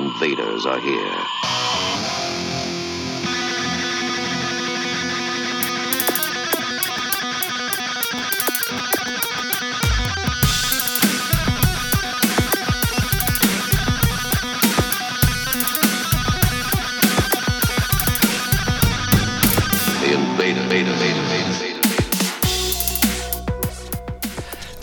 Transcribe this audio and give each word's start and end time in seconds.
invaders 0.00 0.64
are 0.64 0.80
here. 0.80 2.39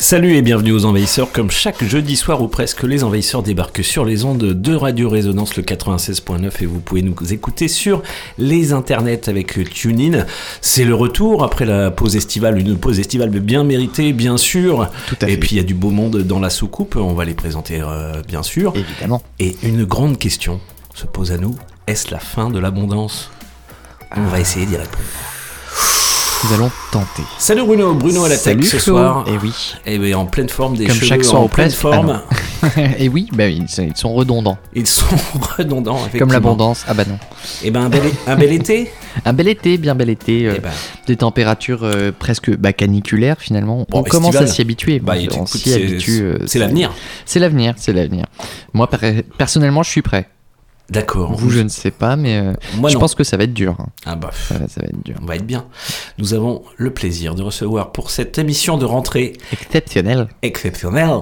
Salut 0.09 0.35
et 0.35 0.41
bienvenue 0.41 0.71
aux 0.71 0.85
Envahisseurs. 0.85 1.33
Comme 1.33 1.51
chaque 1.51 1.83
jeudi 1.83 2.15
soir 2.15 2.41
ou 2.41 2.47
presque, 2.47 2.83
les 2.83 3.03
Envahisseurs 3.03 3.43
débarquent 3.43 3.83
sur 3.83 4.05
les 4.05 4.23
ondes 4.23 4.37
de 4.37 4.73
Radio 4.73 5.09
Résonance 5.09 5.57
le 5.57 5.63
96.9 5.63 6.49
et 6.61 6.65
vous 6.65 6.79
pouvez 6.79 7.01
nous 7.01 7.13
écouter 7.33 7.67
sur 7.67 8.01
les 8.37 8.71
internets 8.71 9.27
avec 9.27 9.69
TuneIn. 9.69 10.25
C'est 10.61 10.85
le 10.85 10.95
retour 10.95 11.43
après 11.43 11.65
la 11.65 11.91
pause 11.91 12.15
estivale, 12.15 12.57
une 12.57 12.77
pause 12.77 13.01
estivale 13.01 13.31
bien 13.31 13.65
méritée, 13.65 14.13
bien 14.13 14.37
sûr. 14.37 14.89
Tout 15.09 15.17
à 15.23 15.27
et 15.27 15.31
fait. 15.31 15.37
puis 15.39 15.49
il 15.51 15.57
y 15.57 15.59
a 15.59 15.63
du 15.63 15.73
beau 15.73 15.89
monde 15.89 16.19
dans 16.19 16.39
la 16.39 16.49
soucoupe, 16.49 16.95
on 16.95 17.13
va 17.13 17.25
les 17.25 17.33
présenter 17.33 17.81
euh, 17.81 18.21
bien 18.25 18.43
sûr. 18.43 18.71
Évidemment. 18.77 19.21
Et 19.39 19.57
une 19.61 19.83
grande 19.83 20.17
question 20.17 20.61
se 20.93 21.05
pose 21.05 21.33
à 21.33 21.37
nous 21.37 21.57
est-ce 21.85 22.11
la 22.11 22.19
fin 22.19 22.49
de 22.49 22.59
l'abondance? 22.59 23.29
On 24.15 24.23
va 24.27 24.39
essayer 24.39 24.65
d'y 24.65 24.77
répondre. 24.77 25.03
Nous 26.43 26.53
allons 26.53 26.69
tenter. 26.91 27.23
Salut 27.39 27.63
Bruno, 27.65 27.93
Bruno 27.95 28.23
à 28.23 28.29
la 28.29 28.35
tech 28.35 28.43
Salut 28.43 28.63
ce 28.63 28.77
Flo. 28.77 28.93
soir. 28.95 29.25
Et 29.27 29.37
oui. 29.41 29.51
Et 29.87 29.97
bien 29.97 30.17
en 30.19 30.25
pleine 30.27 30.49
forme, 30.49 30.77
des 30.77 30.85
Comme 30.85 30.95
cheveux 30.95 31.07
chaque 31.07 31.23
soir 31.25 31.41
en 31.41 31.47
pleine 31.47 31.71
forme. 31.71 32.21
Ah 32.61 32.67
Et 32.99 33.09
oui, 33.09 33.27
bah, 33.33 33.47
ils, 33.47 33.67
sont, 33.67 33.83
ils 33.83 33.97
sont 33.97 34.13
redondants. 34.13 34.57
Ils 34.75 34.85
sont 34.85 35.05
redondants, 35.57 35.97
effectivement. 35.97 36.19
Comme 36.27 36.33
l'abondance. 36.33 36.85
Ah 36.87 36.93
bah 36.93 37.05
non. 37.09 37.17
Et 37.63 37.71
ben 37.71 37.81
un 37.85 37.89
bel, 37.89 38.03
un 38.27 38.35
bel 38.35 38.51
été. 38.51 38.91
Un 39.25 39.33
bel 39.33 39.47
été, 39.47 39.79
bien 39.79 39.95
bel 39.95 40.11
été. 40.11 40.45
euh, 40.47 40.53
Eh 40.57 40.59
ben, 40.59 40.69
Des 41.07 41.15
températures 41.15 41.79
euh, 41.83 42.11
presque 42.17 42.55
bah, 42.55 42.71
caniculaires 42.71 43.37
finalement. 43.39 43.77
Bon, 43.89 43.99
On 43.99 44.03
commence 44.03 44.35
à 44.35 44.45
s'y 44.45 44.61
habituer. 44.61 44.99
bah, 44.99 45.15
on 45.35 45.47
s'y 45.47 45.57
c'est- 45.57 45.73
habitue. 45.73 46.21
euh, 46.21 46.37
c'est 46.45 46.59
l'avenir. 46.59 46.93
C'est 47.25 47.39
l'avenir, 47.39 47.73
c'est 47.77 47.93
l'avenir. 47.93 48.25
Moi, 48.73 48.87
per- 48.87 49.23
personnellement, 49.39 49.81
je 49.81 49.89
suis 49.89 50.03
prêt. 50.03 50.29
D'accord. 50.89 51.33
Vous, 51.35 51.49
je 51.49 51.59
ne 51.59 51.67
sais 51.67 51.91
pas, 51.91 52.15
mais 52.15 52.37
euh, 52.37 52.53
Moi 52.77 52.89
je 52.89 52.93
non. 52.95 53.01
pense 53.01 53.13
que 53.15 53.23
ça 53.25 53.35
va 53.37 53.43
être 53.43 53.53
dur. 53.53 53.75
hein. 53.79 53.87
Ah 54.05 54.15
bah, 54.15 54.29
Ça, 54.33 54.57
va- 54.57 54.67
ça 54.69 54.81
va 54.81 54.87
être 54.87 55.03
dur. 55.03 55.15
on 55.21 55.25
va 55.25 55.35
être 55.35 55.45
bien. 55.45 55.65
Nous 56.17 56.33
avons 56.33 56.63
le 56.77 56.91
plaisir 56.93 57.35
de 57.35 57.43
recevoir 57.43 57.91
pour 57.91 58.09
cette 58.09 58.37
émission 58.37 58.77
de 58.77 58.85
rentrée 58.85 59.33
Exceptionnel. 59.51 60.27
exceptionnelle, 60.41 61.19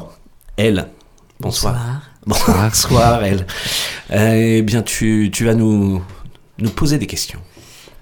elle. 0.58 0.88
Bonsoir. 1.40 1.76
Bonsoir. 2.28 2.58
Bonsoir, 2.64 3.24
elle. 3.24 3.46
Eh 4.14 4.62
bien, 4.62 4.82
tu, 4.84 5.30
tu 5.34 5.46
vas 5.46 5.56
nous, 5.56 6.02
nous 6.60 6.70
poser 6.70 6.98
des 6.98 7.08
questions. 7.08 7.40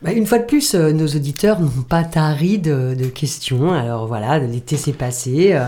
Bah, 0.01 0.11
une 0.11 0.25
fois 0.27 0.39
de 0.39 0.43
plus, 0.45 0.75
euh, 0.75 0.91
nos 0.91 1.07
auditeurs 1.07 1.61
n'ont 1.61 1.69
pas 1.87 2.03
tari 2.03 2.59
de, 2.59 2.93
de 2.93 3.05
questions. 3.05 3.71
Alors 3.71 4.05
voilà, 4.07 4.37
l'été 4.37 4.75
s'est 4.75 4.91
passé 4.91 5.53
euh, 5.53 5.65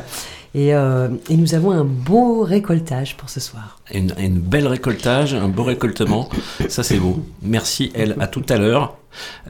et, 0.56 0.74
euh, 0.74 1.10
et 1.30 1.36
nous 1.36 1.54
avons 1.54 1.72
un 1.72 1.84
beau 1.84 2.44
récoltage 2.44 3.18
pour 3.18 3.30
ce 3.30 3.42
soir. 3.42 3.80
Une, 3.94 4.14
une 4.18 4.40
belle 4.40 4.68
récoltage, 4.68 5.34
un 5.34 5.50
beau 5.50 5.64
récoltement. 5.64 6.30
Ça, 6.70 6.82
c'est 6.82 6.98
beau. 6.98 7.20
Merci, 7.42 7.92
elle. 7.94 8.16
À 8.22 8.28
tout 8.28 8.46
à 8.48 8.58
l'heure. 8.58 8.96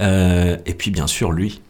Euh, 0.01 0.57
et 0.65 0.73
puis, 0.73 0.89
bien 0.89 1.05
sûr, 1.05 1.31
lui. 1.31 1.61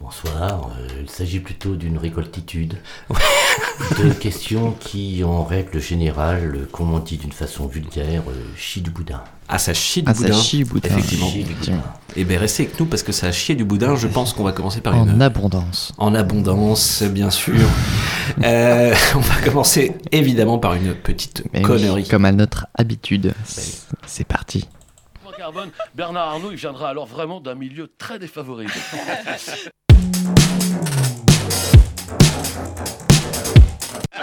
Bonsoir, 0.00 0.70
euh, 0.78 0.86
il 1.02 1.10
s'agit 1.10 1.40
plutôt 1.40 1.74
d'une 1.74 1.98
récoltitude 1.98 2.76
de 3.98 4.12
questions 4.12 4.76
qui, 4.78 5.24
en 5.24 5.42
règle 5.44 5.80
générale, 5.80 6.54
euh, 6.56 6.68
comme 6.70 6.94
on 6.94 7.00
dit 7.00 7.16
d'une 7.16 7.32
façon 7.32 7.66
vulgaire, 7.66 8.22
euh, 8.28 8.32
chient 8.56 8.80
du 8.80 8.90
boudin. 8.90 9.22
Ah, 9.48 9.58
ça 9.58 9.74
chie 9.74 10.02
du 10.02 10.10
Ah, 10.10 10.14
ça 10.14 10.22
boudin. 10.22 10.40
chie 10.40 10.58
du 10.58 10.64
boudin. 10.66 10.88
Effectivement. 10.88 11.26
Chie 11.28 11.42
du 11.42 11.50
Effectivement. 11.50 11.78
boudin. 11.78 11.92
Et 12.14 12.24
bien, 12.24 12.38
restez 12.38 12.62
avec 12.64 12.78
nous 12.78 12.86
parce 12.86 13.02
que 13.02 13.10
ça 13.10 13.26
a 13.26 13.32
chié 13.32 13.56
du 13.56 13.64
boudin. 13.64 13.96
Je 13.96 14.06
pense 14.06 14.32
qu'on 14.32 14.44
va 14.44 14.52
commencer 14.52 14.80
par 14.80 14.94
En 14.96 15.08
une. 15.08 15.20
abondance. 15.20 15.92
En 15.98 16.14
abondance, 16.14 17.02
bien 17.02 17.30
sûr. 17.30 17.56
Euh, 18.44 18.94
on 19.14 19.20
va 19.20 19.40
commencer 19.42 19.94
évidemment 20.12 20.58
par 20.58 20.74
une 20.74 20.94
petite 20.94 21.44
Mais 21.54 21.60
oui, 21.60 21.64
connerie. 21.64 22.06
comme 22.06 22.26
à 22.26 22.30
notre 22.32 22.66
habitude. 22.74 23.32
C'est 24.06 24.26
parti. 24.26 24.68
Carbone, 25.38 25.70
Bernard 25.94 26.28
Arnault, 26.30 26.50
il 26.50 26.56
viendra 26.58 26.90
alors 26.90 27.06
vraiment 27.06 27.40
d'un 27.40 27.54
milieu 27.54 27.90
très 27.96 28.18
défavorisé. 28.18 28.72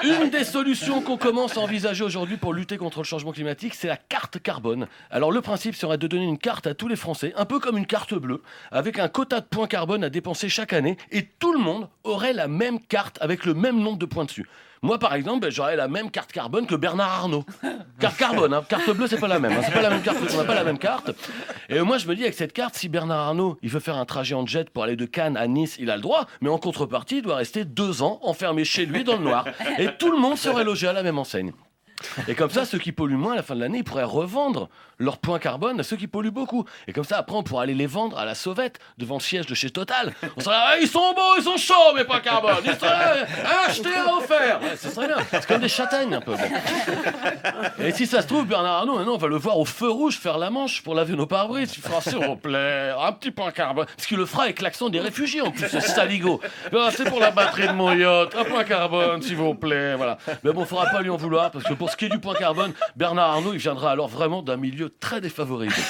Une 0.06 0.30
des 0.30 0.44
solutions 0.44 1.02
qu'on 1.02 1.18
commence 1.18 1.58
à 1.58 1.62
envisager 1.62 2.04
aujourd'hui 2.04 2.38
pour 2.38 2.54
lutter 2.54 2.78
contre 2.78 3.00
le 3.00 3.06
changement 3.06 3.32
climatique, 3.32 3.74
c'est 3.74 3.88
la 3.88 3.98
carte 3.98 4.40
carbone. 4.40 4.88
Alors 5.10 5.32
le 5.32 5.42
principe 5.42 5.74
serait 5.74 5.98
de 5.98 6.06
donner 6.06 6.26
une 6.26 6.38
carte 6.38 6.68
à 6.68 6.76
tous 6.76 6.88
les 6.88 6.96
Français, 6.96 7.34
un 7.36 7.46
peu 7.46 7.60
comme 7.60 7.76
une 7.76 7.88
carte 7.88 8.14
bleue, 8.14 8.44
avec 8.70 9.00
un 9.00 9.08
quota 9.08 9.42
de 9.42 9.46
points 9.46 9.66
carbone 9.66 10.04
à 10.04 10.12
dépenser 10.12 10.48
chaque 10.48 10.74
année, 10.74 10.98
et 11.12 11.26
tout 11.26 11.54
le 11.54 11.58
monde 11.58 11.90
aurait 12.04 12.34
la 12.34 12.48
même 12.48 12.80
carte 12.80 13.18
avec 13.20 13.46
le 13.46 13.56
même 13.56 13.80
nombre 13.80 13.98
de 13.98 14.06
points 14.06 14.26
dessus. 14.26 14.46
Moi, 14.86 15.00
par 15.00 15.16
exemple, 15.16 15.40
ben, 15.40 15.50
j'aurais 15.50 15.76
la 15.76 15.88
même 15.88 16.12
carte 16.12 16.32
carbone 16.32 16.68
que 16.68 16.76
Bernard 16.76 17.10
Arnault. 17.10 17.44
Carte 18.00 18.18
carbone, 18.18 18.54
hein. 18.54 18.64
carte 18.70 18.88
bleue, 18.92 19.08
c'est 19.08 19.20
pas 19.20 19.28
la 19.28 19.40
même. 19.40 19.52
hein. 19.54 19.62
C'est 19.66 19.74
pas 19.74 19.82
la 19.82 19.90
même 19.90 20.04
carte, 20.04 20.20
on 20.22 20.44
pas 20.46 20.54
la 20.54 20.64
même 20.64 20.78
carte. 20.78 21.10
Et 21.70 21.80
moi, 21.80 21.98
je 21.98 22.08
me 22.08 22.16
dis, 22.16 22.22
avec 22.22 22.36
cette 22.36 22.54
carte, 22.54 22.76
si 22.76 22.88
Bernard 22.88 23.18
Arnault, 23.30 23.58
il 23.64 23.72
veut 23.72 23.80
faire 23.80 23.98
un 23.98 24.06
trajet 24.06 24.36
en 24.36 24.46
jet 24.46 24.70
pour 24.70 24.84
aller 24.84 24.96
de 24.96 25.06
Cannes 25.06 25.38
à 25.38 25.48
Nice, 25.48 25.78
il 25.80 25.90
a 25.90 25.96
le 25.96 26.04
droit, 26.04 26.28
mais 26.40 26.50
en 26.50 26.60
contrepartie, 26.60 27.18
il 27.18 27.22
doit 27.24 27.38
rester 27.38 27.66
deux 27.66 28.04
ans 28.04 28.20
enfermé 28.22 28.64
chez 28.64 28.86
lui 28.86 29.04
dans 29.04 29.18
le 29.18 29.24
noir. 29.24 29.46
Et 29.80 29.88
tout 29.98 30.12
le 30.12 30.20
monde 30.20 30.38
serait 30.38 30.64
logé 30.64 30.88
à 30.88 30.94
la 30.94 31.02
même 31.02 31.18
enseigne. 31.18 31.52
Et 32.28 32.36
comme 32.36 32.52
ça, 32.52 32.66
ceux 32.66 32.78
qui 32.78 32.92
polluent 32.92 33.18
moins 33.18 33.34
à 33.34 33.38
la 33.38 33.44
fin 33.44 33.56
de 33.56 33.62
l'année, 33.62 33.80
ils 33.80 33.84
pourraient 33.84 34.04
revendre 34.04 34.70
leurs 34.98 35.18
points 35.18 35.40
carbone 35.40 35.80
à 35.80 35.84
ceux 35.84 35.98
qui 35.98 36.08
polluent 36.08 36.32
beaucoup. 36.32 36.66
Et 36.88 36.94
comme 36.94 37.04
ça, 37.04 37.18
après, 37.18 37.36
on 37.36 37.44
pourra 37.44 37.64
aller 37.64 37.74
les 37.74 37.88
vendre 37.88 38.18
à 38.18 38.26
la 38.26 38.36
sauvette 38.36 38.80
devant 38.98 39.16
le 39.16 39.22
siège 39.22 39.46
de 39.46 39.56
chez 39.56 39.70
Total. 39.70 40.14
On 40.38 40.42
serait 40.42 40.56
là, 40.56 40.78
ils 40.80 40.88
sont 40.88 41.14
beaux, 41.14 41.36
ils 41.38 41.44
sont 41.44 41.58
chauds, 41.58 41.94
mes 41.96 42.04
points 42.04 42.20
carbone. 42.20 42.56
Ils 42.66 42.76
seraient 42.76 43.26
achetés 43.68 43.96
à 43.96 44.16
offert. 44.16 44.62
Ouais, 44.62 44.76
ce 44.78 44.90
serait 44.90 45.08
bien. 45.08 45.18
C'est 45.32 45.46
comme 45.48 45.62
des 45.62 45.70
châtaignes 45.70 46.14
un 46.14 46.22
peu. 46.22 46.34
Et 47.80 47.92
si 47.92 48.06
ça 48.06 48.22
se 48.22 48.28
trouve, 48.28 48.46
Bernard 48.46 48.80
Arnault, 48.80 48.98
maintenant, 48.98 49.16
on 49.16 49.18
va 49.18 49.28
le 49.28 49.38
voir 49.38 49.58
au 49.60 49.66
feu 49.66 49.90
rouge 49.90 50.18
faire 50.18 50.38
la 50.38 50.50
manche 50.50 50.82
pour 50.84 50.96
laver 50.96 51.16
nos 51.16 51.26
pare-brises. 51.28 51.74
Il 51.76 51.82
fera, 51.82 52.02
s'il 52.02 52.18
vous 52.18 52.36
plaît, 52.36 52.92
un 52.98 53.12
petit 53.12 53.32
point 53.32 53.52
carbone. 53.52 53.86
Parce 53.86 54.08
qu'il 54.08 54.18
le 54.18 54.26
fera 54.26 54.44
avec 54.44 54.62
l'accent 54.62 54.90
des 54.90 55.00
réfugiés 55.00 55.42
en 55.42 55.52
plus, 55.52 55.68
ce 55.68 55.80
saligo. 55.80 56.42
Ah, 56.74 56.90
C'est 56.92 57.10
pour 57.10 57.20
la 57.20 57.32
batterie 57.32 57.68
de 57.68 57.74
mon 57.74 57.92
yacht. 57.94 58.36
Un 58.36 58.44
point 58.46 58.64
carbone, 58.64 59.22
s'il 59.22 59.36
vous 59.36 59.56
plaît. 59.56 59.96
Voilà. 59.96 60.18
Mais 60.44 60.52
bon, 60.54 60.66
faudra 60.66 60.86
pas 60.88 61.02
lui 61.02 61.10
en 61.10 61.18
vouloir 61.18 61.52
parce 61.52 61.66
que 61.66 61.74
pour 61.74 61.90
ce 61.90 61.98
qui 61.98 62.06
est 62.06 62.10
du 62.10 62.20
point 62.20 62.36
carbone, 62.36 62.74
Bernard 62.96 63.32
Arnault, 63.32 63.54
il 63.54 63.60
viendra 63.60 63.92
alors 63.92 64.08
vraiment 64.08 64.42
d'un 64.42 64.58
milieu 64.58 64.85
très 64.90 65.22
défavorisé. 65.22 65.76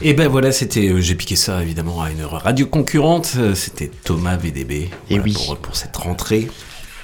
Et 0.00 0.14
ben 0.14 0.28
voilà, 0.28 0.52
c'était. 0.52 0.88
euh, 0.88 1.00
J'ai 1.00 1.16
piqué 1.16 1.34
ça 1.34 1.60
évidemment 1.60 2.00
à 2.02 2.10
une 2.12 2.22
radio 2.24 2.66
concurrente. 2.66 3.32
euh, 3.36 3.54
C'était 3.56 3.88
Thomas 3.88 4.36
VDB. 4.36 4.90
Voilà, 5.08 5.24
oui. 5.24 5.32
Pour, 5.32 5.56
pour 5.58 5.74
cette 5.76 5.96
rentrée. 5.96 6.48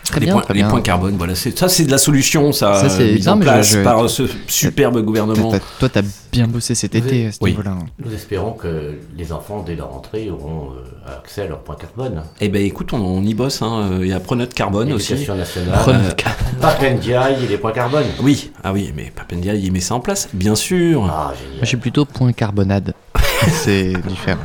Très 0.04 0.20
les 0.20 0.26
bien, 0.26 0.34
points, 0.34 0.42
très 0.42 0.54
les 0.54 0.60
bien. 0.60 0.68
points 0.70 0.80
carbone, 0.82 1.14
voilà. 1.16 1.34
c'est- 1.34 1.58
Ça, 1.58 1.68
c'est 1.68 1.84
de 1.86 1.90
la 1.90 1.98
solution, 1.98 2.52
ça. 2.52 2.74
Ça, 2.74 2.88
c'est- 2.88 3.14
mise 3.14 3.26
non, 3.26 3.32
en 3.32 3.36
je- 3.36 3.42
place 3.42 3.70
je- 3.72 3.78
par 3.80 4.08
ce 4.10 4.22
superbe 4.46 5.00
gouvernement. 5.02 5.52
Toi, 5.80 5.88
t'as 5.88 6.02
bien 6.30 6.46
bossé 6.46 6.74
cet 6.74 6.94
été 6.94 7.26
à 7.26 7.32
ce 7.32 7.38
Oui. 7.40 7.50
niveau-là. 7.50 7.76
Nous 8.04 8.12
espérons 8.12 8.52
que 8.52 8.98
les 9.16 9.32
enfants, 9.32 9.62
dès 9.66 9.74
leur 9.76 9.90
rentrée, 9.90 10.30
auront 10.30 10.70
euh, 10.72 11.16
accès 11.18 11.42
à 11.42 11.46
leur 11.46 11.60
point 11.60 11.76
carbone. 11.76 12.22
Eh 12.40 12.48
ben 12.48 12.62
écoute, 12.64 12.92
on, 12.92 12.98
on 12.98 13.22
y 13.24 13.34
bosse. 13.34 13.62
hein, 13.62 13.90
euh, 13.92 13.98
Il 14.02 14.08
y 14.08 14.12
a 14.12 14.20
Pronote 14.20 14.52
Carbone 14.54 14.92
aussi. 14.92 15.14
Nationale, 15.14 15.46
euh, 15.88 16.10
Papendiaï 16.60 17.44
et 17.44 17.48
les 17.48 17.58
points 17.58 17.72
carbone. 17.72 18.04
Oui, 18.22 18.50
ah 18.62 18.72
oui, 18.72 18.92
mais 18.94 19.10
Papendia, 19.14 19.54
il 19.54 19.72
met 19.72 19.80
ça 19.80 19.94
en 19.94 20.00
place, 20.00 20.28
bien 20.32 20.54
sûr. 20.54 21.04
Ah, 21.10 21.26
Moi, 21.28 21.34
génial. 21.42 21.58
je 21.62 21.66
suis 21.66 21.76
plutôt 21.76 22.04
point 22.04 22.32
carbonade. 22.32 22.94
C'est 23.52 23.92
différent. 24.08 24.38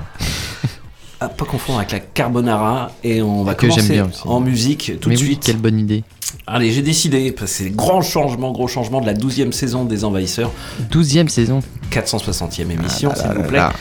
Ah, 1.21 1.27
pas 1.29 1.45
confondre 1.45 1.79
avec 1.79 1.91
la 1.91 1.99
carbonara. 1.99 2.91
Et 3.03 3.21
on 3.21 3.43
va 3.43 3.53
Que 3.55 3.67
j'aime 3.67 3.75
commencer 3.75 3.93
bien 3.93 4.05
aussi. 4.07 4.21
en 4.25 4.39
musique 4.39 4.93
tout 5.01 5.09
Mais 5.09 5.15
de 5.15 5.19
oui, 5.21 5.25
suite. 5.27 5.43
quelle 5.43 5.57
bonne 5.57 5.79
idée. 5.79 6.03
Allez, 6.47 6.71
j'ai 6.71 6.81
décidé, 6.83 7.31
parce 7.31 7.51
que 7.51 7.57
c'est 7.63 7.69
grand 7.71 8.01
changement, 8.01 8.51
gros 8.51 8.67
changement 8.67 9.01
de 9.01 9.05
la 9.07 9.13
12e 9.15 9.51
saison 9.51 9.83
des 9.83 10.05
Envahisseurs, 10.05 10.51
12 10.91 11.27
saison. 11.27 11.61
460e 11.91 12.69
émission, 12.71 13.11
Ah 13.13 13.15
s'il 13.15 13.31
vous 13.31 13.47
plaît. 13.47 13.57
là. 13.57 13.73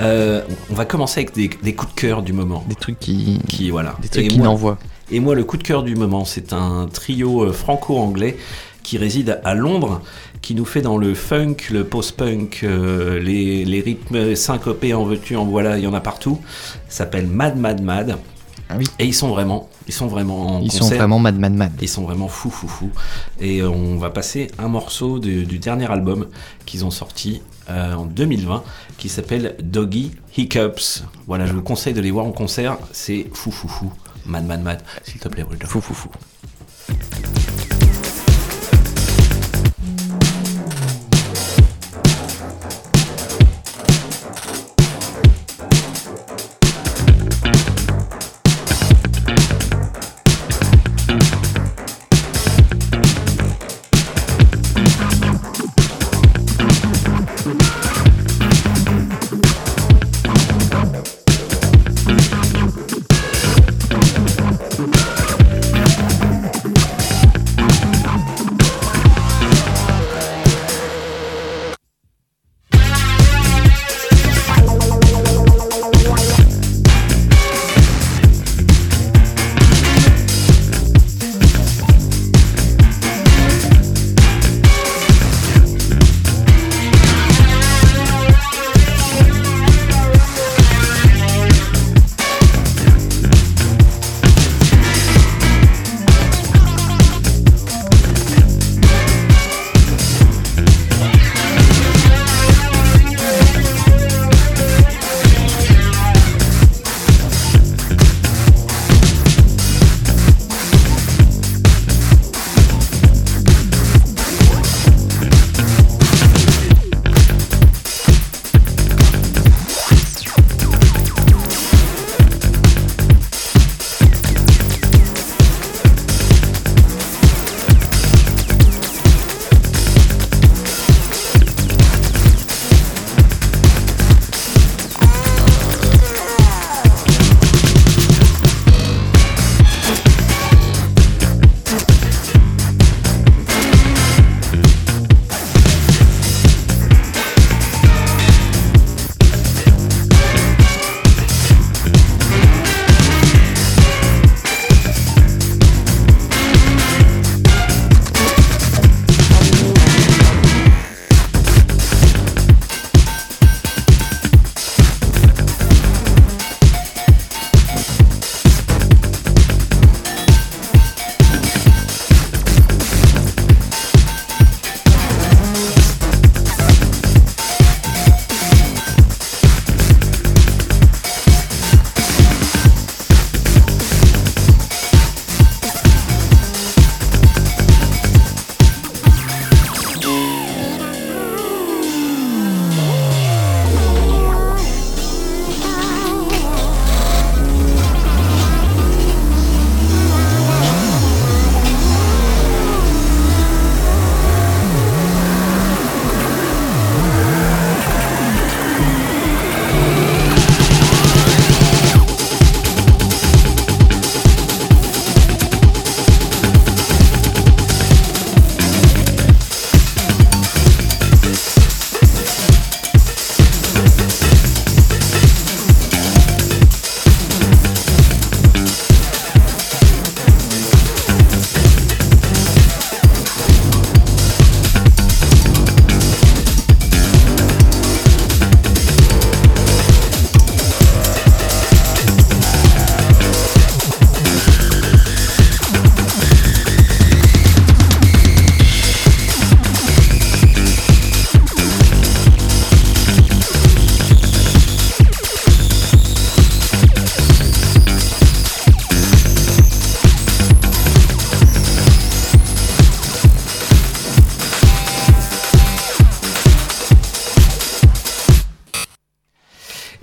Euh, 0.00 0.42
on 0.70 0.74
va 0.74 0.84
commencer 0.84 1.20
avec 1.20 1.34
des, 1.34 1.50
des 1.62 1.74
coups 1.74 1.94
de 1.94 2.00
cœur 2.00 2.22
du 2.22 2.32
moment. 2.32 2.64
Des 2.68 2.74
trucs 2.76 2.98
qui. 3.00 3.40
Qui, 3.48 3.70
voilà. 3.70 3.96
Des 4.00 4.08
trucs 4.08 4.24
et, 4.24 4.28
qui 4.28 4.38
moi, 4.38 4.46
n'envoient. 4.46 4.78
et 5.10 5.18
moi, 5.20 5.34
le 5.34 5.42
coup 5.44 5.56
de 5.56 5.62
cœur 5.64 5.82
du 5.82 5.96
moment, 5.96 6.24
c'est 6.24 6.52
un 6.52 6.88
trio 6.92 7.42
euh, 7.44 7.52
franco-anglais 7.52 8.36
qui 8.88 8.96
réside 8.96 9.38
à 9.44 9.52
Londres, 9.54 10.00
qui 10.40 10.54
nous 10.54 10.64
fait 10.64 10.80
dans 10.80 10.96
le 10.96 11.12
funk, 11.14 11.56
le 11.70 11.84
post-punk, 11.84 12.60
euh, 12.64 13.20
les, 13.20 13.66
les 13.66 13.80
rythmes 13.82 14.34
syncopés 14.34 14.94
en 14.94 15.04
veux-tu, 15.04 15.36
en 15.36 15.44
voilà, 15.44 15.76
il 15.76 15.84
y 15.84 15.86
en 15.86 15.92
a 15.92 16.00
partout. 16.00 16.40
S'appelle 16.88 17.26
Mad 17.26 17.58
Mad 17.58 17.82
Mad. 17.82 18.16
Ah 18.70 18.76
oui. 18.78 18.86
Et 18.98 19.04
ils 19.04 19.12
sont 19.14 19.28
vraiment, 19.28 19.68
ils 19.88 19.92
sont 19.92 20.06
vraiment 20.06 20.56
en 20.56 20.60
Ils 20.62 20.72
sont 20.72 20.86
vraiment 20.88 21.18
mad, 21.18 21.38
mad, 21.38 21.52
mad. 21.52 21.72
Ils 21.82 21.88
sont 21.88 22.02
vraiment 22.04 22.28
fou 22.28 22.48
fou 22.48 22.66
fou. 22.66 22.88
Et 23.40 23.60
euh, 23.60 23.68
on 23.68 23.98
va 23.98 24.08
passer 24.08 24.50
un 24.58 24.68
morceau 24.68 25.18
de- 25.18 25.42
du 25.44 25.58
dernier 25.58 25.90
album 25.90 26.26
qu'ils 26.64 26.86
ont 26.86 26.90
sorti 26.90 27.42
euh, 27.68 27.92
en 27.92 28.06
2020 28.06 28.62
qui 28.96 29.10
s'appelle 29.10 29.54
Doggy 29.62 30.12
Hiccups. 30.38 31.04
Voilà, 31.26 31.44
je 31.44 31.52
vous 31.52 31.62
conseille 31.62 31.92
de 31.92 32.00
les 32.00 32.10
voir 32.10 32.24
en 32.24 32.32
concert. 32.32 32.78
C'est 32.92 33.26
fou 33.34 33.50
fou 33.50 33.68
fou. 33.68 33.92
Mad 34.24 34.46
mad 34.46 34.62
mad. 34.62 34.80
S'il 35.02 35.20
te 35.20 35.28
plaît, 35.28 35.44
Bruno. 35.44 35.66
Fou, 35.66 35.82
fou, 35.82 35.92
fou. 35.92 36.08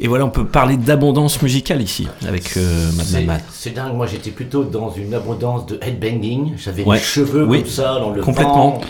Et 0.05 0.07
voilà, 0.07 0.23
on 0.23 0.29
peut 0.29 0.45
parler 0.45 0.77
d'abondance 0.77 1.41
musicale 1.41 1.81
ici 1.81 2.07
avec 2.27 2.57
euh, 2.57 2.85
Mad 2.91 2.97
Mad 2.97 3.05
C'est 3.07 3.23
Mad. 3.23 3.41
c'est 3.51 3.69
dingue, 3.73 3.95
moi 3.95 4.05
j'étais 4.05 4.29
plutôt 4.29 4.63
dans 4.63 4.91
une 4.91 5.15
abondance 5.15 5.65
de 5.65 5.79
headbanging. 5.81 6.53
J'avais 6.57 6.83
Ouais. 6.83 6.97
les 6.97 7.01
cheveux 7.03 7.43
Oui. 7.43 7.63
comme 7.63 7.71
ça 7.71 7.95
dans 7.99 8.11
le 8.11 8.21
Complètement. 8.21 8.81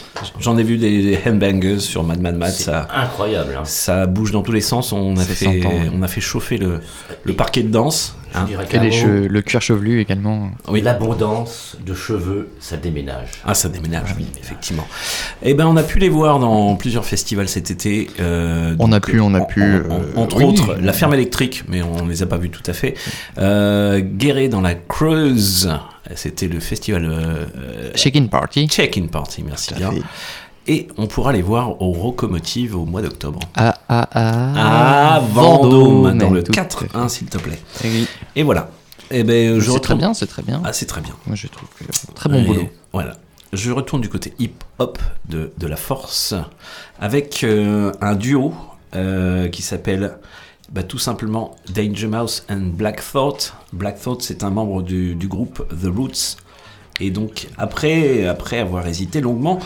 J'en 0.41 0.57
ai 0.57 0.63
vu 0.63 0.75
des, 0.77 1.01
des 1.01 1.19
handbangers 1.25 1.79
sur 1.79 2.03
Mad 2.03 2.19
Mad 2.19 2.36
Mad. 2.36 2.51
Ça, 2.51 2.89
incroyable. 2.93 3.55
hein. 3.57 3.63
ça 3.63 4.07
bouge 4.07 4.34
dans 4.34 4.41
tous 4.41 4.51
les 4.51 4.60
sens. 4.60 4.91
On 4.91 5.15
a, 5.15 5.22
fait, 5.24 5.62
on 5.93 6.01
a 6.01 6.07
fait 6.10 6.19
chauffer 6.19 6.57
le, 6.57 6.81
le 7.24 7.34
parquet 7.34 7.63
de 7.63 7.69
danse. 7.69 8.17
Je 8.36 8.39
hein. 8.42 8.46
dirais 8.46 8.65
Et 8.72 8.80
les 8.80 8.89
qu'un 8.89 8.96
cheveux- 8.96 9.22
mot, 9.24 9.27
le 9.30 9.42
cuir 9.42 9.62
chevelu 9.62 10.00
également. 10.01 10.51
Oui. 10.68 10.82
L'abondance 10.82 11.77
de 11.86 11.94
cheveux, 11.94 12.50
ça 12.60 12.77
déménage. 12.77 13.30
Ah, 13.46 13.54
ça 13.54 13.70
déménage, 13.70 14.13
oui, 14.18 14.27
effectivement. 14.39 14.88
Eh 15.44 15.54
ben, 15.54 15.65
on 15.68 15.77
a 15.77 15.84
pu 15.84 16.00
les 16.00 16.10
voir 16.10 16.39
dans 16.39 16.75
plusieurs 16.75 17.06
festivals 17.06 17.48
cet 17.50 17.72
été. 17.72 18.10
euh, 18.20 18.75
On 18.80 18.92
a 18.92 19.00
pu, 19.00 19.20
on 19.20 19.34
a 19.34 19.39
en- 19.39 19.46
pu, 19.46 19.62
en- 19.62 19.65
euh, 19.65 19.84
en- 20.15 20.22
entre 20.22 20.38
oui. 20.38 20.44
autres, 20.46 20.75
la 20.82 20.94
ferme 20.94 21.13
électrique, 21.13 21.63
mais 21.68 21.82
on 21.82 22.08
les 22.08 22.22
a 22.24 22.25
pas 22.25 22.38
vus 22.38 22.50
tout 22.50 22.63
à 22.70 22.74
fait. 22.74 22.96
Euh, 23.38 24.00
Guéret 24.01 24.48
dans 24.50 24.62
la 24.62 24.75
Creuse. 24.75 25.70
C'était 26.13 26.48
le 26.48 26.60
festival 26.60 27.04
euh, 27.06 27.92
Check-in 27.96 28.27
party. 28.27 28.68
Check-in 28.68 29.08
Party, 29.08 29.44
merci 29.44 29.74
bien. 29.74 29.89
fait. 29.92 30.01
Et 30.67 30.88
on 30.98 31.05
pourra 31.07 31.31
les 31.31 31.41
voir 31.43 31.81
au 31.81 31.91
Rocomotive 31.91 32.75
au 32.75 32.86
mois 32.86 33.01
d'octobre. 33.01 33.39
À, 33.55 33.77
à, 33.88 35.15
À 35.15 35.19
Vendôme, 35.19 36.17
dans 36.17 36.31
le 36.31 36.43
tout 36.43 36.51
à 36.57 36.63
fait. 36.63 36.88
4-1, 36.88 37.10
s'il 37.10 37.27
te 37.27 37.38
plaît. 37.38 37.60
Eh 37.84 37.88
oui. 37.89 38.07
Et 38.36 38.43
voilà. 38.43 38.69
Eh 39.12 39.24
ben, 39.24 39.60
je 39.60 39.72
C'est 39.72 39.79
très 39.79 39.95
bien, 39.95 40.13
c'est 40.15 40.25
très 40.25 40.41
bien. 40.41 40.62
Ah, 40.65 40.74
c'est 40.74 40.88
très 40.88 41.01
bien. 41.01 41.13
Moi, 41.27 41.36
je 41.36 41.48
trouve 41.48 41.69
que 41.77 41.84
très 42.15 42.29
bon 42.29 42.38
Et 42.38 42.45
boulot. 42.45 42.69
Voilà. 42.93 43.17
Je 43.53 43.72
retourne 43.72 44.01
du 44.01 44.10
côté 44.10 44.34
hip-hop 44.39 44.98
de, 45.29 45.53
de 45.55 45.67
la 45.67 45.75
force 45.75 46.34
avec 47.00 47.43
euh, 47.43 47.91
un 48.01 48.15
duo 48.15 48.53
euh, 48.95 49.48
qui 49.50 49.62
s'appelle 49.62 50.17
bah, 50.72 50.81
tout 50.81 50.98
simplement 50.98 51.55
Danger 51.74 52.07
Mouse 52.07 52.43
and 52.50 52.72
Black 52.74 53.03
Thought. 53.13 53.53
Black 53.72 54.01
Thought, 54.01 54.24
c'est 54.24 54.43
un 54.43 54.50
membre 54.50 54.81
du, 54.81 55.13
du 55.13 55.27
groupe 55.27 55.63
The 55.69 55.95
Roots. 55.95 56.38
Et 57.02 57.12
donc, 57.12 57.48
après, 57.58 58.25
après 58.25 58.60
avoir 58.60 58.88
hésité 58.88 59.20
longuement, 59.22 59.60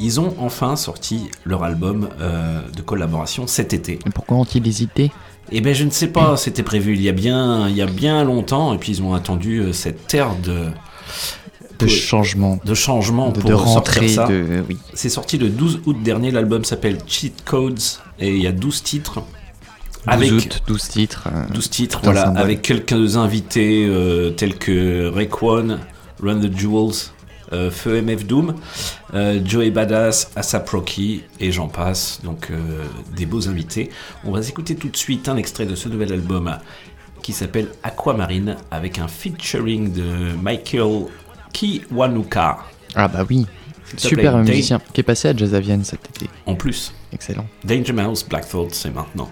ils 0.00 0.18
ont 0.20 0.34
enfin 0.38 0.74
sorti 0.76 1.28
leur 1.44 1.62
album 1.62 2.08
euh, 2.20 2.60
de 2.76 2.82
collaboration 2.82 3.46
cet 3.46 3.72
été. 3.72 3.98
Mais 4.04 4.10
pourquoi 4.12 4.38
ont-ils 4.38 4.66
hésité? 4.66 5.12
Eh 5.52 5.60
ben 5.60 5.74
je 5.74 5.84
ne 5.84 5.90
sais 5.90 6.08
pas, 6.08 6.36
c'était 6.36 6.62
prévu 6.62 6.94
il 6.94 7.02
y 7.02 7.08
a 7.08 7.12
bien, 7.12 7.68
il 7.68 7.76
y 7.76 7.82
a 7.82 7.86
bien 7.86 8.24
longtemps, 8.24 8.72
et 8.74 8.78
puis 8.78 8.92
ils 8.92 9.02
ont 9.02 9.12
attendu 9.14 9.58
euh, 9.58 9.72
cette 9.72 10.12
ère 10.14 10.34
de, 10.36 11.86
changement, 11.86 12.58
de 12.64 12.74
changement 12.74 13.30
de, 13.30 13.40
pour 13.40 13.50
de 13.50 13.54
rentrée, 13.54 14.08
ça. 14.08 14.26
de... 14.26 14.64
Oui. 14.68 14.78
C'est 14.94 15.08
sorti 15.08 15.38
le 15.38 15.48
12 15.48 15.82
août 15.86 15.96
dernier, 16.02 16.30
l'album 16.30 16.64
s'appelle 16.64 16.98
Cheat 17.06 17.44
Codes, 17.44 17.80
et 18.18 18.34
il 18.34 18.42
y 18.42 18.46
a 18.46 18.52
12 18.52 18.82
titres. 18.82 19.14
12 19.14 19.24
Avec 20.06 20.32
août, 20.32 20.62
12 20.66 20.88
titres. 20.88 21.28
euh, 21.32 21.44
12 21.54 21.70
titres, 21.70 22.00
voilà, 22.02 22.22
avec 22.36 22.62
quelques 22.62 23.16
invités 23.16 23.84
euh, 23.86 24.30
tels 24.30 24.56
que 24.56 25.08
Rayquan, 25.08 25.78
Run 26.22 26.40
the 26.40 26.56
Jewels, 26.56 27.10
euh, 27.52 27.70
Feu 27.70 28.00
MF 28.00 28.24
Doom, 28.26 28.54
euh, 29.14 29.40
Joey 29.44 29.70
Badass, 29.70 30.30
Asap 30.36 30.68
Rocky 30.70 31.22
et 31.40 31.52
j'en 31.52 31.68
passe. 31.68 32.20
Donc 32.24 32.50
euh, 32.50 32.84
des 33.14 33.26
beaux 33.26 33.48
invités. 33.48 33.90
On 34.24 34.30
va 34.32 34.40
écouter 34.40 34.74
tout 34.76 34.88
de 34.88 34.96
suite 34.96 35.28
un 35.28 35.36
extrait 35.36 35.66
de 35.66 35.74
ce 35.74 35.88
nouvel 35.88 36.12
album 36.12 36.56
qui 37.22 37.32
s'appelle 37.32 37.68
Aquamarine 37.82 38.56
avec 38.70 38.98
un 38.98 39.08
featuring 39.08 39.92
de 39.92 40.34
Michael 40.42 41.06
Kiwanuka 41.52 42.58
Ah 42.94 43.08
bah 43.08 43.24
oui. 43.28 43.46
Super 43.96 44.32
plaît, 44.32 44.42
musicien 44.50 44.80
qui 44.94 45.00
est 45.00 45.04
passé 45.04 45.28
à 45.28 45.36
Jazz 45.36 45.54
Avienne 45.54 45.84
cet 45.84 46.08
été. 46.08 46.30
en 46.46 46.54
plus. 46.54 46.94
Excellent. 47.12 47.46
Danger 47.62 47.92
Mouse, 47.92 48.24
Black 48.26 48.48
Thought, 48.48 48.74
c'est 48.74 48.90
maintenant. 48.90 49.28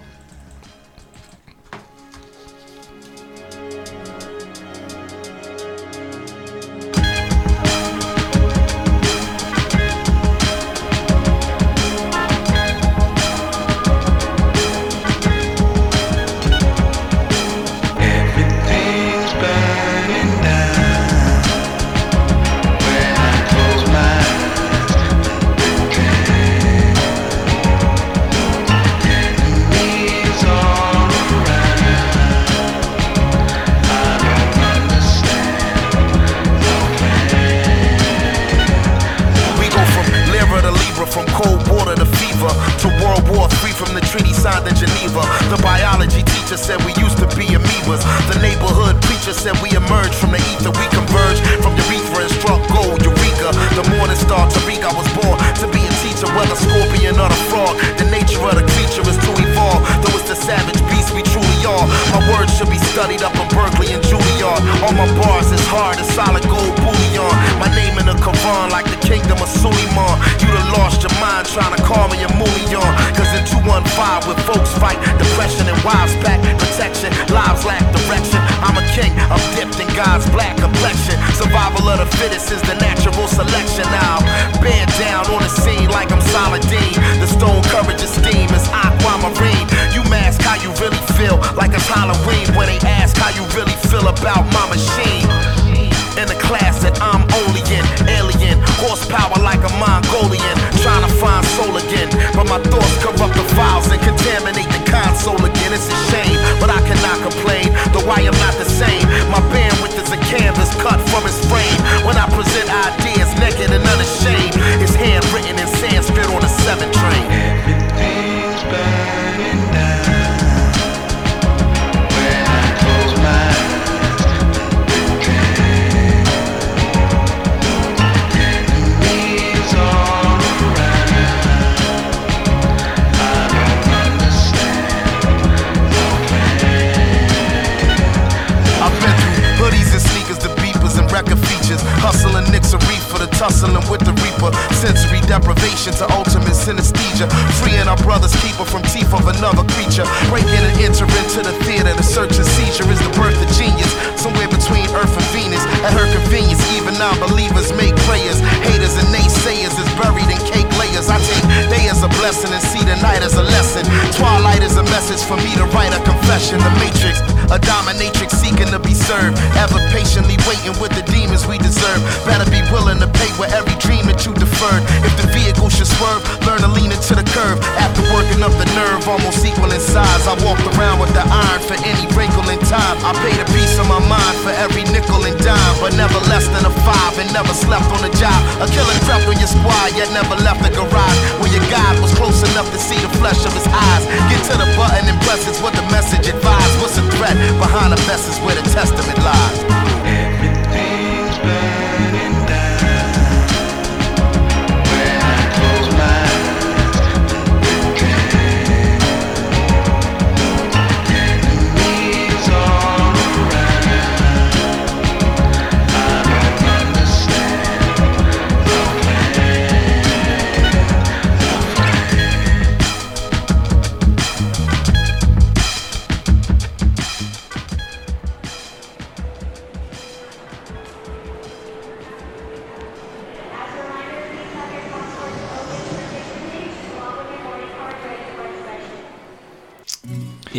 Tussling 143.41 143.73
with 143.89 144.05
the 144.05 144.13
reaper. 144.21 144.53
Sensory 144.77 145.25
deprivation 145.25 145.97
to 145.97 146.05
ultimate 146.13 146.53
synesthesia. 146.53 147.25
Freeing 147.65 147.89
our 147.89 147.97
brother's 148.05 148.37
keeper 148.45 148.69
from 148.69 148.85
teeth 148.93 149.09
of 149.17 149.25
another 149.25 149.65
creature. 149.73 150.05
Breaking 150.29 150.61
and 150.61 150.77
entering 150.85 151.29
to 151.33 151.41
the 151.41 151.57
theater, 151.65 151.89
the 151.97 152.05
search 152.05 152.37
and 152.37 152.45
seizure 152.45 152.85
is 152.93 153.01
the 153.01 153.09
birth 153.17 153.41
of 153.41 153.49
genius. 153.57 153.89
Somewhere 154.21 154.53
between 154.53 154.85
Earth 154.93 155.17
and 155.17 155.29
Venus. 155.33 155.65
At 155.81 155.97
her 155.97 156.05
convenience, 156.13 156.61
even 156.77 156.93
non 157.01 157.17
believers 157.17 157.73
make 157.81 157.97
prayers. 158.05 158.45
Haters 158.69 159.01
and 159.01 159.09
naysayers 159.09 159.73
is 159.73 159.89
buried 159.97 160.29
in 160.29 160.41
cake 160.45 160.69
layers. 160.77 161.09
I 161.09 161.17
take 161.25 161.47
day 161.73 161.89
as 161.89 162.05
a 162.05 162.13
blessing 162.21 162.53
and 162.53 162.61
see 162.61 162.85
the 162.85 163.01
night 163.01 163.25
as 163.25 163.41
a 163.41 163.45
lesson. 163.57 163.89
Twilight 164.21 164.61
is 164.61 164.77
a 164.77 164.85
message 164.93 165.25
for 165.25 165.41
me 165.41 165.57
to 165.57 165.65
write 165.73 165.97
a 165.97 166.01
confession. 166.05 166.61
The 166.61 166.73
matrix, 166.77 167.25
a 167.49 167.57
dominatrix 167.57 168.37
seeking 168.37 168.69
to 168.69 168.80
be 168.91 168.99
served. 168.99 169.39
Ever 169.55 169.79
patiently 169.95 170.35
waiting 170.51 170.75
with 170.83 170.91
the 170.99 171.07
demons 171.07 171.47
we 171.47 171.63
deserve. 171.63 172.03
Better 172.27 172.47
be 172.51 172.59
willing 172.75 172.99
to 172.99 173.07
pay 173.07 173.31
with 173.39 173.55
every 173.55 173.79
dream 173.79 174.11
that 174.11 174.27
you 174.27 174.35
deferred. 174.35 174.83
If 175.07 175.15
the 175.15 175.31
vehicle 175.31 175.71
should 175.71 175.87
swerve, 175.87 176.27
learn 176.43 176.59
to 176.67 176.71
lean 176.75 176.91
into 176.91 177.15
the 177.15 177.23
curve. 177.31 177.63
After 177.79 178.03
working 178.11 178.43
up 178.43 178.51
the 178.59 178.67
nerve, 178.75 179.07
almost 179.07 179.47
equal 179.47 179.71
in 179.71 179.79
size. 179.79 180.27
I 180.27 180.35
walked 180.43 180.67
around 180.75 180.99
with 180.99 181.15
the 181.15 181.23
iron 181.23 181.63
for 181.63 181.79
any 181.87 182.03
wrinkle 182.19 182.43
in 182.51 182.59
time. 182.67 182.99
I 183.07 183.15
paid 183.23 183.39
a 183.39 183.47
piece 183.55 183.79
of 183.79 183.87
my 183.87 184.03
mind 184.11 184.37
for 184.43 184.51
every 184.51 184.83
nickel 184.91 185.23
and 185.23 185.39
dime, 185.39 185.75
but 185.79 185.95
never 185.95 186.19
less 186.27 186.51
than 186.51 186.67
a 186.67 186.73
five 186.83 187.15
and 187.23 187.31
never 187.31 187.55
slept 187.55 187.87
on 187.95 188.03
a 188.03 188.13
job. 188.19 188.39
A 188.59 188.67
killer 188.67 188.97
crept 189.07 189.31
on 189.31 189.39
your 189.39 189.51
squad, 189.51 189.95
yet 189.95 190.11
never 190.11 190.35
left 190.43 190.67
the 190.67 190.73
garage. 190.75 191.19
Where 191.39 191.53
your 191.55 191.63
guide 191.71 192.03
was 192.03 192.11
close 192.19 192.43
enough 192.43 192.67
to 192.75 192.79
see 192.81 192.99
the 192.99 193.13
flesh 193.23 193.39
of 193.47 193.55
his 193.55 193.67
eyes. 193.71 194.03
Get 194.27 194.43
to 194.51 194.59
the 194.59 194.67
button 194.75 195.07
and 195.07 195.19
press 195.23 195.47
it's 195.47 195.63
what 195.63 195.79
the 195.79 195.87
message 195.95 196.27
advised. 196.27 196.75
What's 196.83 196.99
the 196.99 197.07
threat 197.15 197.39
behind 197.63 197.95
the 197.95 198.01
message 198.11 198.35
where 198.43 198.59
the 198.59 198.67
testament 198.81 199.19
lies? 199.19 199.80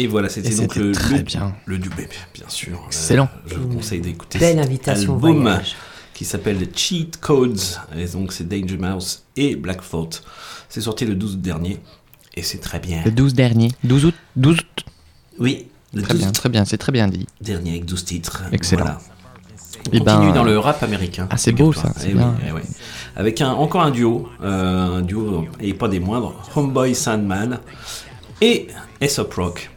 Et 0.01 0.07
voilà, 0.07 0.29
c'était 0.29 0.55
donc 0.55 0.75
le, 0.75 0.91
très 0.93 1.17
le, 1.17 1.23
bien. 1.23 1.53
le 1.65 1.77
du 1.77 1.89
bébé, 1.89 2.09
bien 2.33 2.47
sûr. 2.49 2.73
Euh, 2.77 2.87
Excellent. 2.87 3.29
je 3.45 3.55
vous 3.55 3.67
conseille 3.67 4.01
d'écouter 4.01 4.39
Belle 4.39 4.57
cet 4.57 4.65
invitation 4.65 5.13
album 5.13 5.41
voyage. 5.41 5.75
qui 6.13 6.25
s'appelle 6.25 6.67
Cheat 6.75 7.17
Codes. 7.19 7.59
Et 7.95 8.05
donc 8.07 8.33
c'est 8.33 8.47
Danger 8.47 8.77
Mouse 8.77 9.23
et 9.37 9.55
Black 9.55 9.87
Thought. 9.87 10.23
C'est 10.69 10.81
sorti 10.81 11.05
le 11.05 11.13
12 11.15 11.35
août 11.35 11.41
dernier 11.41 11.79
et 12.35 12.41
c'est 12.41 12.57
très 12.59 12.79
bien. 12.79 13.01
Le 13.05 13.11
12 13.11 13.33
dernier. 13.35 13.71
12 13.83 14.05
août. 14.05 14.15
12 14.37 14.57
août. 14.57 14.85
Oui, 15.39 15.67
le 15.93 16.01
Très 16.01 16.13
12 16.13 16.21
bien, 16.23 16.31
très 16.31 16.49
bien, 16.49 16.65
c'est 16.65 16.77
très 16.77 16.91
bien 16.91 17.07
dit. 17.07 17.27
dernier 17.41 17.71
avec 17.71 17.85
12 17.85 18.05
titres. 18.05 18.43
Excellent. 18.51 18.83
Voilà. 18.83 18.99
On 19.77 19.89
Eh 19.93 19.99
continue 19.99 20.27
ben, 20.27 20.33
dans 20.33 20.43
le 20.43 20.57
rap 20.59 20.81
américain. 20.83 21.27
ah, 21.31 21.37
c'est 21.37 21.51
beau, 21.53 21.73
ça, 21.73 21.91
Eh 22.05 22.13
bien. 22.13 22.35
oui, 22.39 22.43
eh 22.47 22.51
oui. 22.51 22.61
Avec 23.15 23.41
un, 23.41 23.51
encore 23.51 23.81
un 23.81 23.91
duo, 23.91 24.29
euh, 24.43 24.97
un 24.97 25.01
duo 25.01 25.45
et 25.59 25.73
pas 25.73 25.87
des 25.87 25.99
moindres, 25.99 26.33
Homeboy 26.55 26.93
Sandman 26.95 27.59
et 28.41 28.67
Aesop 29.01 29.33
Rock 29.33 29.70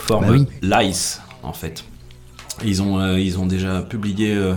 forment 0.00 0.26
Bah 0.26 0.32
oui. 0.32 0.46
Lice 0.88 1.20
en 1.42 1.52
fait. 1.52 1.84
Ils 2.64 2.82
ont, 2.82 2.98
euh, 3.00 3.18
ils 3.18 3.38
ont 3.38 3.46
déjà 3.46 3.80
publié 3.80 4.34
euh, 4.34 4.54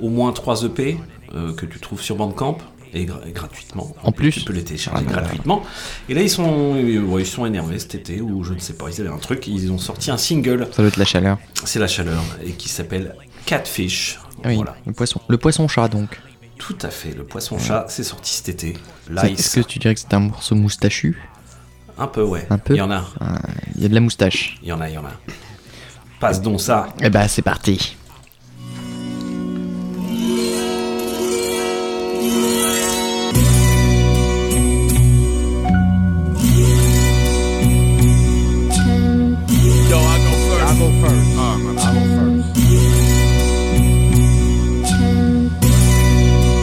au 0.00 0.08
moins 0.10 0.32
3 0.32 0.64
EP 0.64 0.98
euh, 1.34 1.54
que 1.54 1.64
tu 1.66 1.78
trouves 1.80 2.02
sur 2.02 2.16
Bandcamp 2.16 2.58
et, 2.92 3.06
gra- 3.06 3.20
et 3.26 3.32
gratuitement. 3.32 3.94
En 4.02 4.12
plus 4.12 4.30
tu 4.32 4.40
peux 4.40 4.52
les 4.52 4.64
télécharger 4.64 5.04
Ah 5.08 5.10
là. 5.12 5.20
gratuitement. 5.22 5.62
Et 6.08 6.14
là 6.14 6.20
ils 6.22 6.28
sont, 6.30 6.76
ils 6.76 7.26
sont 7.26 7.46
énervés 7.46 7.78
cet 7.78 7.94
été 7.94 8.20
ou 8.20 8.42
je 8.44 8.52
ne 8.52 8.58
sais 8.58 8.74
pas, 8.74 8.86
ils 8.90 9.00
avaient 9.00 9.10
un 9.10 9.18
truc. 9.18 9.46
Ils 9.46 9.70
ont 9.72 9.78
sorti 9.78 10.10
un 10.10 10.16
single, 10.18 10.68
Ça 10.72 10.82
doit 10.82 10.88
être 10.88 10.96
la 10.98 11.04
chaleur. 11.06 11.38
c'est 11.64 11.78
la 11.78 11.88
chaleur 11.88 12.22
et 12.44 12.50
qui 12.52 12.68
s'appelle 12.68 13.14
Catfish. 13.46 14.18
Ah 14.44 14.48
oui, 14.48 14.56
Voilà. 14.56 14.76
le 14.86 14.92
poisson. 14.92 15.20
Le 15.28 15.38
poisson 15.38 15.66
chat 15.68 15.88
donc. 15.88 16.20
Tout 16.58 16.76
à 16.82 16.88
fait, 16.90 17.14
le 17.14 17.24
poisson 17.24 17.58
chat, 17.58 17.84
c'est 17.88 18.02
sorti 18.04 18.32
cet 18.34 18.48
été. 18.48 18.76
Est-ce 19.22 19.60
que 19.60 19.66
tu 19.66 19.78
dirais 19.78 19.94
que 19.94 20.00
c'est 20.00 20.14
un 20.14 20.20
morceau 20.20 20.54
moustachu? 20.54 21.16
Un 21.98 22.06
peu 22.06 22.22
ouais. 22.22 22.46
Un 22.50 22.58
peu 22.58 22.74
Il 22.74 22.78
y 22.78 22.82
en 22.82 22.90
a, 22.90 23.04
Ah, 23.20 23.38
Il 23.74 23.82
y 23.82 23.86
a 23.86 23.88
de 23.88 23.94
la 23.94 24.00
moustache. 24.00 24.56
il 24.62 24.68
y 24.68 24.72
en 24.72 24.80
a, 24.80 24.88
il 24.88 24.94
y 24.94 24.98
en 24.98 25.04
a. 25.04 25.12
Passe 26.20 26.40
donc 26.40 26.60
ça. 26.60 26.88
Eh 27.00 27.10
bah 27.10 27.28
c'est 27.28 27.42
parti. 27.42 27.96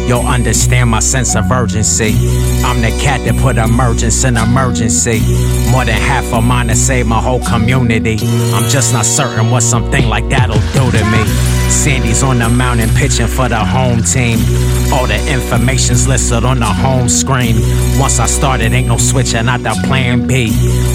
Yo, 0.08 0.20
understand 0.20 0.90
my 0.90 1.00
sense 1.00 1.36
of 1.36 1.50
urgency. 1.50 2.14
I'm 2.64 2.82
the 2.82 2.90
cat 3.02 3.24
that 3.26 3.38
put 3.42 3.58
emergence 3.58 4.26
in 4.26 4.36
emergency. 4.36 5.22
More 5.72 5.86
than 5.86 5.96
half 5.96 6.34
of 6.34 6.44
mine 6.44 6.68
to 6.68 6.76
save 6.76 7.08
my 7.08 7.22
whole 7.22 7.40
community. 7.40 8.18
I'm 8.54 8.70
just 8.70 8.92
not 8.92 9.06
certain 9.06 9.50
what 9.50 9.64
something 9.64 10.10
like 10.10 10.28
that'll 10.28 10.60
do 10.74 10.92
to 10.92 11.06
me. 11.06 11.24
Sandy's 11.70 12.22
on 12.22 12.40
the 12.40 12.50
mountain 12.50 12.90
pitching 12.90 13.28
for 13.28 13.48
the 13.48 13.58
home 13.58 14.04
team. 14.04 14.40
All 14.94 15.08
the 15.08 15.20
information's 15.32 16.08
listed 16.08 16.44
on 16.44 16.60
the 16.60 16.66
home 16.66 17.08
screen. 17.08 17.56
Once 17.98 18.20
I 18.20 18.26
started, 18.26 18.74
ain't 18.74 18.88
no 18.88 18.98
switching 18.98 19.48
out 19.48 19.64
the 19.64 19.74
plan 19.88 20.28
B. 20.28 20.52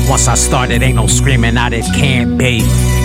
Once 0.08 0.28
I 0.28 0.34
started, 0.34 0.82
ain't 0.82 0.96
no 0.96 1.06
screaming 1.06 1.56
out 1.56 1.72
it 1.72 1.84
can't 1.96 2.38
be. 2.38 2.60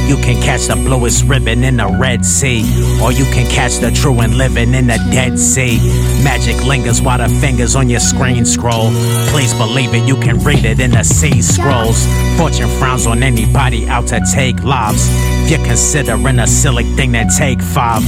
You 0.08 0.18
can 0.18 0.42
catch 0.42 0.68
the 0.68 0.76
bluest 0.76 1.24
ribbon 1.24 1.64
in 1.64 1.78
the 1.78 1.88
Red 1.88 2.26
Sea, 2.26 2.62
or 3.02 3.12
you 3.12 3.26
can 3.26 3.50
catch 3.50 3.78
the 3.78 3.92
true 3.92 4.20
and 4.20 4.38
living 4.38 4.74
in 4.74 4.88
the 4.88 4.98
Dead 5.12 5.40
Sea. 5.40 5.78
Magic 6.24 6.64
lingers 6.66 7.02
while 7.02 7.18
the 7.18 7.30
fingers 7.40 7.76
on 7.76 7.90
your 7.90 8.02
screen 8.02 8.46
scroll. 8.46 8.92
Please 9.30 9.54
believe 9.54 9.94
it, 9.94 10.08
you 10.08 10.18
can 10.18 10.40
read 10.40 10.66
it 10.66 10.80
in 10.80 10.92
the 10.92 11.04
sea 11.04 11.42
scrolls. 11.42 12.06
Fortune 12.38 12.70
frowns 12.80 13.08
on 13.08 13.24
anybody 13.24 13.88
out 13.88 14.08
to 14.08 14.22
take 14.34 14.62
lives. 14.64 15.08
If 15.46 15.52
you're 15.52 15.66
considering 15.66 16.40
a 16.40 16.48
silly 16.48 16.84
thing, 16.96 17.14
to 17.14 17.26
take 17.38 17.62
five. 17.62 18.02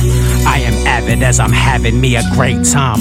I 0.45 0.59
am 0.59 0.87
avid 0.87 1.23
as 1.23 1.39
I'm 1.39 1.51
having 1.51 1.99
me 1.99 2.15
a 2.15 2.23
great 2.33 2.65
time. 2.65 2.99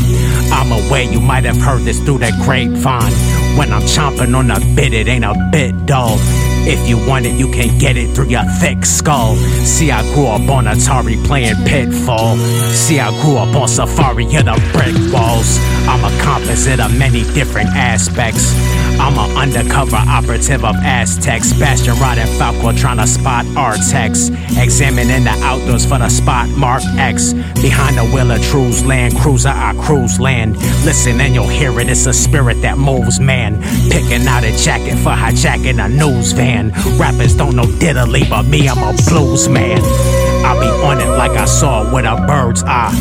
I'm 0.52 0.70
aware 0.72 1.02
you 1.02 1.20
might 1.20 1.44
have 1.44 1.56
heard 1.56 1.82
this 1.82 2.00
through 2.00 2.18
the 2.18 2.32
grapevine. 2.44 3.12
When 3.56 3.72
I'm 3.72 3.82
chomping 3.82 4.36
on 4.36 4.48
the 4.48 4.72
bit, 4.74 4.92
it 4.92 5.08
ain't 5.08 5.24
a 5.24 5.34
bit 5.50 5.86
dull. 5.86 6.18
If 6.66 6.88
you 6.88 6.96
want 7.06 7.26
it, 7.26 7.38
you 7.38 7.50
can 7.50 7.78
get 7.78 7.96
it 7.96 8.14
through 8.14 8.28
your 8.28 8.44
thick 8.58 8.86
skull. 8.86 9.36
See, 9.64 9.90
I 9.90 10.02
grew 10.14 10.26
up 10.26 10.48
on 10.48 10.64
Atari 10.64 11.22
playing 11.26 11.56
Pitfall. 11.66 12.36
See, 12.72 12.98
I 12.98 13.10
grew 13.22 13.36
up 13.36 13.54
on 13.54 13.68
Safari 13.68 14.24
in 14.24 14.46
the 14.46 14.56
brick 14.72 14.94
walls. 15.12 15.58
I'm 15.86 16.02
a 16.04 16.22
composite 16.22 16.80
of 16.80 16.96
many 16.98 17.22
different 17.34 17.68
aspects. 17.70 18.54
I'm 18.98 19.18
an 19.18 19.36
undercover 19.36 19.96
operative 19.96 20.64
of 20.64 20.76
Aztecs. 20.76 21.52
Bastion 21.54 21.94
Rod 21.98 22.16
and 22.16 22.30
Falco 22.38 22.72
trying 22.72 22.98
to 22.98 23.06
spot 23.06 23.44
Artex. 23.56 24.30
Examining 24.56 25.24
the 25.24 25.36
outdoors 25.42 25.84
for 25.84 25.98
the 25.98 26.08
spot 26.08 26.48
mark 26.50 26.82
X. 26.96 27.32
Behind 27.60 27.98
the 27.98 28.04
wheel 28.04 28.30
of 28.30 28.40
True's 28.42 28.84
Land 28.84 29.16
Cruiser, 29.16 29.48
I 29.50 29.74
cruise 29.80 30.20
land. 30.20 30.56
Listen 30.84 31.20
and 31.20 31.34
you'll 31.34 31.48
hear 31.48 31.78
it, 31.80 31.88
it's 31.88 32.06
a 32.06 32.12
spirit 32.12 32.62
that 32.62 32.78
moves 32.78 33.20
man. 33.20 33.60
Picking 33.90 34.26
out 34.26 34.44
a 34.44 34.56
jacket 34.56 34.96
for 34.96 35.10
hijacking 35.10 35.84
a 35.84 35.88
news 35.88 36.32
van. 36.32 36.53
Rappers 36.98 37.34
don't 37.34 37.56
know 37.56 37.64
diddly, 37.64 38.28
but 38.28 38.44
me, 38.44 38.68
I'm 38.68 38.78
a 38.78 38.96
blues 39.08 39.48
man. 39.48 40.23
I'll 40.44 40.60
be 40.60 40.66
on 40.84 41.00
it 41.00 41.08
like 41.16 41.32
I 41.32 41.46
saw 41.46 41.90
with 41.92 42.04
a 42.04 42.16
bird's 42.26 42.62
eye. 42.64 42.92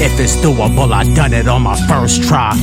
If 0.00 0.18
it's 0.20 0.36
doable, 0.36 0.92
I 0.92 1.02
done 1.14 1.32
it 1.32 1.48
on 1.48 1.62
my 1.62 1.76
first 1.86 2.22
try. 2.24 2.54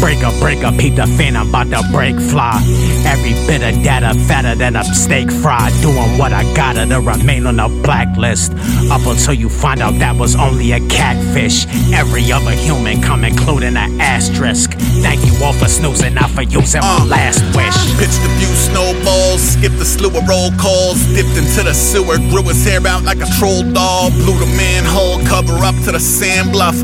Break 0.00 0.22
a 0.22 0.30
break 0.40 0.62
a 0.62 0.72
peep 0.72 0.96
the 0.96 1.06
fan, 1.06 1.36
I'm 1.36 1.48
about 1.48 1.70
to 1.70 1.82
break 1.90 2.16
fly. 2.16 2.60
Every 3.06 3.32
bit 3.46 3.62
of 3.62 3.82
data 3.82 4.12
fatter 4.28 4.54
than 4.54 4.76
a 4.76 4.84
steak 4.84 5.30
fry. 5.30 5.70
Doing 5.80 6.18
what 6.18 6.32
I 6.32 6.42
gotta 6.54 6.86
to 6.86 7.00
remain 7.00 7.46
on 7.46 7.56
the 7.56 7.68
blacklist. 7.82 8.52
Up 8.90 9.06
until 9.06 9.34
you 9.34 9.48
find 9.48 9.80
out 9.80 9.98
that 10.00 10.16
was 10.16 10.36
only 10.36 10.72
a 10.72 10.80
catfish. 10.88 11.66
Every 11.92 12.30
other 12.32 12.52
human 12.52 13.00
come 13.00 13.24
including 13.24 13.76
an 13.76 14.00
asterisk. 14.00 14.72
Thank 15.00 15.24
you 15.24 15.32
all 15.44 15.52
for 15.52 15.68
snoozing, 15.68 16.14
not 16.14 16.30
for 16.30 16.42
using 16.42 16.80
my 16.80 17.04
last 17.04 17.40
wish. 17.56 17.76
Pitched 17.98 18.20
a 18.20 18.30
few 18.36 18.52
snowballs, 18.68 19.40
skipped 19.40 19.80
a 19.80 19.84
slew 19.84 20.08
of 20.08 20.28
roll 20.28 20.50
calls, 20.60 21.00
dipped 21.14 21.36
into 21.36 21.62
the 21.62 21.72
sewer, 21.72 22.18
grew 22.28 22.42
his 22.42 22.64
hair 22.64 22.86
out 22.86 23.02
like 23.02 23.20
a 23.20 23.30
troll 23.38 23.62
doll, 23.82 24.10
blew 24.10 24.38
the 24.38 24.50
manhole 24.56 25.18
cover 25.26 25.58
up 25.64 25.74
to 25.84 25.90
the 25.92 26.00
sand 26.00 26.52
bluff, 26.52 26.78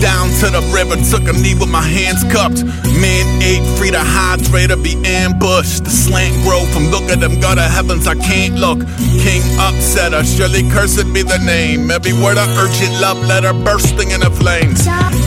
down 0.00 0.28
to 0.40 0.46
the 0.56 0.62
river, 0.74 0.96
took 1.10 1.24
a 1.28 1.34
knee 1.42 1.54
with 1.54 1.68
my 1.68 1.80
hands 1.80 2.22
cupped. 2.32 2.64
Man 3.00 3.24
ate 3.42 3.64
free 3.76 3.90
to 3.90 4.04
hydrate 4.16 4.70
or 4.70 4.76
be 4.76 4.94
ambushed. 5.04 5.84
The 5.84 5.90
slant 5.90 6.34
grow 6.44 6.64
from 6.72 6.84
look 6.94 7.06
at 7.14 7.20
them 7.20 7.40
gutter 7.40 7.68
heavens, 7.76 8.06
I 8.06 8.16
can't 8.16 8.56
look. 8.56 8.80
King 9.24 9.42
upset, 9.66 10.12
upsetter, 10.12 10.24
surely 10.24 10.62
cursed 10.70 11.08
be 11.14 11.22
the 11.22 11.38
name. 11.38 11.90
Every 11.90 12.12
word 12.12 12.36
a 12.36 12.46
urgent 12.60 12.94
love 13.00 13.20
letter 13.24 13.52
bursting 13.52 14.10
in 14.10 14.20
the 14.20 14.30
flames. 14.30 14.86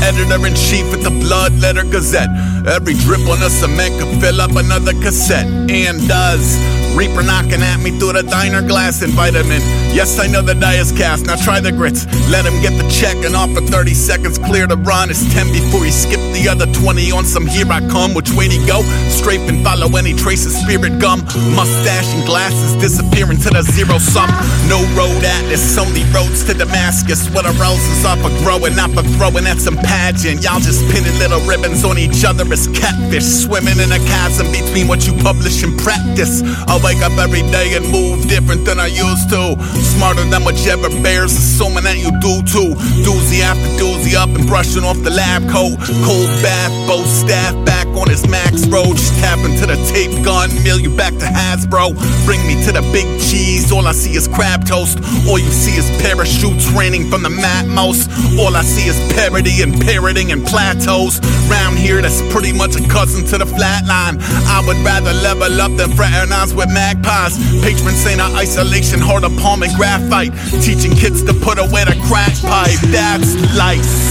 Editor 0.09 0.45
in 0.45 0.53
chief 0.55 0.85
at 0.93 1.01
the 1.01 1.13
Blood 1.23 1.53
Letter 1.63 1.83
Gazette. 1.83 2.33
Every 2.67 2.93
drip 3.05 3.25
on 3.33 3.39
the 3.39 3.49
cement 3.49 3.93
could 3.99 4.13
fill 4.21 4.41
up 4.41 4.53
another 4.55 4.93
cassette, 5.03 5.47
and 5.69 5.97
does. 6.07 6.84
Reaper 6.95 7.23
knocking 7.23 7.61
at 7.61 7.81
me 7.83 7.91
through 7.99 8.13
the 8.13 8.23
diner 8.23 8.61
glass 8.61 9.01
and 9.01 9.11
vitamin. 9.11 9.59
Yes, 9.91 10.17
I 10.17 10.27
know 10.27 10.41
the 10.41 10.55
die 10.55 10.79
is 10.79 10.93
cast. 10.93 11.25
Now 11.25 11.35
try 11.35 11.59
the 11.59 11.71
grits. 11.71 12.07
Let 12.31 12.45
him 12.45 12.61
get 12.61 12.71
the 12.81 12.87
check 12.87 13.19
and 13.27 13.35
off 13.35 13.51
for 13.51 13.59
30 13.59 13.93
seconds. 13.93 14.39
Clear 14.39 14.65
the 14.65 14.77
run. 14.77 15.09
It's 15.09 15.27
10 15.33 15.51
before 15.51 15.83
he 15.83 15.91
skipped 15.91 16.31
the 16.31 16.47
other 16.47 16.65
20 16.71 17.11
on 17.11 17.25
some 17.25 17.45
here 17.45 17.67
I 17.67 17.83
come. 17.91 18.13
Which 18.13 18.31
way 18.31 18.47
to 18.47 18.59
go? 18.65 18.79
Strafe 19.11 19.43
and 19.47 19.59
follow 19.63 19.91
any 19.97 20.13
trace 20.15 20.45
of 20.45 20.53
spirit 20.53 20.99
gum. 20.99 21.19
Mustache 21.51 22.15
and 22.15 22.23
glasses 22.25 22.79
disappearing 22.79 23.43
to 23.43 23.49
the 23.51 23.63
zero 23.75 23.99
sum. 23.99 24.31
No 24.71 24.79
road 24.95 25.19
atlas, 25.19 25.77
only 25.77 26.07
roads 26.15 26.47
to 26.47 26.53
Damascus. 26.55 27.27
Where 27.35 27.43
the 27.43 27.51
roses 27.59 28.07
are 28.07 28.15
for 28.23 28.31
growing, 28.39 28.75
not 28.75 28.91
for 28.95 29.03
throwing 29.19 29.47
at 29.47 29.59
some 29.59 29.75
pageant. 29.75 30.43
Y'all 30.43 30.63
just 30.63 30.79
pinning 30.95 31.15
little 31.19 31.43
ribbons 31.43 31.83
on 31.83 31.99
each 31.99 32.23
other 32.23 32.47
as 32.55 32.71
catfish. 32.71 33.27
Swimming 33.27 33.83
in 33.83 33.91
a 33.91 33.99
chasm 34.07 34.47
between 34.51 34.87
what 34.87 35.03
you 35.03 35.11
publish 35.19 35.59
and 35.59 35.75
practice. 35.83 36.39
Wake 36.85 37.01
up 37.01 37.17
every 37.17 37.41
day 37.49 37.73
and 37.73 37.89
move 37.89 38.29
different 38.29 38.63
than 38.63 38.79
I 38.79 38.85
used 38.85 39.27
to. 39.33 39.57
Smarter 39.97 40.23
than 40.29 40.45
whichever 40.45 40.87
bears, 41.01 41.33
assuming 41.33 41.83
that 41.83 41.97
you 41.97 42.13
do 42.21 42.45
too. 42.45 42.77
Doozy 43.01 43.41
after 43.41 43.65
doozy 43.81 44.13
up 44.13 44.29
and 44.29 44.45
brushing 44.45 44.83
off 44.83 45.01
the 45.01 45.09
lab 45.09 45.41
coat. 45.49 45.73
Cold 46.05 46.29
bath, 46.45 46.69
both 46.85 47.09
staff 47.09 47.57
back 47.65 47.87
on 47.97 48.07
his 48.07 48.27
max 48.29 48.67
road. 48.67 48.93
Just 48.93 49.17
tap 49.17 49.39
into 49.39 49.65
the 49.65 49.81
tape 49.89 50.13
gun, 50.23 50.53
mail 50.61 50.77
you 50.79 50.95
back 50.95 51.13
to 51.17 51.25
Hasbro. 51.25 51.97
Bring 52.23 52.45
me 52.45 52.53
to 52.65 52.71
the 52.71 52.85
big 52.93 53.09
cheese, 53.17 53.71
all 53.71 53.87
I 53.87 53.93
see 53.93 54.13
is 54.13 54.27
crab 54.27 54.67
toast. 54.67 55.01
All 55.25 55.39
you 55.39 55.49
see 55.49 55.73
is 55.81 55.89
parachutes 56.05 56.69
raining 56.69 57.09
from 57.09 57.23
the 57.23 57.33
Matmos. 57.33 58.05
All 58.37 58.55
I 58.55 58.61
see 58.61 58.85
is 58.85 58.97
parody 59.17 59.63
and 59.63 59.73
parroting 59.81 60.31
and 60.31 60.45
plateaus. 60.45 61.17
Round 61.49 61.79
here, 61.79 62.01
that's 62.01 62.21
pretty 62.29 62.53
much 62.53 62.75
a 62.75 62.83
cousin 62.87 63.25
to 63.33 63.39
the 63.39 63.49
flatline. 63.49 64.21
I 64.45 64.61
would 64.67 64.77
rather 64.85 65.13
level 65.25 65.49
up 65.61 65.73
than 65.77 65.89
fraternize 65.97 66.53
with 66.53 66.69
magpies. 66.75 67.39
Patron 67.63 67.95
saint 67.95 68.19
of 68.19 68.35
isolation, 68.35 68.99
hard 68.99 69.23
of 69.23 69.35
palm 69.39 69.63
and 69.63 69.73
graphite. 69.75 70.33
Teaching 70.61 70.91
kids 70.91 71.23
to 71.23 71.33
put 71.33 71.57
away 71.57 71.85
the 71.85 71.97
crack 72.07 72.35
pipe. 72.43 72.79
That's 72.91 73.33
life. 73.55 74.04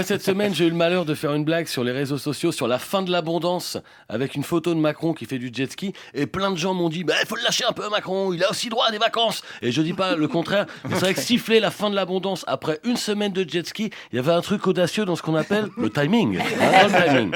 Moi, 0.00 0.06
cette 0.06 0.24
semaine, 0.24 0.54
j'ai 0.54 0.64
eu 0.64 0.70
le 0.70 0.76
malheur 0.76 1.04
de 1.04 1.14
faire 1.14 1.34
une 1.34 1.44
blague 1.44 1.66
sur 1.66 1.84
les 1.84 1.92
réseaux 1.92 2.16
sociaux 2.16 2.52
sur 2.52 2.66
la 2.66 2.78
fin 2.78 3.02
de 3.02 3.10
l'abondance 3.10 3.76
avec 4.08 4.34
une 4.34 4.44
photo 4.44 4.72
de 4.72 4.80
Macron 4.80 5.12
qui 5.12 5.26
fait 5.26 5.36
du 5.36 5.50
jet 5.52 5.70
ski. 5.70 5.92
Et 6.14 6.24
plein 6.24 6.50
de 6.50 6.56
gens 6.56 6.72
m'ont 6.72 6.88
dit, 6.88 7.04
bah, 7.04 7.12
il 7.20 7.28
faut 7.28 7.36
le 7.36 7.42
lâcher 7.42 7.64
un 7.68 7.72
peu, 7.72 7.86
Macron, 7.90 8.32
il 8.32 8.42
a 8.42 8.50
aussi 8.50 8.70
droit 8.70 8.86
à 8.88 8.92
des 8.92 8.96
vacances. 8.96 9.42
Et 9.60 9.72
je 9.72 9.82
dis 9.82 9.92
pas 9.92 10.16
le 10.16 10.26
contraire. 10.26 10.64
mais 10.84 10.94
C'est 10.94 11.00
vrai 11.00 11.12
que 11.12 11.20
siffler 11.20 11.60
la 11.60 11.70
fin 11.70 11.90
de 11.90 11.94
l'abondance 11.94 12.46
après 12.48 12.80
une 12.82 12.96
semaine 12.96 13.30
de 13.32 13.46
jet 13.46 13.66
ski, 13.66 13.90
il 14.10 14.16
y 14.16 14.18
avait 14.18 14.32
un 14.32 14.40
truc 14.40 14.66
audacieux 14.66 15.04
dans 15.04 15.16
ce 15.16 15.20
qu'on 15.20 15.34
appelle 15.34 15.68
le 15.76 15.90
timing. 15.90 16.38
Hein, 16.38 16.88
le 16.88 17.06
timing. 17.06 17.32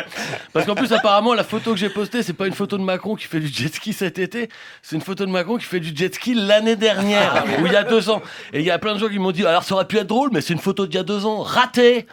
Parce 0.55 0.65
qu'en 0.65 0.75
plus, 0.75 0.91
apparemment, 0.95 1.35
la 1.35 1.45
photo 1.45 1.73
que 1.73 1.79
j'ai 1.79 1.91
postée, 1.91 2.23
c'est 2.23 2.33
pas 2.33 2.47
une 2.47 2.55
photo 2.55 2.79
de 2.79 2.83
Macron 2.83 3.15
qui 3.15 3.27
fait 3.27 3.41
du 3.41 3.49
jet 3.49 3.75
ski 3.75 3.93
cet 3.93 4.19
été, 4.19 4.49
c'est 4.81 4.97
une 4.97 5.03
photo 5.03 5.27
de 5.27 5.31
Macron 5.31 5.59
qui 5.59 5.67
fait 5.67 5.81
du 5.81 5.95
jet 5.95 6.15
ski 6.15 6.33
l'année 6.33 6.77
dernière, 6.77 7.45
ou 7.61 7.67
il 7.67 7.73
y 7.75 7.77
a 7.77 7.85
deux 7.85 8.09
ans. 8.09 8.23
Et 8.55 8.61
il 8.61 8.65
y 8.65 8.71
a 8.71 8.79
plein 8.79 8.95
de 8.95 9.01
gens 9.01 9.09
qui 9.09 9.19
m'ont 9.19 9.33
dit, 9.33 9.45
alors 9.45 9.65
ça 9.65 9.75
aurait 9.75 9.87
pu 9.87 9.99
être 9.99 10.07
drôle, 10.07 10.31
mais 10.33 10.41
c'est 10.41 10.55
une 10.55 10.61
photo 10.61 10.87
d'il 10.87 10.95
y 10.97 10.99
a 11.01 11.03
deux 11.03 11.27
ans, 11.27 11.43
raté. 11.43 12.07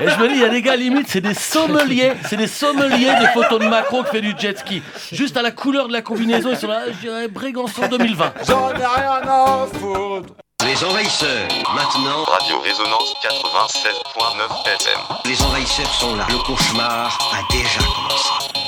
Et 0.00 0.08
je 0.08 0.18
me 0.18 0.28
dis, 0.28 0.34
il 0.34 0.40
y 0.40 0.44
a 0.44 0.48
des 0.48 0.62
gars 0.62 0.76
limite, 0.76 1.08
c'est 1.08 1.20
des 1.20 1.34
sommeliers, 1.34 2.12
c'est 2.28 2.36
des 2.36 2.46
sommeliers 2.46 3.14
des 3.20 3.28
photos 3.28 3.60
de 3.60 3.66
Macron 3.66 4.02
qui 4.02 4.10
fait 4.10 4.20
du 4.20 4.34
jet 4.38 4.58
ski. 4.58 4.82
Juste 5.12 5.36
à 5.36 5.42
la 5.42 5.50
couleur 5.50 5.88
de 5.88 5.92
la 5.92 6.02
combinaison, 6.02 6.50
ils 6.50 6.56
sont 6.56 6.68
là, 6.68 6.82
je 6.88 6.98
dirais 7.06 7.28
Brégançon 7.28 7.86
2020. 7.88 8.32
J'en 8.46 8.70
ai 8.70 8.74
rien 8.74 9.22
à 9.26 9.66
foutre. 9.72 10.34
Les 10.66 10.84
envahisseurs, 10.84 11.48
maintenant. 11.74 12.24
Radio 12.24 12.60
Résonance 12.60 13.14
96.9 13.22 14.66
FM. 14.66 15.00
Les 15.24 15.42
envahisseurs 15.42 15.94
sont 15.94 16.16
là. 16.16 16.26
Le 16.28 16.36
cauchemar 16.38 17.18
a 17.32 17.52
déjà 17.52 17.80
commencé. 17.80 18.67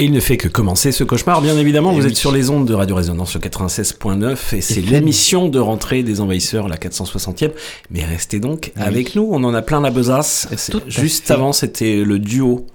Et 0.00 0.04
il 0.04 0.12
ne 0.12 0.20
fait 0.20 0.38
que 0.38 0.48
commencer 0.48 0.92
ce 0.92 1.04
cauchemar, 1.04 1.42
bien 1.42 1.58
évidemment. 1.58 1.92
Vous 1.92 2.00
oui. 2.00 2.06
êtes 2.06 2.16
sur 2.16 2.32
les 2.32 2.48
ondes 2.48 2.66
de 2.66 2.72
Radio 2.72 2.96
Résonance 2.96 3.34
le 3.34 3.40
96.9 3.40 4.56
et 4.56 4.62
c'est 4.62 4.80
l'émission 4.80 5.46
de 5.50 5.58
rentrée 5.58 6.02
des 6.02 6.22
envahisseurs, 6.22 6.68
la 6.68 6.78
460e. 6.78 7.50
Mais 7.90 8.02
restez 8.06 8.40
donc 8.40 8.72
avec 8.76 9.14
nous, 9.14 9.28
on 9.30 9.44
en 9.44 9.52
a 9.52 9.60
plein 9.60 9.82
la 9.82 9.90
besace. 9.90 10.48
Juste 10.86 11.26
fait. 11.26 11.34
avant, 11.34 11.52
c'était 11.52 12.02
le 12.02 12.18
duo 12.18 12.66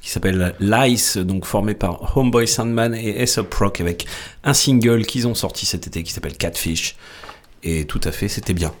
qui 0.00 0.10
s'appelle 0.10 0.56
Lice, 0.58 1.18
donc 1.18 1.44
formé 1.44 1.74
par 1.74 2.16
Homeboy 2.16 2.48
Sandman 2.48 2.96
et 2.96 3.22
Aesop 3.22 3.54
Rock 3.54 3.80
avec 3.80 4.04
un 4.42 4.52
single 4.52 5.06
qu'ils 5.06 5.28
ont 5.28 5.36
sorti 5.36 5.66
cet 5.66 5.86
été 5.86 6.02
qui 6.02 6.12
s'appelle 6.12 6.36
Catfish. 6.36 6.96
Et 7.62 7.84
tout 7.84 8.00
à 8.02 8.10
fait, 8.10 8.26
c'était 8.26 8.54
bien. 8.54 8.72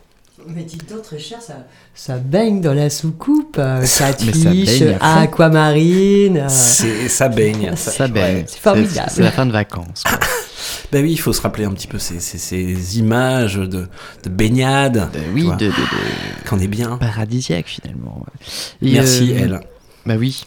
Mais 0.48 0.62
dites 0.64 0.88
donc, 0.88 1.02
très 1.02 1.18
cher, 1.18 1.40
ça, 1.40 1.54
ça 1.94 2.18
baigne 2.18 2.60
dans 2.60 2.74
la 2.74 2.90
soucoupe. 2.90 3.56
euh, 3.58 3.84
ça 3.86 4.06
à 5.00 5.14
fond. 5.14 5.20
aquamarine. 5.20 6.38
euh, 6.38 6.46
C'est, 6.48 7.08
ça 7.08 7.28
baigne. 7.28 7.72
Ça 7.76 8.08
baigne. 8.08 8.44
c'est 8.46 8.58
formidable. 8.60 9.10
C'est 9.14 9.22
la 9.22 9.30
fin 9.32 9.46
de 9.46 9.52
vacances. 9.52 10.02
quoi. 10.04 10.18
Bah 10.92 10.98
oui, 11.00 11.12
il 11.12 11.16
faut 11.16 11.32
se 11.32 11.40
rappeler 11.40 11.64
un 11.64 11.70
petit 11.72 11.86
peu 11.86 11.98
ces, 11.98 12.20
ces- 12.20 12.36
ces 12.38 12.98
images 12.98 13.56
de, 13.56 13.88
de 14.24 14.28
baignade. 14.30 15.08
Tu 15.12 15.18
oui, 15.34 15.46
de, 15.46 15.66
de, 15.66 15.70
de- 15.70 16.48
Qu'on 16.48 16.58
est 16.60 16.66
bien. 16.68 16.98
paradisiaque 16.98 17.66
finalement. 17.66 18.24
Et, 18.82 18.92
Merci, 18.92 19.32
euh, 19.32 19.38
elle. 19.40 19.60
Bah 20.04 20.14
oui, 20.18 20.44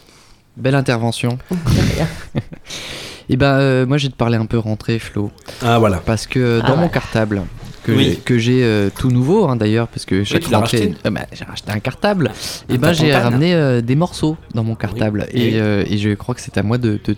belle 0.56 0.76
intervention. 0.76 1.36
Et 3.28 3.36
ben 3.36 3.58
euh, 3.58 3.86
moi 3.86 3.98
j'ai 3.98 4.08
te 4.08 4.14
parler 4.14 4.36
un 4.36 4.46
peu 4.46 4.58
rentrée 4.58 4.98
Flo 5.00 5.32
Ah 5.62 5.78
voilà. 5.80 5.96
parce 5.98 6.26
que 6.28 6.60
Ah 6.62 6.66
dans 6.68 6.74
ouais. 6.74 6.80
mon 6.82 6.88
cartable 6.88 7.42
que 7.86 7.92
Oui. 7.92 8.18
j'ai- 8.38 8.64
euh, 8.64 8.90
tout 8.96 9.10
nouveau 9.10 9.48
hein, 9.48 9.56
d'ailleurs 9.56 9.88
parce 9.88 10.04
que 10.04 10.24
chaque 10.24 10.50
l'as 10.50 10.58
rentrée 10.58 10.78
racheté. 10.78 10.94
Ah 11.04 11.10
bah, 11.10 11.20
j'ai 11.32 11.44
racheté 11.44 11.70
un 11.72 11.78
cartable. 11.80 12.32
Et 12.68 12.74
Un 12.74 12.78
ben 12.78 12.92
j'ai 12.92 13.14
ramené 13.14 13.54
euh, 13.54 13.80
des 13.80 13.96
morceaux 13.96 14.36
dans 14.54 14.64
mon 14.64 14.74
cartable. 14.74 15.26
Oui. 15.34 15.40
et, 15.40 15.60
euh, 15.60 15.84
je 15.96 16.14
crois 16.14 16.34
que 16.34 16.40
c'est 16.40 16.58
à 16.58 16.62
moi 16.62 16.78
de 16.78 16.96
te 16.96 17.12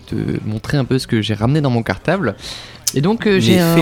montrer 0.45 0.77
un 0.77 0.85
peu 0.85 0.99
ce 0.99 1.07
que 1.07 1.21
j'ai 1.21 1.33
ramené 1.33 1.61
dans 1.61 1.69
mon 1.69 1.83
cartable. 1.83 2.35
Et 2.95 3.01
donc 3.01 3.27
euh, 3.27 3.39
j'ai 3.39 3.59
un, 3.59 3.77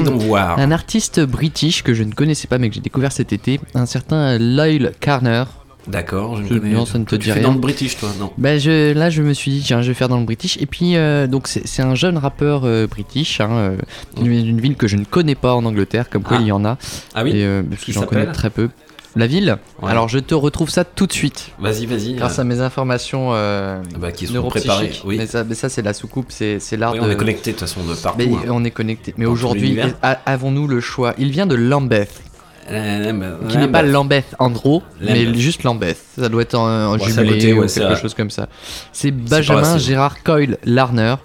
un 0.57 0.71
artiste 0.71 1.21
british 1.21 1.81
que 1.81 1.93
je 1.93 2.03
ne 2.03 2.11
connaissais 2.11 2.47
pas 2.47 2.57
mais 2.57 2.67
que 2.67 2.75
j'ai 2.75 2.81
découvert 2.81 3.13
cet 3.13 3.31
été 3.31 3.59
un 3.73 3.85
certain 3.85 4.37
Lyle 4.37 4.91
Carner 4.99 5.45
D'accord, 5.87 6.35
je 6.37 6.43
ne 6.43 6.47
Je- 6.47 6.53
connais 6.55 6.73
non, 6.73 6.85
ça 6.85 6.99
ne 6.99 7.05
te 7.05 7.15
tu 7.15 7.19
dit 7.19 7.25
fais 7.27 7.33
rien. 7.39 7.43
dans 7.47 7.53
le 7.53 7.59
British, 7.59 7.97
toi, 7.97 8.09
non? 8.19 8.31
Bah 8.37 8.57
je, 8.57 8.93
là 8.93 9.09
je 9.09 9.21
me 9.21 9.33
suis 9.33 9.51
dit 9.51 9.61
tiens 9.65 9.81
je 9.81 9.87
vais 9.87 9.93
faire 9.93 10.09
dans 10.09 10.19
le 10.19 10.25
British 10.25 10.57
et 10.61 10.65
puis 10.65 10.95
euh, 10.97 11.27
donc 11.27 11.47
c'est 11.47 11.81
un 11.81 11.95
jeune 11.95 12.17
rappeur 12.17 12.61
euh, 12.65 12.87
British 12.87 13.39
hein, 13.41 13.49
euh, 13.51 13.77
d'une 14.21 14.43
d'une 14.43 14.59
ville 14.59 14.75
que 14.75 14.87
je 14.87 14.97
ne 14.97 15.05
connais 15.05 15.35
pas 15.35 15.53
en 15.55 15.63
Angleterre 15.65 16.09
comme 16.09 16.23
quoi 16.23 16.37
Ah. 16.39 16.41
il 16.41 16.47
y 16.47 16.51
en 16.51 16.65
a 16.65 16.77
Ah 17.15 17.23
oui 17.23 17.31
et, 17.39 17.61
parce 17.69 17.83
que 17.85 17.91
j'en 17.91 18.03
connais 18.05 18.31
très 18.31 18.49
peu. 18.49 18.69
La 19.15 19.25
ville 19.25 19.57
Ouais. 19.81 19.89
Alors 19.89 20.09
je 20.09 20.19
te 20.19 20.35
retrouve 20.35 20.69
ça 20.69 20.83
tout 20.83 21.07
de 21.07 21.13
suite 21.13 21.51
Vas-y, 21.59 21.87
vas-y. 21.87 22.13
grâce 22.13 22.37
euh, 22.37 22.41
à 22.41 22.45
mes 22.45 22.59
informations 22.61 23.29
euh, 23.33 23.81
bah, 23.97 24.11
qui 24.11 24.27
sont 24.27 24.43
préparés. 24.47 24.91
Oui, 25.05 25.17
Mais 25.17 25.25
ça, 25.25 25.43
ça 25.53 25.69
c'est 25.69 25.81
la 25.81 25.93
soucoupe, 25.93 26.27
c'est 26.29 26.59
l'art 26.77 26.93
Oui, 26.93 26.99
de. 26.99 27.03
on 27.05 27.09
est 27.09 27.15
connecté 27.15 27.51
de 27.53 27.57
toute 27.57 27.67
façon 27.67 27.83
de 27.83 27.95
partout. 27.95 28.17
Mais 28.19 28.25
hein. 28.27 28.49
on 28.51 28.63
est 28.63 28.69
connecté. 28.71 29.15
Mais 29.17 29.25
aujourd'hui, 29.25 29.79
avons-nous 30.25 30.67
le 30.67 30.79
choix? 30.81 31.15
Il 31.17 31.31
vient 31.31 31.47
de 31.47 31.55
Lambeth, 31.55 32.21
Euh, 32.69 33.37
qui 33.47 33.57
n'est 33.57 33.67
pas 33.67 33.81
Lambeth 33.81 34.35
Andro, 34.39 34.83
mais 35.01 35.33
juste 35.33 35.63
Lambeth. 35.63 35.97
Ça 36.19 36.27
doit 36.29 36.41
être 36.41 36.55
en, 36.55 36.87
en 36.93 36.97
Ouais, 36.97 37.05
jumelé 37.09 37.53
ou 37.53 37.61
ouais, 37.61 37.67
quelque 37.67 37.95
chose 38.01 38.13
comme 38.13 38.29
ça. 38.29 38.49
C'est 38.91 39.11
Benjamin 39.11 39.77
Gérard 39.77 40.23
Coyle 40.23 40.57
Larner. 40.65 41.15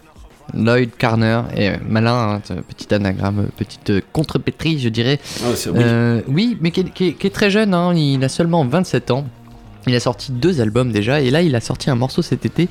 Lloyd 0.55 0.91
Carner, 0.99 1.43
et 1.57 1.71
euh, 1.71 1.77
malin, 1.89 2.41
hein, 2.51 2.55
petit 2.69 2.93
anagramme, 2.93 3.39
euh, 3.39 3.49
petite 3.57 3.93
contrepétrie, 4.13 4.79
je 4.81 4.91
dirais. 4.91 5.19
ah, 5.43 5.47
oui. 5.67 5.73
Euh, 5.77 6.21
oui, 6.29 6.59
mais 6.61 6.73
qui 6.73 6.81
est, 6.81 6.91
qui 6.93 7.09
est- 7.09 7.13
qui 7.15 7.27
est 7.27 7.31
très 7.31 7.49
jeune, 7.49 7.73
hein, 7.73 7.95
il 7.95 8.23
a 8.23 8.29
seulement 8.29 8.63
27 8.67 9.13
ans. 9.13 9.25
Il 9.87 9.95
a 9.95 10.01
sorti 10.01 10.31
deux 10.33 10.61
albums 10.61 10.93
déjà, 10.93 11.21
et 11.23 11.31
là 11.31 11.41
il 11.43 11.55
a 11.55 11.61
sorti 11.61 11.89
un 11.91 11.95
morceau 11.95 12.21
cet 12.23 12.45
été 12.45 12.69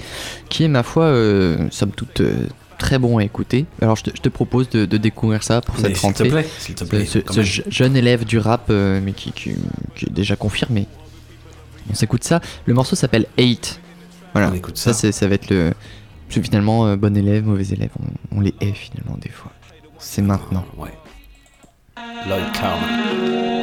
qui 0.50 0.66
est, 0.66 0.68
ma 0.68 0.84
foi, 0.84 1.06
euh, 1.06 1.58
somme 1.72 1.92
toute 1.92 2.22
euh, 2.22 2.46
très 2.82 2.98
bon 3.00 3.18
à 3.20 3.24
écouter. 3.24 3.66
Alors 3.82 3.96
je 3.96 4.04
te, 4.04 4.10
je 4.16 4.22
te 4.22 4.30
propose 4.30 4.68
de, 4.70 4.86
de 4.86 4.98
découvrir 4.98 5.44
ça 5.44 5.62
pour 5.62 5.76
Mais 5.76 5.82
cette 5.84 5.98
s'il 5.98 6.02
te 6.02 6.24
rentrée. 6.24 6.30
plaît, 6.30 6.48
s'il 6.60 6.76
te 6.76 6.84
plaît. 6.84 7.06
Ce, 7.06 7.20
jeune 7.70 7.96
élève 7.96 8.26
du 8.26 8.38
rap, 8.40 8.66
euh, 8.70 9.00
mais 9.04 9.14
qui, 9.14 9.32
qui- 9.32 9.56
qui 9.96 10.06
est 10.06 10.12
déjà 10.12 10.36
confirmé. 10.36 10.88
On 11.90 11.94
s'écoute 11.94 12.24
ça. 12.24 12.42
Le 12.66 12.74
morceau 12.74 12.96
s'appelle 12.96 13.26
Eight. 13.38 13.80
Voilà. 14.34 14.50
On 14.52 14.54
écoute 14.56 14.78
Ça, 14.78 14.94
ça. 14.94 15.00
c'est, 15.00 15.12
ça 15.12 15.28
va 15.28 15.36
être 15.36 15.50
le. 15.50 15.72
finalement, 16.30 16.88
euh, 16.88 16.96
bon 16.96 17.16
élève, 17.16 17.46
mauvais 17.46 17.66
élève, 17.72 17.92
on, 18.32 18.38
on 18.38 18.42
les 18.42 18.54
hait 18.62 18.74
finalement 18.74 19.18
des 19.22 19.30
fois. 19.30 19.52
C'est 20.00 20.22
maintenant. 20.22 20.66
Ouais. 20.78 20.90
Lloyd 22.28 22.52
Carner. 22.54 23.61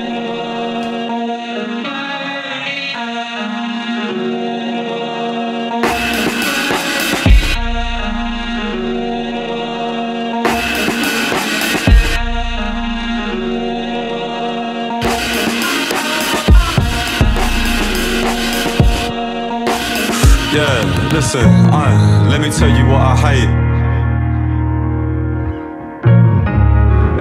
Yeah, 20.59 21.11
listen, 21.12 21.44
uh, 21.73 22.27
let 22.29 22.40
me 22.40 22.51
tell 22.51 22.68
you 22.68 22.85
what 22.87 23.01
I 23.01 23.14
hate. 23.14 23.49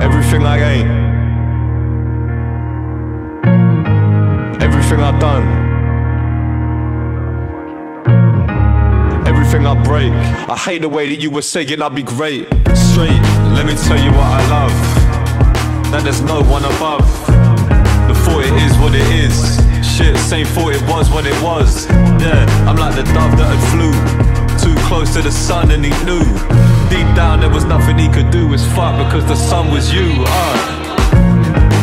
Everything 0.01 0.43
I 0.43 0.57
ain't. 0.57 0.89
Everything 4.59 5.01
I 5.01 5.19
done. 5.19 5.45
Everything 9.27 9.67
I 9.67 9.75
break. 9.83 10.11
I 10.49 10.57
hate 10.57 10.81
the 10.81 10.89
way 10.89 11.07
that 11.07 11.21
you 11.21 11.29
were 11.29 11.43
saying 11.43 11.79
I'd 11.79 11.93
be 11.93 12.01
great. 12.01 12.47
Straight, 12.73 13.21
let 13.53 13.67
me 13.67 13.75
tell 13.75 14.01
you 14.03 14.09
what 14.17 14.25
I 14.25 14.49
love. 14.49 14.73
That 15.91 16.01
there's 16.03 16.21
no 16.21 16.41
one 16.41 16.65
above. 16.65 17.05
Thought 18.25 18.45
it 18.45 18.53
is 18.63 18.75
what 18.79 18.95
it 18.95 19.07
is. 19.13 19.66
Shit, 19.97 20.15
same 20.17 20.45
thought 20.45 20.75
it 20.75 20.81
was 20.83 21.09
when 21.09 21.25
it 21.25 21.33
was. 21.41 21.87
Yeah, 22.21 22.45
I'm 22.69 22.75
like 22.75 22.93
the 22.93 23.01
dove 23.01 23.35
that 23.35 23.49
had 23.49 23.63
flew. 23.73 23.91
Too 24.61 24.79
close 24.85 25.11
to 25.15 25.23
the 25.23 25.31
sun 25.31 25.71
and 25.71 25.83
he 25.83 25.89
knew. 26.05 26.23
Deep 26.87 27.15
down 27.15 27.39
there 27.39 27.49
was 27.49 27.65
nothing 27.65 27.97
he 27.97 28.07
could 28.07 28.29
do. 28.29 28.53
It's 28.53 28.63
fuck 28.75 28.95
because 29.03 29.25
the 29.25 29.35
sun 29.35 29.71
was 29.71 29.91
you. 29.91 30.23
Uh. 30.27 30.86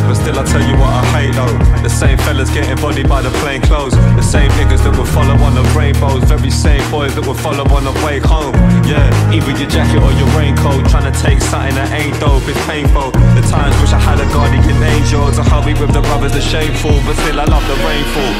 But 0.05 0.15
still, 0.21 0.37
I 0.37 0.43
tell 0.45 0.61
you 0.61 0.77
what 0.77 0.93
I 0.93 1.03
hate 1.17 1.33
though. 1.33 1.57
The 1.81 1.89
same 1.89 2.17
fellas 2.19 2.49
getting 2.53 2.77
bodied 2.77 3.09
by 3.09 3.21
the 3.21 3.33
plain 3.41 3.61
clothes. 3.61 3.93
The 4.13 4.21
same 4.21 4.51
niggas 4.51 4.85
that 4.85 4.93
would 4.97 5.09
follow 5.09 5.33
on 5.41 5.55
the 5.57 5.65
rainbows. 5.73 6.23
Very 6.29 6.51
same 6.51 6.85
boys 6.91 7.15
that 7.15 7.25
would 7.25 7.39
follow 7.41 7.65
on 7.73 7.83
the 7.83 7.95
way 8.05 8.19
home. 8.19 8.53
Yeah, 8.85 9.09
either 9.33 9.53
your 9.57 9.69
jacket 9.69 10.01
or 10.05 10.13
your 10.13 10.29
raincoat. 10.37 10.85
Trying 10.93 11.11
to 11.11 11.15
take 11.17 11.41
something 11.41 11.73
that 11.73 11.89
ain't 11.89 12.13
dope, 12.21 12.45
it's 12.45 12.61
painful. 12.69 13.09
The 13.33 13.43
times 13.49 13.73
wish 13.81 13.93
I 13.93 14.01
had 14.01 14.21
a 14.21 14.27
guardian 14.29 14.77
angel 14.77 15.25
to 15.33 15.43
help 15.43 15.65
me 15.65 15.73
with 15.73 15.89
the 15.89 16.01
brothers, 16.05 16.33
the 16.33 16.41
shameful. 16.41 17.01
But 17.05 17.17
still, 17.25 17.41
I 17.41 17.45
love 17.49 17.65
the 17.65 17.77
rainfall. 17.81 18.33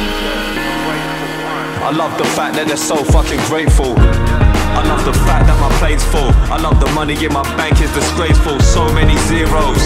I 1.86 1.92
love 1.92 2.18
the 2.18 2.26
fact 2.38 2.56
that 2.58 2.66
they're 2.68 2.78
so 2.78 2.98
fucking 3.04 3.42
grateful. 3.46 3.94
I 3.98 4.84
love 4.86 5.06
the 5.06 5.14
fact 5.14 5.46
that 5.48 5.58
my 5.62 5.70
plate's 5.78 6.04
full. 6.04 6.30
I 6.50 6.58
love 6.62 6.80
the 6.80 6.90
money 6.94 7.14
in 7.14 7.32
my 7.34 7.44
bank 7.58 7.82
is 7.82 7.94
disgraceful. 7.94 8.60
So 8.60 8.86
many 8.94 9.18
zeros. 9.30 9.82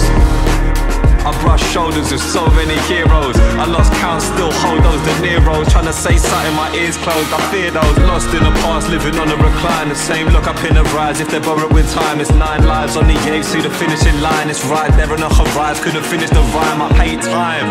I 1.30 1.32
brush 1.46 1.62
shoulders 1.70 2.10
with 2.10 2.26
so 2.26 2.42
many 2.58 2.74
heroes. 2.90 3.38
I 3.62 3.66
lost 3.70 3.94
count, 4.02 4.26
still 4.26 4.50
hold 4.66 4.82
those 4.82 4.98
De 5.06 5.14
Niro's. 5.22 5.70
Trying 5.70 5.86
to 5.86 5.94
say 5.94 6.18
something, 6.18 6.56
my 6.58 6.74
ears 6.74 6.98
closed. 6.98 7.30
I 7.30 7.38
fear 7.54 7.70
those 7.70 7.98
lost 8.10 8.34
in 8.34 8.42
the 8.42 8.50
past, 8.66 8.90
living 8.90 9.14
on 9.22 9.30
a 9.30 9.38
recline. 9.38 9.90
The 9.90 9.96
same 9.96 10.34
look 10.34 10.48
up 10.50 10.58
in 10.66 10.74
the 10.74 10.82
rise. 10.90 11.22
If 11.22 11.30
they're 11.30 11.46
borrowing 11.46 11.86
time, 11.94 12.20
it's 12.20 12.34
nine 12.34 12.66
lives 12.66 12.98
on 12.98 13.06
the 13.06 13.14
eight. 13.30 13.46
See 13.46 13.62
the 13.62 13.70
finishing 13.70 14.18
line, 14.26 14.50
it's 14.50 14.66
right 14.66 14.90
there 14.98 15.12
on 15.14 15.22
the 15.22 15.30
horizon. 15.30 15.84
Couldn't 15.84 16.06
finish 16.10 16.32
the 16.32 16.42
rhyme, 16.50 16.82
I 16.82 16.90
hate 16.98 17.22
time. 17.22 17.70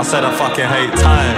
I 0.00 0.02
said 0.02 0.24
I 0.24 0.32
fucking 0.40 0.68
hate 0.72 0.94
time. 0.96 1.36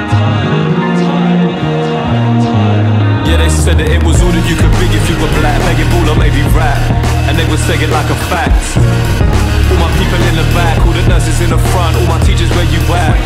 Yeah, 3.26 3.38
they 3.42 3.50
said 3.50 3.78
that 3.82 3.90
it 3.90 4.04
was 4.06 4.22
all 4.22 4.30
that 4.30 4.46
you 4.46 4.54
could 4.54 4.70
be 4.78 4.86
if 4.94 5.10
you 5.10 5.18
were 5.18 5.32
black. 5.42 5.58
Begging 5.66 5.90
ball 5.90 6.14
or 6.14 6.18
maybe 6.22 6.38
rap. 6.54 7.01
And 7.28 7.38
they 7.38 7.46
would 7.48 7.62
say 7.62 7.76
it 7.78 7.90
like 7.90 8.08
a 8.10 8.18
fact. 8.28 8.56
All 9.70 9.78
my 9.78 9.90
people 9.96 10.20
in 10.28 10.34
the 10.36 10.46
back, 10.52 10.78
all 10.84 10.92
the 10.92 11.06
nurses 11.08 11.40
in 11.40 11.50
the 11.50 11.60
front, 11.70 11.96
all 11.96 12.06
my 12.06 12.20
teachers 12.26 12.50
where 12.56 12.68
you 12.68 12.80
at. 12.92 13.16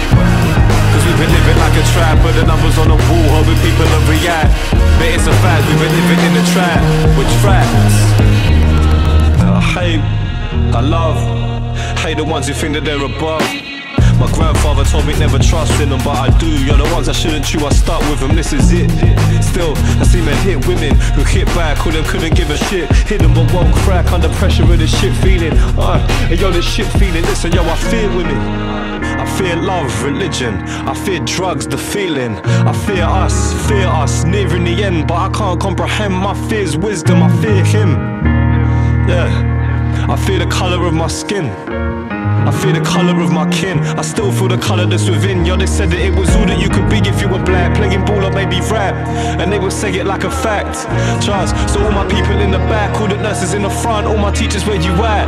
Cause 0.93 1.05
we've 1.05 1.21
been 1.21 1.33
living 1.33 1.59
like 1.59 1.77
a 1.77 1.85
trap, 1.93 2.17
but 2.23 2.33
the 2.39 2.45
numbers 2.47 2.79
on 2.79 2.89
the 2.89 2.97
wall, 2.97 3.27
hoping 3.37 3.59
people 3.61 3.85
will 3.85 4.07
react. 4.09 4.53
But 4.99 5.09
it's 5.13 5.27
a 5.27 5.37
fact, 5.45 5.67
we've 5.69 5.81
been 5.81 5.93
living 5.93 6.21
in 6.25 6.33
a 6.41 6.45
trap, 6.55 6.81
with 7.19 7.29
traps. 7.43 7.97
I 9.45 9.61
hate, 9.77 10.03
I 10.73 10.81
love, 10.81 11.19
hate 11.99 12.17
the 12.17 12.25
ones 12.25 12.49
who 12.49 12.55
think 12.55 12.75
that 12.75 12.85
they're 12.85 13.05
above. 13.05 13.43
My 14.19 14.33
grandfather 14.33 14.85
told 14.85 15.07
me 15.07 15.13
never 15.19 15.39
trust 15.39 15.79
in 15.81 15.91
them, 15.91 16.01
but 16.03 16.17
I 16.17 16.39
do. 16.39 16.49
You're 16.65 16.79
the 16.79 16.89
ones 16.95 17.09
I 17.09 17.13
shouldn't 17.13 17.45
chew, 17.45 17.65
I 17.67 17.71
start 17.71 18.03
with 18.09 18.21
them, 18.21 18.35
this 18.35 18.53
is 18.53 18.73
it. 18.73 18.89
Still, 19.45 19.75
I 20.01 20.05
see 20.05 20.23
men 20.23 20.37
hit 20.43 20.67
women 20.67 20.95
who 21.13 21.23
hit 21.23 21.47
back, 21.49 21.77
who 21.79 21.93
them 21.93 22.05
couldn't 22.05 22.35
give 22.35 22.49
a 22.51 22.57
shit. 22.57 22.91
Hit 23.07 23.21
them 23.21 23.35
but 23.35 23.53
won't 23.53 23.75
crack 23.77 24.13
under 24.13 24.31
pressure 24.41 24.63
of 24.63 24.79
this 24.79 24.99
shit 25.01 25.15
feeling. 25.17 25.53
Uh, 25.77 26.07
and 26.31 26.41
yo, 26.41 26.51
this 26.51 26.65
shit 26.65 26.87
feeling, 26.99 27.23
listen, 27.25 27.53
yo, 27.53 27.63
I 27.63 27.77
fear 27.77 28.09
women. 28.17 28.37
I 28.37 29.27
fear 29.37 29.57
love, 29.57 30.03
religion. 30.03 30.55
I 30.89 30.95
fear 30.95 31.21
drugs, 31.21 31.67
the 31.67 31.77
feeling. 31.77 32.37
I 32.37 32.73
fear 32.87 33.05
us, 33.05 33.53
fear 33.69 33.87
us, 33.87 34.25
nearing 34.25 34.65
the 34.65 34.83
end, 34.83 35.09
but 35.09 35.17
I 35.17 35.29
can't 35.31 35.61
comprehend 35.61 36.15
my 36.15 36.35
fears, 36.49 36.75
wisdom. 36.77 37.23
I 37.23 37.31
fear 37.43 37.65
him. 37.65 37.91
Yeah, 39.09 40.07
I 40.09 40.17
fear 40.17 40.39
the 40.39 40.47
color 40.47 40.87
of 40.87 40.95
my 40.95 41.09
skin. 41.09 42.06
I 42.47 42.51
fear 42.51 42.73
the 42.73 42.81
colour 42.81 43.21
of 43.21 43.33
my 43.33 43.49
kin. 43.51 43.79
I 43.99 44.03
still 44.03 44.31
feel 44.31 44.49
the 44.49 44.59
colour 44.59 44.87
that's 44.87 45.09
within. 45.09 45.45
Yo, 45.45 45.57
they 45.57 45.67
said 45.67 45.91
that 45.91 46.01
it 46.01 46.15
was 46.15 46.31
all 46.37 46.47
that 46.47 46.59
you 46.61 46.69
could 46.69 46.89
be 46.89 46.99
if 47.03 47.21
you 47.21 47.29
were 47.29 47.43
black. 47.43 47.75
Playing 47.77 48.05
ball 48.05 48.25
or 48.25 48.31
maybe 48.31 48.61
rap. 48.71 48.95
And 49.41 49.53
they 49.53 49.59
would 49.59 49.73
say 49.73 49.91
it 49.95 50.07
like 50.07 50.25
a 50.25 50.31
fact. 50.31 50.87
Trust. 51.25 51.55
So 51.73 51.83
all 51.83 51.93
my 51.93 52.07
people 52.07 52.39
in 52.39 52.51
the 52.51 52.63
back, 52.71 52.95
all 53.01 53.09
the 53.09 53.17
nurses 53.17 53.55
in 53.55 53.63
the 53.63 53.71
front, 53.83 54.07
all 54.07 54.19
my 54.19 54.31
teachers 54.31 54.65
where 54.67 54.81
you 54.81 54.93
at? 55.03 55.27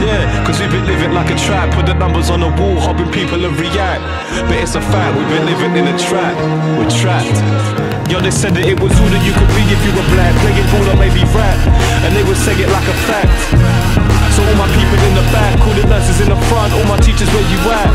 Yeah, 0.00 0.24
cause 0.46 0.60
we've 0.60 0.70
been 0.70 0.86
living 0.86 1.12
like 1.12 1.30
a 1.30 1.36
trap. 1.36 1.74
Put 1.74 1.86
the 1.86 1.94
numbers 1.94 2.30
on 2.30 2.40
the 2.40 2.50
wall, 2.60 2.80
hoping 2.80 3.10
people 3.12 3.38
will 3.38 3.56
react. 3.56 4.02
But 4.48 4.56
it's 4.58 4.74
a 4.74 4.80
fact, 4.80 5.16
we've 5.16 5.28
been 5.28 5.46
living 5.46 5.76
in 5.76 5.86
a 5.88 5.96
trap. 5.98 6.34
We're 6.76 6.90
trapped. 6.90 7.36
Yo, 8.10 8.20
they 8.20 8.30
said 8.30 8.52
that 8.52 8.68
it 8.68 8.78
was 8.80 8.92
all 9.00 9.08
that 9.08 9.22
you 9.24 9.32
could 9.32 9.48
be 9.56 9.64
if 9.68 9.80
you 9.80 9.92
were 9.96 10.08
black. 10.12 10.32
Playing 10.44 10.68
ball 10.72 10.92
or 10.92 10.98
maybe 11.00 11.24
rap. 11.32 11.56
And 12.04 12.12
they 12.14 12.24
would 12.24 12.36
say 12.36 12.52
it 12.52 12.68
like 12.68 12.84
a 12.84 12.96
fact. 13.08 14.03
So 14.34 14.42
all 14.42 14.58
my 14.58 14.66
people 14.74 14.98
in 14.98 15.14
the 15.14 15.22
back, 15.30 15.54
all 15.62 15.74
the 15.78 15.86
nurses 15.86 16.18
in 16.18 16.28
the 16.28 16.34
front, 16.50 16.74
all 16.74 16.82
my 16.90 16.98
teachers 16.98 17.30
where 17.30 17.46
you 17.46 17.58
at? 17.70 17.86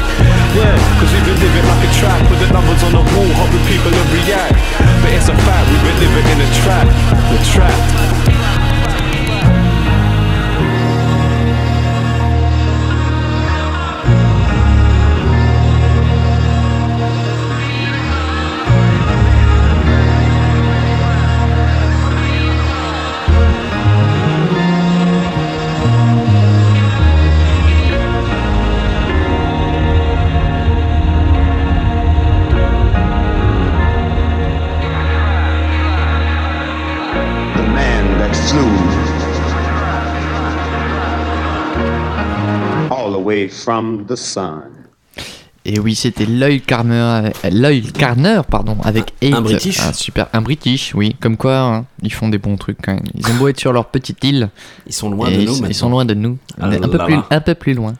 Yeah, 0.56 0.72
cause 0.96 1.12
we've 1.12 1.28
been 1.28 1.36
living 1.36 1.68
like 1.68 1.84
a 1.84 1.92
trap, 2.00 2.16
put 2.32 2.40
the 2.40 2.48
numbers 2.56 2.80
on 2.80 2.96
the 2.96 3.04
wall, 3.12 3.28
hoping 3.36 3.60
people 3.68 3.92
will 3.92 4.10
react. 4.16 4.56
But 5.04 5.12
it's 5.20 5.28
a 5.28 5.36
fact, 5.36 5.68
we've 5.68 5.84
been 5.84 6.00
living 6.00 6.28
in 6.32 6.40
a 6.40 6.50
trap, 6.64 6.88
we're 7.28 7.44
trapped. 7.44 8.59
From 43.50 44.06
the 44.06 44.16
sun. 44.16 44.80
Et 45.66 45.80
oui, 45.80 45.94
c'était 45.94 46.26
l'œil 46.26 46.62
Carner, 46.62 47.32
l'œil 47.52 47.84
Carner, 47.92 48.42
pardon, 48.50 48.78
avec 48.84 49.14
Eight, 49.22 49.36
un 49.36 49.42
British. 49.42 49.80
un 49.82 49.94
super, 49.94 50.28
un 50.34 50.42
British, 50.42 50.96
oui. 50.96 51.16
Comme 51.20 51.38
quoi, 51.38 51.60
hein, 51.60 51.86
ils 52.02 52.14
font 52.14 52.30
des 52.30 52.38
bons 52.38 52.56
trucs 52.56 52.78
quand 52.82 52.94
même. 52.94 53.04
Ils 53.14 53.28
ont 53.28 53.36
beau 53.36 53.50
être 53.50 53.60
sur 53.60 53.74
leur 53.74 53.88
petite 53.88 54.24
île. 54.24 54.50
Ils 54.88 54.94
sont 54.94 55.10
loin 55.10 55.30
de 55.30 55.42
nous 55.42 55.66
ils 55.68 55.76
sont 55.76 55.90
loin 55.90 56.06
de 56.06 56.14
nous. 56.14 56.38
Ah 56.60 56.68
un 56.68 56.80
peu 56.88 56.98
là 56.98 57.06
plus, 57.06 57.18
un 57.30 57.42
peu 57.42 57.56
plus 57.56 57.74
loin. 57.74 57.94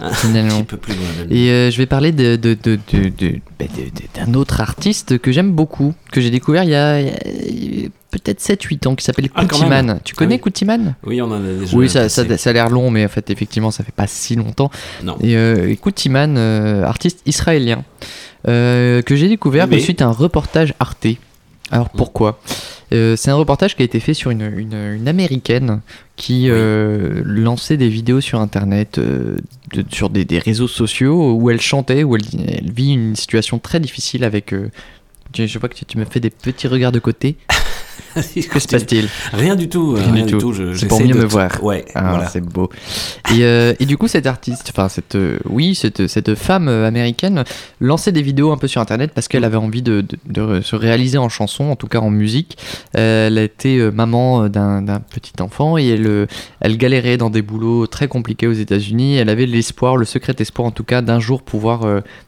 Un 0.00 0.12
finalement. 0.12 0.58
petit 0.58 0.64
peu 0.64 0.76
plus 0.76 0.94
loin 0.94 1.04
de 1.20 1.28
nous. 1.28 1.36
Et 1.36 1.50
euh, 1.50 1.70
je 1.70 1.78
vais 1.78 1.86
parler 1.86 2.12
de, 2.12 2.36
de- 2.36 2.54
de- 2.62 2.78
de- 2.92 3.08
de- 3.08 3.40
bah, 3.58 3.66
d'un 4.14 4.34
autre 4.34 4.60
artiste 4.60 5.18
que 5.18 5.32
j'aime 5.32 5.52
beaucoup, 5.52 5.94
que 6.10 6.20
j'ai 6.20 6.30
découvert 6.30 6.64
il 6.64 6.70
y 6.70 6.74
a, 6.74 7.00
peut-être 8.10 8.40
7-8 8.40 8.86
ans, 8.88 8.94
qui 8.94 9.04
s'appelle 9.04 9.28
Ah. 9.34 9.44
Koutiman. 9.46 10.00
Tu 10.04 10.14
connais 10.14 10.34
Ah 10.34 10.36
oui. 10.36 10.40
Koutiman? 10.40 10.94
Oui, 11.04 11.20
on 11.22 11.26
en 11.26 11.32
a 11.44 11.52
déjà. 11.60 11.76
Oui, 11.76 11.88
ça, 11.88 12.02
passé. 12.02 12.28
ça, 12.28 12.38
ça 12.38 12.50
a 12.50 12.52
l'air 12.52 12.68
long, 12.70 12.90
mais 12.90 13.04
en 13.04 13.08
fait, 13.08 13.30
effectivement, 13.30 13.70
ça 13.70 13.84
fait 13.84 13.94
pas 13.94 14.06
si 14.06 14.36
longtemps. 14.36 14.70
Non. 15.02 15.16
Et, 15.20 15.36
euh, 15.36 15.70
et 15.70 15.76
Koutiman, 15.76 16.36
euh, 16.36 16.84
artiste 16.84 17.20
israélien, 17.26 17.84
euh, 18.48 19.02
que 19.02 19.16
j'ai 19.16 19.28
découvert 19.28 19.66
suite 19.80 20.02
à 20.02 20.06
un 20.06 20.12
reportage 20.12 20.74
Arte. 20.80 21.06
Alors 21.70 21.88
pourquoi? 21.90 22.38
Euh, 22.92 23.16
C'est 23.16 23.30
un 23.30 23.36
reportage 23.36 23.74
qui 23.74 23.82
a 23.82 23.84
été 23.84 24.00
fait 24.00 24.14
sur 24.14 24.30
une, 24.30 24.42
une- 24.56 24.74
une 24.96 25.08
américaine 25.08 25.80
qui 26.16 26.48
euh, 26.50 27.22
lançait 27.24 27.76
des 27.76 27.88
vidéos 27.88 28.20
sur 28.20 28.38
internet, 28.40 28.98
euh, 28.98 29.36
de- 29.72 29.84
sur 29.90 30.10
des, 30.10 30.24
des 30.24 30.38
réseaux 30.38 30.68
sociaux 30.68 31.34
où 31.34 31.50
elle 31.50 31.60
chantait, 31.60 32.04
où 32.04 32.16
elle, 32.16 32.22
elle 32.46 32.70
vit 32.70 32.92
une 32.92 33.16
situation 33.16 33.58
très 33.58 33.80
difficile 33.80 34.24
avec. 34.24 34.54
je, 35.34 35.46
je 35.46 35.58
vois 35.58 35.68
que 35.68 35.74
tu, 35.74 35.84
tu 35.86 35.96
me 35.98 36.04
fais 36.04 36.20
des 36.20 36.30
petits 36.30 36.68
regards 36.68 36.92
de 36.92 36.98
côté. 36.98 37.36
Que 38.14 38.58
se 38.60 38.68
passe-t-il 38.68 39.08
Rien 39.32 39.56
du 39.56 39.68
tout. 39.68 39.94
euh, 39.96 40.02
Rien 40.12 40.24
du 40.26 40.36
tout. 40.36 40.52
je- 40.52 40.74
C'est 40.74 40.86
pour 40.86 41.00
mieux 41.00 41.14
me 41.14 41.24
voir. 41.24 41.62
Ouais, 41.62 41.84
Ah, 41.94 42.10
voilà. 42.10 42.28
c'est 42.28 42.40
beau. 42.40 42.68
Et, 43.34 43.44
euh, 43.44 43.74
et 43.80 43.86
du 43.86 43.96
coup, 43.96 44.08
cette 44.08 44.26
artiste, 44.26 44.70
enfin 44.74 44.88
cette, 44.88 45.14
euh, 45.14 45.38
oui, 45.48 45.74
cette, 45.74 46.06
cette 46.08 46.34
femme 46.34 46.68
américaine 46.68 47.44
lançait 47.80 48.12
des 48.12 48.22
vidéos 48.22 48.52
un 48.52 48.56
peu 48.58 48.68
sur 48.68 48.80
Internet 48.80 49.12
parce 49.14 49.28
qu'elle 49.28 49.44
avait 49.44 49.56
envie 49.56 49.82
de, 49.82 50.02
de- 50.02 50.18
de 50.56 50.60
se 50.60 50.76
réaliser 50.76 51.18
en 51.18 51.28
chanson, 51.28 51.64
en 51.64 51.76
tout 51.76 51.86
cas 51.88 52.00
en 52.00 52.10
musique. 52.10 52.56
Euh, 52.96 53.28
elle 53.28 53.38
a 53.38 53.42
été 53.42 53.78
euh, 53.78 53.90
maman 53.90 54.48
d'un 54.48 55.00
petit 55.10 55.40
enfant 55.40 55.78
et 55.78 55.88
elle, 55.88 56.26
elle 56.60 56.76
galérait 56.76 57.16
dans 57.16 57.30
des 57.30 57.42
boulots 57.42 57.86
très 57.86 58.08
compliqués 58.08 58.46
aux 58.46 58.52
États-Unis. 58.52 59.16
Elle 59.16 59.28
avait 59.28 59.46
l'espoir, 59.46 59.96
le 59.96 60.04
secret 60.04 60.34
espoir 60.38 60.66
en 60.66 60.70
tout 60.70 60.84
cas, 60.84 61.02
d'un 61.02 61.20
jour 61.20 61.42
pouvoir 61.42 61.82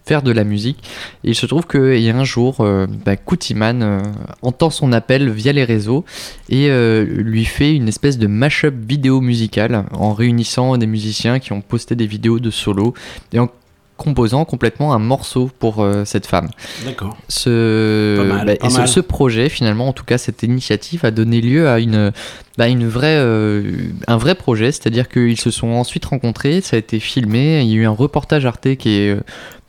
faire 0.07 0.22
de 0.22 0.33
la 0.33 0.44
musique. 0.44 0.79
Et 1.24 1.31
il 1.31 1.35
se 1.35 1.46
trouve 1.46 1.66
qu'il 1.66 2.00
y 2.00 2.11
a 2.11 2.16
un 2.16 2.24
jour, 2.24 2.57
bah, 3.05 3.16
Kutiman 3.16 3.83
euh, 3.83 4.00
entend 4.42 4.70
son 4.70 4.92
appel 4.92 5.31
via 5.31 5.53
les 5.54 5.64
réseaux 5.64 6.04
et 6.48 6.68
euh, 6.70 7.04
lui 7.04 7.44
fait 7.44 7.74
une 7.74 7.88
espèce 7.88 8.18
de 8.18 8.26
mash-up 8.26 8.74
vidéo 8.74 9.20
musicale 9.20 9.86
en 9.92 10.12
réunissant 10.12 10.76
des 10.76 10.86
musiciens 10.86 11.38
qui 11.38 11.52
ont 11.52 11.62
posté 11.62 11.94
des 11.94 12.06
vidéos 12.06 12.40
de 12.40 12.50
solo 12.50 12.94
et 13.32 13.38
en 13.38 13.48
composant 13.96 14.44
complètement 14.44 14.92
un 14.92 14.98
morceau 14.98 15.50
pour 15.58 15.82
euh, 15.82 16.04
cette 16.04 16.26
femme. 16.26 16.48
D'accord. 16.84 17.16
Ce, 17.28 18.16
Pas 18.16 18.24
mal, 18.24 18.46
bah, 18.46 18.56
pas 18.56 18.82
et 18.82 18.86
ce, 18.86 19.00
projet, 19.00 19.48
finalement, 19.48 19.88
en 19.88 19.92
tout 19.92 20.04
cas, 20.04 20.18
cette 20.18 20.42
initiative 20.42 21.04
a 21.04 21.10
donné 21.10 21.40
lieu 21.40 21.68
à 21.68 21.78
une, 21.78 22.10
bah, 22.58 22.68
une 22.68 22.88
vraie, 22.88 23.16
euh, 23.18 23.70
un 24.08 24.16
vrai 24.16 24.34
projet, 24.34 24.72
c'est-à-dire 24.72 25.08
qu'ils 25.08 25.38
se 25.38 25.50
sont 25.50 25.68
ensuite 25.68 26.04
rencontrés, 26.06 26.60
ça 26.60 26.76
a 26.76 26.78
été 26.78 26.98
filmé, 26.98 27.62
il 27.62 27.68
y 27.68 27.74
a 27.74 27.76
eu 27.82 27.86
un 27.86 27.90
reportage 27.90 28.46
Arte 28.46 28.74
qui 28.74 28.96
est 28.96 29.16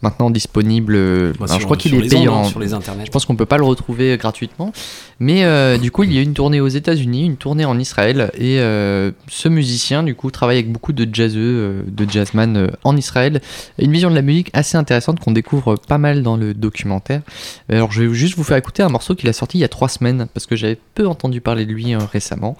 maintenant 0.05 0.29
disponible. 0.29 0.93
euh, 0.95 1.31
Bah, 1.33 1.45
alors, 1.45 1.49
sur- 1.49 1.59
je 1.59 1.65
crois 1.65 1.77
qu'il 1.77 1.93
est 1.95 2.07
payant. 2.09 2.41
ondes, 2.43 2.49
sur 2.49 2.59
les 2.59 2.73
internets. 2.73 3.05
Je 3.05 3.11
pense 3.11 3.25
qu'on 3.25 3.35
peut 3.35 3.45
pas 3.45 3.57
le 3.57 3.63
retrouver 3.63 4.15
gratuitement, 4.17 4.71
mais 5.19 5.43
euh, 5.43 5.77
du 5.77 5.91
coup, 5.91 6.03
il 6.03 6.13
y 6.13 6.17
a 6.17 6.21
une 6.21 6.33
tournée 6.33 6.61
aux 6.61 6.67
États-Unis, 6.67 7.25
une 7.25 7.37
tournée 7.37 7.65
en 7.65 7.77
Israël, 7.79 8.31
et 8.37 8.59
euh, 8.59 9.11
ce 9.27 9.49
musicien, 9.49 10.03
du 10.03 10.15
coup, 10.15 10.31
travaille 10.31 10.57
avec 10.57 10.71
beaucoup 10.71 10.93
de 10.93 11.07
jazzeux, 11.13 11.39
euh, 11.41 11.81
de 11.87 12.09
jazzman 12.09 12.55
euh, 12.57 12.67
en 12.83 12.95
Israël. 12.95 13.41
Une 13.79 13.91
vision 13.91 14.09
de 14.09 14.15
la 14.15 14.21
musique 14.21 14.49
assez 14.53 14.77
intéressante 14.77 15.19
qu'on 15.19 15.31
découvre 15.31 15.75
pas 15.75 15.97
mal 15.97 16.23
dans 16.23 16.37
le 16.37 16.53
documentaire. 16.53 17.21
Alors, 17.69 17.91
je 17.91 18.03
vais 18.03 18.13
juste 18.13 18.35
vous 18.37 18.43
faire 18.43 18.57
écouter 18.57 18.83
un 18.83 18.89
morceau 18.89 19.15
qu'il 19.15 19.27
a 19.29 19.33
sorti 19.33 19.57
il 19.57 19.61
y 19.61 19.65
a 19.65 19.69
trois 19.69 19.89
semaines, 19.89 20.27
parce 20.33 20.45
que 20.45 20.55
j'avais 20.55 20.77
peu 20.95 21.07
entendu 21.07 21.41
parler 21.41 21.65
de 21.65 21.71
lui 21.73 21.93
euh, 21.93 21.99
récemment, 22.11 22.57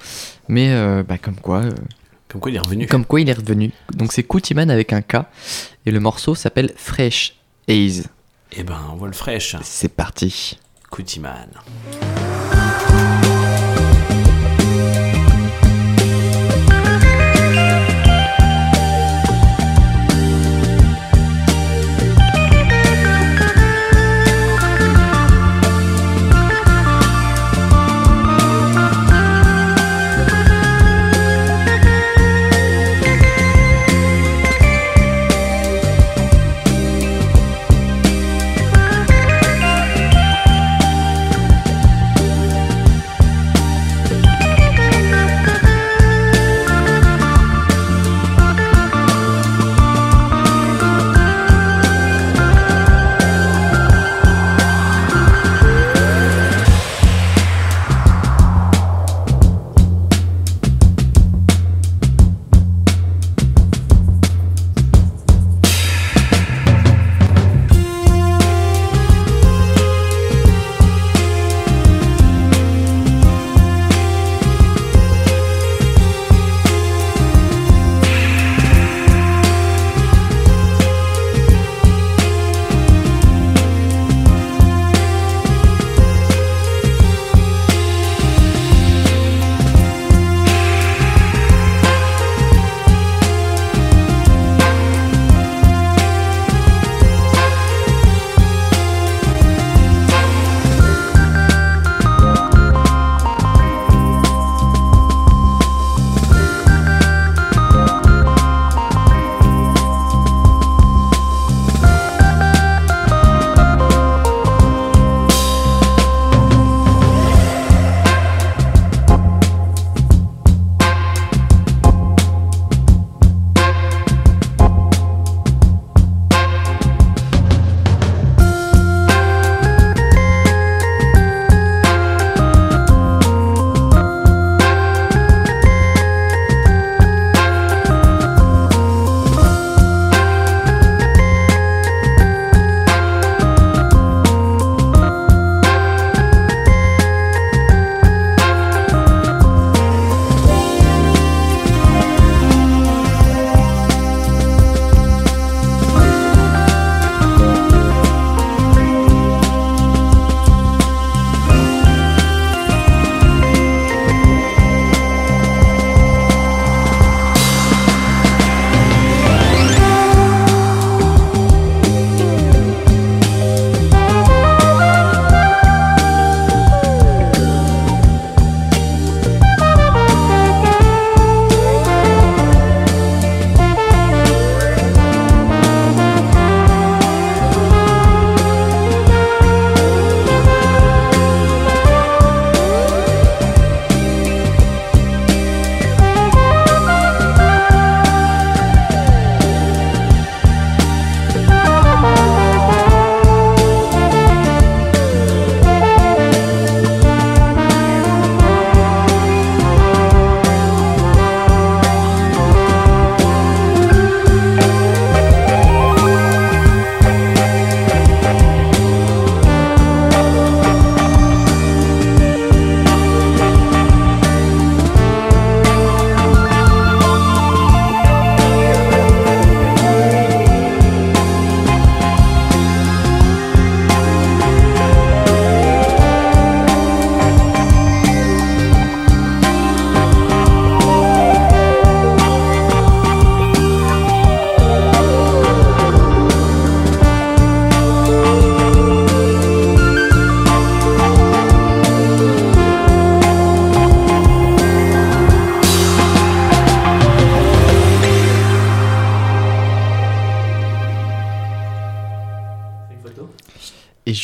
mais 0.48 0.70
euh, 0.72 1.04
bah, 1.08 1.18
comme 1.18 1.36
quoi. 1.36 1.60
euh, 1.60 1.72
Comme 2.30 2.42
quoi 2.42 2.52
il 2.52 2.56
est 2.58 2.60
revenu. 2.60 2.86
Comme 2.88 3.06
quoi 3.06 3.22
il 3.22 3.30
est 3.30 3.34
revenu. 3.34 3.72
Donc 3.96 4.12
c'est 4.12 4.24
Kutiman 4.24 4.70
avec 4.70 4.92
un 4.94 5.02
K, 5.02 5.18
et 5.86 5.92
le 5.92 6.00
morceau 6.00 6.36
s'appelle 6.36 6.74
Fresh 6.76 7.36
Haze. 7.68 8.08
Eh 8.52 8.64
ben, 8.64 8.80
on 8.92 8.96
voit 8.96 9.08
le 9.08 9.14
fraîche. 9.14 9.56
C'est 9.64 9.94
parti. 9.94 10.58
Kutiman. 10.92 11.50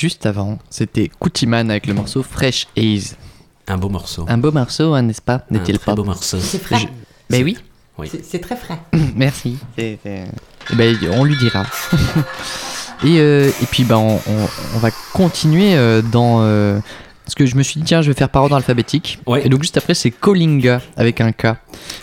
Juste 0.02 0.26
avant, 0.26 0.58
c'était 0.72 1.12
Koutiman 1.20 1.70
avec 1.70 1.86
le 1.86 1.94
morceau 1.94 2.24
Fresh 2.24 2.68
Haze. 2.76 3.16
Un 3.68 3.78
beau 3.78 3.88
morceau. 3.90 4.26
Un 4.28 4.40
beau 4.40 4.52
morceau, 4.52 4.96
hein, 4.96 5.04
n'est-ce 5.04 5.22
pas? 5.22 5.46
Un 5.52 5.54
N'est-il 5.54 5.78
pas? 5.78 5.94
beau 5.94 6.04
morceau. 6.04 6.40
C'est 6.40 6.58
frais. 6.58 6.80
Je- 6.80 6.88
Ben 7.30 7.44
oui. 7.44 7.56
Oui. 8.00 8.10
C'est- 8.24 8.40
très 8.40 8.56
frais. 8.56 8.80
Merci. 9.16 9.58
C'est- 9.78 10.00
Eh 10.04 10.76
Ben, 10.76 10.98
on 11.12 11.24
lui 11.24 11.38
dira. 11.38 11.66
et, 13.04 13.20
euh, 13.20 13.50
et 13.62 13.66
puis 13.68 13.84
bah, 13.84 14.00
on, 14.00 14.16
on- 14.16 14.50
on 14.76 14.80
va 14.80 14.90
continuer 15.14 15.76
euh, 15.76 16.02
dans... 16.02 16.40
euh, 16.42 16.80
parce 17.26 17.36
que 17.36 17.46
je 17.46 17.56
me 17.56 17.64
suis 17.64 17.80
dit, 17.80 17.86
tiens, 17.86 18.02
je 18.02 18.10
vais 18.12 18.18
faire 18.18 18.28
par 18.30 18.42
ordre 18.44 18.56
alphabétique. 18.56 19.20
Ouais. 19.28 19.46
Et 19.46 19.50
donc 19.50 19.62
juste 19.62 19.78
après, 19.78 19.94
c'est 19.94 20.12
Kolinga 20.12 20.82
avec 20.98 21.22
un 21.22 21.32
K. 21.32 21.56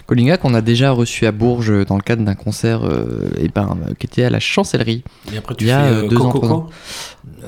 Kolinga 0.07 0.37
qu'on 0.39 0.55
a 0.55 0.63
déjà 0.63 0.93
reçu 0.93 1.27
à 1.27 1.33
Bourges 1.33 1.85
dans 1.87 1.97
le 1.97 2.03
cadre 2.03 2.23
d'un 2.25 2.35
concert 2.37 2.85
euh, 2.85 3.29
eh 3.39 3.49
ben, 3.49 3.77
qui 3.99 4.07
était 4.07 4.23
à 4.25 4.31
la 4.31 4.41
chancellerie. 4.41 5.03
Et 5.33 5.37
après, 5.37 5.55
tu 5.57 5.65
Il 5.65 5.69
y 5.69 5.71
a 5.73 5.85
fais 6.01 6.09
deux 6.09 6.17
ans, 6.17 6.31
Coco 6.31 6.39
trois 6.47 6.57
ans. 6.57 6.67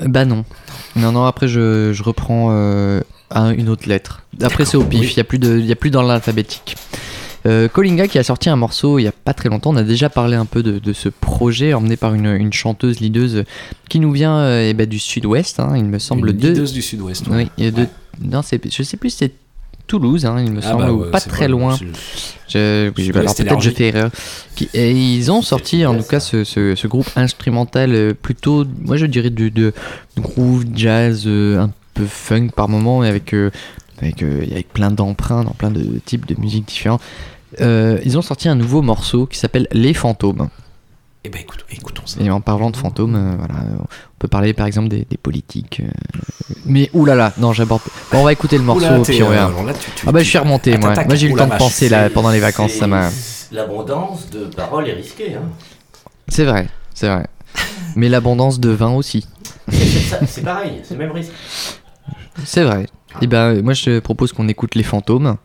Euh, 0.01 0.07
Bah 0.07 0.25
non. 0.25 0.43
Non, 0.95 1.11
non, 1.11 1.25
après 1.25 1.47
je, 1.47 1.91
je 1.93 2.03
reprends 2.03 2.49
euh, 2.51 3.01
un- 3.29 3.51
une 3.51 3.69
autre 3.69 3.87
lettre. 3.87 4.23
Après 4.41 4.65
c'est 4.65 4.77
au 4.77 4.83
pif, 4.83 5.01
il 5.01 5.07
oui. 5.07 5.13
n'y 5.15 5.21
a, 5.21 5.23
plus 5.23 5.39
de- 5.39 5.57
il 5.59 5.65
y 5.65 5.71
a 5.71 5.75
plus 5.75 5.89
dans 5.91 6.01
l'alphabétique. 6.01 6.75
Euh, 7.47 7.67
Kolinga 7.67 8.07
qui 8.07 8.19
a 8.19 8.23
sorti 8.23 8.49
un 8.51 8.55
morceau 8.55 8.99
il 8.99 9.03
y 9.03 9.07
a 9.07 9.11
pas 9.11 9.33
très 9.33 9.49
longtemps, 9.49 9.71
on 9.71 9.75
a 9.75 9.81
déjà 9.83 10.09
parlé 10.09 10.35
un 10.35 10.45
peu 10.45 10.61
de, 10.61 10.77
de 10.77 10.93
ce 10.93 11.09
projet 11.09 11.73
emmené 11.73 11.97
par 11.97 12.13
une, 12.13 12.27
une 12.27 12.53
chanteuse 12.53 12.99
leaduse 12.99 13.45
qui 13.89 13.99
nous 13.99 14.11
vient 14.11 14.37
euh, 14.37 14.67
eh 14.69 14.73
ben, 14.75 14.85
du 14.87 14.99
sud-ouest, 14.99 15.59
hein, 15.59 15.73
il 15.75 15.85
me 15.85 15.97
semble. 15.97 16.29
Une 16.29 16.37
de... 16.37 16.47
leaduse 16.49 16.71
du 16.71 16.83
sud-ouest, 16.83 17.27
ouais. 17.29 17.49
Oui, 17.57 17.65
et 17.65 17.71
de... 17.71 17.87
non, 18.21 18.43
c'est... 18.43 18.61
je 18.71 18.83
sais 18.83 18.95
plus 18.97 19.09
si 19.09 19.17
c'est 19.17 19.31
Toulouse, 19.87 20.25
hein, 20.25 20.37
il 20.45 20.51
me 20.51 20.59
Ah 20.63 20.69
semble, 20.71 20.85
bah 20.85 20.91
ouais, 20.93 21.11
pas 21.11 21.19
très 21.19 21.47
loin. 21.47 21.77
Je, 22.47 22.89
oui, 22.97 23.11
alors 23.15 23.33
peut-être 23.35 23.61
je 23.61 23.69
fais 23.69 23.87
erreur. 23.87 24.09
Et 24.73 24.91
ils 24.91 25.31
ont 25.31 25.41
sorti 25.41 25.85
en 25.85 25.95
tout 25.95 26.03
cas 26.03 26.19
ce, 26.19 26.43
ce- 26.43 26.75
ce 26.75 26.87
groupe 26.87 27.07
instrumental 27.15 27.93
euh, 27.93 28.13
plutôt, 28.13 28.65
moi 28.83 28.97
je 28.97 29.05
dirais 29.05 29.29
du 29.29 29.51
de, 29.51 29.73
de 30.17 30.21
groove 30.21 30.65
jazz 30.75 31.23
euh, 31.25 31.59
un 31.59 31.71
peu 31.93 32.05
funk 32.05 32.49
par 32.55 32.67
moment, 32.69 33.01
avec 33.01 33.33
euh, 33.33 33.49
avec, 34.01 34.21
euh, 34.23 34.41
avec 34.51 34.71
plein 34.73 34.91
d'emprunts 34.91 35.43
dans 35.43 35.51
plein 35.51 35.71
de 35.71 35.99
types 36.05 36.25
de 36.25 36.35
musique 36.39 36.65
différents. 36.67 36.99
Ils 37.59 38.17
ont 38.17 38.21
sorti 38.21 38.47
un 38.49 38.55
nouveau 38.55 38.81
morceau 38.81 39.25
qui 39.25 39.37
s'appelle 39.37 39.67
Les 39.71 39.93
Fantômes. 39.93 40.47
Eh 41.23 41.29
ben 41.29 41.39
écoute, 41.41 41.63
écoutons 41.69 42.01
ça. 42.07 42.19
Et 42.19 42.31
en 42.31 42.41
parlant 42.41 42.71
de 42.71 42.77
fantômes, 42.77 43.15
euh, 43.15 43.35
voilà, 43.37 43.53
on 43.79 43.85
peut 44.17 44.27
parler 44.27 44.53
par 44.53 44.65
exemple 44.65 44.87
des, 44.87 45.05
des 45.07 45.17
politiques. 45.17 45.81
euh, 45.85 46.53
mais 46.65 46.89
oulala, 46.93 47.31
non, 47.37 47.53
j'aborde. 47.53 47.81
Bon, 48.11 48.19
on 48.19 48.23
va 48.23 48.33
écouter 48.33 48.57
le 48.57 48.63
morceau. 48.63 48.85
Oula, 48.87 48.99
t'es, 49.01 49.13
puis 49.13 49.21
on 49.23 49.29
verra. 49.29 49.45
alors 49.47 49.63
là, 49.63 49.73
tu- 49.73 49.91
tu- 49.91 50.05
ah 50.07 50.11
bah 50.11 50.23
je 50.23 50.29
suis 50.29 50.37
remonté, 50.39 50.77
moi. 50.77 50.95
Moi 51.05 51.15
j'ai 51.15 51.27
eu 51.27 51.31
le 51.31 51.37
temps 51.37 51.45
de 51.45 51.49
vache, 51.51 51.59
penser 51.59 51.89
là 51.89 52.09
pendant 52.09 52.31
les 52.31 52.39
vacances, 52.39 52.71
ça 52.71 52.87
m'a. 52.87 53.09
L'abondance 53.51 54.29
de 54.31 54.45
paroles 54.45 54.87
est 54.89 54.93
risquée. 54.93 55.35
Hein. 55.35 55.43
C'est 56.27 56.45
vrai, 56.45 56.67
c'est 56.95 57.07
vrai. 57.07 57.27
Mais 57.95 58.09
l'abondance 58.09 58.59
de 58.59 58.69
vin 58.69 58.91
aussi. 58.93 59.27
C'est- 59.71 60.41
pareil, 60.43 60.81
c'est 60.83 60.95
le 60.95 61.01
même 61.01 61.11
risque. 61.11 61.31
C'est 62.45 62.63
vrai. 62.63 62.87
Et 63.21 63.27
ben 63.27 63.55
euh, 63.57 63.61
moi 63.61 63.73
je 63.73 63.83
te 63.85 63.99
propose 63.99 64.33
qu'on 64.33 64.47
écoute 64.47 64.73
les 64.75 64.83
fantômes. 64.83 65.37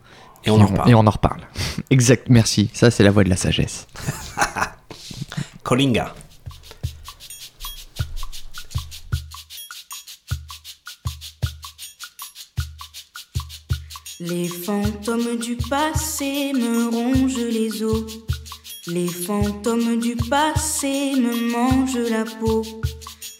Et 0.45 0.51
on 0.51 0.61
en 0.61 0.67
reparle. 0.67 0.91
Et 0.91 0.95
on 0.95 1.07
en 1.07 1.11
reparle. 1.11 1.41
exact, 1.91 2.29
merci. 2.31 2.71
Ça 2.73 2.91
c'est 2.91 3.03
la 3.05 3.11
voix 3.11 3.25
de 3.25 3.29
la 3.29 3.37
sagesse. 3.37 3.87
Les 14.21 14.47
fantômes 14.47 15.37
du 15.39 15.57
passé 15.57 16.53
me 16.55 16.89
rongent 16.89 17.49
les 17.51 17.83
os. 17.83 18.19
Les 18.87 19.09
fantômes 19.09 19.99
du 19.99 20.15
passé 20.15 21.15
me 21.17 21.51
mangent 21.51 22.11
la 22.11 22.25
peau. 22.25 22.63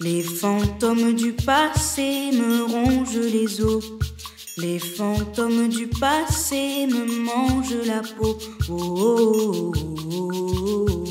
Les 0.01 0.23
fantômes 0.23 1.15
du 1.15 1.33
passé 1.33 2.31
me 2.33 2.65
rongent 2.65 3.31
les 3.33 3.61
os. 3.61 3.85
Les 4.57 4.81
fantômes 4.81 5.69
du 5.69 5.87
passé 5.87 6.89
me 6.89 7.05
mangent 7.23 7.87
la 7.87 8.03
peau. 8.03 8.37
Oh, 8.69 9.71
oh, 9.71 9.73
oh, 10.11 11.06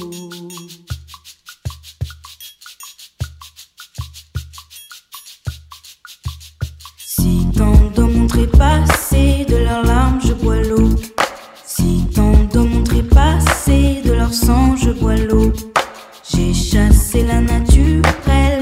je 10.23 10.33
bois 10.33 10.61
l'eau. 10.61 10.89
Si 11.65 12.05
tant 12.13 12.33
de 12.53 12.59
mon 12.59 12.83
trépassé 12.83 14.01
de 14.03 14.13
leur 14.13 14.33
sang 14.33 14.75
je 14.75 14.91
bois 14.91 15.15
l'eau. 15.15 15.51
J'ai 16.27 16.53
chassé 16.53 17.23
la 17.23 17.41
nature, 17.41 18.01
elle 18.27 18.54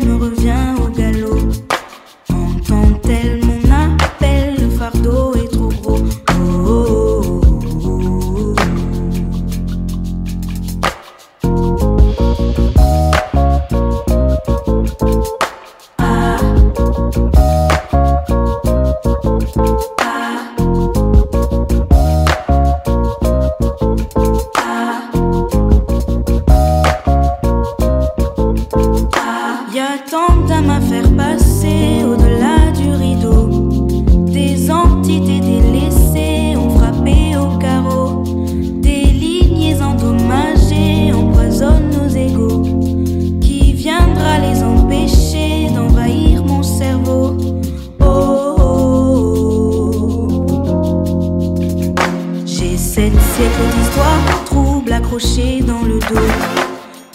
dans 55.13 55.83
le 55.83 55.99
dos. 55.99 56.27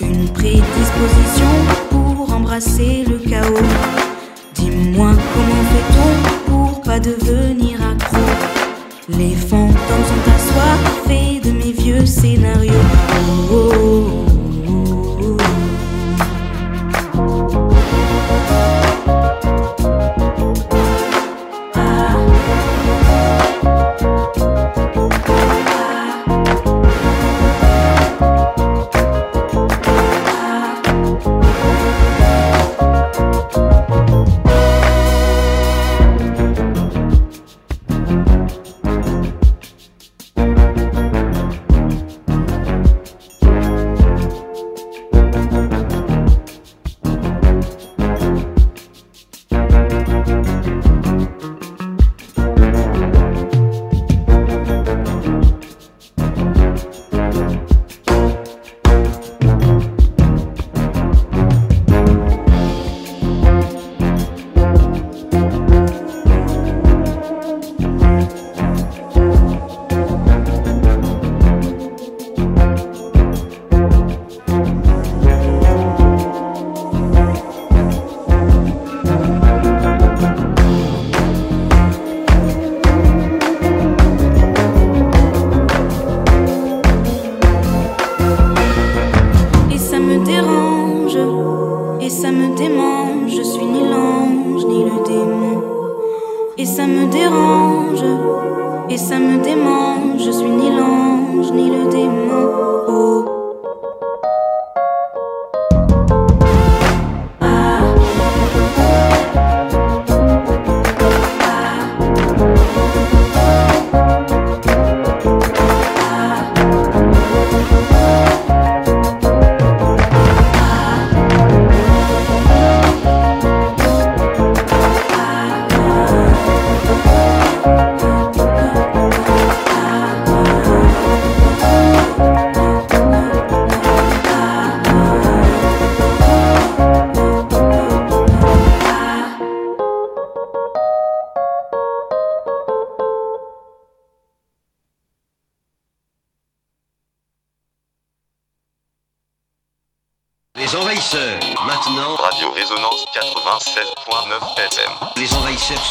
Une 0.00 0.28
prédisposition 0.28 1.50
pour 1.90 2.32
embrasser 2.32 3.04
le 3.04 3.18
chaos. 3.18 3.58
Dis-moi 4.54 5.14
comment 5.34 5.64
fait-on 5.72 6.50
pour 6.52 6.80
pas 6.82 7.00
devenir 7.00 7.80
accro? 7.82 8.22
Les 9.08 9.34
fantômes 9.34 9.74
sont 9.74 10.30
assoiffés 10.30 11.40
de 11.40 11.50
mes 11.50 11.72
vieux 11.72 12.06
scénarios. 12.06 12.72
Oh, 13.50 13.52
oh, 13.52 13.72
oh, 13.74 14.27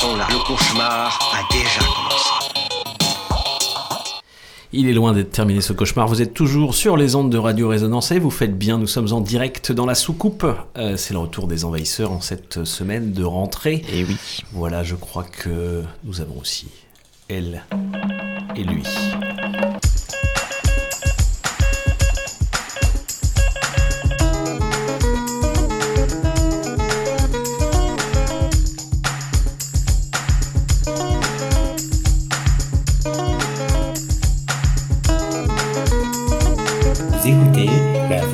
sont 0.07 0.15
là. 0.15 0.27
Le 0.29 0.39
cauchemar 0.45 1.19
a 1.33 1.53
déjà 1.53 1.79
commencé. 1.79 2.29
Il 4.73 4.89
est 4.89 4.93
loin 4.93 5.13
d'être 5.13 5.31
terminé 5.31 5.61
ce 5.61 5.73
cauchemar. 5.73 6.07
Vous 6.07 6.21
êtes 6.21 6.33
toujours 6.33 6.75
sur 6.75 6.97
les 6.97 7.15
ondes 7.15 7.31
de 7.31 7.37
Radio 7.37 7.69
Résonance 7.69 8.11
et 8.11 8.19
vous 8.19 8.29
faites 8.29 8.57
bien. 8.57 8.77
Nous 8.77 8.87
sommes 8.87 9.11
en 9.13 9.21
direct 9.21 9.71
dans 9.71 9.85
la 9.85 9.95
soucoupe. 9.95 10.45
Euh, 10.77 10.97
c'est 10.97 11.13
le 11.13 11.19
retour 11.19 11.47
des 11.47 11.65
envahisseurs 11.65 12.11
en 12.11 12.21
cette 12.21 12.63
semaine 12.65 13.11
de 13.13 13.23
rentrée. 13.23 13.83
Et 13.91 14.03
oui. 14.03 14.17
Voilà, 14.51 14.83
je 14.83 14.95
crois 14.95 15.23
que 15.23 15.83
nous 16.03 16.21
avons 16.21 16.37
aussi 16.39 16.67
elle 17.29 17.63
et 18.55 18.63
lui. 18.63 18.83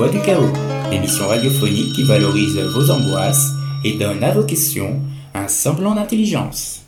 Voix 0.04 0.12
du 0.12 0.20
Chaos, 0.20 0.52
l'émission 0.92 1.30
radiophonique 1.30 1.94
qui 1.94 2.04
valorise 2.04 2.60
vos 2.60 2.92
angoisses 2.92 3.54
et 3.86 3.98
donne 3.98 4.22
à 4.22 4.32
vos 4.32 4.44
questions 4.44 5.00
un 5.34 5.48
semblant 5.48 5.96
d'intelligence. 5.96 6.82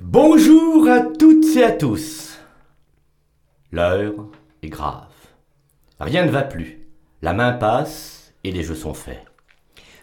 Bonjour 0.00 0.88
à 0.88 1.00
toutes 1.00 1.44
et 1.56 1.62
à 1.62 1.72
tous. 1.72 2.38
L'heure 3.70 4.14
est 4.62 4.70
grave. 4.70 5.12
Rien 6.00 6.24
ne 6.24 6.30
va 6.30 6.40
plus. 6.40 6.78
La 7.20 7.34
main 7.34 7.52
passe 7.52 8.32
et 8.42 8.50
les 8.50 8.62
jeux 8.62 8.74
sont 8.74 8.94
faits. 8.94 9.26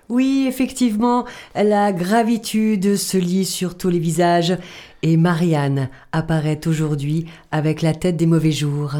Oui, 0.07 0.45
effectivement, 0.47 1.25
la 1.55 1.93
gravitude 1.93 2.95
se 2.95 3.17
lit 3.17 3.45
sur 3.45 3.75
tous 3.75 3.89
les 3.89 3.97
visages 3.97 4.55
et 5.01 5.17
Marianne 5.17 5.89
apparaît 6.11 6.61
aujourd'hui 6.67 7.25
avec 7.51 7.81
la 7.81 7.95
tête 7.95 8.17
des 8.17 8.27
mauvais 8.27 8.51
jours. 8.51 8.93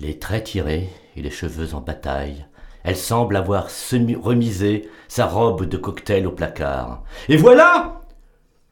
Les 0.00 0.18
traits 0.18 0.42
tirés 0.42 0.88
et 1.16 1.22
les 1.22 1.30
cheveux 1.30 1.74
en 1.74 1.80
bataille. 1.80 2.46
Elle 2.84 2.96
semble 2.96 3.36
avoir 3.36 3.68
semi- 3.70 4.16
remisé 4.16 4.88
sa 5.08 5.26
robe 5.26 5.66
de 5.66 5.76
cocktail 5.76 6.26
au 6.26 6.30
placard. 6.32 7.02
Et 7.28 7.36
voilà 7.36 8.00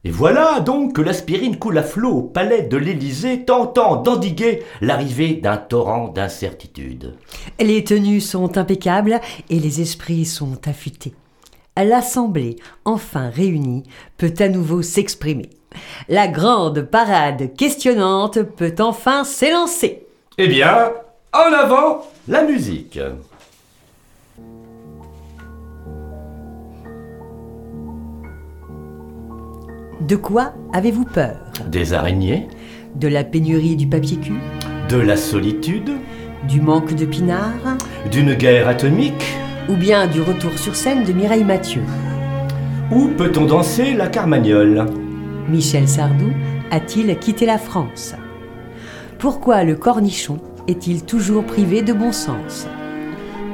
Et 0.04 0.10
voilà 0.10 0.60
donc 0.60 0.94
que 0.94 1.02
l'aspirine 1.02 1.58
coule 1.58 1.76
à 1.76 1.82
flot 1.82 2.12
au 2.12 2.22
palais 2.22 2.62
de 2.62 2.76
l'Élysée, 2.76 3.44
tentant 3.44 3.96
d'endiguer 3.96 4.62
l'arrivée 4.80 5.34
d'un 5.34 5.56
torrent 5.58 6.08
d'incertitude. 6.08 7.14
Les 7.60 7.84
tenues 7.84 8.20
sont 8.20 8.56
impeccables 8.56 9.20
et 9.50 9.58
les 9.58 9.80
esprits 9.82 10.24
sont 10.24 10.56
affûtés. 10.66 11.14
L'Assemblée, 11.76 12.56
enfin 12.84 13.28
réunie, 13.28 13.82
peut 14.16 14.34
à 14.38 14.48
nouveau 14.48 14.82
s'exprimer. 14.82 15.50
La 16.08 16.26
grande 16.28 16.82
parade 16.82 17.54
questionnante 17.54 18.42
peut 18.42 18.74
enfin 18.78 19.22
s'élancer. 19.24 20.06
Eh 20.38 20.48
bien, 20.48 20.92
en 21.32 21.52
avant 21.52 22.02
la 22.28 22.44
musique. 22.44 23.00
De 30.06 30.16
quoi 30.16 30.52
avez-vous 30.72 31.04
peur? 31.06 31.38
Des 31.66 31.94
araignées. 31.94 32.48
De 32.94 33.08
la 33.08 33.24
pénurie 33.24 33.76
du 33.76 33.86
papier 33.86 34.18
cul? 34.18 34.38
De 34.90 34.98
la 34.98 35.16
solitude. 35.16 35.92
Du 36.46 36.60
manque 36.60 36.94
de 36.94 37.06
pinard? 37.06 37.78
D'une 38.10 38.34
guerre 38.34 38.68
atomique. 38.68 39.34
Ou 39.68 39.76
bien 39.76 40.06
du 40.06 40.20
retour 40.20 40.58
sur 40.58 40.76
scène 40.76 41.04
de 41.04 41.12
Mireille 41.12 41.44
Mathieu? 41.44 41.82
Où 42.90 43.08
peut-on 43.08 43.46
danser 43.46 43.94
la 43.94 44.08
carmagnole? 44.08 44.86
Michel 45.48 45.88
Sardou 45.88 46.30
a-t-il 46.70 47.18
quitté 47.18 47.46
la 47.46 47.58
France? 47.58 48.14
Pourquoi 49.18 49.64
le 49.64 49.74
cornichon? 49.74 50.38
Est-il 50.68 51.04
toujours 51.04 51.44
privé 51.44 51.82
de 51.82 51.92
bon 51.92 52.12
sens 52.12 52.68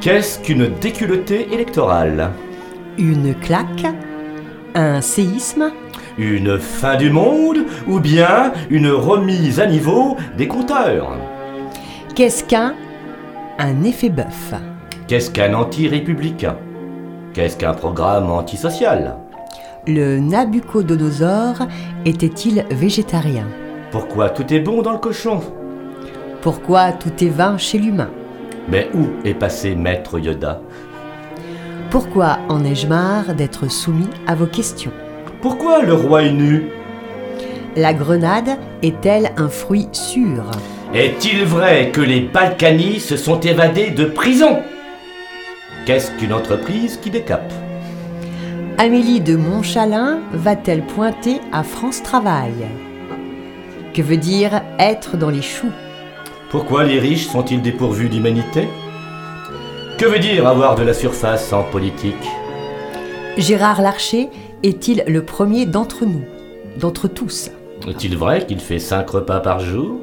Qu'est-ce 0.01 0.41
qu'une 0.41 0.69
déculottée 0.81 1.53
électorale 1.55 2.31
Une 2.99 3.35
claque 3.35 3.87
Un 4.75 5.01
séisme 5.01 5.71
Une 6.19 6.59
fin 6.59 6.97
du 6.97 7.11
monde 7.11 7.59
Ou 7.89 8.01
bien 8.01 8.53
une 8.69 8.91
remise 8.91 9.61
à 9.61 9.67
niveau 9.67 10.17
des 10.37 10.49
compteurs 10.49 11.17
Qu'est-ce 12.15 12.45
qu'un 12.45 12.75
Un 13.59 13.85
effet 13.85 14.11
bœuf 14.11 14.53
Qu'est-ce 15.07 15.31
qu'un 15.31 15.55
anti-républicain 15.55 16.57
Qu'est-ce 17.33 17.57
qu'un 17.57 17.75
programme 17.75 18.31
antisocial 18.31 19.17
Le 19.87 20.19
Nabucodonosor 20.19 21.67
était-il 22.05 22.65
végétarien 22.71 23.47
Pourquoi 23.91 24.31
tout 24.31 24.53
est 24.53 24.61
bon 24.61 24.83
dans 24.83 24.93
le 24.93 24.99
cochon 24.99 25.41
Pourquoi 26.45 26.93
tout 26.93 27.25
est 27.25 27.31
vain 27.31 27.57
chez 27.57 27.79
l'humain. 27.79 28.11
Mais 28.69 28.91
où 28.93 29.07
est 29.25 29.33
passé 29.33 29.75
Maître 29.75 30.19
Yoda? 30.19 30.61
Pourquoi 31.89 32.39
en 32.51 32.63
ai-je 32.67 32.87
marre 32.87 33.35
d'être 33.35 33.71
soumis 33.71 34.11
à 34.27 34.35
vos 34.35 34.45
questions? 34.45 34.91
Pourquoi 35.41 35.81
le 35.81 35.95
roi 35.95 36.25
est 36.25 36.35
nu? 36.35 36.67
La 37.77 37.95
grenade 37.95 38.59
est-elle 38.83 39.31
un 39.39 39.49
fruit 39.49 39.89
sûr? 39.93 40.51
Est-il 40.93 41.47
vrai 41.47 41.91
que 41.93 42.03
les 42.03 42.21
Balkany 42.21 43.01
se 43.01 43.17
sont 43.17 43.41
évadés 43.41 43.89
de 43.89 44.05
prison? 44.05 44.59
Qu'est-ce 45.87 46.11
qu'une 46.11 46.35
entreprise 46.35 46.99
qui 46.99 47.09
décape? 47.09 47.55
Amélie 48.77 49.23
de 49.23 49.37
Montchalin 49.37 50.19
va-t-elle 50.35 50.83
pointer 50.83 51.41
à 51.53 51.63
France 51.63 52.03
Travail? 52.03 52.67
Que 53.95 54.03
veut 54.03 54.19
dire 54.19 54.61
être 54.79 55.17
dans 55.17 55.31
les 55.31 55.41
choux? 55.41 55.73
Pourquoi 56.55 56.85
les 56.85 57.01
riches 57.01 57.27
sont-ils 57.27 57.61
dépourvus 57.61 58.09
d'humanité? 58.09 58.69
Que 59.99 60.07
veut 60.07 60.21
dire 60.21 60.47
avoir 60.47 60.77
de 60.77 60.85
la 60.85 60.95
surface 60.95 61.53
en 61.53 61.65
politique? 61.65 62.15
Gérard 63.37 63.83
Larcher 63.83 64.29
est-il 64.63 65.03
le 65.09 65.25
premier 65.25 65.67
d'entre 65.67 66.05
nous, 66.05 66.23
d'entre 66.79 67.09
tous? 67.09 67.51
Est-il 67.89 68.17
vrai 68.17 68.47
qu'il 68.47 68.61
fait 68.61 68.79
cinq 68.79 69.11
repas 69.11 69.41
par 69.41 69.59
jour? 69.59 69.99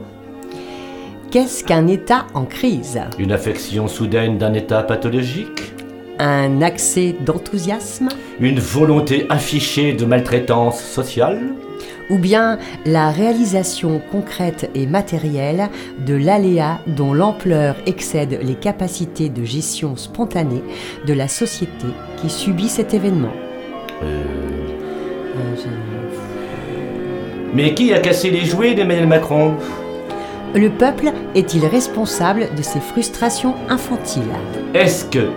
Qu'est-ce 1.31 1.63
qu'un 1.63 1.87
État 1.87 2.27
en 2.33 2.43
crise? 2.43 2.99
Une 3.17 3.31
affection 3.31 3.87
soudaine 3.87 4.37
d'un 4.37 4.53
état 4.53 4.83
pathologique? 4.83 5.71
Un 6.19 6.61
accès 6.61 7.15
d'enthousiasme? 7.17 8.09
Une 8.41 8.59
volonté 8.59 9.25
affichée 9.29 9.93
de 9.93 10.03
maltraitance 10.03 10.83
sociale? 10.83 11.53
Ou 12.09 12.17
bien 12.17 12.57
la 12.85 13.09
réalisation 13.11 14.01
concrète 14.11 14.69
et 14.75 14.85
matérielle 14.85 15.69
de 16.05 16.15
l'aléa 16.15 16.79
dont 16.87 17.13
l'ampleur 17.13 17.75
excède 17.85 18.39
les 18.41 18.55
capacités 18.55 19.29
de 19.29 19.43
gestion 19.43 19.95
spontanée 19.95 20.63
de 21.05 21.13
la 21.13 21.27
société 21.27 21.87
qui 22.21 22.29
subit 22.29 22.69
cet 22.69 22.93
événement. 22.93 23.31
Euh, 24.03 24.41
Euh, 25.37 25.55
Mais 27.53 27.73
qui 27.73 27.93
a 27.93 27.99
cassé 27.99 28.29
les 28.29 28.45
jouets 28.45 28.73
d'Emmanuel 28.73 29.07
Macron? 29.07 29.55
Le 30.53 30.69
peuple 30.69 31.11
est-il 31.35 31.65
responsable 31.65 32.49
de 32.57 32.61
ces 32.61 32.79
frustrations 32.79 33.55
infantiles? 33.69 34.23
Est-ce 34.73 35.05
que 35.05 35.29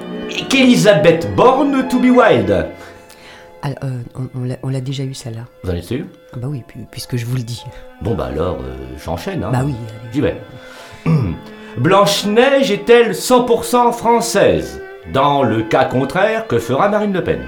qu'Elisabeth 0.48 1.28
Born 1.36 1.86
to 1.88 1.98
be 1.98 2.10
wild 2.10 2.66
Alors, 3.64 3.78
euh, 3.84 3.98
on- 4.14 4.48
on 4.62 4.68
l'a- 4.68 4.80
déjà 4.82 5.04
eu 5.04 5.14
celle-là. 5.14 5.46
Vous 5.62 5.70
en 5.70 5.74
êtes 5.74 5.84
sûr 5.84 6.04
Ah 6.34 6.36
bah 6.36 6.48
oui, 6.50 6.62
pu- 6.68 6.80
puisque 6.90 7.16
je 7.16 7.24
vous 7.24 7.36
le 7.36 7.42
dis. 7.42 7.64
Bon 8.02 8.14
bah 8.14 8.26
alors, 8.30 8.58
euh, 8.60 8.76
j'enchaîne. 9.02 9.42
Hein. 9.42 9.50
Bah 9.52 9.62
oui, 9.64 9.74
J'y 10.12 10.20
vais. 10.20 10.36
Blanche-Neige 11.78 12.70
est-elle 12.70 13.12
100% 13.14 13.92
française? 13.92 14.80
Dans 15.12 15.42
le 15.42 15.62
cas 15.62 15.84
contraire, 15.86 16.46
que 16.46 16.58
fera 16.58 16.88
Marine 16.90 17.12
Le 17.14 17.24
Pen? 17.24 17.40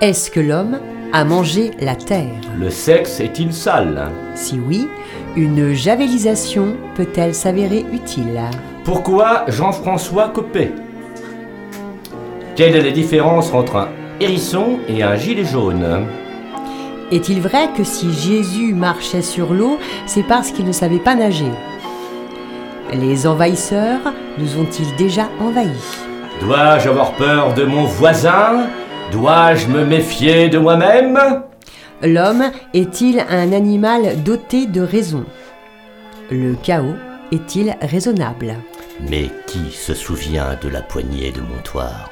Est-ce 0.00 0.30
que 0.32 0.40
l'homme 0.40 0.78
a 1.12 1.24
mangé 1.24 1.70
la 1.80 1.94
terre? 1.94 2.34
Le 2.58 2.68
sexe 2.70 3.20
est-il 3.20 3.52
sale? 3.52 4.08
Si 4.34 4.58
oui, 4.58 4.88
une 5.36 5.72
javélisation 5.74 6.76
peut-elle 6.96 7.34
s'avérer 7.34 7.86
utile? 7.92 8.40
Pourquoi 8.84 9.44
Jean-François 9.48 10.28
Copé? 10.30 10.72
Quelle 12.56 12.74
est 12.76 12.82
la 12.82 12.90
différence 12.90 13.52
entre 13.54 13.76
un 13.76 13.88
hérisson 14.22 14.78
et 14.88 15.02
un 15.02 15.16
gilet 15.16 15.44
jaune. 15.44 16.06
Est-il 17.10 17.40
vrai 17.40 17.68
que 17.76 17.84
si 17.84 18.12
Jésus 18.12 18.72
marchait 18.72 19.22
sur 19.22 19.52
l'eau, 19.52 19.78
c'est 20.06 20.22
parce 20.22 20.50
qu'il 20.50 20.64
ne 20.64 20.72
savait 20.72 20.98
pas 20.98 21.14
nager? 21.14 21.50
Les 22.92 23.26
envahisseurs 23.26 24.00
nous 24.38 24.58
ont-ils 24.58 24.94
déjà 24.96 25.28
envahis? 25.40 25.98
Dois-je 26.40 26.88
avoir 26.88 27.12
peur 27.12 27.54
de 27.54 27.64
mon 27.64 27.84
voisin? 27.84 28.66
Dois-je 29.10 29.68
me 29.68 29.84
méfier 29.84 30.48
de 30.48 30.58
moi-même? 30.58 31.18
L'homme 32.02 32.44
est-il 32.74 33.20
un 33.28 33.52
animal 33.52 34.22
doté 34.22 34.66
de 34.66 34.80
raison? 34.80 35.24
Le 36.30 36.54
chaos 36.54 36.96
est-il 37.30 37.76
raisonnable? 37.82 38.54
Mais 39.08 39.30
qui 39.46 39.70
se 39.70 39.94
souvient 39.94 40.56
de 40.62 40.68
la 40.68 40.80
poignée 40.80 41.30
de 41.32 41.40
Montoire 41.40 42.11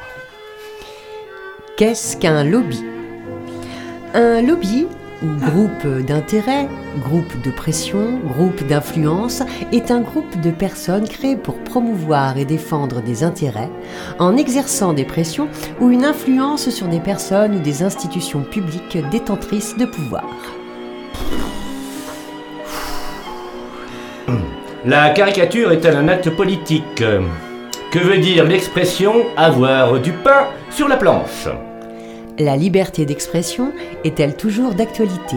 Qu'est-ce 1.80 2.14
qu'un 2.18 2.44
lobby? 2.44 2.84
Un 4.12 4.42
lobby, 4.42 4.86
ou 5.22 5.26
groupe 5.46 6.04
d'intérêt, 6.04 6.68
groupe 6.98 7.40
de 7.42 7.50
pression, 7.50 8.20
groupe 8.34 8.66
d'influence, 8.66 9.42
est 9.72 9.90
un 9.90 10.02
groupe 10.02 10.38
de 10.42 10.50
personnes 10.50 11.08
créées 11.08 11.36
pour 11.36 11.56
promouvoir 11.60 12.36
et 12.36 12.44
défendre 12.44 13.00
des 13.00 13.24
intérêts 13.24 13.70
en 14.18 14.36
exerçant 14.36 14.92
des 14.92 15.06
pressions 15.06 15.48
ou 15.80 15.88
une 15.88 16.04
influence 16.04 16.68
sur 16.68 16.86
des 16.86 17.00
personnes 17.00 17.56
ou 17.56 17.60
des 17.60 17.82
institutions 17.82 18.42
publiques 18.42 18.98
détentrices 19.10 19.74
de 19.78 19.86
pouvoir. 19.86 20.28
La 24.84 25.08
caricature 25.14 25.72
est-elle 25.72 25.96
un 25.96 26.08
acte 26.08 26.28
politique? 26.28 27.02
Que 27.90 27.98
veut 27.98 28.18
dire 28.18 28.44
l'expression 28.44 29.24
avoir 29.38 29.98
du 29.98 30.12
pain 30.12 30.44
sur 30.68 30.86
la 30.86 30.98
planche? 30.98 31.48
La 32.40 32.56
liberté 32.56 33.04
d'expression 33.04 33.70
est-elle 34.02 34.34
toujours 34.34 34.72
d'actualité? 34.72 35.36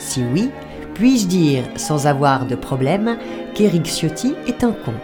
Si 0.00 0.24
oui, 0.34 0.50
puis-je 0.92 1.28
dire, 1.28 1.62
sans 1.76 2.08
avoir 2.08 2.46
de 2.46 2.56
problème, 2.56 3.16
qu'Éric 3.54 3.86
Ciotti 3.86 4.34
est 4.48 4.64
un 4.64 4.72
con? 4.72 4.94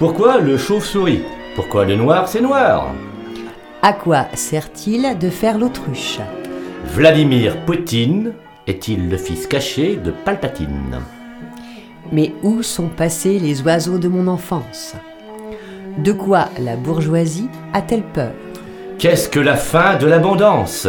Pourquoi 0.00 0.40
le 0.40 0.58
chauve-souris? 0.58 1.22
Pourquoi 1.54 1.84
le 1.84 1.94
noir 1.94 2.26
c'est 2.26 2.40
noir? 2.40 2.92
À 3.80 3.92
quoi 3.92 4.26
sert-il 4.34 5.16
de 5.20 5.30
faire 5.30 5.56
l'autruche? 5.56 6.18
Vladimir 6.86 7.64
Poutine 7.64 8.32
est-il 8.66 9.08
le 9.08 9.18
fils 9.18 9.46
caché 9.46 9.94
de 9.94 10.10
Palpatine? 10.10 10.98
Mais 12.10 12.32
où 12.42 12.64
sont 12.64 12.88
passés 12.88 13.38
les 13.38 13.62
oiseaux 13.62 13.98
de 13.98 14.08
mon 14.08 14.26
enfance? 14.26 14.96
De 15.98 16.10
quoi 16.10 16.48
la 16.58 16.74
bourgeoisie 16.74 17.48
a-t-elle 17.72 18.02
peur? 18.02 18.32
Qu'est-ce 18.98 19.28
que 19.28 19.38
la 19.38 19.54
fin 19.54 19.94
de 19.94 20.08
l'abondance? 20.08 20.88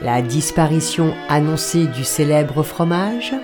La 0.00 0.22
disparition 0.22 1.12
annoncée 1.28 1.86
du 1.88 2.02
célèbre 2.02 2.62
fromage? 2.62 3.34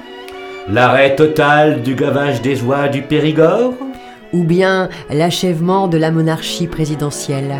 L'arrêt 0.70 1.16
total 1.16 1.82
du 1.82 1.94
gavage 1.94 2.40
des 2.40 2.62
oies 2.62 2.88
du 2.88 3.02
Périgord? 3.02 3.74
Ou 4.32 4.42
bien 4.42 4.88
l'achèvement 5.10 5.86
de 5.86 5.98
la 5.98 6.10
monarchie 6.10 6.66
présidentielle? 6.66 7.54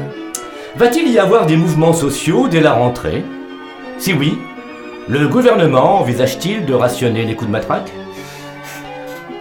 Va-t-il 0.76 1.12
y 1.12 1.18
avoir 1.18 1.45
des 1.45 1.57
mouvements 1.57 1.93
sociaux 1.93 2.49
dès 2.49 2.62
la 2.62 2.72
rentrée? 2.72 3.22
Si 3.99 4.14
oui, 4.14 4.38
le 5.11 5.28
gouvernement 5.28 6.01
envisage-t-il 6.01 6.64
de 6.64 6.72
rationner 6.72 7.26
les 7.26 7.34
coups 7.34 7.49
de 7.49 7.53
matraque? 7.53 7.93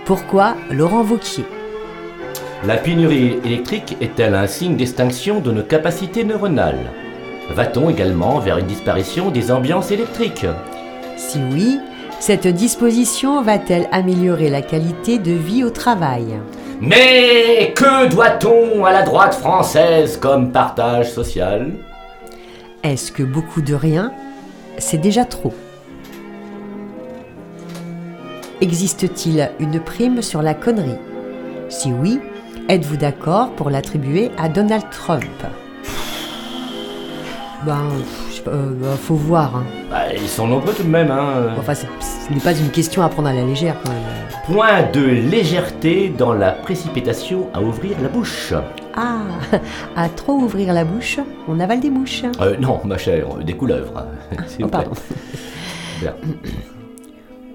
Pourquoi 0.04 0.58
Laurent 0.70 1.04
Vauquier? 1.04 1.46
La 2.66 2.76
pénurie 2.76 3.40
électrique 3.46 3.96
est-elle 4.02 4.36
un 4.36 4.46
signe 4.46 4.76
d'extinction 4.76 5.40
de 5.40 5.50
nos 5.50 5.64
capacités 5.64 6.26
neuronales? 6.26 6.92
Va-t-on 7.52 7.90
également 7.90 8.40
vers 8.40 8.58
une 8.58 8.66
disparition 8.66 9.32
des 9.32 9.50
ambiances 9.50 9.92
électriques? 9.92 10.46
Si 11.16 11.40
oui, 11.54 11.80
cette 12.20 12.48
disposition 12.48 13.42
va-t-elle 13.42 13.88
améliorer 13.94 14.50
la 14.50 14.62
qualité 14.62 15.20
de 15.20 15.32
vie 15.32 15.64
au 15.64 15.70
travail? 15.70 16.38
Mais 16.82 17.74
que 17.78 18.10
doit-on 18.10 18.84
à 18.84 18.92
la 18.92 19.04
droite 19.04 19.36
française 19.36 20.18
comme 20.18 20.52
partage 20.52 21.14
social? 21.14 21.72
Est-ce 22.84 23.14
que 23.14 23.24
beaucoup 23.24 23.62
de 23.62 23.74
rien, 23.74 24.12
c'est 24.78 24.98
déjà 24.98 25.24
trop. 25.24 25.54
Existe-t-il 28.60 29.50
une 29.62 29.80
prime 29.80 30.22
sur 30.22 30.42
la 30.42 30.54
connerie? 30.54 31.00
Si 31.70 31.94
oui, 31.94 32.20
êtes-vous 32.70 32.98
d'accord 32.98 33.52
pour 33.52 33.70
l'attribuer 33.70 34.32
à 34.38 34.48
Donald 34.50 34.84
Trump? 34.92 35.24
Ben, 37.66 37.82
je 38.30 38.36
sais 38.36 38.42
pas, 38.44 38.52
euh, 38.52 38.72
bah, 38.82 38.88
faut 39.02 39.16
voir. 39.16 39.58
hein. 39.58 39.64
Bah, 39.92 40.14
Ils 40.14 40.28
sont 40.30 40.48
nombreux 40.48 40.74
tout 40.74 40.84
de 40.84 40.88
même. 40.88 41.12
Hein. 41.12 41.56
Enfin, 41.58 41.74
c'est- 41.74 41.88
ce 42.00 42.34
n'est 42.34 42.40
pas 42.40 42.54
une 42.58 42.70
question 42.70 43.02
à 43.04 43.10
prendre 43.10 43.28
à 43.28 43.34
la 43.34 43.44
légère 43.44 43.76
quand 43.84 43.92
même. 43.92 44.00
Point 44.46 44.90
de 44.94 45.02
légèreté 45.02 46.10
dans 46.18 46.34
la 46.34 46.52
précipitation 46.52 47.48
à 47.54 47.62
ouvrir 47.62 47.98
la 48.02 48.08
bouche. 48.08 48.54
Ah, 48.96 49.18
à 49.98 50.08
trop 50.10 50.34
ouvrir 50.34 50.74
la 50.74 50.86
bouche, 50.86 51.20
on 51.50 51.60
avale 51.60 51.82
des 51.82 51.90
mouches. 51.90 52.24
Euh, 52.40 52.56
non, 52.60 52.80
ma 52.86 52.98
chère, 52.98 53.28
des 53.36 53.54
couleuvres. 53.54 54.06
s'il 54.48 54.64
oh, 54.64 54.68
vous 54.68 54.70
plaît. 54.70 54.86
pardon. 54.86 54.92
Bien. 56.02 56.16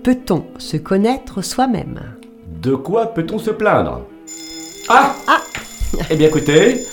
Peut-on 0.03 0.45
se 0.59 0.77
connaître 0.77 1.41
soi-même? 1.41 1.99
De 2.61 2.75
quoi 2.75 3.07
peut-on 3.15 3.39
se 3.39 3.51
plaindre? 3.51 4.03
Ah 4.89 5.15
Eh 6.11 6.17
bien 6.17 6.29
écoutez, 6.29 6.85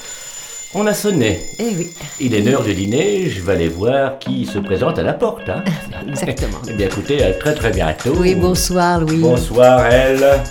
on 0.73 0.85
a 0.87 0.93
sonné. 0.93 1.41
Eh 1.59 1.75
oui. 1.75 1.89
Il 2.19 2.33
est 2.33 2.41
l'heure 2.41 2.63
du 2.63 2.73
dîner, 2.73 3.29
je 3.29 3.41
vais 3.41 3.53
aller 3.53 3.67
voir 3.67 4.19
qui 4.19 4.45
se 4.45 4.59
présente 4.59 4.97
à 4.99 5.03
la 5.03 5.13
porte. 5.13 5.49
Hein. 5.49 5.63
Exactement. 6.07 6.59
eh 6.69 6.73
bien 6.73 6.87
écoutez, 6.87 7.23
à 7.23 7.33
très 7.33 7.53
très 7.53 7.71
bientôt. 7.71 8.13
Oui, 8.17 8.35
bonsoir 8.35 8.99
Louis. 9.01 9.17
Bonsoir 9.17 9.85
elle. 9.87 10.41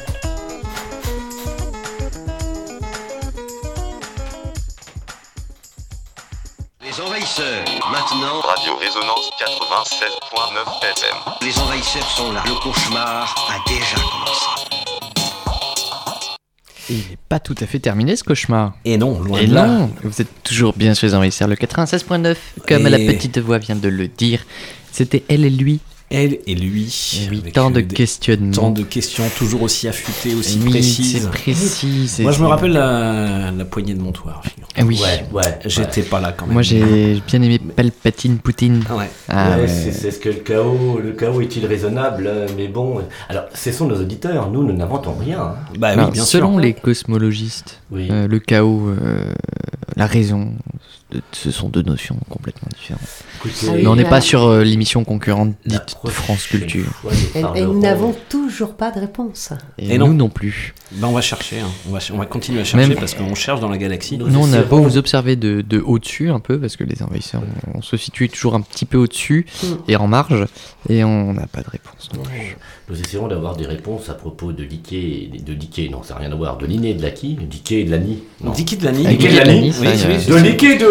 Les 6.82 7.01
envahisseurs, 7.01 7.64
maintenant. 7.93 8.41
Radio 8.41 8.76
Résonance 8.76 9.30
96.9 9.38 10.82
FM. 10.82 11.16
Les 11.43 11.59
envahisseurs 11.59 12.11
sont 12.11 12.32
là. 12.32 12.43
Le 12.47 12.55
cauchemar 12.62 13.34
a 13.49 13.68
déjà 13.68 13.97
commencé. 13.97 14.70
Et 16.91 16.95
il 16.95 16.99
n'est 17.11 17.18
pas 17.28 17.38
tout 17.38 17.55
à 17.61 17.66
fait 17.66 17.78
terminé 17.78 18.16
ce 18.16 18.24
cauchemar. 18.24 18.74
Et 18.84 18.99
non, 18.99 19.20
loin 19.20 19.38
Et 19.41 19.47
de 19.47 19.55
là. 19.55 19.66
non, 19.66 19.91
vous 20.03 20.20
êtes 20.20 20.43
toujours 20.43 20.74
bien 20.76 20.93
chez 20.95 21.07
les 21.07 21.14
envahisseurs, 21.14 21.47
le 21.49 21.55
96.9, 21.57 22.36
comme 22.66 22.86
Et- 22.86 22.91
la 22.91 22.99
petite 22.99 23.38
voix 23.38 23.59
vient 23.59 23.76
de 23.76 23.88
le 23.88 24.09
dire. 24.09 24.45
C'était 24.93 25.22
elle 25.28 25.45
et 25.45 25.51
lui. 25.51 25.78
Elle 26.13 26.39
et 26.45 26.57
lui. 26.57 27.29
Oui, 27.31 27.39
avec, 27.39 27.53
tant 27.53 27.71
de 27.71 27.79
euh, 27.79 27.83
questionnements. 27.85 28.51
Tant 28.53 28.71
de 28.71 28.83
questions 28.83 29.23
toujours 29.39 29.63
aussi 29.63 29.87
affûtées, 29.87 30.35
aussi 30.35 30.59
Oui, 30.61 30.71
précises. 30.71 31.29
précis, 31.31 32.17
Moi, 32.21 32.33
je 32.33 32.43
me 32.43 32.49
rappelle 32.49 32.73
la, 32.73 33.53
la 33.53 33.65
poignée 33.65 33.95
de 33.95 34.01
Montoire. 34.01 34.43
Ah 34.77 34.83
oui. 34.85 35.01
Ouais, 35.01 35.25
ouais. 35.33 35.59
J'étais 35.67 36.03
pas 36.03 36.21
là 36.21 36.33
quand 36.37 36.47
même. 36.47 36.55
Moi 36.55 36.63
j'ai 36.63 37.21
bien 37.29 37.41
aimé 37.43 37.59
Palpatine 37.61 38.39
Poutine. 38.39 38.83
Ouais. 38.91 39.09
Ah, 39.29 39.51
Ouais, 39.57 39.63
ouais. 39.63 39.69
c'est- 39.69 40.11
ce 40.11 40.19
que 40.19 40.31
le 40.31 40.37
chaos, 40.37 40.99
le 41.03 41.13
chaos 41.13 41.41
est-il 41.43 41.65
raisonnable 41.67 42.27
euh, 42.27 42.47
Mais 42.57 42.67
bon, 42.67 43.03
alors 43.29 43.45
ce 43.55 43.71
sont 43.71 43.87
nos 43.87 44.01
auditeurs, 44.01 44.51
nous 44.51 44.65
nous 44.65 44.73
n'inventons 44.73 45.15
rien. 45.15 45.41
hein. 45.41 45.55
Bah 45.79 45.89
Alors, 45.89 46.07
oui, 46.07 46.13
bien 46.15 46.25
selon 46.25 46.53
sûr. 46.55 46.61
les 46.61 46.73
cosmologistes, 46.75 47.81
Oui. 47.93 48.09
euh, 48.11 48.27
le 48.27 48.39
chaos, 48.41 48.89
euh, 48.89 49.25
la 49.97 50.07
raison, 50.07 50.55
ce 51.33 51.51
sont 51.51 51.69
deux 51.69 51.83
notions 51.83 52.17
complètement 52.29 52.69
différentes. 52.79 53.03
Écoutez, 53.39 53.67
Ah 53.69 53.73
oui, 53.75 53.81
Mais 53.83 53.87
on 53.89 53.97
n'est 53.97 54.05
pas 54.05 54.21
sur 54.21 54.45
euh, 54.47 54.63
l'émission 54.65 55.05
concurrente 55.05 55.55
dite 55.67 55.97
de 56.05 56.11
France 56.11 56.47
Culture. 56.47 56.91
Et, 57.35 57.41
et 57.59 57.63
nous 57.63 57.79
n'avons 57.81 58.15
toujours 58.29 58.75
pas 58.75 58.91
de 58.91 59.01
réponse. 59.01 59.53
Et, 59.79 59.95
Et 59.95 59.99
nous 59.99 60.09
non. 60.09 60.15
non 60.15 60.29
plus. 60.29 60.75
Bah, 60.93 61.07
on 61.09 61.13
va 61.13 61.21
chercher. 61.21 61.61
hein. 61.61 61.69
On, 61.89 61.93
va, 61.93 62.01
ch- 62.01 62.13
on 62.15 62.19
va 62.19 62.27
continuer 62.27 62.61
à 62.61 62.65
chercher 62.65 62.89
Même- 62.89 62.99
parce 62.99 63.15
qu'on 63.15 63.35
cherche 63.35 63.61
dans 63.61 63.69
la 63.69 63.79
galaxie. 63.79 64.19
Nous 64.19 64.29
Nous, 64.29 64.41
on 64.41 64.53
a 64.53 64.63
beau 64.63 64.79
vous 64.83 64.97
observer 64.99 65.37
de, 65.37 65.61
de 65.63 65.79
au-dessus 65.81 66.31
un 66.31 66.41
peu, 66.41 66.59
parce 66.59 66.77
que 66.77 66.85
les 66.85 67.03
envahisseurs, 67.03 67.43
on, 67.75 67.79
on 67.79 67.83
se 67.83 67.97
situe 67.97 68.29
toujours 68.29 68.55
un 68.55 68.61
petit 68.61 68.85
peu 68.85 68.99
au-dessus 68.99 69.47
Mm. 69.63 69.67
et 69.89 69.97
en 69.97 70.07
marge, 70.07 70.47
et 70.89 71.05
on 71.05 71.33
n'a 71.33 71.47
pas 71.47 71.61
de 71.63 71.71
réponse. 71.71 72.09
non 72.15 72.23
plus. 72.23 72.57
Nous 72.89 73.01
essaierons 73.01 73.29
d'avoir 73.29 73.55
des 73.57 73.67
réponses 73.67 74.09
à 74.09 74.15
propos 74.15 74.51
de 74.53 74.65
Dickey, 74.65 75.31
de 75.47 75.55
Dickey, 75.55 75.89
non, 75.91 76.03
ça 76.03 76.15
n'a 76.15 76.21
rien 76.21 76.33
à 76.33 76.35
voir, 76.35 76.57
de 76.59 76.67
Linné 76.67 76.91
et 76.91 76.95
de 76.95 77.03
Laki, 77.03 77.39
Dickey 77.41 77.81
et 77.83 77.85
de 77.85 77.91
Lani. 77.93 78.19
De. 78.41 78.49
Ah, 78.49 78.51
Dickey 78.55 78.77
de 78.77 78.85
Lani, 78.85 79.05
de 79.05 80.39
Nickey 80.41 80.77
de 80.79 80.87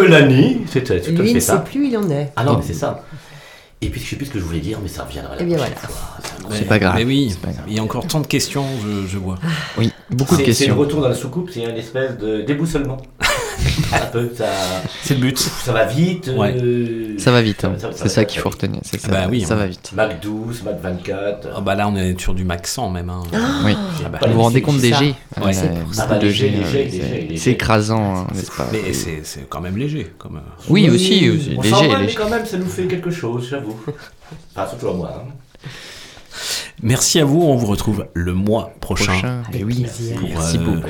C'est 0.67 0.83
tout 0.83 0.93
à 0.93 1.23
Lui 1.23 1.33
ne 1.33 1.39
ça. 1.39 1.57
sait 1.57 1.63
plus 1.63 1.81
où 1.81 1.83
il 1.83 1.97
en 1.97 2.09
est. 2.09 2.31
Ah 2.35 2.43
non, 2.43 2.57
mais 2.57 2.63
c'est 2.65 2.73
ça. 2.73 3.03
Et 3.81 3.87
puis 3.89 4.01
je 4.01 4.09
sais 4.09 4.15
plus 4.17 4.25
ce 4.25 4.31
que 4.31 4.39
je 4.39 4.43
voulais 4.43 4.59
dire, 4.59 4.77
mais 4.81 4.89
ça 4.89 5.05
reviendra 5.05 5.35
la 5.35 5.41
Eh 5.41 5.45
bien, 5.45 5.55
prochaine 5.57 5.73
voilà. 5.81 6.49
fois. 6.49 6.55
C'est 6.57 6.67
pas 6.67 6.79
grave. 6.79 6.95
Mais 6.97 7.05
oui, 7.05 7.29
C'est 7.31 7.39
pas 7.39 7.51
grave. 7.53 7.63
il 7.67 7.75
y 7.75 7.79
a 7.79 7.83
encore 7.83 8.05
tant 8.07 8.19
de 8.19 8.27
questions, 8.27 8.65
je, 8.83 9.07
je 9.07 9.17
vois. 9.17 9.35
Oui, 9.77 9.91
beaucoup 10.09 10.35
de 10.35 10.43
C'est 10.43 10.51
c'est 10.53 10.65
le 10.65 10.73
questions. 10.73 10.77
retour 10.77 11.01
dans 11.01 11.07
la 11.09 11.15
soucoupe, 11.15 11.49
c'est 11.53 11.63
une 11.63 11.77
espèce 11.77 12.17
de 12.17 12.41
déboussolement. 12.41 12.97
un 13.93 14.05
peu, 14.07 14.31
ça, 14.35 14.45
C'est 15.03 15.15
le 15.15 15.19
but. 15.21 15.37
ça 15.37 15.71
va 15.73 15.85
vite. 15.85 16.31
Ouais. 16.35 16.55
euh, 16.61 17.15
Ça 17.17 17.31
va 17.31 17.41
vite, 17.41 17.63
hein. 17.65 17.73
c'est 17.93 18.09
ça 18.09 18.25
qu'il 18.25 18.39
faut 18.41 18.49
retenir. 18.49 18.79
c'est 18.83 18.99
Ça, 18.99 19.07
Bah 19.09 19.27
oui, 19.29 19.41
ça 19.41 19.53
hein. 19.53 19.57
va 19.57 19.67
vite. 19.67 19.91
Mac 19.95 20.21
12, 20.21 20.63
Mac 20.63 20.79
24. 20.81 21.47
Ah 21.55 21.61
bah 21.61 21.75
là, 21.75 21.87
on 21.87 21.95
est 21.95 22.19
sur 22.19 22.33
du 22.33 22.43
Max 22.43 22.73
100 22.73 22.89
même. 22.89 23.09
hein. 23.09 23.23
Oui. 23.65 23.73
Ah 24.05 24.09
bah, 24.09 24.17
Pas 24.19 24.27
Vous 24.27 24.33
vous 24.33 24.41
rendez 24.41 24.61
compte 24.61 24.75
c'est 24.79 24.91
des. 24.91 24.93
G 24.93 25.15
Ouais. 25.41 25.47
euh, 25.47 25.51
C'est. 25.91 26.01
Ah 26.01 26.13
euh, 26.21 27.51
écrasant, 27.51 28.27
n'est-ce 28.33 28.51
pas 28.51 28.67
Mais 28.71 28.93
c'est 28.93 29.47
quand 29.49 29.61
même 29.61 29.77
léger. 29.77 30.07
Comme... 30.17 30.37
euh, 30.37 30.63
Oui, 30.69 30.89
aussi, 30.89 31.29
aussi, 31.29 31.55
On 31.57 31.61
léger, 31.61 31.95
mais 31.99 32.13
quand 32.13 32.29
même, 32.29 32.45
ça 32.45 32.57
nous 32.57 32.65
fait 32.67 32.85
quelque 32.87 33.11
chose, 33.11 33.47
j'avoue. 33.49 33.79
Enfin, 34.55 34.67
surtout 34.69 34.89
à 34.89 34.93
moi. 34.93 35.25
Merci 36.81 37.19
à 37.19 37.25
vous, 37.25 37.41
on 37.41 37.55
vous 37.55 37.67
retrouve 37.67 38.05
le 38.13 38.33
mois 38.33 38.71
prochain. 38.79 39.41
Oui, 39.53 39.85
pour, 40.17 40.29
merci 40.29 40.57
euh, 40.57 40.61
beaucoup. 40.61 40.87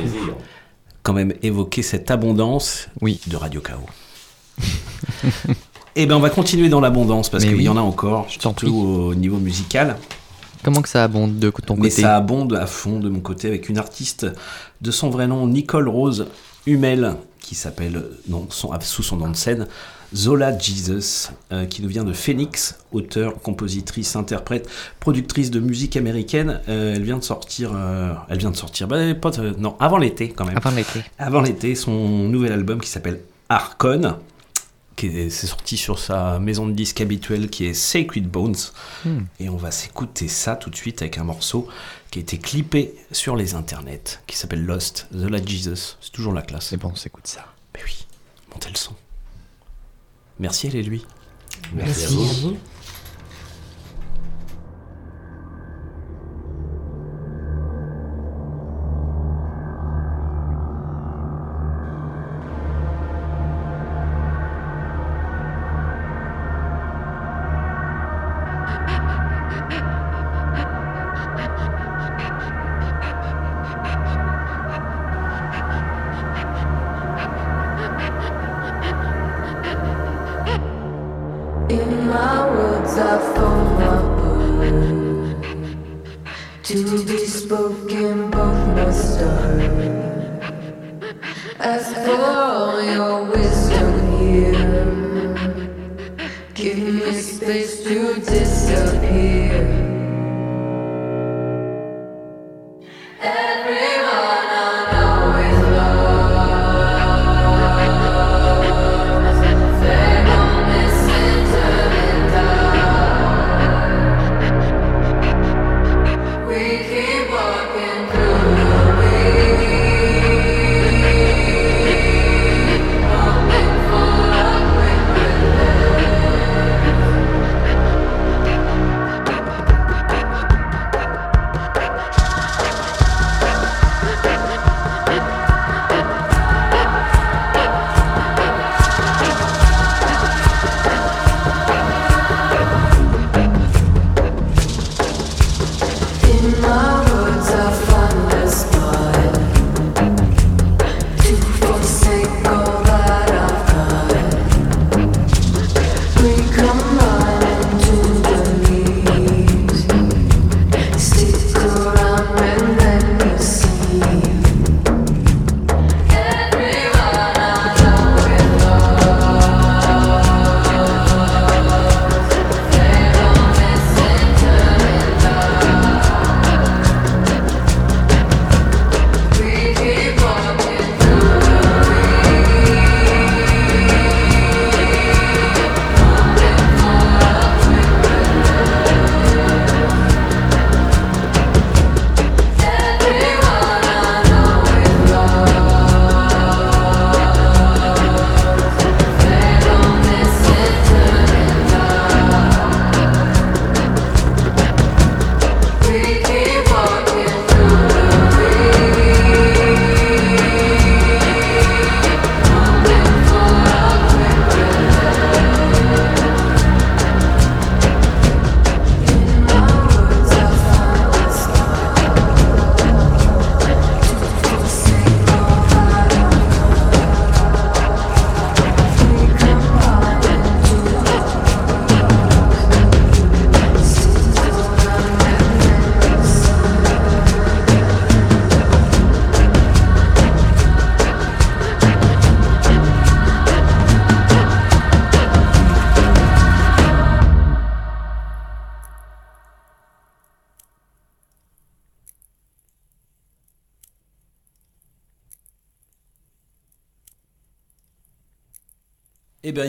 Quand 1.09 1.15
même 1.15 1.33
évoquer 1.41 1.81
cette 1.81 2.11
abondance 2.11 2.87
Oui. 3.01 3.19
de 3.25 3.35
Radio 3.35 3.61
Chaos. 3.61 3.79
Eh 5.95 6.05
ben 6.05 6.13
on 6.15 6.19
va 6.19 6.29
continuer 6.29 6.69
dans 6.69 6.79
l'abondance 6.81 7.29
parce 7.29 7.43
Mais 7.45 7.49
qu'il 7.49 7.57
oui. 7.57 7.63
y 7.63 7.69
en 7.69 7.77
a 7.77 7.81
encore, 7.81 8.27
Je 8.29 8.39
surtout 8.39 8.67
prie. 8.67 8.69
au 8.69 9.15
niveau 9.15 9.37
musical. 9.37 9.97
Comment 10.63 10.83
que 10.83 10.87
ça 10.87 11.03
abonde 11.03 11.39
de 11.39 11.49
ton 11.49 11.73
Mais 11.77 11.89
côté 11.89 12.03
ça 12.03 12.15
abonde 12.15 12.53
à 12.53 12.67
fond 12.67 12.99
de 12.99 13.09
mon 13.09 13.21
côté 13.21 13.47
avec 13.47 13.69
une 13.69 13.79
artiste 13.79 14.27
de 14.81 14.91
son 14.91 15.09
vrai 15.09 15.25
nom, 15.25 15.47
Nicole 15.47 15.89
Rose 15.89 16.27
Hummel, 16.67 17.15
qui 17.39 17.55
s'appelle 17.55 18.03
non, 18.27 18.45
son- 18.51 18.69
sous 18.81 19.01
son 19.01 19.17
nom 19.17 19.29
de 19.31 19.35
scène 19.35 19.67
Zola 20.15 20.57
Jesus, 20.57 21.29
euh, 21.51 21.65
qui 21.65 21.81
nous 21.81 21.87
vient 21.87 22.03
de 22.03 22.13
Phoenix, 22.13 22.79
auteure, 22.91 23.39
compositrice, 23.41 24.15
interprète, 24.15 24.67
productrice 24.99 25.51
de 25.51 25.59
musique 25.59 25.97
américaine. 25.97 26.61
Euh, 26.67 26.95
elle 26.95 27.03
vient 27.03 27.17
de 27.17 27.23
sortir, 27.23 27.71
euh, 27.75 28.13
elle 28.29 28.39
vient 28.39 28.51
de 28.51 28.55
sortir, 28.55 28.87
bah, 28.87 29.13
pas, 29.15 29.31
non, 29.57 29.75
avant 29.79 29.97
l'été 29.97 30.29
quand 30.29 30.45
même. 30.45 30.57
Avant 30.57 30.71
l'été. 30.71 31.03
Avant 31.17 31.41
l'été, 31.41 31.75
son 31.75 32.07
nouvel 32.07 32.51
album 32.51 32.81
qui 32.81 32.89
s'appelle 32.89 33.21
Arcon, 33.49 34.15
qui 34.95 35.07
est, 35.07 35.29
c'est 35.29 35.47
sorti 35.47 35.77
sur 35.77 35.99
sa 35.99 36.39
maison 36.39 36.67
de 36.67 36.73
disques 36.73 37.01
habituelle 37.01 37.49
qui 37.49 37.65
est 37.65 37.73
Sacred 37.73 38.27
Bones. 38.27 38.55
Hmm. 39.05 39.21
Et 39.39 39.49
on 39.49 39.57
va 39.57 39.71
s'écouter 39.71 40.27
ça 40.27 40.55
tout 40.55 40.69
de 40.69 40.75
suite 40.75 41.01
avec 41.01 41.17
un 41.17 41.23
morceau 41.23 41.67
qui 42.11 42.19
a 42.19 42.21
été 42.21 42.37
clippé 42.37 42.95
sur 43.11 43.35
les 43.35 43.53
internets, 43.53 44.19
qui 44.27 44.35
s'appelle 44.35 44.65
Lost, 44.65 45.07
The 45.11 45.29
La 45.29 45.43
Jesus. 45.43 45.97
C'est 46.01 46.11
toujours 46.11 46.33
la 46.33 46.41
classe. 46.41 46.67
C'est 46.69 46.77
bon, 46.77 46.89
on 46.91 46.95
s'écoute 46.95 47.27
ça. 47.27 47.45
Mais 47.75 47.81
oui, 47.85 48.05
montez 48.51 48.69
le 48.69 48.75
son. 48.75 48.93
Merci 50.39 50.67
elle 50.67 50.75
et 50.77 50.83
lui. 50.83 51.05
Merci 51.73 52.15
à 52.15 52.33
vous. 52.41 52.57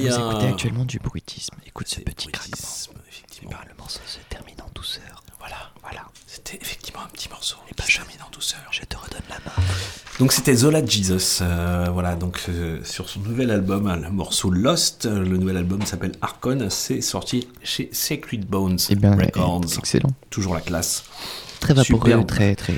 Ben, 0.01 0.07
y 0.07 0.09
Vous 0.09 0.15
a 0.23 0.31
écoutez 0.31 0.47
un- 0.47 0.51
actuellement 0.53 0.85
du 0.85 0.99
bruitisme. 0.99 1.55
Écoute 1.67 1.89
ce 1.89 2.01
petit 2.01 2.29
craquement. 2.29 2.57
effectivement. 3.09 3.51
le 3.69 3.75
morceau 3.79 4.01
se 4.07 4.19
termine 4.29 4.57
en 4.63 4.71
douceur. 4.75 5.23
Voilà, 5.39 5.57
voilà. 5.83 6.03
C'était 6.27 6.59
effectivement 6.61 7.01
un 7.03 7.09
petit 7.09 7.29
morceau. 7.29 7.57
Et 7.71 7.75
pas 7.75 7.85
termine 7.85 8.17
en 8.27 8.31
douceur. 8.31 8.61
Je 8.71 8.83
te 8.83 8.97
redonne 8.97 9.23
la 9.29 9.37
main. 9.37 9.67
Donc 10.19 10.33
c'était 10.33 10.55
Zola 10.55 10.85
Jesus, 10.85 11.39
euh, 11.43 11.89
voilà, 11.91 12.15
donc 12.15 12.43
euh, 12.51 12.85
sur 12.85 13.09
son 13.09 13.21
nouvel 13.21 13.51
album, 13.51 13.87
hein, 13.87 13.97
le 13.97 14.11
morceau 14.11 14.51
Lost, 14.51 15.07
euh, 15.07 15.21
le 15.21 15.39
nouvel 15.39 15.57
album 15.57 15.81
s'appelle 15.87 16.13
Arcon, 16.21 16.67
c'est 16.69 17.01
sorti 17.01 17.49
chez 17.63 17.89
Sacred 17.93 18.45
Bones 18.45 18.77
Eh 18.91 18.97
bien, 18.97 19.17
Records. 19.17 19.63
excellent. 19.79 20.11
Toujours 20.29 20.55
la 20.55 20.61
classe. 20.61 21.05
Très 21.61 21.73
vaporeux, 21.73 22.01
Superbe. 22.11 22.27
très, 22.27 22.55
très, 22.55 22.75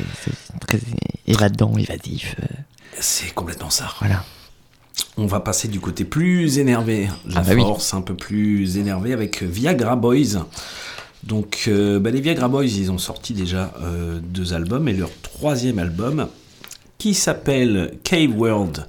très 0.61 0.79
évadant, 1.27 1.77
évadif. 1.77 2.37
euh. 2.41 2.47
C'est 3.01 3.33
complètement 3.35 3.70
ça. 3.70 3.93
Voilà. 3.99 4.25
On 5.23 5.27
va 5.27 5.39
passer 5.39 5.68
du 5.68 5.79
côté 5.79 6.05
plus 6.05 6.59
énervé, 6.59 7.09
la 7.29 7.39
Ah 7.39 7.43
bah 7.43 7.53
oui. 7.55 7.61
force 7.61 7.95
un 7.95 8.01
peu 8.01 8.14
plus 8.16 8.77
énervé 8.77 9.12
avec 9.12 9.45
Viagra 9.45 9.95
Boys. 9.95 10.47
Donc 11.23 11.66
euh, 11.68 12.01
bah, 12.01 12.11
les 12.11 12.20
Viagra 12.20 12.49
Boys, 12.49 12.64
ils 12.64 12.91
ont 12.91 12.99
sorti 12.99 13.33
déjà 13.33 13.73
euh, 13.83 14.18
deux 14.20 14.53
albums 14.53 14.89
et 14.89 14.93
leur 14.93 15.11
troisième 15.23 15.79
album, 15.79 16.27
qui 16.99 17.14
s'appelle 17.14 17.93
Cave 18.03 18.37
World, 18.37 18.85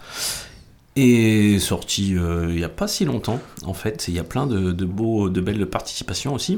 est 0.96 1.60
sorti 1.60 2.16
euh, 2.18 2.48
il 2.50 2.56
n'y 2.56 2.64
a 2.64 2.70
pas 2.70 2.88
si 2.88 3.06
longtemps 3.06 3.40
en 3.64 3.76
fait. 3.76 4.06
Il 4.08 4.16
y 4.16 4.20
a 4.20 4.24
plein 4.24 4.48
de, 4.48 4.72
de 4.72 4.86
beaux, 4.86 5.30
de 5.30 5.40
belles 5.40 5.68
participations 5.68 6.34
aussi. 6.34 6.58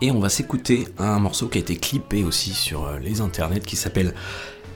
Et 0.00 0.12
on 0.12 0.20
va 0.20 0.28
s'écouter 0.28 0.86
un 0.98 1.18
morceau 1.18 1.48
qui 1.48 1.58
a 1.58 1.60
été 1.60 1.74
clippé 1.76 2.22
aussi 2.22 2.50
sur 2.54 2.86
euh, 2.86 2.98
les 3.00 3.20
internets 3.20 3.58
qui 3.66 3.74
s'appelle 3.74 4.14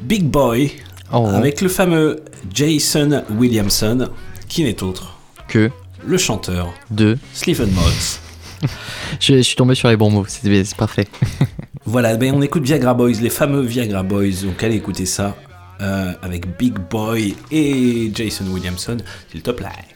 Big 0.01 0.25
Boy 0.25 0.73
Oh. 1.13 1.27
avec 1.27 1.61
le 1.61 1.69
fameux 1.69 2.21
Jason 2.53 3.23
Williamson 3.37 4.09
qui 4.49 4.65
n'est 4.65 4.83
autre 4.83 5.19
Que 5.49 5.71
le 6.07 6.19
chanteur 6.19 6.73
de 6.91 7.19
Sleaford 7.35 7.69
Mods. 7.69 8.69
je, 9.21 9.37
je 9.37 9.43
suis 9.43 9.57
tombé 9.57 9.75
sur 9.75 9.89
les 9.89 9.97
bons 9.97 10.11
mots, 10.11 10.25
c'est 10.27 10.65
c'est 10.65 10.77
parfait. 10.77 11.07
Voilà, 11.85 12.17
ben 12.17 12.33
on 12.35 12.41
écoute 12.43 12.63
Viagra 12.63 12.95
Boys, 12.95 13.21
les 13.21 13.29
fameux 13.29 13.63
Viagra 13.63 14.05
Boys. 14.05 14.45
Donc 14.45 14.63
allez 14.63 14.77
écouter 14.77 15.05
ça 15.05 15.37
euh, 15.81 16.13
avec 16.23 16.57
Big 16.57 16.75
Boy 16.89 17.35
et 17.51 18.11
Jason 18.15 18.45
Williamson, 18.47 18.99
s'il 19.31 19.43
te 19.43 19.51
plaît. 19.51 19.67
I'm 19.67 19.92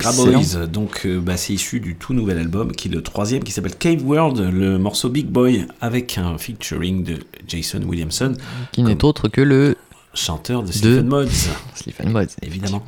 Viagra. 0.00 0.12
Boys. 0.12 0.66
Donc, 0.66 1.02
euh, 1.06 1.20
bah, 1.20 1.36
c'est 1.36 1.52
issu 1.54 1.80
du 1.80 1.96
tout 1.96 2.14
nouvel 2.14 2.38
album, 2.38 2.72
qui 2.72 2.88
est 2.88 2.90
le 2.90 3.02
troisième, 3.02 3.42
qui 3.44 3.52
s'appelle 3.52 3.76
Cave 3.76 4.02
World, 4.04 4.38
le 4.52 4.78
morceau 4.78 5.08
Big 5.08 5.26
Boy, 5.26 5.66
avec 5.80 6.18
un 6.18 6.38
featuring 6.38 7.04
de 7.04 7.18
Jason 7.46 7.80
Williamson, 7.86 8.34
Qui 8.72 8.82
n'est 8.82 9.04
autre 9.04 9.28
que 9.28 9.40
le 9.40 9.76
chanteur 10.14 10.62
de 10.62 10.68
De- 10.68 10.72
Stephen 10.72 11.06
Mods. 11.06 11.26
Stephen 11.74 12.10
Mods. 12.12 12.26
Évidemment. 12.42 12.82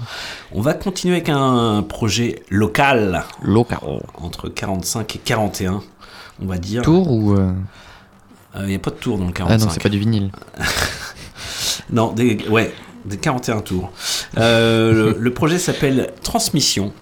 On 0.52 0.60
va 0.60 0.74
continuer 0.74 1.14
avec 1.16 1.28
un 1.30 1.82
projet 1.82 2.42
local. 2.50 3.24
Local. 3.42 3.78
Entre 4.14 4.48
45 4.48 5.16
et 5.16 5.18
41, 5.24 5.82
on 6.42 6.46
va 6.46 6.58
dire. 6.58 6.82
Tour 6.82 7.10
ou. 7.10 7.32
euh, 7.34 7.52
Il 8.60 8.66
n'y 8.66 8.74
a 8.74 8.78
pas 8.78 8.90
de 8.90 8.96
tour 8.96 9.18
dans 9.18 9.26
le 9.26 9.32
45. 9.32 9.54
Ah 9.54 9.64
non, 9.64 9.70
c'est 9.72 9.82
pas 9.82 9.88
du 9.88 9.98
vinyle. 9.98 10.30
Non, 11.90 12.12
des, 12.12 12.38
ouais, 12.48 12.72
des 13.04 13.16
41 13.16 13.60
tours. 13.60 13.92
Euh, 14.38 14.92
le, 15.12 15.16
le 15.18 15.30
projet 15.32 15.58
s'appelle 15.58 16.10
Transmission. 16.22 16.92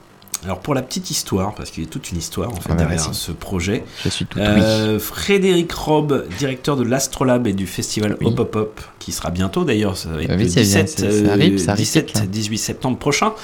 Alors 0.44 0.58
pour 0.58 0.74
la 0.74 0.82
petite 0.82 1.08
histoire, 1.12 1.54
parce 1.54 1.70
qu'il 1.70 1.84
y 1.84 1.86
a 1.86 1.88
toute 1.88 2.10
une 2.10 2.18
histoire 2.18 2.50
en 2.50 2.56
fait 2.56 2.70
Ah 2.72 2.74
derrière 2.74 3.14
ce 3.14 3.30
projet. 3.30 3.84
Je 4.02 4.08
suis 4.08 4.26
tout 4.26 4.40
Euh, 4.40 4.98
Frédéric 4.98 5.70
Robe, 5.72 6.26
directeur 6.36 6.76
de 6.76 6.82
l'Astrolabe 6.82 7.46
et 7.46 7.52
du 7.52 7.68
festival 7.68 8.16
Oui. 8.20 8.26
Hop 8.26 8.40
Hop 8.40 8.56
Hop, 8.56 8.80
qui 8.98 9.12
sera 9.12 9.30
bientôt 9.30 9.62
d'ailleurs, 9.62 9.96
ça 9.96 10.08
va 10.08 10.20
être 10.20 10.30
Ah 10.32 10.34
oui, 10.36 10.42
le 10.42 10.48
c'est 10.48 10.62
bien, 10.62 10.82
17, 10.82 10.88
c'est- 10.88 11.24
ça 11.26 11.32
arrive, 11.32 11.58
ça 11.58 11.70
arrive 11.72 11.84
17, 11.84 12.06
vite, 12.08 12.18
là. 12.18 12.26
18 12.26 12.58
septembre 12.58 12.98
prochain. 12.98 13.34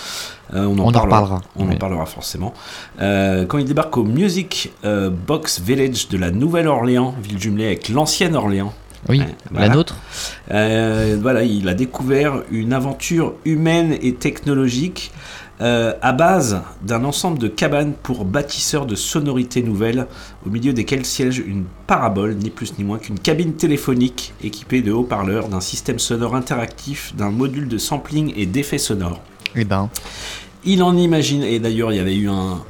Euh, 0.55 0.65
on 0.65 0.77
en 0.81 0.87
On 0.87 0.89
en 0.89 0.93
parlera. 0.93 1.41
On 1.55 1.71
en 1.71 1.77
parlera 1.77 2.05
forcément. 2.07 2.53
Euh, 3.01 3.45
quand 3.47 3.59
il 3.59 3.65
débarque 3.67 3.97
au 3.97 4.03
Music 4.03 4.73
Box 5.27 5.61
Village 5.61 6.09
de 6.09 6.19
la 6.19 6.33
Nouvelle-Orléans, 6.33 7.15
ville 7.23 7.39
jumelée 7.41 7.67
avec 7.67 7.89
l'ancienne 7.91 8.35
Orléans. 8.35 8.73
Oui, 9.09 9.21
Euh, 9.21 9.59
la 9.59 9.69
nôtre. 9.69 9.97
Euh, 10.51 11.19
voilà, 11.21 11.43
il 11.43 11.69
a 11.69 11.75
découvert 11.75 12.43
une 12.51 12.73
aventure 12.73 13.35
humaine 13.45 13.97
et 14.03 14.15
technologique 14.15 15.13
euh, 15.61 15.93
à 16.03 16.13
base 16.13 16.63
d'un 16.83 17.05
ensemble 17.05 17.39
de 17.39 17.49
cabanes 17.49 17.95
pour 17.95 18.25
bâtisseurs 18.25 18.87
de 18.87 18.95
sonorités 18.95 19.63
nouvelles, 19.63 20.07
au 20.47 20.51
milieu 20.51 20.73
desquelles 20.73 21.05
siège 21.05 21.39
une 21.39 21.65
parabole, 21.87 22.35
ni 22.37 22.51
plus 22.51 22.79
ni 22.79 22.85
moins 22.85 22.99
qu'une 22.99 23.19
cabine 23.19 23.55
téléphonique 23.55 24.35
équipée 24.43 24.83
de 24.83 24.93
haut-parleurs, 24.93 25.49
d'un 25.49 25.61
système 25.61 25.99
sonore 25.99 26.37
interactif, 26.37 27.15
d'un 27.17 27.31
module 27.31 27.67
de 27.67 27.79
sampling 27.79 28.33
et 28.37 28.47
d'effets 28.47 28.79
sonores. 28.79 29.21
Eh 29.57 29.65
ben. 29.65 29.91
Il 30.65 30.83
en 30.83 30.97
imagine, 30.97 31.43
et 31.43 31.59
d'ailleurs 31.59 31.93
il 31.93 31.97
y 31.97 32.01
avait 32.01 32.17
eu 32.17 32.29
un... 32.29 32.63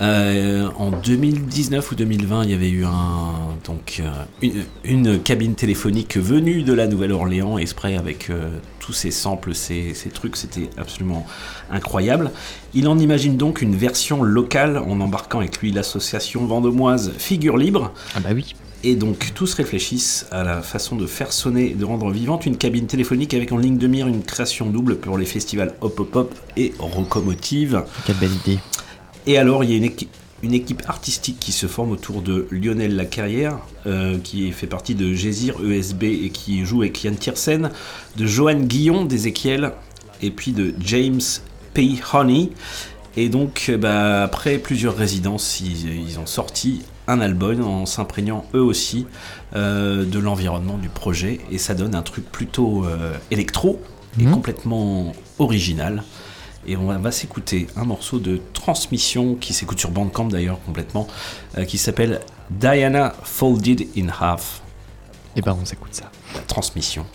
euh, 0.00 0.68
en 0.78 0.90
2019 0.90 1.92
ou 1.92 1.94
2020, 1.94 2.44
il 2.44 2.50
y 2.50 2.54
avait 2.54 2.70
eu 2.70 2.84
un, 2.84 3.32
donc, 3.66 4.00
euh, 4.00 4.10
une, 4.40 4.64
une 4.84 5.22
cabine 5.22 5.54
téléphonique 5.54 6.16
venue 6.16 6.62
de 6.62 6.72
la 6.72 6.86
Nouvelle-Orléans, 6.86 7.58
exprès 7.58 7.96
avec 7.96 8.30
euh, 8.30 8.48
tous 8.78 8.94
ces 8.94 9.10
samples, 9.10 9.54
ces, 9.54 9.92
ces 9.92 10.08
trucs, 10.08 10.36
c'était 10.36 10.70
absolument 10.78 11.26
incroyable. 11.70 12.30
Il 12.72 12.88
en 12.88 12.98
imagine 12.98 13.36
donc 13.36 13.60
une 13.60 13.76
version 13.76 14.22
locale 14.22 14.78
en 14.78 15.00
embarquant 15.00 15.40
avec 15.40 15.58
lui 15.58 15.70
l'association 15.70 16.46
vendomoise 16.46 17.12
Figure 17.18 17.58
Libre. 17.58 17.92
Ah 18.14 18.20
bah 18.20 18.30
oui. 18.34 18.54
Et 18.82 18.94
donc 18.94 19.32
tous 19.34 19.52
réfléchissent 19.52 20.26
à 20.30 20.42
la 20.42 20.62
façon 20.62 20.96
de 20.96 21.06
faire 21.06 21.34
sonner 21.34 21.74
de 21.74 21.84
rendre 21.84 22.10
vivante 22.10 22.46
une 22.46 22.56
cabine 22.56 22.86
téléphonique 22.86 23.34
avec 23.34 23.52
en 23.52 23.58
ligne 23.58 23.76
de 23.76 23.86
mire 23.86 24.06
une 24.06 24.22
création 24.22 24.70
double 24.70 24.96
pour 24.96 25.18
les 25.18 25.26
festivals 25.26 25.74
Hop 25.82 26.00
Hop 26.00 26.16
Hop 26.16 26.34
et 26.56 26.72
Rocomotive. 26.78 27.84
Quelle 28.06 28.16
belle 28.16 28.32
idée. 28.32 28.58
Et 29.30 29.38
alors 29.38 29.62
il 29.62 29.70
y 29.70 29.74
a 29.74 29.76
une 29.76 29.84
équipe, 29.84 30.10
une 30.42 30.54
équipe 30.54 30.82
artistique 30.88 31.36
qui 31.38 31.52
se 31.52 31.68
forme 31.68 31.92
autour 31.92 32.20
de 32.20 32.48
Lionel 32.50 32.96
Lacarrière, 32.96 33.58
euh, 33.86 34.18
qui 34.18 34.50
fait 34.50 34.66
partie 34.66 34.96
de 34.96 35.14
Gésir 35.14 35.54
ESB 35.64 36.02
et 36.02 36.30
qui 36.30 36.64
joue 36.64 36.82
avec 36.82 37.04
Yann 37.04 37.14
Tiersen, 37.14 37.70
de 38.16 38.26
Johan 38.26 38.56
Guillon 38.58 39.04
d'Ezekiel, 39.04 39.70
et 40.20 40.32
puis 40.32 40.50
de 40.50 40.74
James 40.84 41.20
P. 41.74 41.92
Honey. 42.12 42.50
Et 43.16 43.28
donc, 43.28 43.66
euh, 43.68 43.76
bah, 43.78 44.24
après 44.24 44.58
plusieurs 44.58 44.96
résidences, 44.96 45.60
ils, 45.60 46.08
ils 46.08 46.18
ont 46.18 46.26
sorti 46.26 46.82
un 47.06 47.20
album 47.20 47.62
en 47.62 47.86
s'imprégnant 47.86 48.44
eux 48.54 48.62
aussi 48.62 49.06
euh, 49.54 50.04
de 50.04 50.18
l'environnement 50.18 50.76
du 50.76 50.88
projet. 50.88 51.38
Et 51.52 51.58
ça 51.58 51.74
donne 51.74 51.94
un 51.94 52.02
truc 52.02 52.24
plutôt 52.32 52.84
euh, 52.84 53.12
électro 53.30 53.80
et 54.18 54.24
Mhm. 54.24 54.32
complètement 54.32 55.12
original. 55.38 56.02
Et 56.66 56.76
on 56.76 56.86
va, 56.86 57.10
s'écouter 57.10 57.68
un 57.76 57.84
morceau 57.84 58.18
de 58.18 58.40
transmission 58.52 59.34
qui 59.34 59.54
s'écoute 59.54 59.80
sur 59.80 59.90
Bandcamp 59.90 60.26
d'ailleurs 60.26 60.62
complètement, 60.64 61.06
euh, 61.56 61.64
qui 61.64 61.78
s'appelle 61.78 62.20
Diana 62.50 63.14
Folded 63.22 63.86
in 63.96 64.08
Half. 64.08 64.62
Et 65.36 65.40
ben 65.42 65.56
on 65.60 65.64
s'écoute 65.64 65.94
ça. 65.94 66.10
La 66.34 66.40
transmission, 66.40 67.06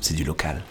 c'est 0.00 0.14
du 0.14 0.24
local. 0.24 0.62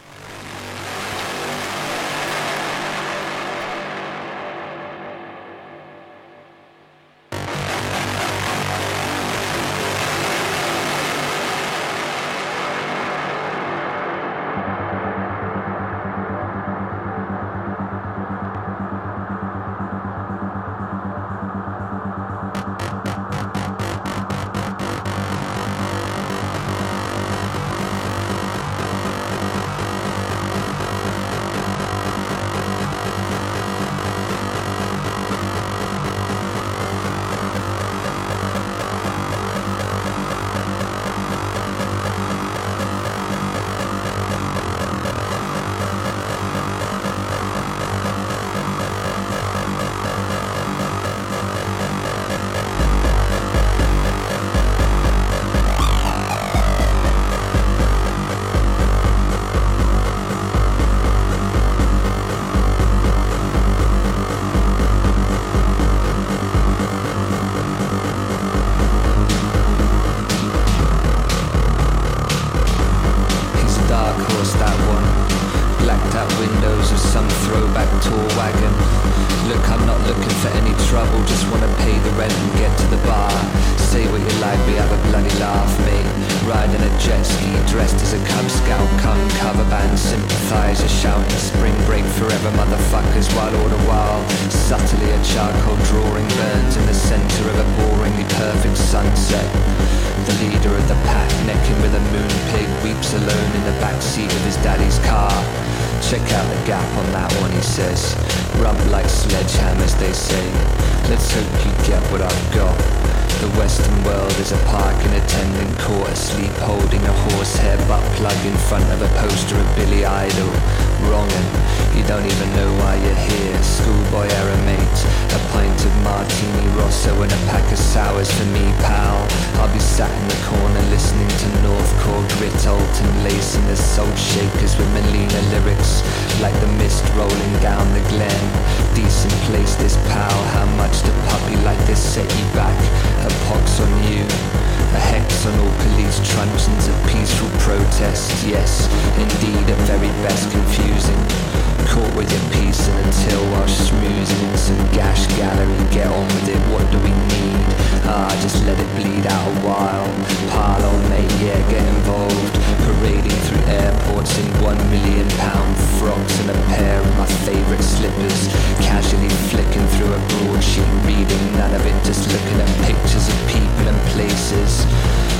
Truncheons 146.45 146.87
of 146.87 146.95
peaceful 147.07 147.49
protest, 147.59 148.45
yes, 148.45 148.87
indeed 149.17 149.69
at 149.69 149.77
very 149.87 150.09
best 150.23 150.51
confusing. 150.51 151.74
Caught 151.87 152.15
with 152.15 152.29
your 152.31 152.45
piece 152.51 152.87
a 152.87 153.11
till 153.25 153.43
while 153.51 153.67
schmoozing 153.67 154.41
in 154.49 154.57
some 154.57 154.83
gash 154.91 155.27
gallery. 155.37 155.77
Get 155.91 156.07
on 156.07 156.25
with 156.27 156.49
it, 156.49 156.61
what 156.71 156.85
do 156.91 156.97
we 156.99 157.11
need? 157.11 157.67
Ah, 158.05 158.29
just 158.41 158.63
let 158.65 158.77
it 158.77 158.89
bleed 158.95 159.25
out 159.25 159.47
a 159.47 159.55
while. 159.65 160.07
Pile 160.49 160.85
on, 160.85 161.09
mate, 161.09 161.31
yeah, 161.41 161.57
get 161.69 161.85
involved. 161.95 162.55
Parading 162.85 163.39
through 163.45 163.63
airports 163.71 164.37
in 164.37 164.47
one 164.61 164.77
million 164.89 165.27
pound 165.41 165.75
frocks 165.97 166.35
and 166.41 166.49
a 166.51 166.59
pair 166.75 166.99
of 167.01 167.17
my 167.17 167.27
favourite 167.47 167.83
slippers. 167.83 168.47
Casually 168.81 169.29
flicking 169.49 169.85
through 169.95 170.13
a 170.13 170.21
broadsheet, 170.33 170.87
reading 171.03 171.45
none 171.57 171.73
of 171.73 171.85
it, 171.85 171.97
just 172.05 172.31
looking 172.31 172.59
at 172.61 172.69
pictures 172.85 173.27
of 173.27 173.35
people 173.47 173.85
and 173.89 173.99
places. 174.13 174.85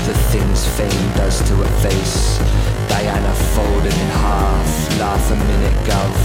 The 0.06 0.14
things 0.30 0.66
fame 0.76 1.06
does 1.16 1.42
to 1.48 1.54
a 1.62 1.68
face. 1.82 2.75
Diana 2.88 3.32
folded 3.54 3.92
in 3.92 4.10
half, 4.22 4.98
laugh 4.98 5.30
a 5.30 5.36
minute, 5.36 5.74
gov. 5.88 6.16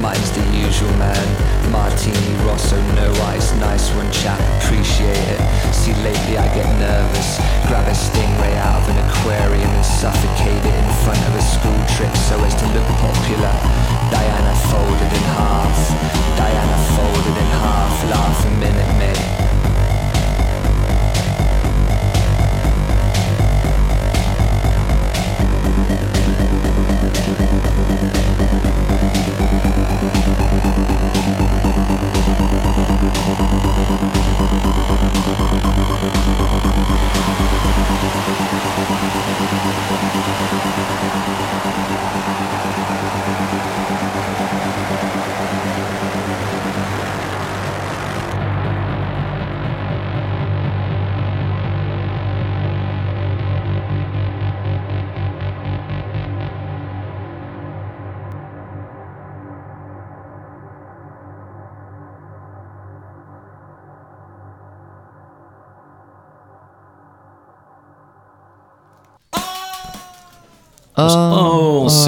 Mine's 0.00 0.30
the 0.32 0.44
usual 0.56 0.90
man. 0.96 1.26
Martini 1.70 2.34
Rosso, 2.46 2.80
no 2.96 3.12
ice, 3.28 3.52
nice 3.60 3.92
one, 3.94 4.10
chap, 4.10 4.40
appreciate 4.58 5.26
it. 5.28 5.40
See, 5.74 5.94
lately 6.02 6.38
I 6.38 6.46
get 6.54 6.66
nervous. 6.80 7.38
Grab 7.68 7.86
a 7.86 7.94
stingray 7.94 8.54
out 8.56 8.82
of 8.82 8.88
an 8.88 8.98
aquarium 9.08 9.70
and 9.70 9.84
suffocate 9.84 10.64
it 10.64 10.74
in 10.74 10.88
front 11.04 11.20
of 11.28 11.34
a 11.36 11.42
school 11.42 11.80
trip 11.94 12.14
so 12.28 12.42
as 12.44 12.54
to 12.54 12.66
look 12.72 12.88
popular. 12.98 13.52
Diana 14.10 14.54
folded 14.72 15.12
in 15.12 15.26
half. 15.36 15.78
Diana 16.36 16.78
folded 16.96 17.36
in 17.36 17.50
half, 17.60 17.94
laugh 18.10 18.46
a 18.46 18.50
minute, 18.58 18.98
mate. 18.98 19.39
On 29.90 30.20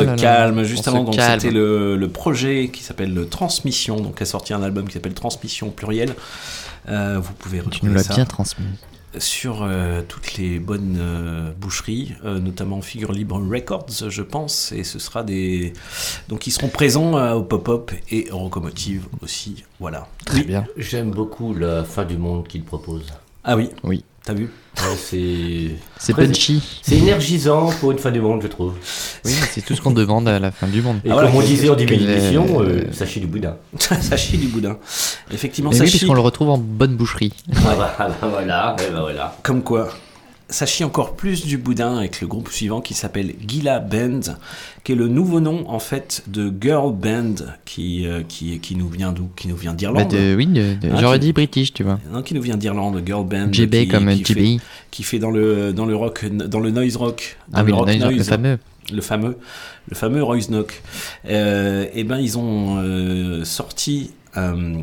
se 0.02 0.06
là 0.06 0.16
là, 0.16 0.22
calme. 0.22 0.62
Juste 0.64 0.88
on 0.88 0.92
avant, 0.92 1.04
donc 1.04 1.14
c'était 1.14 1.50
le, 1.50 1.96
le 1.96 2.08
projet 2.08 2.68
qui 2.72 2.82
s'appelle 2.82 3.12
le 3.14 3.26
Transmission, 3.26 4.00
donc 4.00 4.20
a 4.22 4.24
sorti 4.24 4.52
un 4.52 4.62
album 4.62 4.86
qui 4.86 4.92
s'appelle 4.94 5.14
Transmission 5.14 5.70
pluriel. 5.70 6.14
Euh, 6.88 7.18
vous 7.22 7.32
pouvez 7.34 7.58
Tu 7.58 7.64
retrouver 7.64 7.88
nous 7.90 7.96
l'as 7.96 8.02
ça 8.04 8.14
bien 8.14 8.24
transmis. 8.24 8.64
sur 9.18 9.62
euh, 9.62 10.02
toutes 10.08 10.36
les 10.38 10.58
bonnes 10.58 10.96
euh, 10.98 11.52
boucheries, 11.56 12.14
euh, 12.24 12.38
notamment 12.40 12.80
Figure 12.82 13.12
Libre 13.12 13.40
Records, 13.40 13.86
je 14.08 14.22
pense, 14.22 14.72
et 14.72 14.82
ce 14.84 14.98
sera 14.98 15.22
des 15.22 15.74
donc 16.28 16.46
ils 16.46 16.50
seront 16.50 16.68
présents 16.68 17.16
euh, 17.18 17.34
au 17.34 17.42
Pop-Up 17.42 17.92
et 18.10 18.28
Rocomotive 18.32 19.04
aussi. 19.22 19.64
Voilà. 19.80 20.08
Très 20.24 20.38
Oui. 20.38 20.44
bien. 20.44 20.64
J'aime 20.76 21.10
beaucoup 21.12 21.54
la 21.54 21.84
fin 21.84 22.04
du 22.04 22.16
monde 22.16 22.48
qu'il 22.48 22.64
propose. 22.64 23.04
Ah 23.44 23.56
oui. 23.56 23.70
Oui. 23.84 24.04
T'as 24.24 24.34
vu? 24.34 24.50
Ouais, 24.78 24.96
c'est. 25.98 26.12
Punchy. 26.14 26.62
C'est 26.82 26.96
énergisant 26.96 27.70
pour 27.80 27.92
une 27.92 27.98
fin 27.98 28.10
du 28.10 28.20
monde, 28.20 28.40
je 28.42 28.48
trouve. 28.48 28.72
Oui, 29.24 29.32
c'est 29.52 29.64
tout 29.64 29.74
ce 29.76 29.80
qu'on 29.82 29.90
demande 29.92 30.26
à 30.28 30.38
la 30.38 30.50
fin 30.50 30.66
du 30.66 30.82
monde. 30.82 30.96
Et 31.04 31.10
Ah, 31.10 31.14
voilà, 31.14 31.28
comme 31.30 31.38
on 31.40 31.42
disait 31.42 31.68
en 31.68 31.74
début 31.76 31.96
d'émission, 31.96 32.60
euh, 32.62 32.84
sachez 32.92 33.20
du 33.20 33.26
boudin. 33.26 33.56
Sachez 33.78 34.36
du 34.38 34.48
boudin. 34.48 34.78
Effectivement, 35.32 35.70
Et 35.70 35.74
oui, 35.74 35.78
sachez. 35.80 35.90
puisqu'on 35.98 36.14
le 36.14 36.20
retrouve 36.20 36.48
en 36.50 36.58
bonne 36.58 36.96
boucherie. 36.96 37.32
Ah 37.66 37.74
bah, 37.98 38.10
voilà, 38.22 38.76
eh 38.80 38.90
bah 38.92 39.00
voilà. 39.02 39.36
Comme 39.42 39.62
quoi, 39.62 39.88
sachez 40.52 40.84
encore 40.84 41.16
plus 41.16 41.44
du 41.44 41.58
boudin 41.58 41.96
avec 41.98 42.20
le 42.20 42.28
groupe 42.28 42.48
suivant 42.50 42.80
qui 42.80 42.94
s'appelle 42.94 43.34
Gila 43.46 43.80
Band, 43.80 44.20
qui 44.84 44.92
est 44.92 44.94
le 44.94 45.08
nouveau 45.08 45.40
nom 45.40 45.68
en 45.68 45.80
fait 45.80 46.22
de 46.28 46.52
Girl 46.60 46.92
Band 46.94 47.34
qui, 47.64 48.06
euh, 48.06 48.22
qui, 48.28 48.60
qui 48.60 48.76
nous 48.76 48.88
vient 48.88 49.12
d'où? 49.12 49.28
Qui 49.34 49.48
nous 49.48 49.56
vient 49.56 49.72
Bah, 49.72 49.76
d'Irlande. 49.78 50.08
de, 50.10 50.34
oui, 50.36 50.48
Hein, 50.56 50.96
j'aurais 51.00 51.18
dit 51.18 51.32
british, 51.32 51.72
tu 51.72 51.82
vois. 51.82 51.98
Non, 52.12 52.22
qui 52.22 52.34
nous 52.34 52.42
vient 52.42 52.56
d'Irlande, 52.56 53.02
Girl 53.04 53.26
Band. 53.26 53.48
Qui- 53.50 53.88
comme 53.88 54.14
qui 54.14 54.34
fait, 54.34 54.56
qui 54.90 55.02
fait 55.02 55.18
dans 55.18 55.30
le 55.30 55.72
dans 55.72 55.86
le 55.86 55.96
rock, 55.96 56.24
dans 56.26 56.60
le 56.60 56.70
noise 56.70 56.96
rock, 56.96 57.36
dans 57.48 57.58
Ah 57.58 57.62
le 57.62 57.66
oui, 57.66 57.70
le 57.72 57.76
rock 57.78 57.86
noise 57.88 58.02
rock, 58.02 58.14
le 58.16 58.22
fameux. 58.24 58.58
le 58.92 59.00
fameux, 59.00 59.38
le 59.88 59.94
fameux 59.96 60.22
Royce 60.22 60.48
Knock. 60.48 60.82
Euh, 61.28 61.86
et 61.94 62.04
ben 62.04 62.18
ils 62.18 62.36
ont 62.38 62.76
euh, 62.78 63.44
sorti 63.44 64.10
euh, 64.36 64.76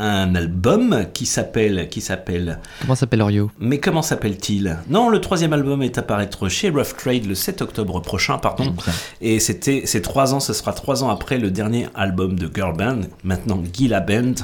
un 0.00 0.34
album 0.34 1.06
qui 1.12 1.26
s'appelle 1.26 1.88
qui 1.90 2.00
s'appelle 2.00 2.58
Comment 2.80 2.94
s'appelle 2.94 3.22
Orio? 3.22 3.50
Mais 3.58 3.78
comment 3.78 4.02
s'appelle-t-il? 4.02 4.78
Non, 4.88 5.08
le 5.10 5.20
troisième 5.20 5.52
album 5.52 5.82
est 5.82 5.98
à 5.98 6.02
paraître 6.02 6.48
chez 6.48 6.70
Rough 6.70 6.96
Trade 6.96 7.26
le 7.26 7.34
7 7.34 7.62
octobre 7.62 8.00
prochain, 8.00 8.38
pardon. 8.38 8.74
Et 9.20 9.40
c'était, 9.40 9.82
c'est 9.84 10.00
trois 10.00 10.32
ans, 10.34 10.40
ce 10.40 10.52
sera 10.52 10.72
trois 10.72 11.04
ans 11.04 11.10
après 11.10 11.38
le 11.38 11.50
dernier 11.50 11.88
album 11.94 12.38
de 12.38 12.50
Girl 12.52 12.76
Band, 12.76 13.00
maintenant 13.24 13.62
Gila 13.72 14.00
Band, 14.00 14.34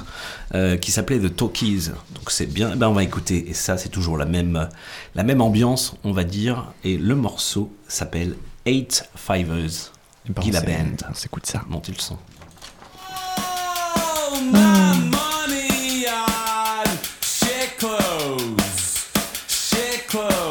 euh, 0.54 0.76
qui 0.76 0.90
s'appelait 0.92 1.18
The 1.18 1.34
Talkies. 1.34 1.88
Donc 2.14 2.30
c'est 2.30 2.46
bien, 2.46 2.76
ben 2.76 2.88
on 2.88 2.92
va 2.92 3.02
écouter. 3.02 3.48
Et 3.48 3.54
ça, 3.54 3.76
c'est 3.78 3.88
toujours 3.88 4.18
la 4.18 4.26
même, 4.26 4.68
la 5.14 5.22
même 5.22 5.40
ambiance, 5.40 5.94
on 6.04 6.12
va 6.12 6.24
dire. 6.24 6.66
Et 6.84 6.96
le 6.98 7.14
morceau 7.14 7.72
s'appelle 7.88 8.34
Eight 8.66 9.08
Fivers. 9.16 9.92
Eh 10.28 10.32
ben, 10.32 10.42
Gila 10.42 10.60
c'est- 10.60 10.66
Band. 10.66 11.06
On 11.10 11.14
s'écoute 11.14 11.46
ça. 11.46 11.62
Montez 11.68 11.92
le 11.92 11.98
son. 12.00 12.16
money 14.52 15.35
club. 20.16 20.45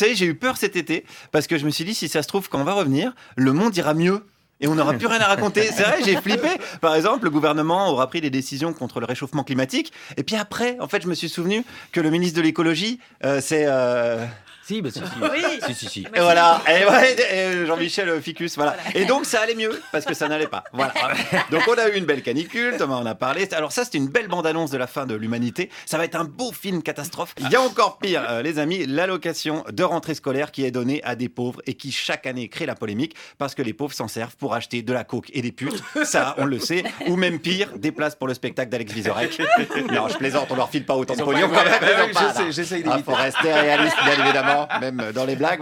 Savez, 0.00 0.14
j'ai 0.14 0.26
eu 0.26 0.34
peur 0.34 0.56
cet 0.56 0.76
été 0.76 1.04
parce 1.32 1.46
que 1.46 1.58
je 1.58 1.64
me 1.64 1.70
suis 1.70 1.84
dit, 1.84 1.94
si 1.94 2.08
ça 2.08 2.22
se 2.22 2.28
trouve, 2.28 2.48
quand 2.48 2.60
on 2.60 2.64
va 2.64 2.74
revenir, 2.74 3.12
le 3.36 3.52
monde 3.52 3.76
ira 3.76 3.94
mieux. 3.94 4.24
Et 4.62 4.68
on 4.68 4.74
n'aura 4.74 4.92
plus 4.92 5.06
rien 5.06 5.20
à 5.20 5.26
raconter. 5.26 5.62
C'est 5.74 5.84
vrai, 5.84 6.00
j'ai 6.04 6.16
flippé. 6.16 6.48
Par 6.82 6.94
exemple, 6.94 7.24
le 7.24 7.30
gouvernement 7.30 7.90
aura 7.90 8.06
pris 8.08 8.20
des 8.20 8.28
décisions 8.28 8.74
contre 8.74 9.00
le 9.00 9.06
réchauffement 9.06 9.42
climatique. 9.42 9.90
Et 10.18 10.22
puis 10.22 10.36
après, 10.36 10.76
en 10.80 10.86
fait, 10.86 11.02
je 11.02 11.08
me 11.08 11.14
suis 11.14 11.30
souvenu 11.30 11.64
que 11.92 12.00
le 12.02 12.10
ministre 12.10 12.36
de 12.36 12.42
l'écologie, 12.42 13.00
euh, 13.24 13.40
c'est. 13.40 13.64
euh, 13.66 14.26
Si, 14.70 14.82
bah 14.82 14.90
si, 14.92 15.00
si. 15.00 15.04
Oui. 15.20 15.60
Si, 15.66 15.74
si, 15.74 15.86
si. 15.88 16.06
Et 16.14 16.20
voilà, 16.20 16.62
et 16.68 16.84
ouais, 16.86 17.16
et 17.34 17.66
Jean-Michel 17.66 18.22
Ficus, 18.22 18.54
voilà. 18.56 18.76
Et 18.94 19.04
donc 19.04 19.24
ça 19.26 19.40
allait 19.40 19.56
mieux 19.56 19.82
parce 19.90 20.04
que 20.04 20.14
ça 20.14 20.28
n'allait 20.28 20.46
pas. 20.46 20.62
Voilà. 20.72 20.92
Donc 21.50 21.62
on 21.66 21.72
a 21.76 21.88
eu 21.88 21.96
une 21.96 22.04
belle 22.04 22.22
canicule, 22.22 22.76
Thomas 22.78 22.94
en 22.94 23.06
a 23.06 23.16
parlé. 23.16 23.48
Alors 23.52 23.72
ça, 23.72 23.84
c'était 23.84 23.98
une 23.98 24.06
belle 24.08 24.28
bande-annonce 24.28 24.70
de 24.70 24.78
la 24.78 24.86
fin 24.86 25.06
de 25.06 25.14
l'humanité. 25.16 25.70
Ça 25.86 25.98
va 25.98 26.04
être 26.04 26.14
un 26.14 26.22
beau 26.24 26.52
film 26.52 26.82
catastrophe. 26.84 27.34
Il 27.40 27.50
y 27.50 27.56
a 27.56 27.60
encore 27.60 27.98
pire, 27.98 28.22
euh, 28.28 28.42
les 28.42 28.60
amis, 28.60 28.86
l'allocation 28.86 29.64
de 29.72 29.82
rentrée 29.82 30.14
scolaire 30.14 30.52
qui 30.52 30.64
est 30.64 30.70
donnée 30.70 31.02
à 31.02 31.16
des 31.16 31.28
pauvres 31.28 31.60
et 31.66 31.74
qui 31.74 31.90
chaque 31.90 32.26
année 32.26 32.48
crée 32.48 32.66
la 32.66 32.76
polémique 32.76 33.16
parce 33.38 33.56
que 33.56 33.62
les 33.62 33.72
pauvres 33.72 33.94
s'en 33.94 34.06
servent 34.06 34.36
pour 34.36 34.54
acheter 34.54 34.82
de 34.82 34.92
la 34.92 35.02
coke 35.02 35.30
et 35.32 35.42
des 35.42 35.50
putes. 35.52 35.82
Ça, 36.04 36.36
on 36.38 36.44
le 36.44 36.60
sait. 36.60 36.84
Ou 37.08 37.16
même 37.16 37.40
pire, 37.40 37.70
des 37.76 37.90
places 37.90 38.14
pour 38.14 38.28
le 38.28 38.34
spectacle 38.34 38.70
d'Alex 38.70 38.92
Vizorek. 38.92 39.40
Non, 39.90 40.06
je 40.08 40.16
plaisante, 40.16 40.46
on 40.50 40.54
leur 40.54 40.70
file 40.70 40.84
pas 40.86 40.94
autant 40.94 41.14
de 41.16 41.22
pognon 41.22 41.48
quand 41.48 41.64
même. 41.64 42.12
Bah 42.14 42.32
là. 42.36 42.50
j'essaie 42.50 42.82
Ah, 42.86 42.90
d'éviter. 42.90 43.02
faut 43.10 43.16
rester 43.16 43.52
réaliste, 43.52 43.96
bien 44.04 44.24
évidemment, 44.24 44.59
même 44.80 45.12
dans 45.14 45.24
les 45.24 45.36
blagues. 45.36 45.60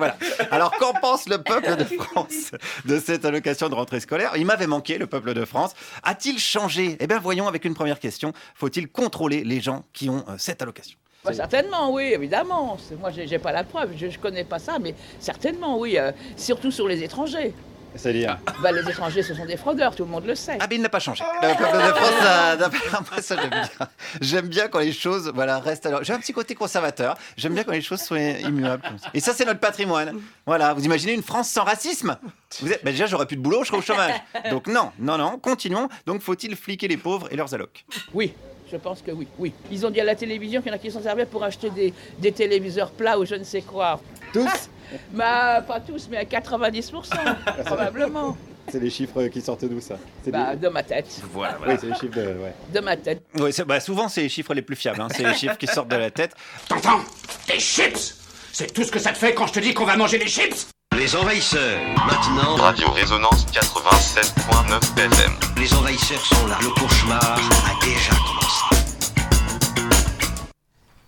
Alors, 0.51 0.73
qu'en 0.79 0.93
pense 0.93 1.29
le 1.29 1.39
peuple 1.39 1.77
de 1.77 1.85
France 1.85 2.53
de 2.85 2.99
cette 2.99 3.25
allocation 3.25 3.69
de 3.69 3.75
rentrée 3.75 4.01
scolaire? 4.01 4.33
Il 4.37 4.47
m'avait 4.47 4.67
manqué, 4.67 4.99
le 4.99 5.07
peuple 5.07 5.35
de 5.35 5.45
France. 5.45 5.75
A-t-il 6.03 6.39
changé? 6.39 6.97
Eh 7.01 7.07
bien, 7.07 7.19
voyons 7.19 7.49
avec 7.49 7.65
une 7.65 7.75
première 7.75 7.99
question. 7.99 8.33
Faut-il 8.55 8.89
contrôler 8.89 9.45
les 9.45 9.61
gens 9.61 9.85
qui 9.93 10.09
ont 10.09 10.25
euh, 10.29 10.35
cette 10.39 10.63
allocation? 10.63 10.99
Bah, 11.25 11.33
certainement, 11.33 11.93
oui, 11.93 12.05
évidemment. 12.15 12.79
Moi, 13.01 13.11
j'ai 13.11 13.27
j'ai 13.27 13.39
pas 13.39 13.53
la 13.53 13.65
preuve, 13.65 13.91
je, 13.97 14.09
je 14.09 14.19
connais 14.19 14.45
pas 14.45 14.59
ça, 14.59 14.79
mais 14.79 14.95
certainement, 15.19 15.79
oui. 15.79 15.99
euh, 15.99 16.13
surtout 16.37 16.71
sur 16.71 16.87
les 16.87 17.03
étrangers. 17.03 17.53
C'est-à-dire 17.99 18.39
Bah, 18.63 18.71
les 18.73 18.89
étrangers, 18.89 19.23
ce 19.23 19.35
sont 19.35 19.45
des 19.45 19.57
fraudeurs, 19.57 19.95
tout 19.95 20.05
le 20.05 20.11
monde 20.11 20.25
le 20.25 20.35
sait. 20.35 20.57
Ah, 20.61 20.67
mais 20.71 20.77
il 20.77 20.83
n'a 20.83 20.89
pas 20.89 21.01
changé. 21.01 21.25
Le 21.43 21.49
peuple 21.49 21.77
de 21.77 22.79
France, 22.87 23.07
moi, 23.11 23.21
ça, 23.23 23.37
j'aime 23.37 23.51
bien. 23.51 23.89
J'aime 24.21 24.47
bien 24.49 24.69
quand 24.69 24.79
les 24.79 24.93
choses 24.93 25.31
voilà, 25.35 25.59
restent 25.59 25.85
alors. 25.87 26.05
J'ai 26.05 26.13
un 26.13 26.19
petit 26.21 26.33
côté 26.33 26.55
conservateur. 26.55 27.17
J'aime 27.37 27.55
bien 27.55 27.65
quand 27.65 27.73
les 27.73 27.83
choses 27.83 28.01
sont 28.01 28.15
immuables. 28.17 28.83
Et 29.15 29.21
ça, 29.21 29.35
c'est 29.35 29.45
notre 29.45 29.61
patrimoine. 29.61 30.19
Voilà. 30.47 30.75
Vous 30.75 30.85
imaginez 30.85 31.13
une 31.13 31.23
France 31.25 31.49
sans 31.51 31.65
racisme? 31.65 32.17
Vous 32.61 32.71
êtes... 32.73 32.85
bah, 32.85 32.93
Déjà, 32.93 33.07
j'aurais 33.07 33.27
plus 33.27 33.37
de 33.37 33.43
boulot, 33.43 33.63
je 33.65 33.69
serais 33.69 33.79
au 33.79 33.83
chômage. 33.83 34.15
Donc, 34.51 34.69
non, 34.69 34.93
non, 34.99 35.19
non, 35.19 35.39
continuons. 35.39 35.89
Donc, 36.07 36.23
faut-il 36.23 36.55
fliquer 36.57 36.87
les 36.89 36.97
pauvres 36.97 37.29
et 37.33 37.37
leurs 37.37 37.53
allocs? 37.53 37.85
Oui, 38.15 38.33
je 38.71 38.77
pense 38.77 39.03
que 39.03 39.11
oui, 39.11 39.27
oui. 39.39 39.53
Ils 39.73 39.85
ont 39.85 39.91
dit 39.91 40.01
à 40.01 40.05
la 40.05 40.15
télévision 40.15 40.61
qu'il 40.63 40.71
y 40.71 40.73
en 40.73 40.77
a 40.77 40.79
qui 40.79 40.91
s'en 40.91 41.03
servaient 41.03 41.27
pour 41.27 41.43
acheter 41.43 41.71
des, 41.71 41.93
des 42.19 42.33
téléviseurs 42.33 42.91
plats 42.93 43.19
ou 43.19 43.25
je 43.25 43.35
ne 43.35 43.45
sais 43.45 43.63
quoi. 43.63 44.01
Tous 44.33 44.49
Bah, 45.13 45.61
pas 45.67 45.81
tous, 45.81 46.09
mais 46.11 46.17
à 46.17 46.25
90%, 46.25 46.93
probablement. 47.67 48.37
C'est 48.71 48.81
les 48.81 48.91
chiffres 48.91 49.27
qui 49.29 49.41
sortent 49.43 49.65
d'où, 49.67 49.81
ça 49.81 49.97
Bah, 50.29 50.55
de 50.57 50.69
ma 50.69 50.83
tête. 50.83 51.07
Voilà, 51.33 51.57
Oui, 51.67 51.75
c'est 51.81 51.87
les 51.87 51.95
chiffres 51.95 52.15
de. 52.17 52.23
Ouais. 52.23 52.55
De 52.73 52.81
ma 52.81 52.97
tête. 52.97 53.23
Ouais, 53.39 53.53
c'est- 53.53 53.65
bah, 53.65 53.81
souvent, 53.81 54.09
c'est 54.09 54.23
les 54.23 54.29
chiffres 54.29 54.55
les 54.55 54.63
plus 54.63 54.77
fiables. 54.77 55.01
hein. 55.01 55.09
C'est 55.15 55.25
les 55.25 55.35
chiffres 55.41 55.57
qui 55.59 55.67
sortent 55.67 55.89
de 55.91 55.97
la 55.97 56.11
tête. 56.11 56.33
T'entends? 56.69 57.01
Des 57.47 57.59
chips 57.61 58.15
C'est 58.53 58.73
tout 58.73 58.85
ce 58.85 58.91
que 58.93 58.99
ça 58.99 59.13
te 59.13 59.19
fait 59.19 59.35
quand 59.35 59.47
je 59.47 59.53
te 59.55 59.61
dis 59.61 59.73
qu'on 59.75 59.85
va 59.87 59.97
manger 59.97 60.19
des 60.19 60.27
chips 60.29 60.69
Les 60.97 61.15
envahisseurs, 61.17 61.79
maintenant. 62.07 62.57
Radio 62.57 62.91
Résonance 62.91 63.47
87.9 63.53 64.99
FM. 64.99 65.33
Les 65.59 65.75
envahisseurs 65.75 66.25
sont 66.25 66.47
là. 66.47 66.59
Le 66.63 66.69
cauchemar 66.71 67.21
a 67.23 67.85
déjà 67.85 68.11
commencé. 68.11 68.38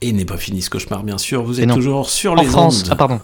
Et 0.02 0.12
n'est 0.12 0.24
pas 0.24 0.38
fini 0.38 0.62
ce 0.62 0.70
cauchemar, 0.70 1.02
bien 1.02 1.18
sûr. 1.18 1.42
Vous 1.42 1.60
êtes 1.60 1.70
toujours 1.74 2.08
sur 2.08 2.32
En 2.32 2.36
les 2.36 2.46
France. 2.46 2.84
ondes. 2.84 2.88
Ah, 2.92 2.96
pardon. 2.96 3.20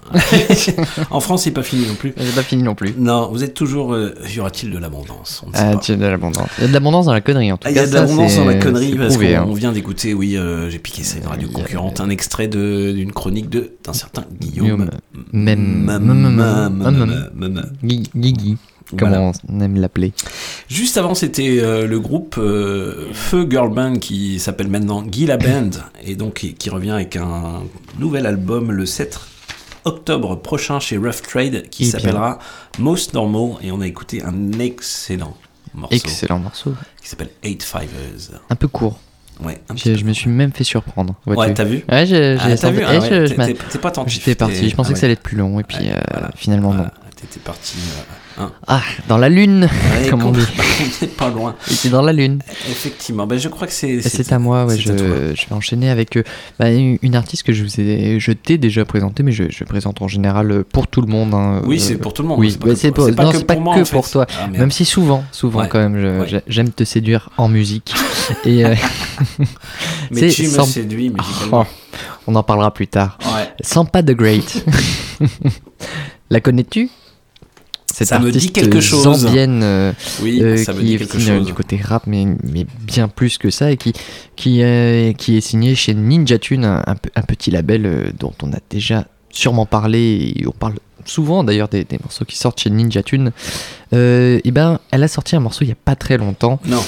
en 1.11 1.21
France, 1.21 1.45
c'est 1.45 1.51
pas 1.51 1.63
fini 1.63 1.87
non 1.87 1.95
plus. 1.95 2.13
C'est 2.19 2.35
pas 2.35 2.43
fini 2.43 2.63
non 2.63 2.75
plus. 2.75 2.95
Non, 2.99 3.31
vous 3.33 3.43
êtes 3.45 3.55
toujours. 3.55 3.95
euh, 3.95 4.15
y 4.35 4.39
aura-t-il 4.41 4.71
de 4.71 4.77
l'abondance? 4.77 5.43
On 5.47 5.51
ne 5.51 5.57
sait 5.57 5.73
pas. 5.73 5.77
tu 5.79 5.93
as 5.93 5.97
de 5.97 6.05
l'abondance. 6.05 6.47
Il 6.59 6.63
y 6.63 6.65
a 6.65 6.69
de 6.69 6.73
l'abondance 6.75 7.07
dans 7.07 7.15
la 7.15 7.23
connerie 7.23 7.51
en 7.51 7.57
tout 7.57 7.67
Ah, 7.67 7.71
Il 7.71 7.73
y 7.73 7.77
cas. 7.77 7.85
a 7.85 7.87
de 7.87 7.95
l'abondance 7.95 8.37
dans 8.37 8.45
la 8.45 8.55
connerie 8.57 8.95
parce 8.95 9.17
qu'on 9.17 9.25
hein. 9.25 9.47
on 9.49 9.55
vient 9.55 9.73
d'écouter, 9.73 10.13
oui, 10.13 10.37
euh, 10.37 10.69
j'ai 10.69 10.79
piqué 10.79 11.03
ça, 11.03 11.17
une 11.17 11.27
radio 11.27 11.49
concurrente, 11.49 12.01
un 12.01 12.11
extrait 12.11 12.47
de- 12.47 12.93
d'une 12.93 13.13
chronique 13.13 13.49
de 13.49 13.73
d'un 13.83 13.95
certain 13.95 14.25
Guillaume. 14.39 14.67
Guillaume. 14.67 14.91
Même. 15.33 15.85
Mam- 15.87 17.71
Gui- 17.83 18.11
Guigui, 18.15 18.57
comme 18.91 19.09
Voilà. 19.09 19.33
on 19.49 19.61
aime 19.61 19.77
l'appeler. 19.77 20.13
Juste 20.69 20.97
avant, 20.97 21.15
c'était 21.15 21.59
euh, 21.61 21.87
le 21.87 21.99
groupe 22.01 22.37
euh, 22.39 23.09
Feu 23.13 23.47
Girl 23.51 23.73
Band 23.73 23.97
qui 23.99 24.39
s'appelle 24.39 24.69
maintenant 24.69 25.05
Gila 25.11 25.37
Band 25.37 25.71
et 26.05 26.15
donc 26.15 26.35
qui, 26.35 26.55
qui 26.55 26.71
revient 26.71 26.91
avec 26.93 27.17
un 27.17 27.63
nouvel 27.99 28.27
album 28.27 28.71
le 28.71 28.87
7 28.87 29.19
octobre 29.85 30.37
prochain 30.37 30.81
chez 30.81 30.97
Rough 30.97 31.23
Trade 31.29 31.69
qui 31.71 31.85
Et 31.85 31.87
s'appellera 31.87 32.39
Most 32.79 33.15
Normal 33.15 33.53
et 33.63 33.71
on 33.73 33.81
a 33.81 33.87
écouté 33.87 34.23
un 34.23 34.53
excellent 34.59 35.37
morceau. 35.75 35.95
Excellent 35.97 36.39
morceau. 36.39 36.75
Qui 37.03 37.09
s'appelle 37.09 37.31
Eight 37.43 37.63
Fivers. 37.63 38.41
Un 38.51 38.57
peu 38.57 38.69
court. 38.69 38.99
Ouais, 39.45 39.61
Je, 39.75 40.03
me 40.05 40.15
suis 40.15 40.31
même 40.31 40.53
fait 40.53 40.65
surprendre. 40.65 41.15
Ouais, 41.27 41.53
t'as 41.53 41.65
vu 41.65 41.85
Ouais, 41.91 42.07
j'ai. 42.07 42.39
Ah, 42.41 42.57
senti- 42.57 42.77
vu 42.79 42.83
Ah 42.87 42.95
eh, 42.95 42.99
ouais, 43.01 43.55
t'es- 43.55 43.79
pas 43.79 43.89
attentif, 43.89 44.15
J'étais 44.15 44.35
parti. 44.35 44.71
Je 44.71 44.75
pensais 44.75 44.91
ah 44.91 44.95
que 44.95 44.99
ça 44.99 45.05
allait 45.07 45.13
être 45.13 45.23
plus 45.23 45.37
long 45.37 45.61
et 45.61 45.63
puis 45.63 45.91
euh, 45.91 45.99
finalement 46.35 46.73
non. 46.73 46.87
T'étais 47.15 47.41
parti. 47.41 47.77
Hein. 48.39 48.53
Ah, 48.67 48.83
dans 49.09 49.19
la 49.19 49.29
lune, 49.29 49.69
Ouais, 50.01 50.09
comme 50.11 50.25
on 50.25 50.31
dit. 50.33 50.41
on 51.03 51.07
pas 51.07 51.29
loin. 51.31 51.55
Il 51.69 51.75
était 51.75 51.89
dans 51.89 52.03
la 52.03 52.13
lune. 52.13 52.41
Effectivement, 52.69 53.27
ben, 53.27 53.39
je 53.39 53.49
crois 53.49 53.67
que 53.67 53.73
c'est. 53.73 53.89
Et 53.89 54.03
C'est 54.03 54.33
à 54.33 54.39
moi, 54.39 54.65
ouais, 54.67 54.77
c'est 54.77 54.83
je, 54.83 54.93
à 54.93 54.97
toi. 54.97 55.07
je 55.35 55.47
vais 55.47 55.53
enchaîner 55.55 55.91
avec 55.91 56.17
euh, 56.17 56.23
bah, 56.59 56.71
une 56.71 57.15
artiste 57.15 57.43
que 57.45 57.53
je 57.53 57.63
vous 57.65 57.81
ai, 57.81 58.19
je 58.21 58.33
t'ai 58.33 58.59
déjà 58.59 58.85
présentée, 58.85 59.23
mais 59.23 59.33
je, 59.33 59.45
je 59.51 59.65
présente 59.65 60.03
en 60.03 60.09
général 60.09 60.51
euh, 60.51 60.65
pour 60.71 60.87
tout 60.89 61.01
le 61.01 61.09
monde. 61.09 61.35
hein, 61.35 61.63
Oui, 61.65 61.77
euh, 61.77 61.81
c'est 61.81 61.97
pour 61.97 62.13
tout 62.15 62.23
le 62.23 62.29
monde, 62.29 62.39
Oui, 62.41 62.51
c'est 62.53 62.59
pas 62.59 62.67
bah, 62.67 62.73
que 62.75 62.79
c'est 62.79 62.89
pour- 62.89 62.95
pour, 62.97 63.07
c'est 63.07 63.15
pas 63.17 63.25
non, 63.25 63.31
que 63.33 63.39
c'est 63.39 63.45
pas 63.45 63.55
pour 63.55 63.63
moi, 63.63 63.75
que 63.77 63.81
en 63.81 63.85
fait. 63.85 63.93
pour 63.97 64.11
toi, 64.11 64.27
Ah, 64.41 64.49
même 64.49 64.71
si 64.71 64.85
souvent, 64.85 65.25
souvent 65.33 65.61
Ouais, 65.63 65.69
quand 65.69 65.79
même, 65.89 66.27
j'aime 66.47 66.71
te 66.71 66.85
séduire 66.85 67.31
en 67.37 67.49
musique. 67.49 67.95
Et 68.45 68.65
euh, 68.65 68.75
Mais 70.11 70.21
c'est 70.21 70.29
tu 70.31 70.43
me 70.45 70.49
sans- 70.49 70.65
séduis 70.65 71.11
musicalement. 71.11 71.65
Oh, 71.69 71.99
on 72.27 72.35
en 72.35 72.43
parlera 72.43 72.73
plus 72.75 72.89
tard. 72.89 73.19
Ouais. 73.35 73.49
Sampa 73.61 74.03
the 74.03 74.11
Great. 74.13 74.65
La 76.31 76.41
connais-tu? 76.41 76.91
Cette 77.99 78.09
Ça 78.09 78.19
me 78.19 78.31
dit 78.31 78.37
artiste 78.37 78.55
quelque 78.55 78.81
chose. 78.81 79.03
zambienne 79.21 79.63
euh, 79.63 79.93
Oui, 80.23 80.41
euh, 80.43 80.57
ça 80.59 80.75
me 80.75 80.81
qui 80.81 80.85
dit 80.87 80.95
est 80.95 80.99
quelque 80.99 81.19
signée, 81.19 81.39
chose. 81.39 81.47
du 81.47 81.55
côté 81.55 81.81
rap 81.83 82.03
mais, 82.07 82.27
mais 82.45 82.67
bien 82.83 83.09
plus 83.09 83.39
que 83.39 83.49
ça 83.51 83.71
et 83.71 83.77
qui 83.79 83.95
qui, 84.37 84.63
euh, 84.63 85.13
qui 85.15 85.37
est 85.39 85.41
signé 85.41 85.75
chez 85.75 85.95
Ninja 85.95 86.39
Tune 86.39 86.65
un, 86.67 86.83
un 86.87 86.95
pe- 86.95 87.09
un 87.17 87.23
petit 87.23 87.51
label 87.51 88.13
dont 88.19 88.35
on 88.43 88.53
a 88.53 88.59
déjà 88.69 89.07
sûrement 89.31 89.65
parlé 89.65 90.35
et 90.37 90.47
on 90.47 90.51
parle 90.51 90.75
souvent 91.07 91.43
d'ailleurs 91.45 91.69
des, 91.69 91.85
des 91.85 91.99
morceaux 92.03 92.25
qui 92.27 92.37
sortent 92.37 92.61
chez 92.61 92.69
Ninja 92.69 93.03
Tune 93.03 93.31
et 93.93 94.51
ben 94.51 94.79
elle 94.91 95.03
a 95.05 95.09
sorti 95.09 95.37
un 95.37 95.41
morceau 95.41 95.65
il 95.65 95.69
y 95.69 95.73
a 95.73 95.77
pas 95.83 95.95
très 95.97 96.19
longtemps 96.19 96.61
Non. 96.67 96.83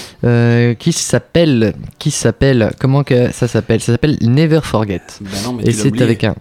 qui 0.78 0.92
s'appelle 0.92 1.74
qui 1.98 2.10
s'appelle 2.10 2.72
comment 2.80 3.02
que 3.04 3.32
ça 3.32 3.48
s'appelle? 3.48 3.80
Ça 3.80 3.92
s'appelle 3.92 4.18
Never 4.20 4.60
Forget 4.62 5.00
Ben 5.20 5.30
non, 5.44 5.52
mais 5.54 5.64
et 5.64 5.72
c'est 5.72 6.02
avec 6.02 6.24
un 6.24 6.34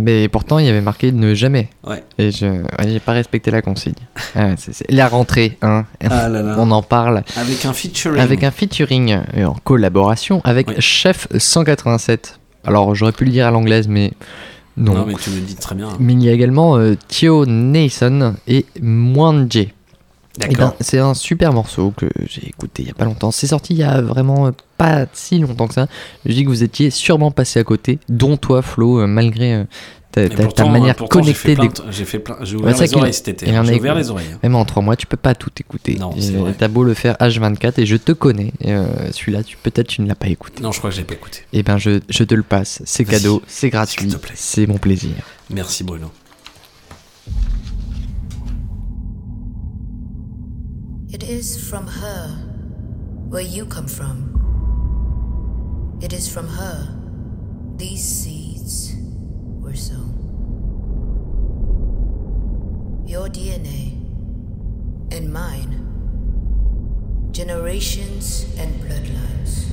mais 0.00 0.28
pourtant 0.28 0.58
il 0.58 0.66
y 0.66 0.68
avait 0.68 0.80
marqué 0.80 1.12
ne 1.12 1.34
jamais 1.34 1.68
Ouais. 1.86 2.02
et 2.18 2.30
je 2.30 2.46
j'ai 2.86 3.00
pas 3.00 3.12
respecté 3.12 3.50
la 3.50 3.62
consigne 3.62 3.94
Ah 4.34 4.54
la 4.88 5.08
rentrée 5.08 5.56
hein 5.62 5.84
Ah 6.02 6.28
là 6.28 6.42
là. 6.42 6.56
on 6.58 6.70
en 6.70 6.82
parle 6.82 7.22
Avec 7.36 7.64
un 7.64 7.72
featuring. 7.72 8.20
avec 8.20 8.42
un 8.44 8.50
featuring 8.50 9.18
euh, 9.36 9.44
en 9.46 9.54
collaboration 9.64 10.40
avec 10.44 10.80
Chef 10.80 11.28
187 11.36 12.38
alors 12.64 12.94
j'aurais 12.94 13.12
pu 13.12 13.24
le 13.24 13.30
dire 13.30 13.46
à 13.46 13.50
l'anglaise 13.50 13.88
mais 13.88 14.12
non, 14.76 14.94
Non, 14.94 15.06
mais 15.06 15.14
tu 15.14 15.30
me 15.30 15.40
dis 15.40 15.54
très 15.56 15.74
bien. 15.74 15.90
mais 16.00 16.14
il 16.14 16.22
y 16.22 16.28
a 16.28 16.32
également 16.32 16.76
euh, 16.78 16.96
Tio 17.08 17.44
Nason 17.46 18.34
et 18.48 18.64
Mwanje. 18.80 19.56
Eh 19.56 19.72
D'accord. 20.38 20.70
ben, 20.70 20.74
c'est 20.80 20.98
un 20.98 21.12
super 21.12 21.52
morceau 21.52 21.92
que 21.94 22.06
j'ai 22.26 22.48
écouté 22.48 22.82
il 22.84 22.88
y 22.88 22.90
a 22.90 22.94
pas 22.94 23.04
longtemps. 23.04 23.30
C'est 23.30 23.48
sorti 23.48 23.74
il 23.74 23.80
y 23.80 23.82
a 23.82 24.00
vraiment 24.00 24.46
euh, 24.46 24.50
pas 24.82 25.06
si 25.12 25.38
longtemps 25.38 25.68
que 25.68 25.74
ça. 25.74 25.86
Je 26.26 26.32
dis 26.32 26.44
que 26.44 26.48
vous 26.48 26.62
étiez 26.62 26.90
sûrement 26.90 27.30
passé 27.30 27.60
à 27.60 27.64
côté, 27.64 27.98
dont 28.08 28.36
toi 28.36 28.62
Flo, 28.62 29.00
euh, 29.00 29.06
malgré 29.06 29.54
euh, 29.54 29.64
ta, 30.10 30.66
manière 30.66 30.94
pourtant, 30.94 31.22
j'ai 31.22 31.32
fait 31.32 31.54
connectée 31.56 31.82
j'ai 31.90 32.04
fait 32.04 32.18
plein- 32.18 32.36
j'ai 32.42 32.56
Ouais, 32.56 32.62
ouvert 32.64 32.76
c'est 32.76 32.82
les 32.82 32.88
qu'il- 32.88 32.98
oreilles 32.98 33.14
cet 33.14 33.28
été, 33.28 33.46
j'ai 33.46 33.56
a 33.56 33.62
ouvert 33.62 33.94
les 33.94 34.10
oreilles. 34.10 34.26
Même 34.42 34.54
en 34.56 34.64
trois 34.66 34.82
mois, 34.82 34.94
tu 34.96 35.06
peux 35.06 35.16
pas 35.16 35.34
tout 35.34 35.50
écouter. 35.58 35.96
Non. 35.98 36.14
T'as 36.58 36.68
beau 36.68 36.84
le 36.84 36.92
faire 36.94 37.16
H24 37.18 37.78
et 37.78 37.86
je 37.86 37.96
te 37.96 38.12
connais. 38.12 38.52
euh, 38.66 38.84
Celui-là, 39.12 39.42
tu 39.42 39.56
peut-être 39.56 39.88
tu 39.88 40.02
ne 40.02 40.06
l'as 40.08 40.14
pas 40.14 40.28
écouté. 40.28 40.62
Non, 40.62 40.70
je 40.72 40.78
crois 40.78 40.90
que 40.90 40.96
je 40.96 41.00
l'ai 41.00 41.06
pas 41.06 41.14
écouté. 41.14 41.38
Eh 41.54 41.62
ben, 41.62 41.78
je, 41.78 42.00
je 42.10 42.24
te 42.24 42.34
le 42.34 42.42
passe. 42.42 42.82
C'est 42.84 43.04
Vas-y, 43.04 43.16
cadeau, 43.22 43.42
c'est 43.46 43.70
gratuit, 43.70 44.02
s'il 44.10 44.12
te 44.14 44.18
plaît. 44.20 44.34
c'est 44.36 44.66
mon 44.66 44.76
plaisir. 44.78 45.12
Merci 45.48 45.82
Bruno. 45.84 46.10
It 51.10 51.22
is 51.22 51.56
from 51.58 51.86
her 51.86 52.36
where 53.30 53.42
you 53.42 53.64
come 53.66 53.86
from. 53.86 54.41
It 56.02 56.12
is 56.12 56.28
from 56.28 56.48
her 56.48 56.88
these 57.76 58.02
seeds 58.02 58.92
were 59.60 59.76
sown. 59.76 60.18
Your 63.06 63.28
DNA 63.28 63.92
and 65.12 65.32
mine, 65.32 67.30
generations 67.30 68.46
and 68.58 68.74
bloodlines. 68.82 69.70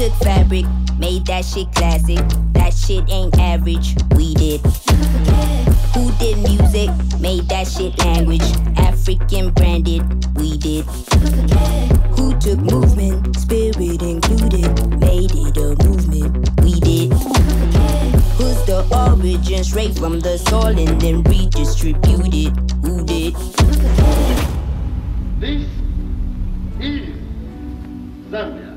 Took 0.00 0.14
fabric, 0.20 0.64
made 0.98 1.26
that 1.26 1.44
shit 1.44 1.70
classic? 1.74 2.16
That 2.54 2.72
shit 2.72 3.04
ain't 3.10 3.38
average. 3.38 3.94
We 4.16 4.32
did. 4.32 4.62
Who 5.92 6.10
did 6.12 6.38
music, 6.38 6.88
made 7.20 7.46
that 7.50 7.68
shit 7.68 7.98
language? 7.98 8.40
African 8.78 9.50
branded. 9.50 10.00
We 10.36 10.56
did. 10.56 10.86
Who 12.16 12.32
took 12.40 12.60
movement, 12.60 13.36
spirit 13.36 14.00
included, 14.00 14.72
made 15.00 15.32
it 15.34 15.56
a 15.58 15.76
movement? 15.84 16.48
We 16.62 16.80
did. 16.80 17.12
Who's 18.38 18.64
the 18.64 18.86
origin, 18.96 19.64
straight 19.64 19.98
from 19.98 20.20
the 20.20 20.38
soil 20.38 20.78
and 20.78 20.98
then 20.98 21.22
redistributed? 21.24 22.56
Who 22.86 23.04
did? 23.04 23.34
This 25.40 25.68
is 26.80 27.14
Zambia. 28.30 28.69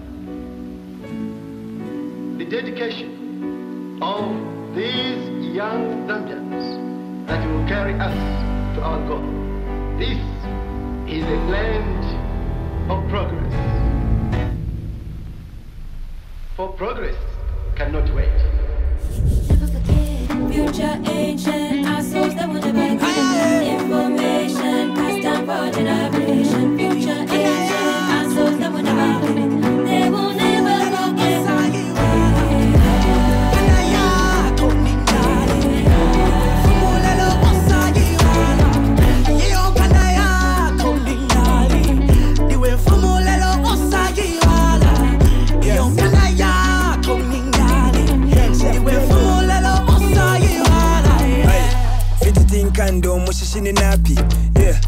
Dedication 2.54 3.98
of 4.00 4.76
these 4.76 5.56
young 5.56 6.06
Zambians 6.08 7.26
that 7.26 7.42
will 7.50 7.68
carry 7.68 7.96
us 7.96 8.14
to 8.76 8.82
our 8.84 9.00
goal. 9.08 9.26
This 9.98 10.22
is 11.12 11.24
a 11.24 11.40
land 11.50 12.06
of 12.92 13.10
progress. 13.10 13.54
For 16.56 16.68
progress 16.74 17.18
cannot 17.76 18.14
wait. 18.14 18.30
Future 20.54 21.02
ancient, 21.10 21.88
our 21.88 22.04
souls 22.04 22.36
that 22.36 22.48
will 22.48 22.62
never 22.62 23.04
information 23.66 24.94
passed 24.94 25.24
down 25.24 25.48
for 25.48 25.76
generation. 25.76 26.73
mushini 53.54 53.72
napi 53.74 54.16
yeah. 54.60 54.80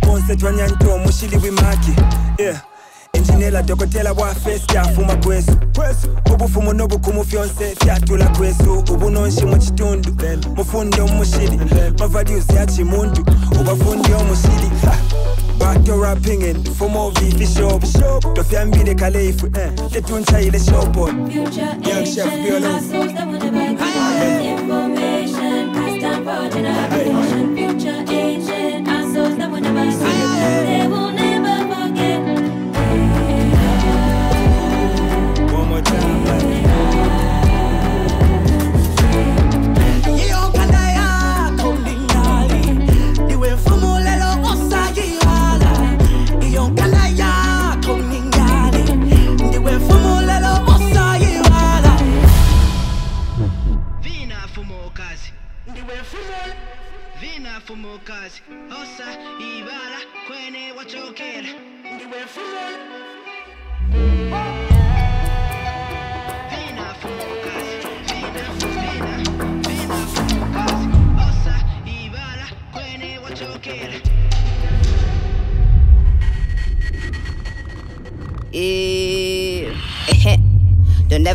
Bonse 0.00 0.36
twanyanto 0.36 0.98
mushili 0.98 1.36
wimaki. 1.36 1.90
Yeah. 2.38 2.60
Injinela 3.12 3.62
dokotela 3.62 4.12
wafe 4.12 4.58
syafuma 4.58 5.16
kwesu. 5.16 5.52
Ubufumu 6.34 6.72
n'obukumu 6.72 7.24
fyonse 7.24 7.74
fyatula 7.84 8.26
kwesu. 8.26 8.72
Ubunonshi 8.92 9.44
mu 9.44 9.58
kitundu 9.58 10.16
mufundi 10.56 11.00
omushiri 11.00 11.60
ya 21.90 22.00
eh. 24.22 24.52
Information, 24.58 25.74
for 26.24 26.50
generation. 26.50 27.41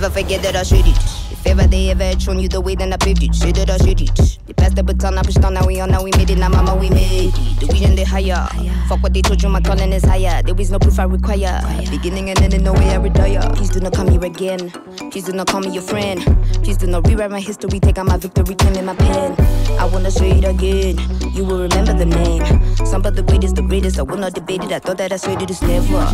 Don't 0.07 0.23
forget 0.23 0.41
that 0.43 0.55
I 0.55 0.63
should 0.63 0.87
it. 0.87 0.95
If 1.33 1.45
ever 1.45 1.67
they 1.67 1.91
ever 1.91 2.17
shown 2.17 2.39
you 2.39 2.47
the 2.47 2.61
way, 2.61 2.75
then 2.75 2.93
I 2.93 2.95
paved 2.95 3.23
it. 3.23 3.35
Shit 3.35 3.55
that 3.55 3.69
I 3.69 3.75
should 3.75 3.99
it. 3.99 4.39
They 4.47 4.53
passed 4.53 4.77
the 4.77 4.81
baton, 4.81 5.17
I 5.17 5.21
pushed 5.21 5.43
on, 5.43 5.55
now 5.55 5.67
we 5.67 5.81
on, 5.81 5.91
now 5.91 6.01
we 6.01 6.11
made 6.11 6.29
it, 6.29 6.37
now 6.37 6.47
mama, 6.47 6.77
we 6.77 6.89
made 6.89 7.27
it. 7.27 7.35
The 7.59 7.65
vision 7.65 7.93
they 7.93 8.05
higher. 8.05 8.47
Fuck 8.87 9.03
what 9.03 9.13
they 9.13 9.21
told 9.21 9.43
you, 9.43 9.49
my 9.49 9.59
calling 9.59 9.91
is 9.91 10.05
higher. 10.05 10.41
There 10.43 10.55
is 10.61 10.71
no 10.71 10.79
proof 10.79 10.97
I 10.97 11.03
require. 11.03 11.59
Beginning 11.91 12.29
and 12.29 12.41
ending, 12.41 12.63
no 12.63 12.71
way 12.71 12.89
I 12.91 12.95
retire. 12.95 13.41
Please 13.55 13.69
do 13.69 13.81
not 13.81 13.91
come 13.95 14.07
here 14.07 14.23
again. 14.23 14.71
Please 15.11 15.25
do 15.25 15.33
not 15.33 15.47
call 15.47 15.59
me 15.59 15.71
your 15.71 15.83
friend. 15.83 16.21
Please 16.63 16.77
do 16.77 16.87
not 16.87 17.05
rewrite 17.05 17.29
my 17.29 17.41
history, 17.41 17.77
take 17.81 17.97
out 17.97 18.05
my 18.05 18.15
victory, 18.15 18.55
claim 18.55 18.75
in 18.75 18.85
my 18.85 18.95
pen. 18.95 19.35
I 19.77 19.83
wanna 19.91 20.09
say 20.09 20.31
it 20.39 20.45
again. 20.45 20.97
You 21.35 21.43
will 21.43 21.63
remember 21.63 21.91
the 21.91 22.05
name. 22.05 22.45
Some 22.85 23.05
of 23.05 23.13
the 23.13 23.23
greatest, 23.23 23.57
the 23.57 23.61
greatest. 23.61 23.99
I 23.99 24.03
will 24.03 24.15
not 24.15 24.35
debate 24.35 24.63
it. 24.63 24.71
I 24.71 24.79
thought 24.79 24.99
that 24.99 25.11
I 25.11 25.17
said 25.17 25.41
it 25.41 25.49
is 25.49 25.61
never. 25.61 26.05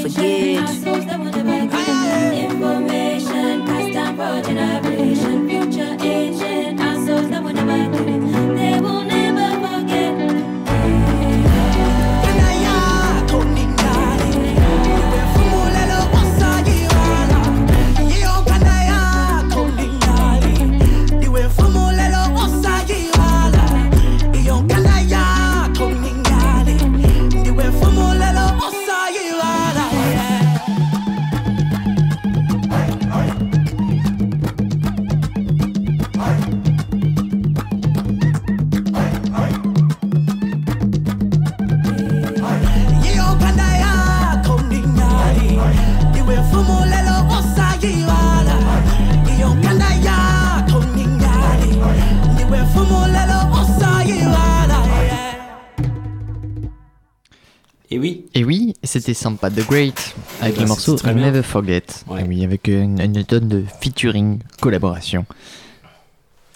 Forget 0.00 0.64
backward 4.16 4.48
in 4.48 4.82
vision, 4.82 5.48
future 5.48 5.96
aging. 6.00 6.53
C'était 59.04 59.12
Sampa 59.14 59.50
the 59.50 59.66
Great 59.66 60.14
avec 60.40 60.56
bah, 60.56 60.62
le 60.62 60.68
morceau 60.68 60.96
bien. 60.96 61.12
Never 61.12 61.42
Forget. 61.42 61.82
Et 62.18 62.22
oui, 62.26 62.42
avec 62.42 62.68
une, 62.68 62.98
une 63.00 63.22
tonne 63.24 63.48
de 63.48 63.62
featuring, 63.80 64.38
collaboration. 64.62 65.26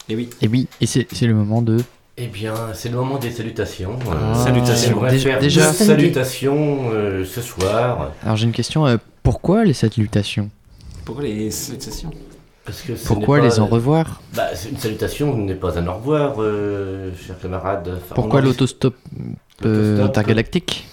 Et 0.08 0.16
oui. 0.16 0.30
Et 0.40 0.48
oui, 0.48 0.66
et 0.80 0.86
c'est 0.86 1.06
le 1.26 1.34
moment 1.34 1.60
de. 1.60 1.76
Eh 2.16 2.26
bien, 2.26 2.54
c'est 2.72 2.88
le 2.88 2.96
moment 2.96 3.18
des 3.18 3.30
salutations. 3.30 3.98
Ah, 4.10 4.34
Salutations. 4.34 4.96
On 4.96 5.00
va 5.00 5.10
Déjà- 5.10 5.38
déjà- 5.38 5.72
salutations 5.74 6.90
euh, 6.90 7.24
ce 7.26 7.42
soir. 7.42 8.12
Alors 8.24 8.36
j'ai 8.36 8.46
une 8.46 8.52
question, 8.52 8.86
euh, 8.86 8.96
pourquoi 9.22 9.64
les 9.66 9.74
salutations? 9.74 10.48
Pourquoi 11.04 11.24
les 11.24 11.50
salutations? 11.50 12.10
Parce 12.64 12.80
que 12.82 12.92
Pourquoi 12.92 13.40
les 13.40 13.60
au 13.60 13.66
revoir? 13.66 14.22
bah, 14.34 14.48
Une 14.70 14.78
salutation 14.78 15.36
n'est 15.36 15.54
pas 15.54 15.78
un 15.78 15.86
au 15.86 15.94
revoir, 15.94 16.36
euh, 16.38 17.10
chers 17.26 17.38
camarades. 17.38 17.88
Enfin, 17.96 18.14
Pourquoi 18.14 18.40
euh, 18.40 18.44
L'autostop. 18.44 18.94
intergalactique? 19.64 20.86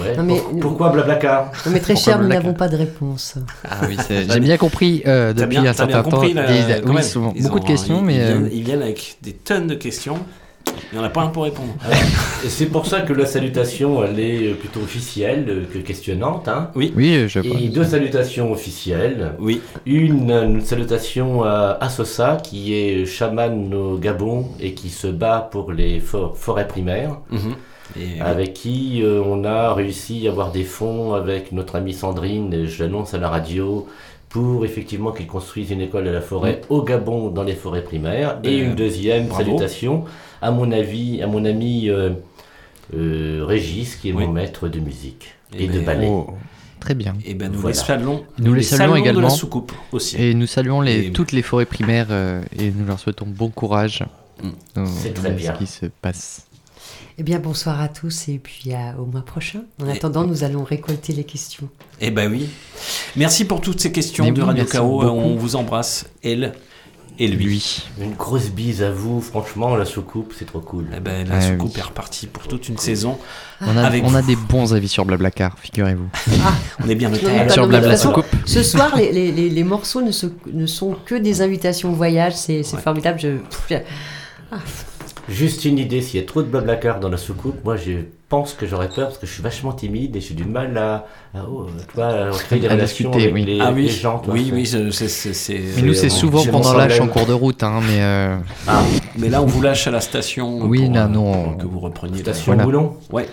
Ouais, 0.00 0.16
Non, 0.16 0.22
mais- 0.22 0.38
pour- 0.38 0.60
pourquoi 0.60 0.88
Blablacar 0.90 1.50
Non, 1.66 1.72
mais 1.72 1.80
très 1.80 1.94
Pourquoi 1.94 2.12
cher, 2.12 2.22
nous 2.22 2.28
n'avons 2.28 2.54
pas 2.54 2.68
de 2.68 2.76
réponse. 2.76 3.34
Ah 3.68 3.80
oui, 3.88 3.96
c'est- 4.06 4.30
j'ai 4.30 4.40
bien 4.40 4.56
compris 4.56 5.02
euh, 5.06 5.32
depuis 5.32 5.48
bien- 5.60 5.66
un 5.70 5.72
certain 5.72 6.02
temps. 6.02 6.10
compris, 6.10 6.32
là, 6.34 6.44
oui, 6.84 6.94
même. 6.94 7.02
souvent, 7.02 7.32
beaucoup 7.36 7.56
ont- 7.58 7.60
de 7.62 7.66
questions, 7.66 7.98
ils- 8.00 8.04
mais 8.06 8.14
Ils 8.16 8.20
euh, 8.20 8.26
viennent, 8.26 8.50
ils 8.52 8.62
viennent 8.64 8.82
avec 8.82 9.16
des 9.22 9.32
tonnes 9.32 9.66
de 9.68 9.74
questions. 9.74 10.18
Il 10.92 10.98
n'y 10.98 11.04
en 11.04 11.06
a 11.06 11.10
pas 11.10 11.22
un 11.22 11.26
pour 11.28 11.44
répondre. 11.44 11.74
Et 12.44 12.48
c'est 12.48 12.66
pour 12.66 12.86
ça 12.86 13.02
que 13.02 13.12
la 13.12 13.26
salutation, 13.26 14.02
elle 14.02 14.18
est 14.18 14.48
euh, 14.48 14.54
plutôt 14.54 14.80
officielle 14.80 15.66
que 15.72 15.78
questionnante. 15.78 16.48
Hein. 16.48 16.70
Oui. 16.74 16.92
Oui, 16.96 17.26
je 17.28 17.38
vois. 17.40 17.60
Et 17.60 17.68
deux 17.68 17.84
salutations 17.84 18.50
officielles. 18.50 19.32
Oui. 19.38 19.60
Une, 19.86 20.30
une 20.30 20.60
salutation 20.62 21.44
à 21.44 21.76
Assosa, 21.80 22.38
qui 22.42 22.74
est 22.74 23.04
chaman 23.06 23.72
au 23.74 23.98
Gabon 23.98 24.46
et 24.58 24.72
qui 24.74 24.88
se 24.88 25.06
bat 25.06 25.46
pour 25.50 25.70
les 25.72 26.00
for- 26.00 26.36
forêts 26.36 26.66
primaires. 26.66 27.18
Mhm. 27.30 27.54
Et, 27.98 28.20
Avec 28.20 28.54
qui 28.54 29.02
euh, 29.02 29.22
on 29.24 29.44
a 29.44 29.72
réussi 29.74 30.26
à 30.26 30.30
avoir 30.30 30.50
des 30.52 30.64
fonds 30.64 31.14
avec 31.14 31.52
notre 31.52 31.76
amie 31.76 31.92
Sandrine, 31.94 32.52
et 32.52 32.66
je 32.66 32.82
l'annonce 32.82 33.14
à 33.14 33.18
la 33.18 33.28
radio, 33.28 33.86
pour 34.30 34.64
effectivement 34.64 35.12
qu'ils 35.12 35.26
construisent 35.28 35.70
une 35.70 35.80
école 35.80 36.04
de 36.04 36.10
la 36.10 36.20
forêt 36.20 36.60
au 36.70 36.82
Gabon 36.82 37.28
dans 37.28 37.44
les 37.44 37.54
forêts 37.54 37.84
primaires. 37.84 38.38
Et 38.42 38.48
Ben, 38.60 38.70
une 38.70 38.74
deuxième 38.74 39.26
bravo. 39.28 39.44
salutation 39.44 40.04
à 40.42 40.50
mon 40.50 40.72
avis, 40.72 41.22
à 41.22 41.26
mon 41.26 41.44
ami 41.44 41.88
euh, 41.88 42.10
euh, 42.96 43.44
Régis, 43.46 43.96
qui 43.96 44.08
est 44.10 44.12
Oui. 44.12 44.26
mon 44.26 44.32
maître 44.32 44.68
de 44.68 44.80
musique 44.80 45.34
Eh 45.56 45.64
et, 45.64 45.66
de 45.68 45.78
ben, 45.78 45.84
ballet. 45.84 46.08
Oh, 46.10 46.30
très 46.80 46.94
bien. 46.94 47.14
Et 47.24 47.34
ben 47.34 47.52
nous 47.52 47.58
Voilà. 47.60 47.76
les 47.76 47.80
saluons. 47.82 48.24
Nous 48.38 48.54
les 48.54 48.62
saluons 48.62 48.94
de 48.94 48.98
également. 48.98 49.20
la 49.20 49.30
soucoupe 49.30 49.72
aussi. 49.92 50.16
Et 50.20 50.34
nous 50.34 50.46
saluons 50.46 50.80
les, 50.80 51.06
Et- 51.06 51.12
toutes 51.12 51.32
les 51.32 51.42
forêts 51.42 51.64
primaires 51.66 52.08
euh, 52.10 52.42
et 52.58 52.70
nous 52.72 52.86
leur 52.86 52.98
souhaitons 52.98 53.26
bon 53.28 53.50
courage 53.50 54.02
dans, 54.74 54.84
C'est 54.86 55.14
très 55.14 55.30
dans 55.30 55.36
bien. 55.36 55.52
ce 55.54 55.58
qui 55.58 55.66
se 55.66 55.86
passe. 55.86 56.46
Eh 57.16 57.22
bien, 57.22 57.38
bonsoir 57.38 57.80
à 57.80 57.86
tous 57.88 58.28
et 58.28 58.38
puis 58.38 58.72
à- 58.74 58.96
au 59.00 59.06
mois 59.06 59.22
prochain. 59.24 59.60
En 59.80 59.88
attendant, 59.88 60.24
nous 60.24 60.42
allons 60.42 60.64
récolter 60.64 61.12
les 61.12 61.22
questions. 61.24 61.68
Eh 62.00 62.10
ben 62.10 62.28
oui. 62.30 62.48
Merci 63.14 63.44
pour 63.44 63.60
toutes 63.60 63.80
ces 63.80 63.92
questions 63.92 64.24
Mais 64.24 64.32
de 64.32 64.40
oui, 64.40 64.46
Radio 64.48 64.64
Chaos. 64.64 64.88
beaucoup. 65.00 65.06
On 65.06 65.36
vous 65.36 65.54
embrasse, 65.54 66.06
elle 66.24 66.54
et 67.20 67.28
lui. 67.28 67.84
Une 68.00 68.14
grosse 68.14 68.50
bise 68.50 68.82
à 68.82 68.90
vous, 68.90 69.20
franchement, 69.20 69.76
la 69.76 69.84
soucoupe, 69.84 70.32
c'est 70.36 70.46
trop 70.46 70.58
cool. 70.58 70.86
Eh 70.96 70.98
ben, 70.98 71.28
la 71.28 71.36
Ah 71.36 71.40
soucoupe 71.40 71.70
oui. 71.74 71.78
est 71.80 71.84
repartie 71.84 72.26
pour 72.26 72.48
toute 72.48 72.68
une 72.68 72.78
saison. 72.78 73.16
On 73.60 73.76
a, 73.76 73.82
Avec 73.84 74.02
on 74.04 74.12
a 74.16 74.22
des 74.22 74.34
bons 74.34 74.74
avis 74.74 74.88
sur 74.88 75.04
Blablacar, 75.04 75.56
figurez-vous. 75.60 76.08
On 76.84 76.88
est 76.88 76.96
bien 76.96 77.10
noté. 77.10 77.26
Sur 77.48 77.68
Blabla 77.68 77.96
Soucoupe. 77.96 78.26
Ce 78.44 78.64
soir, 78.64 78.96
les, 78.96 79.12
les- 79.12 79.30
les- 79.30 79.50
les 79.50 79.62
morceaux 79.64 80.02
ne, 80.02 80.10
se- 80.10 80.26
ne 80.52 80.66
sont 80.66 80.96
que 81.06 81.14
des 81.14 81.42
invitations 81.42 81.92
au 81.92 81.94
voyage. 81.94 82.34
C'est 82.34 82.64
formidable. 82.64 83.20
Je... 83.20 83.28
pff, 83.68 83.84
Juste 85.28 85.64
une 85.64 85.78
idée, 85.78 86.02
s'il 86.02 86.20
y 86.20 86.22
a 86.22 86.26
trop 86.26 86.42
de 86.42 86.48
blablacar 86.48 87.00
dans 87.00 87.08
la 87.08 87.16
soucoupe, 87.16 87.64
moi 87.64 87.76
je 87.76 87.92
pense 88.28 88.52
que 88.52 88.66
j'aurais 88.66 88.88
peur 88.88 89.08
parce 89.08 89.18
que 89.18 89.26
je 89.26 89.32
suis 89.32 89.42
vachement 89.42 89.72
timide 89.72 90.14
et 90.16 90.20
j'ai 90.20 90.34
du 90.34 90.44
mal 90.44 90.76
à, 90.76 91.06
à, 91.34 91.44
oh, 91.48 91.66
à 91.98 92.30
créer 92.32 92.58
des 92.60 92.66
À 92.68 92.72
relations 92.72 93.10
discuter, 93.10 93.30
avec 93.30 93.34
oui. 93.34 93.44
les, 93.44 93.60
ah 93.60 93.72
oui, 93.72 93.82
les 93.84 93.88
gens. 93.88 94.20
oui, 94.28 94.50
oui, 94.52 94.66
c'est- 94.66 95.58
Mais 95.76 95.82
nous, 95.82 95.94
c'est 95.94 96.08
souvent 96.10 96.44
pendant 96.44 96.74
lâche 96.74 97.00
en 97.00 97.08
cours 97.08 97.26
de 97.26 97.32
route, 97.32 97.62
hein, 97.62 97.80
mais 97.86 98.02
euh, 98.02 98.36
Ah, 98.66 98.82
Mais 99.18 99.28
là, 99.30 99.40
on 99.42 99.46
vous 99.46 99.62
lâche 99.62 99.86
à 99.86 99.90
la 99.90 100.00
station. 100.00 100.58
Oui, 100.62 100.84
pour, 100.86 100.94
là, 100.94 101.04
euh, 101.04 101.08
non. 101.08 101.44
pour 101.44 101.56
que 101.58 101.66
vous 101.66 101.80
repreniez. 101.80 102.18
station 102.20 102.44
Voilà. 102.52 102.64
Boulon 102.64 102.96
Ouais. 103.10 103.26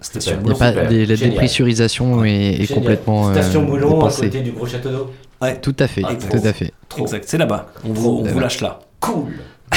Station 0.00 0.36
Boulon. 0.42 0.56
pas, 0.56 0.72
la 0.72 0.88
génial. 0.90 1.16
dépressurisation 1.16 2.24
est, 2.24 2.60
est 2.62 2.72
complètement 2.74 3.28
euh, 3.28 3.32
Station 3.34 3.62
Boulon 3.62 4.04
à 4.04 4.10
côté 4.10 4.40
du 4.40 4.50
gros 4.52 4.66
château 4.66 4.90
d'eau. 4.90 5.10
Ouais. 5.40 5.60
Tout 5.60 5.76
à 5.78 5.86
fait, 5.86 6.02
Ah, 6.04 6.14
tout 6.14 6.44
à 6.44 6.52
fait. 6.52 6.72
Exact, 6.98 7.24
c'est 7.26 7.38
là-bas. 7.38 7.66
On 7.84 7.92
vous, 7.92 8.26
lâche 8.40 8.60
là. 8.62 8.80
Cool. 9.00 9.32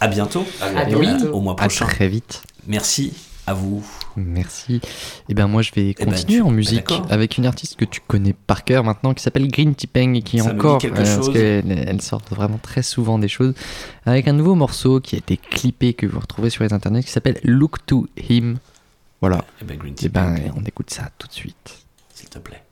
À 0.00 0.08
bientôt. 0.08 0.44
À 0.62 0.70
bientôt. 0.84 0.90
Et 0.90 1.06
oui, 1.06 1.28
Au 1.32 1.40
mois 1.40 1.52
à 1.54 1.56
prochain. 1.56 1.86
très 1.86 2.08
vite. 2.08 2.42
Merci 2.66 3.12
à 3.46 3.52
vous. 3.54 3.84
Merci. 4.16 4.80
Et 5.28 5.34
ben 5.34 5.46
moi 5.48 5.62
je 5.62 5.72
vais 5.74 5.94
ben, 5.98 6.06
continuer 6.06 6.38
tu- 6.38 6.42
en 6.42 6.50
musique 6.50 6.92
avec 7.10 7.36
une 7.36 7.46
artiste 7.46 7.76
que 7.76 7.84
tu 7.84 8.00
connais 8.06 8.32
par 8.32 8.64
cœur 8.64 8.84
maintenant 8.84 9.12
qui 9.12 9.22
s'appelle 9.22 9.48
Green 9.48 9.74
Tipeng 9.74 10.14
et 10.14 10.22
qui 10.22 10.38
est 10.38 10.42
me 10.42 10.50
dit 10.50 10.54
encore 10.54 10.78
quelque 10.78 10.94
parce 10.96 11.14
chose. 11.16 11.32
qu'elle 11.32 11.70
elle 11.86 12.00
sort 12.00 12.22
vraiment 12.30 12.58
très 12.58 12.82
souvent 12.82 13.18
des 13.18 13.28
choses 13.28 13.54
avec 14.06 14.28
un 14.28 14.32
nouveau 14.34 14.54
morceau 14.54 15.00
qui 15.00 15.16
a 15.16 15.18
été 15.18 15.36
clippé 15.36 15.94
que 15.94 16.06
vous 16.06 16.20
retrouvez 16.20 16.50
sur 16.50 16.62
les 16.64 16.72
internets 16.72 17.02
qui 17.02 17.10
s'appelle 17.10 17.40
Look 17.42 17.84
to 17.86 18.06
Him. 18.28 18.58
Voilà. 19.20 19.44
Eh 19.60 19.64
ben, 19.64 19.76
Green 19.78 19.94
Et 20.02 20.08
ben 20.08 20.36
on 20.56 20.62
écoute 20.64 20.90
ça 20.90 21.10
tout 21.18 21.26
de 21.26 21.32
suite. 21.32 21.78
s'il 22.14 22.28
te 22.28 22.38
plaît. 22.38 22.62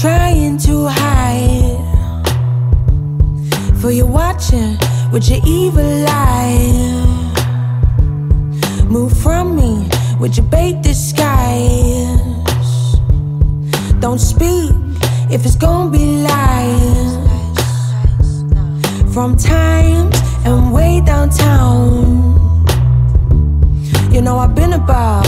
Trying 0.00 0.56
to 0.56 0.86
hide 0.88 1.74
for 3.80 3.90
you 3.90 4.06
watching 4.06 4.78
with 5.10 5.28
your 5.28 5.40
evil 5.44 6.04
eye. 6.06 7.04
Move 8.86 9.12
from 9.18 9.56
me 9.56 9.88
with 10.20 10.36
your 10.36 10.46
bait 10.46 10.80
disguise. 10.82 12.20
Don't 13.98 14.20
speak 14.20 14.70
if 15.32 15.44
it's 15.44 15.56
gonna 15.56 15.90
be 15.90 16.22
lies. 16.22 17.16
From 19.12 19.36
times 19.36 20.16
and 20.44 20.72
way 20.72 21.02
downtown. 21.04 22.38
You 24.12 24.20
know 24.20 24.38
I've 24.38 24.54
been 24.54 24.74
about, 24.74 25.26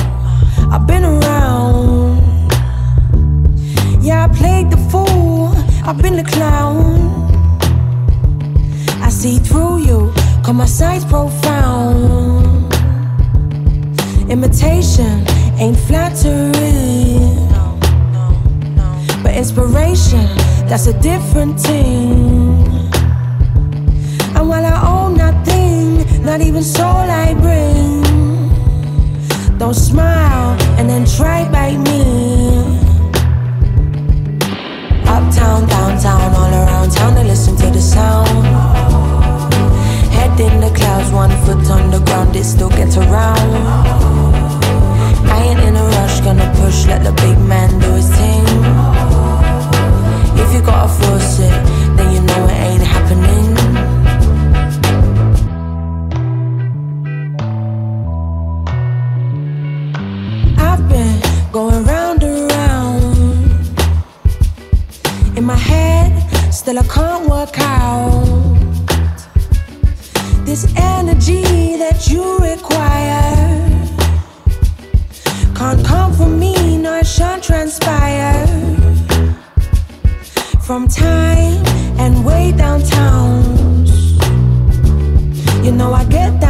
I've 0.70 0.86
been 0.86 1.02
around. 1.02 1.99
Yeah, 4.02 4.24
I 4.24 4.28
played 4.28 4.70
the 4.70 4.78
fool, 4.90 5.52
I've 5.85 6.01
been 6.01 6.16
the 6.16 6.24
clown. 6.24 7.28
I 9.02 9.10
see 9.10 9.39
through 9.39 9.81
you, 9.81 10.10
cause 10.43 10.55
my 10.55 10.64
sight's 10.64 11.05
profound. 11.05 12.72
Imitation 14.31 15.22
ain't 15.59 15.77
flattery, 15.77 17.18
but 19.22 19.35
inspiration, 19.35 20.27
that's 20.66 20.86
a 20.86 20.98
different 21.02 21.60
thing. 21.60 22.64
And 24.35 24.48
while 24.48 24.64
I 24.64 24.81
own 24.94 25.18
nothing, 25.18 26.24
not 26.24 26.40
even 26.40 26.62
soul 26.62 26.86
I 26.86 27.35
bring, 27.35 28.01
don't 29.59 29.74
smile 29.74 30.56
and 30.78 30.89
then 30.89 31.05
try 31.05 31.47
bite 31.52 31.77
me. 31.77 32.49
Uptown, 35.31 35.69
downtown, 35.69 36.35
all 36.35 36.52
around 36.52 36.90
town 36.90 37.15
to 37.15 37.23
listen 37.23 37.55
to 37.55 37.66
the 37.70 37.81
sound. 37.81 38.27
Head 40.11 40.40
in 40.40 40.61
the 40.61 40.77
clouds, 40.77 41.12
one 41.12 41.31
foot 41.44 41.70
on 41.70 41.93
the 41.93 42.01
ground, 42.01 42.35
it 42.35 42.43
still 42.43 42.69
gets 42.69 42.97
around. 42.97 43.39
I 45.31 45.43
ain't 45.44 45.61
in 45.61 45.77
a 45.77 45.85
rush, 45.85 46.20
gonna 46.23 46.52
push, 46.57 46.85
let 46.86 47.05
the 47.05 47.12
big 47.12 47.39
man 47.39 47.70
do 47.78 47.93
his 47.93 48.09
thing. 48.11 48.44
If 50.43 50.52
you 50.52 50.62
gotta 50.62 50.89
force 50.89 51.39
it, 51.39 51.97
then 51.97 52.12
you 52.12 52.23
know 52.23 52.44
it 52.47 52.59
ain't 52.66 52.82
happening. 52.82 53.59
In 65.40 65.46
my 65.46 65.56
head, 65.56 66.12
still 66.52 66.78
I 66.78 66.86
can't 66.86 67.26
work 67.26 67.58
out 67.58 68.26
this 70.44 70.64
energy 70.76 71.76
that 71.82 72.08
you 72.10 72.24
require. 72.50 73.32
Can't 75.58 75.82
come 75.86 76.12
from 76.12 76.38
me, 76.38 76.76
no, 76.76 76.92
it 76.98 77.06
shan't 77.06 77.42
transpire. 77.42 78.46
From 80.66 80.86
time 80.88 81.64
and 82.02 82.22
way 82.22 82.52
downtown, 82.52 83.86
you 85.64 85.72
know 85.72 85.90
I 85.94 86.04
get 86.04 86.38
down, 86.38 86.49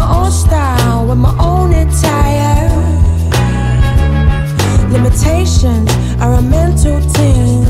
my 0.00 0.24
own 0.24 0.30
style 0.30 1.06
with 1.06 1.18
my 1.18 1.34
own 1.38 1.70
attire. 1.82 2.68
Limitations 4.90 5.90
are 6.22 6.34
a 6.34 6.42
mental 6.42 6.98
thing. 7.16 7.64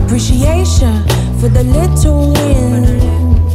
Appreciation 0.00 0.96
for 1.38 1.48
the 1.48 1.62
little 1.62 2.32
wins. 2.32 3.54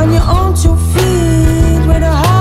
On 0.00 0.08
your 0.16 0.26
own 0.36 0.50
two 0.62 0.76
feet 0.92 1.80
with 1.88 2.02
a 2.02 2.14
heart 2.22 2.37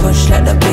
push, 0.00 0.28
let 0.30 0.44
the 0.44 0.67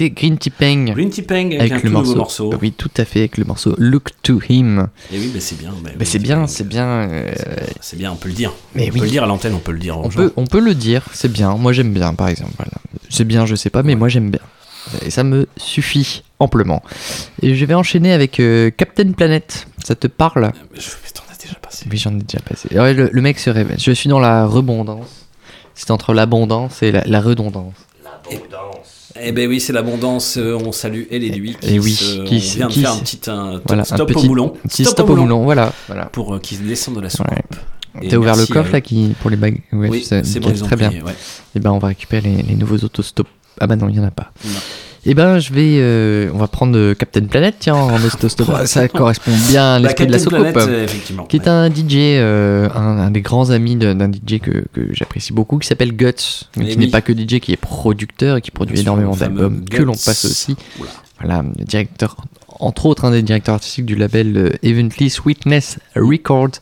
c'était 0.00 0.10
Green 0.14 0.38
Tea 0.38 0.50
Peng. 0.50 0.92
Green 0.94 1.10
avec, 1.60 1.72
un 1.72 1.76
le 1.76 1.80
tout 1.82 2.14
morceau. 2.16 2.54
Oui, 2.62 2.72
tout 2.72 2.90
à 2.96 3.04
fait, 3.04 3.20
avec 3.20 3.36
le 3.36 3.44
morceau 3.44 3.74
Look 3.76 4.10
to 4.22 4.40
Him. 4.48 4.88
Et 5.12 5.18
oui, 5.18 5.30
bah, 5.34 5.40
c'est 5.40 5.58
bien. 5.58 5.74
bah, 5.84 5.90
Bah, 5.98 6.04
c'est 6.06 6.18
bien, 6.18 6.46
c'est 6.46 6.66
bien. 6.66 6.86
euh, 6.86 7.30
C'est 7.80 7.98
bien, 7.98 8.10
on 8.12 8.16
peut 8.16 8.28
le 8.28 8.34
dire. 8.34 8.52
Mais 8.74 8.84
on 8.90 8.94
oui. 8.94 8.98
peut 9.00 9.04
le 9.04 9.10
dire 9.10 9.24
à 9.24 9.26
l'antenne, 9.26 9.54
on 9.54 9.58
peut 9.58 9.72
le 9.72 9.78
dire 9.78 9.98
aux 9.98 10.06
on, 10.06 10.10
gens. 10.10 10.16
peut, 10.20 10.32
on 10.36 10.46
peut 10.46 10.60
le 10.60 10.74
dire, 10.74 11.04
c'est 11.12 11.30
bien. 11.30 11.54
Moi 11.56 11.72
j'aime 11.74 11.92
bien, 11.92 12.14
par 12.14 12.28
exemple. 12.28 12.52
Voilà. 12.56 12.72
C'est 13.10 13.24
bien, 13.24 13.44
je 13.44 13.54
sais 13.54 13.68
pas, 13.68 13.82
mais 13.82 13.94
moi 13.94 14.08
j'aime 14.08 14.30
bien. 14.30 14.40
Et 15.04 15.10
ça 15.10 15.22
me 15.22 15.46
suffit 15.58 16.22
amplement. 16.38 16.82
Et 17.42 17.54
je 17.54 17.64
vais 17.66 17.74
enchaîner 17.74 18.12
avec 18.14 18.40
euh, 18.40 18.70
Captain 18.70 19.12
Planet. 19.12 19.66
Ça 19.84 19.94
te 19.94 20.06
parle? 20.06 20.50
Je 20.74 20.80
mais 21.04 21.10
t'en 21.12 21.22
as 21.30 21.36
déjà 21.36 21.56
passé. 21.60 21.86
Oui, 21.90 21.98
j'en 21.98 22.14
ai 22.18 22.22
déjà 22.22 22.40
passé. 22.42 22.68
Ouais, 22.74 22.94
le, 22.94 23.10
le 23.12 23.20
mec 23.20 23.38
se 23.38 23.50
révèle. 23.50 23.78
Je 23.78 23.92
suis 23.92 24.08
dans 24.08 24.20
la 24.20 24.46
rebondance. 24.46 25.26
C'est 25.74 25.90
entre 25.90 26.14
l'abondance 26.14 26.82
et 26.82 26.90
la, 26.90 27.04
la 27.04 27.20
redondance. 27.20 27.74
Eh 29.20 29.32
ben 29.32 29.48
oui, 29.48 29.60
c'est 29.60 29.72
l'abondance. 29.72 30.36
euh, 30.36 30.58
On 30.64 30.72
salue 30.72 31.04
elle 31.10 31.24
et 31.24 31.30
lui. 31.30 31.56
Et 31.62 31.78
oui, 31.78 31.92
se- 31.94 32.24
qui 32.24 32.36
on 32.36 32.56
vient 32.56 32.66
de 32.68 32.72
qui 32.72 32.80
faire 32.82 32.92
se- 32.92 32.98
un 32.98 33.00
petit 33.02 33.30
un 33.30 33.60
voilà, 33.66 33.82
un 33.82 33.84
stop 33.84 34.08
petit- 34.08 34.18
au 34.18 34.28
moulon. 34.28 34.54
petit 34.62 34.84
stop 34.84 35.10
au 35.10 35.16
moulon, 35.16 35.42
voilà, 35.44 35.72
voilà. 35.88 36.06
Pour 36.06 36.34
euh, 36.34 36.38
qu'ils 36.38 36.64
descendent 36.66 36.96
de 36.96 37.00
la 37.00 37.10
soucoupe. 37.10 37.34
Et 38.02 38.08
T'as 38.08 38.16
ouvert 38.18 38.36
le 38.36 38.46
coffre 38.46 38.70
là 38.72 38.80
qui, 38.80 39.14
pour 39.20 39.30
les 39.30 39.36
bagues 39.36 39.60
Ouais, 39.72 39.88
Oui, 39.88 40.04
c'est 40.06 40.38
bon, 40.40 40.52
très 40.52 40.76
bien. 40.76 40.90
ouais. 40.90 41.14
Et 41.56 41.58
ben 41.60 41.72
on 41.72 41.78
va 41.78 41.88
récupérer 41.88 42.28
les, 42.28 42.42
les 42.42 42.54
nouveaux 42.54 42.76
autostop. 42.78 43.26
Ah 43.60 43.66
bah 43.66 43.74
non, 43.74 43.88
il 43.88 43.96
y 43.96 44.00
en 44.00 44.04
a 44.04 44.12
pas. 44.12 44.30
Non. 44.44 44.50
Et 45.06 45.14
ben 45.14 45.38
je 45.38 45.52
vais, 45.54 45.76
euh, 45.78 46.30
on 46.34 46.38
va 46.38 46.46
prendre 46.46 46.76
euh, 46.76 46.94
Captain 46.94 47.24
Planet 47.24 47.54
tiens 47.58 47.74
en 47.74 47.98
ça 48.66 48.86
correspond 48.88 49.32
bien 49.48 49.76
à 49.76 49.80
Bah, 49.80 49.84
l'esprit 49.88 50.06
de 50.06 50.12
la 50.12 50.18
Captain 50.18 50.36
soucoupe. 50.38 50.52
Planet, 50.52 50.68
euh, 50.70 50.84
effectivement, 50.84 51.24
Qui 51.24 51.36
est 51.36 51.48
un 51.48 51.70
DJ, 51.70 51.94
euh, 52.18 52.68
un, 52.74 52.98
un 52.98 53.10
des 53.10 53.22
grands 53.22 53.48
amis 53.50 53.76
de- 53.76 53.94
d'un 53.94 54.10
DJ 54.12 54.40
que, 54.40 54.64
que 54.74 54.92
j'apprécie 54.92 55.32
beaucoup, 55.32 55.58
qui 55.58 55.66
s'appelle 55.68 55.92
Guts, 55.96 56.44
mais 56.56 56.64
Eh 56.66 56.72
qui 56.72 56.78
n'est 56.78 56.88
pas 56.88 57.00
que 57.00 57.12
DJ, 57.14 57.40
qui 57.40 57.52
est 57.52 57.56
producteur 57.56 58.36
et 58.36 58.40
qui 58.42 58.50
produit 58.50 58.74
Bien 58.74 58.82
sûr, 58.82 58.92
énormément 58.92 59.12
le 59.12 59.16
fameux 59.18 59.40
d'albums 59.40 59.64
que 59.64 59.76
Guts. 59.78 59.84
l'on 59.84 59.92
passe 59.92 60.24
aussi. 60.26 60.54
Oula. 60.78 60.90
Voilà, 61.20 61.44
le 61.58 61.64
directeur, 61.64 62.16
entre 62.58 62.84
autres, 62.86 63.06
un 63.06 63.10
des 63.10 63.22
directeurs 63.22 63.54
artistiques 63.54 63.86
du 63.86 63.94
label 63.96 64.36
euh, 64.36 64.50
Evenly 64.62 65.08
Sweetness 65.08 65.78
Records, 65.96 66.60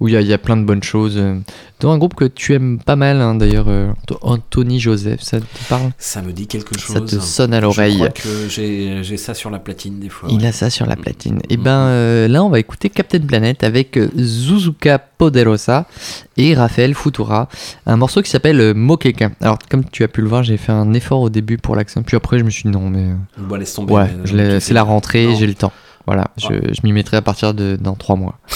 où 0.00 0.08
il 0.08 0.14
y, 0.14 0.16
a- 0.16 0.20
il 0.20 0.26
y 0.26 0.32
a 0.32 0.38
plein 0.38 0.56
de 0.56 0.64
bonnes 0.64 0.82
choses. 0.82 1.14
euh, 1.16 1.36
Dans 1.80 1.90
un 1.90 1.98
groupe 1.98 2.14
que 2.14 2.24
tu 2.26 2.54
aimes 2.54 2.78
pas 2.78 2.96
mal, 2.96 3.20
hein, 3.20 3.34
d'ailleurs, 3.34 3.66
euh, 3.68 3.90
Anthony 4.22 4.78
Joseph, 4.80 5.20
ça 5.22 5.40
te 5.40 5.44
parle? 5.68 5.90
Ça 5.98 6.20
me 6.22 6.32
dit 6.32 6.46
quelque 6.46 6.78
chose. 6.78 6.94
Ça 6.94 7.00
te 7.00 7.18
sonne 7.22 7.52
à 7.54 7.60
l'oreille. 7.60 7.92
Je 7.94 7.98
crois 7.98 8.08
que 8.10 8.48
j'ai 8.48 9.02
j'ai 9.02 9.16
ça 9.18 9.34
sur 9.34 9.50
la 9.50 9.58
platine 9.58 9.98
des 10.00 10.08
fois. 10.08 10.28
Il 10.32 10.40
ouais. 10.40 10.46
a 10.48 10.52
ça 10.52 10.68
sur 10.70 10.86
la 10.86 10.96
platine. 10.96 11.40
Et 11.50 11.56
ben 11.56 11.70
euh, 11.88 12.28
là, 12.28 12.42
on 12.44 12.48
va 12.50 12.58
écouter 12.58 12.88
Captain 12.90 13.20
Planet 13.20 13.62
avec 13.64 13.96
euh, 13.98 14.08
Suzuka 14.16 14.98
Poderosa 14.98 15.86
et 16.36 16.54
Raphaël 16.54 16.94
Futura. 16.94 17.48
Un 17.86 17.96
morceau 17.96 18.22
qui 18.22 18.30
s'appelle 18.30 18.60
euh, 18.60 18.74
Mokeka. 18.74 19.30
Alors, 19.40 19.58
comme 19.70 19.84
tu 19.84 20.02
as 20.04 20.08
pu 20.08 20.20
le 20.22 20.28
voir, 20.28 20.42
j'ai 20.42 20.56
fait 20.56 20.72
un 20.72 20.92
effort 20.94 21.20
au 21.20 21.30
début 21.30 21.58
pour 21.58 21.74
l'accent. 21.76 22.02
Puis 22.02 22.16
après, 22.16 22.38
je 22.38 22.44
me 22.44 22.50
suis 22.50 22.64
dit 22.64 22.70
non, 22.70 22.88
mais. 22.90 23.04
euh, 23.10 23.14
Bon, 23.38 23.56
laisse 23.56 23.74
tomber. 23.74 23.92
Ouais, 23.94 24.10
euh, 24.34 24.60
c'est 24.60 24.74
la 24.74 24.82
rentrée, 24.82 25.34
j'ai 25.38 25.46
le 25.46 25.54
temps. 25.54 25.72
Voilà, 26.06 26.30
je, 26.36 26.52
m'y 26.84 26.92
mettrai 26.92 27.16
à 27.16 27.22
partir 27.22 27.52
de 27.52 27.76
dans 27.80 27.94
trois 27.94 28.16
mois. 28.16 28.38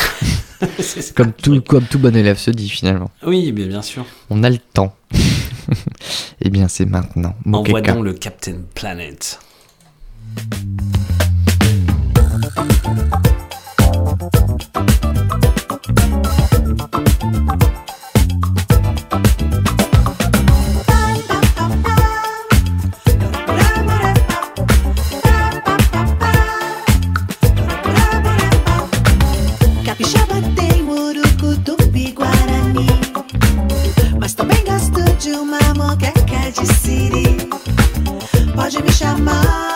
Comme, 1.17 1.33
tout, 1.33 1.63
comme 1.63 1.85
tout 1.85 1.99
bon 1.99 2.15
élève 2.15 2.37
se 2.37 2.51
dit 2.51 2.69
finalement. 2.69 3.11
Oui, 3.25 3.51
mais 3.57 3.65
bien 3.65 3.81
sûr. 3.81 4.05
On 4.29 4.43
a 4.45 4.51
le 4.51 4.59
temps. 4.59 4.95
Eh 6.43 6.49
bien, 6.51 6.69
c'est 6.69 6.87
maintenant. 6.87 7.35
Envoie 7.53 7.83
donc 7.83 8.03
le 8.03 8.15
Captain 8.15 8.57
Planet. 8.75 9.39
Cidade 36.51 36.67
City. 36.67 37.49
Pode 38.55 38.83
me 38.83 38.93
chamar. 38.93 39.70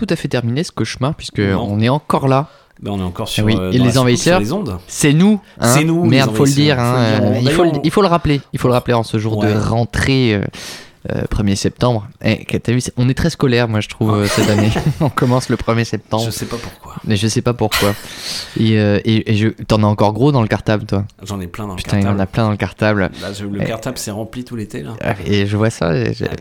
Tout 0.00 0.12
à 0.12 0.16
fait 0.16 0.28
terminé 0.28 0.64
ce 0.64 0.72
cauchemar, 0.72 1.14
puisque 1.14 1.40
Non. 1.40 1.66
on 1.70 1.80
est 1.80 1.88
encore 1.88 2.26
là. 2.28 2.48
Ben, 2.82 2.92
on 2.92 2.98
est 2.98 3.02
encore 3.02 3.28
sur, 3.28 3.44
oui. 3.44 3.54
euh, 3.58 3.72
Et 3.72 3.78
les 3.78 3.98
envahisseurs, 3.98 4.40
c'est 4.86 5.12
nous. 5.12 5.40
hein. 5.60 5.66
C'est 5.74 5.84
nous, 5.84 6.04
Merde, 6.06 6.34
faut 6.34 6.46
le 6.46 6.50
dire. 6.50 6.80
hein. 6.80 7.20
faut. 7.20 7.34
Il, 7.42 7.50
faut 7.50 7.62
le, 7.64 7.68
D'ailleurs, 7.70 7.82
il 7.84 7.90
faut 7.90 8.02
le 8.02 8.08
rappeler. 8.08 8.40
Il 8.54 8.58
faut 8.58 8.68
le 8.68 8.74
rappeler 8.74 8.94
en 8.94 9.02
ce 9.02 9.18
jour 9.18 9.42
de 9.42 9.52
rentrée. 9.52 10.34
euh, 10.34 10.44
euh, 11.10 11.22
1er 11.30 11.54
septembre. 11.56 12.06
Eh, 12.22 12.44
t'as 12.60 12.72
vu, 12.72 12.82
c'est- 12.82 12.92
on 12.98 13.08
est 13.08 13.14
très 13.14 13.30
scolaire, 13.30 13.68
moi, 13.68 13.80
je 13.80 13.88
trouve, 13.88 14.12
euh, 14.14 14.26
cette 14.26 14.50
année. 14.50 14.68
on 15.00 15.08
commence 15.08 15.48
le 15.48 15.56
1er 15.56 15.84
septembre. 15.84 16.24
Je 16.26 16.30
sais 16.30 16.44
pas 16.44 16.58
pourquoi. 16.62 16.96
Mais 17.06 17.16
je 17.16 17.26
sais 17.26 17.40
pas 17.40 17.54
pourquoi. 17.54 17.94
et 18.58 18.78
euh, 18.78 19.00
et, 19.06 19.32
et 19.32 19.34
je... 19.36 19.48
t'en 19.48 19.82
as 19.82 19.86
encore 19.86 20.12
gros 20.12 20.30
dans 20.30 20.42
le 20.42 20.48
cartable, 20.48 20.84
toi? 20.84 21.06
J'en 21.22 21.40
ai 21.40 21.46
plein 21.46 21.64
dans 21.66 21.70
le 21.72 21.76
Putain, 21.76 21.96
il 21.98 22.02
cartable. 22.02 22.20
en 22.20 22.22
a 22.22 22.26
plein 22.26 22.42
dans 22.44 22.50
le 22.50 22.56
cartable. 22.58 23.10
Là, 23.22 23.32
je- 23.32 23.46
le 23.46 23.64
cartable 23.64 23.96
s'est 23.96 24.10
rempli 24.10 24.44
tout 24.44 24.56
l'été 24.56 24.82
là. 24.82 24.90
Ah, 25.02 25.14
Et 25.24 25.46
je 25.46 25.56
vois 25.56 25.70
ça. 25.70 25.94
et 25.96 26.12
j'ai- 26.12 26.26
Ah, 26.30 26.36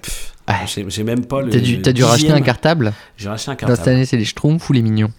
J'ai 0.66 0.86
j'ai 0.90 1.04
même 1.04 1.26
pas 1.26 1.42
le. 1.42 1.50
T'as 1.52 1.60
dû, 1.60 1.78
dû 1.78 2.04
racheter 2.04 2.32
un 2.32 2.42
cartable 2.42 2.92
J'ai 3.18 3.30
racheté 3.30 3.52
un 3.52 3.54
Dans 3.54 3.60
cette 3.60 3.68
cartable. 3.78 3.90
année, 3.96 4.06
c'est 4.06 4.18
les 4.18 4.26
Schtroumpfs 4.26 4.70
ou 4.70 4.74
les 4.74 4.82
mignons 4.82 5.12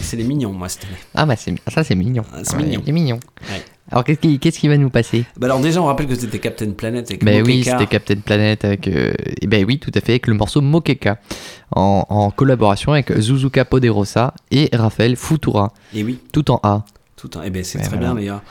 C'est 0.00 0.16
les 0.16 0.24
mignons, 0.24 0.52
moi, 0.52 0.68
cette 0.68 0.84
année. 0.84 0.94
Ah, 1.14 1.26
bah 1.26 1.36
c'est, 1.36 1.54
ça, 1.68 1.82
c'est 1.84 1.94
mignon. 1.94 2.22
Ah, 2.32 2.38
c'est 2.42 2.56
Ouais, 2.56 2.62
mignon. 2.62 2.80
Il 2.84 2.88
est 2.88 2.92
mignon. 2.92 3.20
Ouais. 3.50 3.62
Alors, 3.90 4.04
qu'est-ce 4.04 4.18
qui, 4.20 4.38
qu'est-ce 4.38 4.58
qui 4.58 4.68
va 4.68 4.76
nous 4.76 4.90
passer? 4.90 5.24
Bah 5.38 5.46
alors 5.46 5.60
déjà, 5.60 5.80
on 5.80 5.86
rappelle 5.86 6.06
que 6.06 6.14
c'était 6.14 6.38
Captain 6.38 6.70
Planet 6.72 7.06
avec 7.10 7.24
Bah 7.24 7.32
oui, 7.44 7.64
c'était 7.64 7.86
Captain 7.86 8.16
Planet 8.16 8.64
avec. 8.64 8.86
euh, 8.86 9.12
et 9.40 9.46
ben 9.46 9.64
oui, 9.66 9.78
tout 9.78 9.90
à 9.94 10.00
fait, 10.00 10.12
avec 10.12 10.26
le 10.26 10.34
morceau 10.34 10.60
Mokeka. 10.60 11.18
En, 11.74 12.04
en 12.08 12.30
collaboration 12.30 12.92
avec 12.92 13.12
Zuzuka 13.18 13.64
Poderosa 13.64 14.32
et 14.50 14.68
Raphaël 14.72 15.16
Futura. 15.16 15.72
Et 15.94 16.02
oui. 16.04 16.18
Tout 16.32 16.50
en 16.50 16.60
A. 16.62 16.84
Tout 17.18 17.30
un... 17.36 17.42
Eh 17.44 17.50
ben 17.50 17.64
c'est 17.64 17.78
très 17.78 17.88
voilà. 17.96 18.12
bien 18.12 18.14
les 18.14 18.26
gars. 18.26 18.42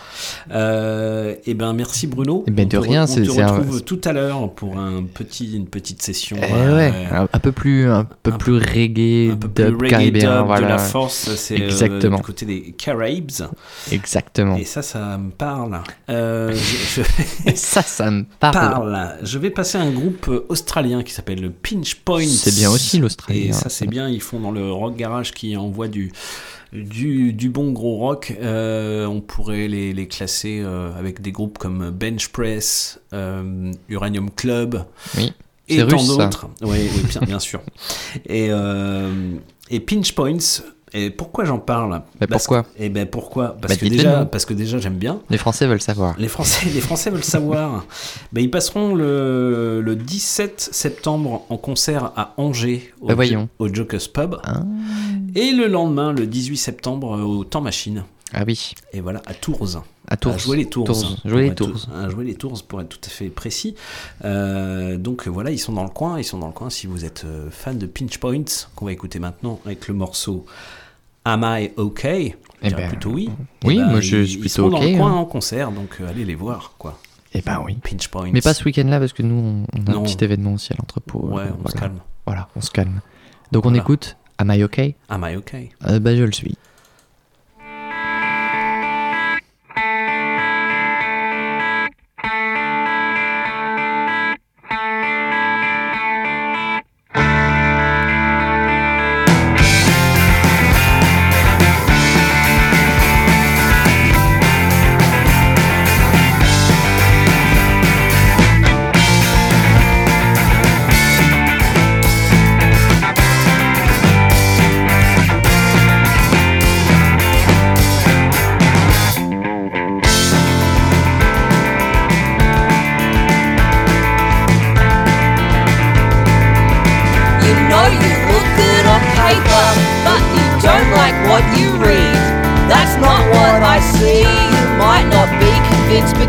Euh, 0.51 1.35
eh 1.45 1.53
ben 1.53 1.71
merci 1.73 2.05
Bruno. 2.05 2.43
Eh 2.47 2.51
ben, 2.51 2.63
On 2.63 2.67
de 2.67 2.71
te 2.71 2.77
rien, 2.77 3.07
c'est- 3.07 3.21
On 3.29 3.35
te 3.35 3.39
un- 3.41 3.47
retrouve 3.47 3.83
tout 3.83 4.01
à 4.03 4.11
l'heure 4.13 4.51
pour 4.53 4.77
un 4.77 5.03
petit, 5.03 5.55
une 5.55 5.67
petite 5.67 6.01
session. 6.01 6.35
Eh 6.41 6.51
euh, 6.53 6.75
ouais, 6.75 6.93
un, 7.11 7.27
un 7.31 7.39
peu 7.39 7.51
plus, 7.53 7.89
un 7.89 8.03
peu 8.03 8.31
plus 8.33 8.57
reggae, 8.57 9.31
un 9.31 9.37
peu 9.37 9.47
plus 9.47 9.63
dub 9.65 9.81
reggae 9.81 9.89
caribéen, 9.89 10.37
dub 10.39 10.45
voilà. 10.47 10.67
de 10.67 10.71
la 10.73 10.77
force, 10.79 11.33
c'est 11.35 11.59
euh, 11.61 11.65
Exactement. 11.65 12.17
du 12.17 12.23
côté 12.23 12.45
des 12.45 12.73
Caribes. 12.77 13.31
Exactement. 13.91 14.57
Et 14.57 14.65
ça, 14.65 14.81
ça 14.81 15.17
me 15.17 15.31
parle. 15.31 15.79
Euh, 16.09 16.53
je, 16.53 17.01
je- 17.47 17.55
ça, 17.55 17.81
ça 17.81 18.11
me 18.11 18.25
parle. 18.39 19.15
Je 19.23 19.37
vais 19.39 19.49
passer 19.49 19.77
à 19.77 19.81
un 19.81 19.91
groupe 19.91 20.27
euh, 20.27 20.45
australien 20.49 21.03
qui 21.03 21.13
s'appelle 21.13 21.41
le 21.41 21.51
Pinch 21.51 21.95
Point. 22.03 22.25
C'est 22.27 22.55
bien 22.55 22.69
aussi, 22.69 22.99
l'Australie, 22.99 23.47
Et 23.47 23.49
hein. 23.49 23.53
ça, 23.53 23.69
c'est 23.69 23.87
bien. 23.87 24.09
Ils 24.09 24.21
font 24.21 24.39
dans 24.39 24.51
le 24.51 24.71
rock 24.71 24.95
garage 24.97 25.31
qui 25.31 25.55
envoie 25.55 25.87
du. 25.87 26.11
Du, 26.73 27.31
du 27.33 27.49
bon 27.49 27.71
gros 27.71 27.95
rock, 27.97 28.33
Euh, 28.41 29.05
on 29.05 29.21
pourrait 29.21 29.67
les, 29.67 29.93
les 29.93 30.07
classer 30.07 30.59
euh, 30.61 30.91
avec 30.97 31.21
des 31.21 31.31
groupes 31.31 31.57
comme 31.57 31.91
Bench 31.91 32.27
Press, 32.29 32.99
euh, 33.13 33.71
Uranium 33.87 34.29
Club, 34.31 34.83
Oui. 35.17 35.31
et 35.69 35.77
tant 35.85 36.03
d'autres. 36.05 36.47
Oui, 36.61 36.89
oui, 36.93 37.03
bien, 37.09 37.21
bien 37.21 37.39
sûr. 37.39 37.61
Et, 38.27 38.47
euh, 38.51 39.31
et 39.69 39.79
Pinch 39.79 40.11
Points. 40.13 40.61
Et 40.93 41.09
pourquoi 41.09 41.43
j'en 41.43 41.59
parle? 41.59 42.01
Mais 42.21 42.27
Parce- 42.27 42.43
pourquoi? 42.45 42.65
Eh 42.77 42.87
ben 42.89 43.05
pourquoi? 43.05 43.57
Parce, 43.61 43.73
Bah, 43.73 43.79
que 43.79 43.85
déjà, 43.89 44.25
parce 44.25 44.45
que 44.45 44.53
déjà 44.53 44.77
j'aime 44.77 44.95
bien. 44.97 45.19
Les 45.29 45.37
Français 45.37 45.67
veulent 45.67 45.81
savoir. 45.81 46.15
Les 46.17 46.29
Français, 46.29 46.69
les 46.73 46.79
Français 46.81 47.09
veulent 47.09 47.23
savoir. 47.25 47.85
Ben, 48.33 48.41
ils 48.41 48.49
passeront 48.51 48.95
le, 48.95 49.81
le 49.81 49.95
17 49.95 50.69
septembre 50.71 51.45
en 51.49 51.57
concert 51.57 52.11
à 52.15 52.33
Angers 52.37 52.93
au, 53.01 53.07
Bah, 53.07 53.15
voyons. 53.15 53.49
au 53.59 53.67
Jokers 53.73 54.09
Pub. 54.13 54.35
Ah. 54.43 54.61
Et 55.35 55.51
le 55.51 55.67
lendemain, 55.67 56.13
le 56.13 56.25
18 56.25 56.55
septembre, 56.57 57.19
au 57.21 57.43
Temps 57.43 57.61
Machine. 57.61 58.03
Ah 58.33 58.43
oui. 58.45 58.73
Et 58.93 58.99
voilà, 59.01 59.21
à 59.25 59.33
Tours. 59.33 59.81
À 60.09 60.17
Tours. 60.17 60.37
jouer 60.37 60.57
les 60.57 60.65
Tours. 60.69 60.85
Tours. 60.85 61.17
Jouer 61.25 61.49
les 61.49 61.55
Tours. 61.55 61.87
à 61.95 62.09
jouer 62.09 62.25
les 62.25 62.35
Tours 62.35 62.61
pour 62.67 62.81
être 62.81 62.89
tout 62.89 62.99
à 63.05 63.09
fait 63.09 63.29
précis. 63.29 63.75
Euh, 64.25 64.97
donc 64.97 65.27
voilà, 65.27 65.51
ils 65.51 65.57
sont 65.59 65.73
dans 65.73 65.83
le 65.83 65.89
coin. 65.89 66.19
Ils 66.19 66.23
sont 66.23 66.37
dans 66.39 66.47
le 66.47 66.53
coin. 66.53 66.69
Si 66.69 66.87
vous 66.87 67.05
êtes 67.05 67.23
euh, 67.25 67.49
fan 67.51 67.77
de 67.77 67.85
Pinch 67.85 68.17
Points, 68.17 68.43
qu'on 68.75 68.85
va 68.85 68.91
écouter 68.91 69.19
maintenant 69.19 69.59
avec 69.65 69.87
le 69.87 69.93
morceau 69.93 70.45
Am 71.25 71.41
I 71.45 71.71
OK? 71.77 72.05
Eh 72.05 72.35
ben, 72.61 72.87
plutôt 72.89 73.11
oui. 73.11 73.29
oui, 73.63 73.75
Eh 73.75 73.79
ben, 73.81 73.91
moi, 73.91 74.01
je 74.01 74.17
ils- 74.17 74.25
suis 74.27 74.35
Ils 74.35 74.39
plutôt 74.41 74.55
sont 74.63 74.69
dans 74.69 74.77
OK, 74.77 74.83
le 74.91 74.97
coin 74.97 75.11
hein. 75.11 75.15
en 75.15 75.25
concert, 75.25 75.71
donc 75.71 75.97
euh, 76.01 76.09
allez 76.09 76.25
les 76.25 76.35
voir, 76.35 76.73
quoi. 76.77 76.99
Eh 77.33 77.41
ben 77.41 77.61
oui. 77.65 77.75
Pinch 77.83 78.07
Points. 78.07 78.29
Mais 78.33 78.41
pas 78.41 78.53
ce 78.53 78.63
week-end-là 78.63 78.99
parce 78.99 79.13
que 79.13 79.21
nous, 79.23 79.65
on 79.73 79.85
a 79.87 79.91
Non. 79.91 79.99
un 79.99 80.03
petit 80.03 80.23
événement 80.23 80.53
aussi 80.53 80.73
à 80.73 80.75
l'entrepôt. 80.79 81.19
Ouais, 81.31 81.43
on 81.63 81.69
se 81.69 81.75
calme. 81.75 81.99
Voilà, 82.25 82.47
on 82.55 82.61
se 82.61 82.71
calme. 82.71 83.01
Donc 83.51 83.65
on 83.65 83.69
Voilà. 83.69 83.83
écoute 83.83 84.17
Am 84.39 84.51
I 84.53 84.63
OK? 84.63 84.79
Am 85.09 85.25
I 85.29 85.35
OK? 85.35 85.55
Euh, 85.87 85.99
Bah 85.99 86.15
je 86.15 86.23
le 86.23 86.31
suis. 86.31 86.57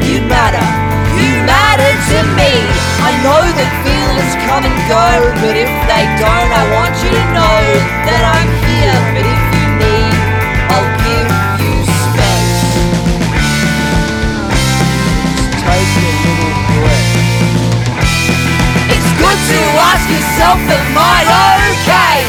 You 0.09 0.25
matter. 0.25 0.65
You 1.21 1.45
matter 1.45 1.93
to 2.09 2.19
me. 2.33 2.53
I 3.05 3.13
know 3.21 3.45
that 3.45 3.71
feelings 3.85 4.33
come 4.49 4.65
and 4.65 4.79
go, 4.89 5.05
but 5.45 5.53
if 5.53 5.69
they 5.85 6.05
don't, 6.17 6.49
I 6.49 6.65
want 6.73 6.97
you 7.05 7.13
to 7.13 7.25
know 7.37 7.61
that 8.09 8.23
I'm 8.25 8.49
here. 8.65 8.97
But 9.13 9.25
if 9.29 9.43
you 9.53 9.65
need, 9.85 10.17
I'll 10.73 10.89
give 11.05 11.29
you 11.61 11.77
space. 11.85 12.89
Just 15.29 15.61
take 15.61 15.93
a 15.93 16.09
little 16.25 16.57
breath. 16.73 17.13
It's 18.97 19.11
good 19.13 19.39
to 19.53 19.61
ask 19.93 20.09
yourself, 20.09 20.57
am 20.73 20.97
I 20.97 21.21
okay? 21.69 22.25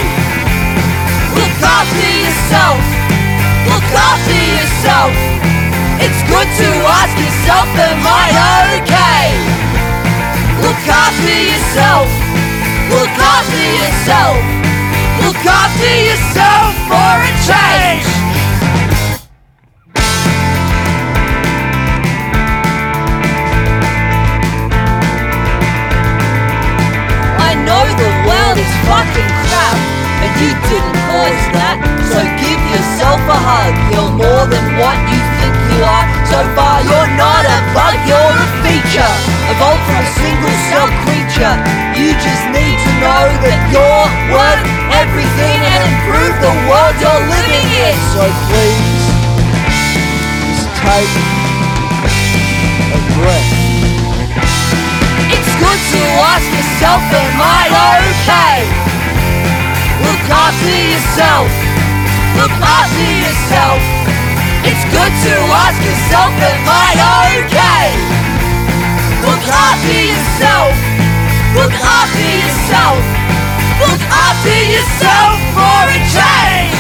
Look 1.32 1.56
after 1.64 2.12
yourself. 2.28 2.84
Look 3.72 3.88
after 3.96 4.36
yourself. 4.36 5.16
It's 6.02 6.24
good 6.32 6.48
to 6.48 6.70
ask 6.88 7.12
yourself, 7.20 7.68
am 7.76 8.00
I 8.08 8.32
okay? 8.80 9.36
Look 10.64 10.84
after 10.88 11.36
yourself. 11.52 12.08
Look 12.88 13.12
after 13.20 13.66
yourself. 13.84 14.40
Look 15.28 15.44
after 15.44 15.92
yourself 16.08 16.72
for 16.88 17.14
a 17.20 17.34
change. 17.44 18.08
I 27.44 27.60
know 27.68 27.84
the 28.00 28.12
world 28.24 28.56
is 28.56 28.74
fucking 28.88 29.32
crap, 29.44 29.78
and 30.24 30.32
you 30.40 30.52
didn't 30.64 30.96
cause 31.12 31.44
that. 31.60 31.78
So 32.08 32.24
give 32.40 32.62
yourself 32.72 33.20
a 33.28 33.36
hug. 33.36 33.76
You're 33.92 34.16
more 34.16 34.48
than 34.48 34.66
what 34.80 34.96
you 35.12 35.19
are. 35.84 36.06
So 36.28 36.40
far, 36.56 36.84
you're 36.84 37.12
not 37.16 37.44
a 37.48 37.58
bug, 37.74 37.96
you're 38.06 38.36
a 38.36 38.48
feature. 38.64 39.14
Evolved 39.52 39.84
from 39.88 40.04
a 40.04 40.12
single 40.20 40.56
cell 40.70 40.90
creature. 41.08 41.56
You 41.96 42.16
just 42.20 42.44
need 42.52 42.78
to 42.80 42.92
know 43.00 43.24
that 43.44 43.60
you're 43.72 44.08
worth 44.32 44.64
everything 44.96 45.60
and 45.64 45.82
improve 45.88 46.36
the 46.44 46.54
world 46.68 46.96
you're 47.00 47.24
living 47.28 47.68
in. 47.70 47.96
So 48.16 48.24
please, 48.52 49.04
just 50.52 50.68
take 50.80 51.14
a 52.96 53.00
breath. 53.20 53.50
It's 55.32 55.54
good 55.60 55.82
to 55.96 56.02
ask 56.34 56.48
yourself, 56.50 57.02
am 57.08 57.40
I 57.40 57.64
okay? 58.10 58.58
Look 60.04 60.24
after 60.28 60.72
yourself. 60.72 61.50
Look 62.40 62.56
after 62.64 63.10
yourself. 63.24 63.82
It's 64.64 64.84
good 64.92 65.14
to 65.26 65.34
ask 65.56 65.80
yourself, 65.80 66.32
am 66.36 66.68
I 66.68 66.92
okay? 67.44 67.88
Look 69.24 69.44
after 69.48 70.00
yourself. 70.12 70.76
Look 71.56 71.72
after 71.72 72.28
yourself. 72.44 73.00
Look 73.80 74.02
after 74.12 74.58
yourself 74.68 75.40
for 75.56 75.80
a 75.88 76.00
change. 76.12 76.79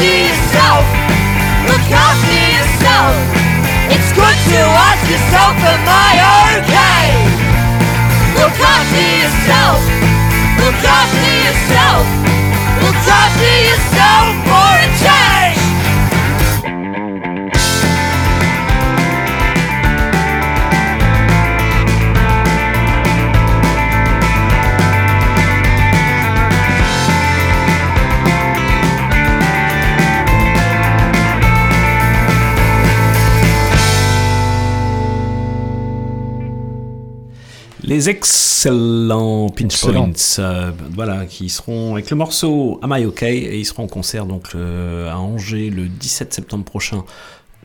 After 0.00 0.16
yourself. 0.16 0.84
Look 1.68 1.86
after 1.92 2.40
yourself. 2.56 3.14
It's 3.92 4.12
good 4.16 4.38
to 4.48 4.60
ask 4.88 5.04
yourself, 5.10 5.54
am 5.60 5.84
I 5.84 6.12
okay? 6.56 7.04
Look 8.40 8.56
after 8.56 9.04
yourself. 9.20 9.80
Look 10.56 10.80
after 10.80 11.32
yourself. 11.44 12.06
Look 12.80 12.96
after 12.96 13.52
yourself 13.68 14.49
Les 38.00 38.08
excellents 38.08 39.50
Pinch 39.50 39.74
Excellent. 39.74 40.04
Points, 40.04 40.38
euh, 40.38 40.70
voilà, 40.94 41.26
qui 41.26 41.50
seront 41.50 41.92
avec 41.92 42.08
le 42.08 42.16
morceau 42.16 42.78
Am 42.80 42.94
I 42.96 43.04
OK? 43.04 43.22
Et 43.24 43.58
ils 43.58 43.64
seront 43.66 43.82
en 43.84 43.88
concert 43.88 44.24
donc 44.24 44.54
le- 44.54 45.06
à 45.10 45.18
Angers 45.18 45.68
le 45.68 45.86
17 45.86 46.32
septembre 46.32 46.64
prochain 46.64 47.04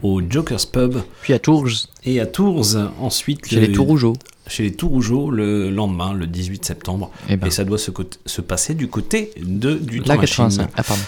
au 0.04 0.22
Joker's 0.28 0.66
Pub. 0.66 0.98
Puis 1.22 1.34
à 1.34 1.40
Tours. 1.40 1.70
Et 2.04 2.20
à 2.20 2.26
Tours 2.26 2.76
ensuite. 3.00 3.46
Chez 3.48 3.60
les 3.60 3.72
Tourougeaux. 3.72 4.16
Chez 4.48 4.64
les 4.64 4.74
Tourougeaux 4.74 5.32
le 5.32 5.72
lendemain, 5.72 6.14
le 6.14 6.28
18 6.28 6.66
septembre. 6.66 7.12
Eh 7.30 7.36
ben. 7.36 7.48
Et 7.48 7.50
ça 7.50 7.64
doit 7.64 7.80
se, 7.80 8.42
passer 8.42 8.76
du 8.76 8.88
côté 8.88 9.32
de, 9.42 9.74
du 9.74 10.00
La 10.00 10.16
temps 10.16 10.22
machine. 10.22 10.50
85. 10.50 10.70
Ah, 10.76 10.84
pardon. 10.84 11.04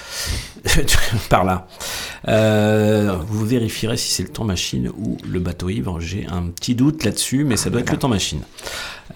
Par 1.29 1.43
là. 1.43 1.67
Euh, 2.27 3.17
vous 3.27 3.45
vérifierez 3.45 3.97
si 3.97 4.11
c'est 4.11 4.23
le 4.23 4.29
temps 4.29 4.43
machine 4.43 4.89
ou 4.97 5.17
le 5.29 5.39
bateau 5.39 5.69
ivre. 5.69 5.99
J'ai 5.99 6.25
un 6.27 6.43
petit 6.43 6.73
doute 6.73 7.03
là-dessus, 7.03 7.43
mais 7.43 7.57
ça 7.57 7.69
doit 7.69 7.81
être 7.81 7.91
le 7.91 7.97
temps 7.97 8.09
machine. 8.09 8.41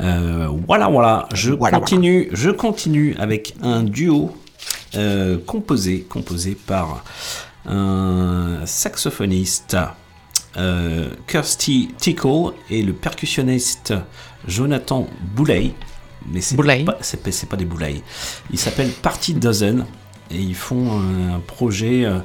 Euh, 0.01 0.47
voilà, 0.67 0.87
voilà. 0.87 1.27
Je 1.33 1.53
continue. 1.53 2.29
Je 2.31 2.51
continue 2.51 3.15
avec 3.17 3.55
un 3.63 3.83
duo 3.83 4.31
euh, 4.95 5.37
composé, 5.45 6.01
composé 6.01 6.55
par 6.55 7.03
un 7.65 8.65
saxophoniste. 8.65 9.77
euh, 10.57 11.09
Kirsty 11.27 11.93
Tickle 11.97 12.53
et 12.69 12.83
le 12.83 12.93
percussionniste 12.93 13.93
Jonathan 14.47 15.07
Boulay. 15.35 15.73
Mais 16.31 16.41
c'est 16.41 16.55
pas, 16.55 16.97
c'est 17.01 17.49
pas, 17.49 17.57
des 17.57 17.65
boulay. 17.65 18.01
Ils 18.51 18.59
s'appellent 18.59 18.91
Party 18.91 19.33
Dozen 19.33 19.85
et 20.29 20.37
ils 20.37 20.55
font 20.55 20.99
un 20.99 21.39
projet 21.39 22.05
euh, 22.05 22.19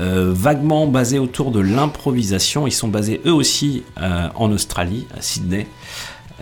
euh, 0.00 0.32
vaguement 0.34 0.86
basé 0.86 1.18
autour 1.18 1.52
de 1.52 1.60
l'improvisation. 1.60 2.66
Ils 2.66 2.72
sont 2.72 2.88
basés 2.88 3.20
eux 3.26 3.32
aussi 3.32 3.84
euh, 4.00 4.28
en 4.34 4.50
Australie, 4.52 5.06
à 5.16 5.22
Sydney. 5.22 5.66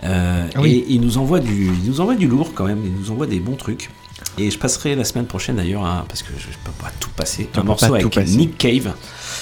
Ah 0.01 0.47
oui. 0.57 0.85
Et 0.87 0.93
ils 0.93 1.01
nous, 1.01 1.17
envoient 1.17 1.41
du, 1.41 1.65
ils 1.65 1.89
nous 1.89 1.99
envoient 2.01 2.15
du 2.15 2.27
lourd 2.27 2.53
quand 2.55 2.65
même, 2.65 2.81
ils 2.85 2.93
nous 2.93 3.11
envoient 3.11 3.27
des 3.27 3.39
bons 3.39 3.55
trucs. 3.57 3.89
Et 4.37 4.49
je 4.51 4.57
passerai 4.57 4.95
la 4.95 5.03
semaine 5.03 5.25
prochaine 5.25 5.57
d'ailleurs, 5.57 5.83
un- 5.85 6.05
parce 6.07 6.21
que 6.23 6.29
je 6.37 6.47
ne 6.47 6.53
peux 6.63 6.71
pas 6.81 6.91
tout 6.99 7.09
passer, 7.11 7.49
Tu 7.51 7.59
un 7.59 7.63
morceau 7.63 7.93
avec 7.93 8.09
passer. 8.13 8.35
Nick 8.37 8.57
Cave. 8.57 8.93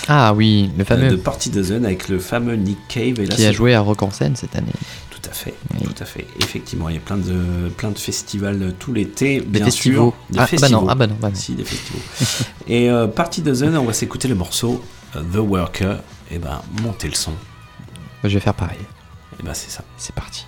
Ah 0.07 0.33
oui, 0.33 0.71
le 0.77 0.83
fameux. 0.83 1.05
euh, 1.07 1.11
de 1.11 1.15
Party 1.15 1.49
Dozen 1.49 1.85
avec 1.85 2.09
le 2.09 2.19
fameux 2.19 2.55
Nick 2.55 2.79
Cave. 2.87 3.19
Et 3.19 3.25
là, 3.25 3.35
qui 3.35 3.45
a 3.45 3.51
joué 3.51 3.73
à 3.75 3.81
Rock 3.81 4.01
en 4.03 4.11
scène 4.11 4.35
cette 4.35 4.55
année. 4.55 4.71
tout 5.11 5.29
à 5.29 5.33
fait, 5.33 5.53
tout 5.83 5.93
à 6.03 6.05
fait. 6.05 6.25
Effectivement, 6.39 6.89
il 6.89 6.95
y 6.95 6.97
a 6.97 7.01
plein 7.01 7.17
de, 7.17 7.69
plein 7.75 7.91
de 7.91 7.97
festivals 7.99 8.73
tout 8.79 8.93
l'été, 8.93 9.39
Des 9.41 9.45
bien 9.45 9.65
festivals. 9.65 9.97
sûr. 9.99 10.13
Des 10.29 10.39
Ah, 10.39 10.41
bah 10.41 10.47
festivals. 10.47 10.71
non, 10.71 10.87
ah 10.89 10.95
bah 10.95 11.07
non, 11.07 11.17
bah 11.19 11.29
non. 11.29 11.35
Si, 11.35 11.53
des 11.53 11.65
festivals. 11.65 12.01
Et 12.67 12.89
euh, 12.89 13.07
Party 13.07 13.41
Dozen, 13.41 13.75
on 13.77 13.83
va 13.85 13.93
s'écouter 13.93 14.27
le 14.27 14.35
morceau 14.35 14.83
euh, 15.15 15.21
The 15.33 15.37
Worker. 15.37 15.97
Et 16.31 16.39
ben, 16.39 16.61
montez 16.81 17.07
le 17.09 17.15
son. 17.15 17.33
Je 18.23 18.29
vais 18.29 18.39
faire 18.39 18.53
pareil. 18.53 18.77
Et 19.39 19.43
ben, 19.43 19.53
c'est 19.53 19.69
ça. 19.69 19.83
C'est 19.97 20.15
parti. 20.15 20.45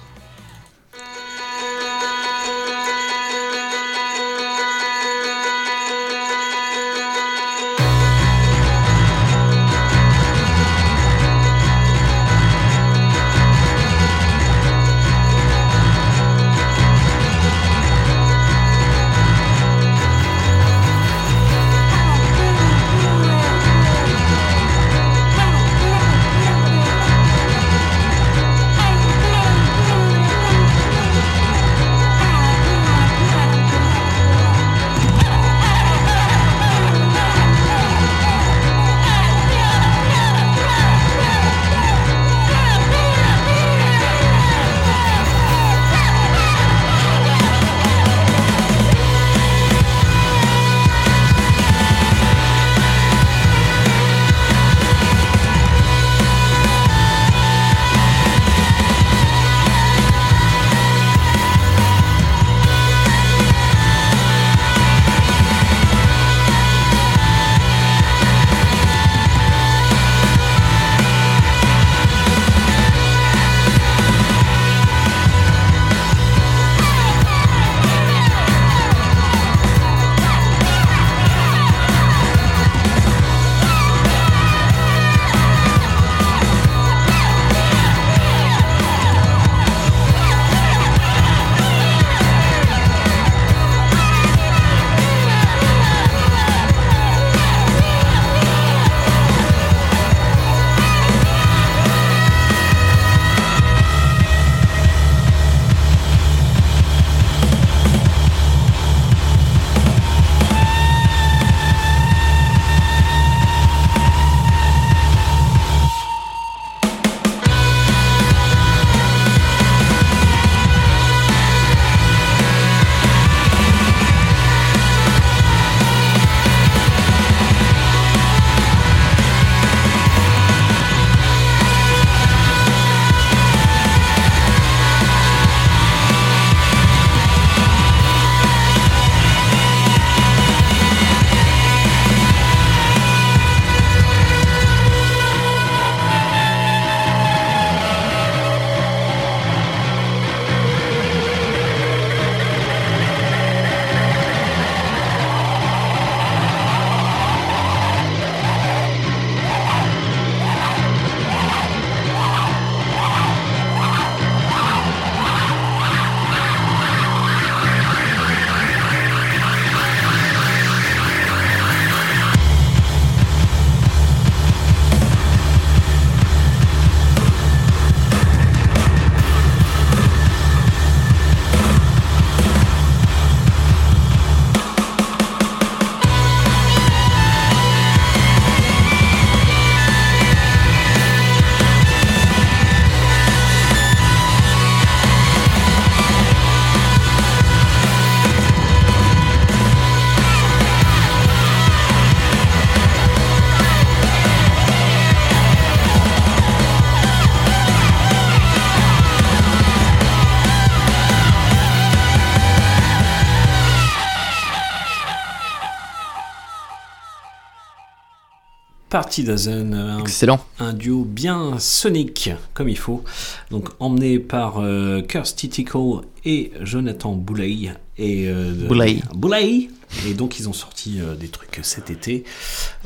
Party 218.89 219.23
Dozen. 219.23 219.73
Un, 219.73 219.99
Excellent. 219.99 220.39
Un 220.59 220.73
duo 220.73 221.03
bien 221.03 221.59
sonique, 221.59 222.31
comme 222.53 222.69
il 222.69 222.77
faut. 222.77 223.03
Donc 223.51 223.69
emmené 223.79 224.19
par 224.19 224.59
euh, 224.59 225.01
Kirsty 225.01 225.49
Tickle 225.49 226.01
et 226.25 226.51
Jonathan 226.61 227.13
Boulay. 227.13 227.71
Et, 227.97 228.27
euh, 228.29 228.53
Boulay. 228.67 228.99
Boulay. 229.13 229.67
Et 230.07 230.13
donc 230.13 230.39
ils 230.39 230.47
ont 230.47 230.53
sorti 230.53 230.99
euh, 231.01 231.15
des 231.15 231.27
trucs 231.29 231.59
cet 231.63 231.89
été. 231.89 232.23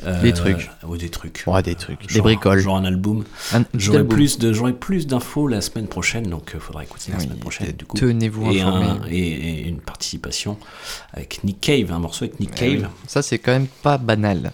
Euh, 0.06 0.22
Des 0.22 0.32
trucs. 0.34 0.70
Ouais, 0.88 0.98
des 0.98 1.10
trucs. 1.10 1.44
Ouais, 1.46 1.62
des 1.62 1.76
trucs. 1.76 2.08
Des 2.12 2.22
bricoles. 2.22 2.60
Genre 2.60 2.78
un 2.78 2.86
album. 2.86 3.26
J'aurai 3.76 4.06
plus 4.08 4.40
de 4.40 4.54
j'aurai 4.54 4.72
plus 4.74 5.06
d'infos 5.06 5.48
la 5.48 5.60
semaine 5.62 5.88
prochaine, 5.88 6.28
donc 6.30 6.52
il 6.54 6.60
faudra 6.62 6.84
écouter 6.84 7.12
la 7.12 7.18
Oui, 7.18 7.26
semaine 7.26 7.40
prochaine 7.40 7.72
du 7.74 7.86
coup. 7.86 7.98
tenez-vous 7.98 8.52
et, 8.54 8.62
un- 8.62 9.02
et, 9.12 9.18
et 9.18 9.68
une 9.68 9.82
participation 9.82 10.58
avec 11.14 11.44
Nick 11.44 11.60
Cave, 11.60 11.92
un 11.92 12.00
morceau 12.00 12.24
avec 12.24 12.40
Nick 12.40 12.52
Eh 12.54 12.60
Cave. 12.60 12.72
oui. 12.84 12.88
Ça, 13.06 13.22
c'est 13.22 13.38
quand 13.38 13.52
même 13.52 13.68
pas 13.68 13.98
banal, 13.98 14.52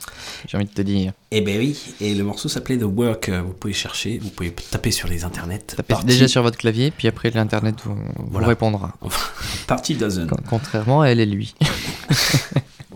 j'ai 0.47 0.57
envie 0.57 0.65
de 0.65 0.71
te 0.73 0.81
dire. 0.81 1.13
Et 1.31 1.41
ben 1.41 1.59
oui, 1.59 1.77
et 2.01 2.15
le 2.15 2.23
morceau 2.23 2.49
s'appelait 2.49 2.77
The 2.79 2.83
Work. 2.83 3.29
Vous 3.29 3.53
pouvez 3.53 3.73
chercher, 3.73 4.17
vous 4.17 4.29
pouvez 4.31 4.51
taper 4.51 4.89
sur 4.89 5.07
les 5.07 5.23
internets. 5.23 5.59
Tapez 5.77 5.93
déjà 6.03 6.27
sur 6.27 6.41
votre 6.41 6.57
clavier, 6.57 6.89
puis 6.89 7.07
après 7.07 7.29
l'internet 7.29 7.75
vous, 7.85 7.93
vous 7.93 8.27
Voilà. 8.31 8.47
Répondra. 8.77 8.95
Party 9.67 9.97
Contrairement 10.49 11.01
à 11.01 11.07
elle 11.07 11.19
et 11.19 11.25
lui. 11.25 11.55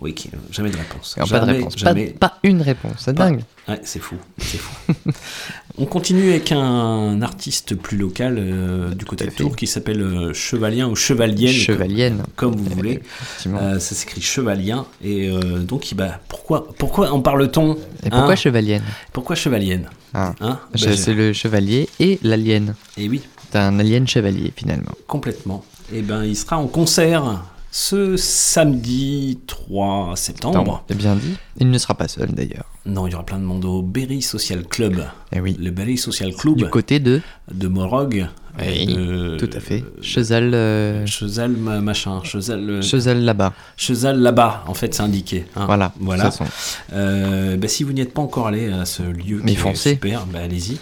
Oui, 0.00 0.12
qui- 0.12 0.28
jamais 0.50 0.68
de 0.68 0.76
réponse. 0.76 1.14
Alors, 1.16 1.30
pas 1.30 1.40
de 1.40 1.46
Jamais, 1.46 1.58
réponse. 1.60 1.74
Pas, 1.76 1.80
jamais. 1.88 2.06
pas 2.08 2.38
une 2.42 2.60
réponse, 2.60 2.92
c'est 2.98 3.14
Pas- 3.16 3.30
dingue. 3.30 3.40
Ouais, 3.66 3.80
c'est 3.84 4.00
fou, 4.00 4.16
c'est 4.36 4.58
fou. 4.58 4.92
On 5.78 5.86
continue 5.86 6.28
avec 6.28 6.52
un 6.52 7.22
artiste 7.22 7.74
plus 7.74 7.96
local 7.96 8.36
euh, 8.38 8.90
du 8.94 9.06
côté 9.06 9.24
de 9.24 9.30
Tours 9.30 9.56
qui 9.56 9.66
s'appelle 9.66 10.02
euh, 10.02 10.34
Chevalien 10.34 10.88
ou 10.88 10.94
Chevalienne. 10.94 11.54
Chevalienne. 11.54 12.22
Comme, 12.36 12.54
comme 12.54 12.60
vous 12.64 12.70
voulez. 12.74 13.00
Euh, 13.46 13.78
ça 13.78 13.94
s'écrit 13.94 14.20
Chevalien. 14.20 14.84
Et 15.02 15.30
euh, 15.30 15.60
donc, 15.60 15.90
bah, 15.96 16.20
pourquoi, 16.28 16.68
pourquoi 16.76 17.10
en 17.10 17.20
parle-t-on 17.22 17.78
Et 18.04 18.10
pourquoi 18.10 18.32
hein? 18.32 18.36
Chevalienne? 18.36 18.82
Pourquoi 19.12 19.36
Chevalienne? 19.36 19.88
Ah. 20.12 20.34
Hein? 20.42 20.60
Je- 20.74 20.92
C'est 20.92 21.14
le 21.14 21.32
chevalier 21.32 21.88
et 21.98 22.18
l'alien. 22.22 22.74
Et 22.98 23.08
oui. 23.08 23.22
Un 23.54 23.78
alien 23.78 24.06
chevalier 24.06 24.52
finalement. 24.56 24.92
Complètement. 25.06 25.64
Et 25.92 26.02
ben, 26.02 26.24
il 26.24 26.36
sera 26.36 26.58
en 26.58 26.66
concert 26.66 27.44
ce 27.70 28.16
samedi 28.16 29.38
3 29.46 30.12
septembre. 30.16 30.84
T'as 30.86 30.94
bien 30.94 31.16
dit. 31.16 31.34
Il 31.58 31.70
ne 31.70 31.78
sera 31.78 31.94
pas 31.94 32.08
seul 32.08 32.30
d'ailleurs. 32.32 32.64
Non, 32.86 33.06
il 33.06 33.12
y 33.12 33.14
aura 33.14 33.24
plein 33.26 33.38
de 33.38 33.44
monde 33.44 33.64
au 33.64 33.82
Berry 33.82 34.22
Social 34.22 34.64
Club. 34.64 35.04
Eh 35.32 35.40
oui. 35.40 35.56
Le 35.60 35.70
Berry 35.70 35.96
Social 35.98 36.32
Club. 36.34 36.56
Du 36.56 36.68
côté 36.68 37.00
de 37.00 37.20
de 37.52 37.68
Morog. 37.68 38.28
Oui, 38.60 38.86
de- 38.86 39.36
tout 39.36 39.50
à 39.52 39.58
fait. 39.58 39.82
Chezal, 40.00 40.54
euh, 40.54 41.04
Chezal 41.06 41.50
ma- 41.50 41.80
machin. 41.80 42.20
Chezal. 42.22 42.70
euh, 42.70 42.82
Chezal 42.82 43.20
là-bas. 43.24 43.52
Chezal 43.76 44.20
là-bas, 44.20 44.62
en 44.68 44.74
fait, 44.74 44.94
c'est 44.94 45.02
indiqué. 45.02 45.44
hein. 45.56 45.66
Voilà, 45.66 45.92
voilà. 45.98 46.24
de 46.24 46.28
toute 46.30 46.38
façon. 46.38 46.50
Euh, 46.92 47.56
bah, 47.56 47.66
si 47.66 47.82
vous 47.82 47.92
n'y 47.92 48.00
êtes 48.00 48.14
pas 48.14 48.22
encore 48.22 48.46
allé 48.46 48.70
à 48.70 48.84
ce 48.84 49.02
lieu 49.02 49.40
Mais 49.42 49.56
qui 49.56 49.66
est 49.68 49.74
super, 49.74 50.24
bah, 50.26 50.38
allez-y. 50.44 50.78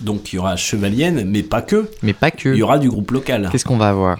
Donc 0.00 0.32
il 0.32 0.36
y 0.36 0.38
aura 0.38 0.56
Chevalienne, 0.56 1.24
mais 1.26 1.42
pas 1.42 1.62
que. 1.62 1.90
Mais 2.02 2.12
pas 2.12 2.30
que. 2.30 2.48
Il 2.50 2.56
y 2.58 2.62
aura 2.62 2.78
du 2.78 2.88
groupe 2.88 3.10
local. 3.10 3.48
Qu'est-ce 3.52 3.64
qu'on 3.64 3.76
va 3.76 3.88
avoir? 3.90 4.18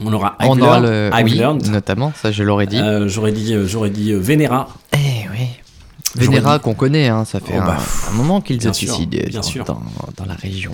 On 0.00 0.12
aura 0.12 0.36
On 0.40 0.54
I've 0.56 0.62
aura 0.62 0.80
Learned- 0.80 0.90
le. 0.90 1.10
I've 1.12 1.24
oui, 1.24 1.34
Learned. 1.34 1.66
notamment, 1.70 2.12
ça 2.14 2.30
je 2.30 2.42
l'aurais 2.44 2.66
dit. 2.66 2.78
Euh, 2.78 3.08
j'aurais 3.08 3.32
dit, 3.32 3.54
euh, 3.54 3.66
j'aurais 3.66 3.90
dit 3.90 4.12
euh, 4.12 4.18
Vénéra. 4.18 4.68
Eh 4.92 5.28
oui. 5.32 5.46
Vénéra 6.14 6.58
qu'on 6.58 6.74
connaît, 6.74 7.08
hein, 7.08 7.24
ça 7.24 7.40
fait 7.40 7.54
Oh, 7.56 7.60
un, 7.60 7.66
bah, 7.66 7.78
un 8.08 8.12
moment 8.14 8.40
qu'ils 8.40 8.62
sûr, 8.74 8.98
des- 9.06 9.24
bien 9.24 9.40
dans, 9.40 9.42
sûr. 9.42 9.64
Dans, 9.64 9.80
dans 10.16 10.24
la 10.24 10.34
région. 10.34 10.72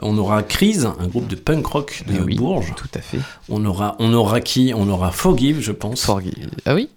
On 0.00 0.16
aura 0.16 0.42
Crise, 0.42 0.86
un 1.00 1.06
groupe 1.08 1.26
de 1.28 1.34
punk 1.36 1.66
rock 1.66 2.04
de 2.06 2.14
Eh 2.16 2.20
oui, 2.20 2.36
Bourges. 2.36 2.72
Tout 2.76 2.88
à 2.94 3.00
fait. 3.00 3.18
On 3.48 3.64
aura, 3.64 3.96
on 3.98 4.12
aura 4.14 4.40
qui? 4.40 4.72
On 4.74 4.88
aura 4.88 5.10
Forgive, 5.10 5.60
je 5.60 5.72
pense. 5.72 6.02
Forgive. 6.02 6.48
Ah 6.66 6.74
oui? 6.74 6.88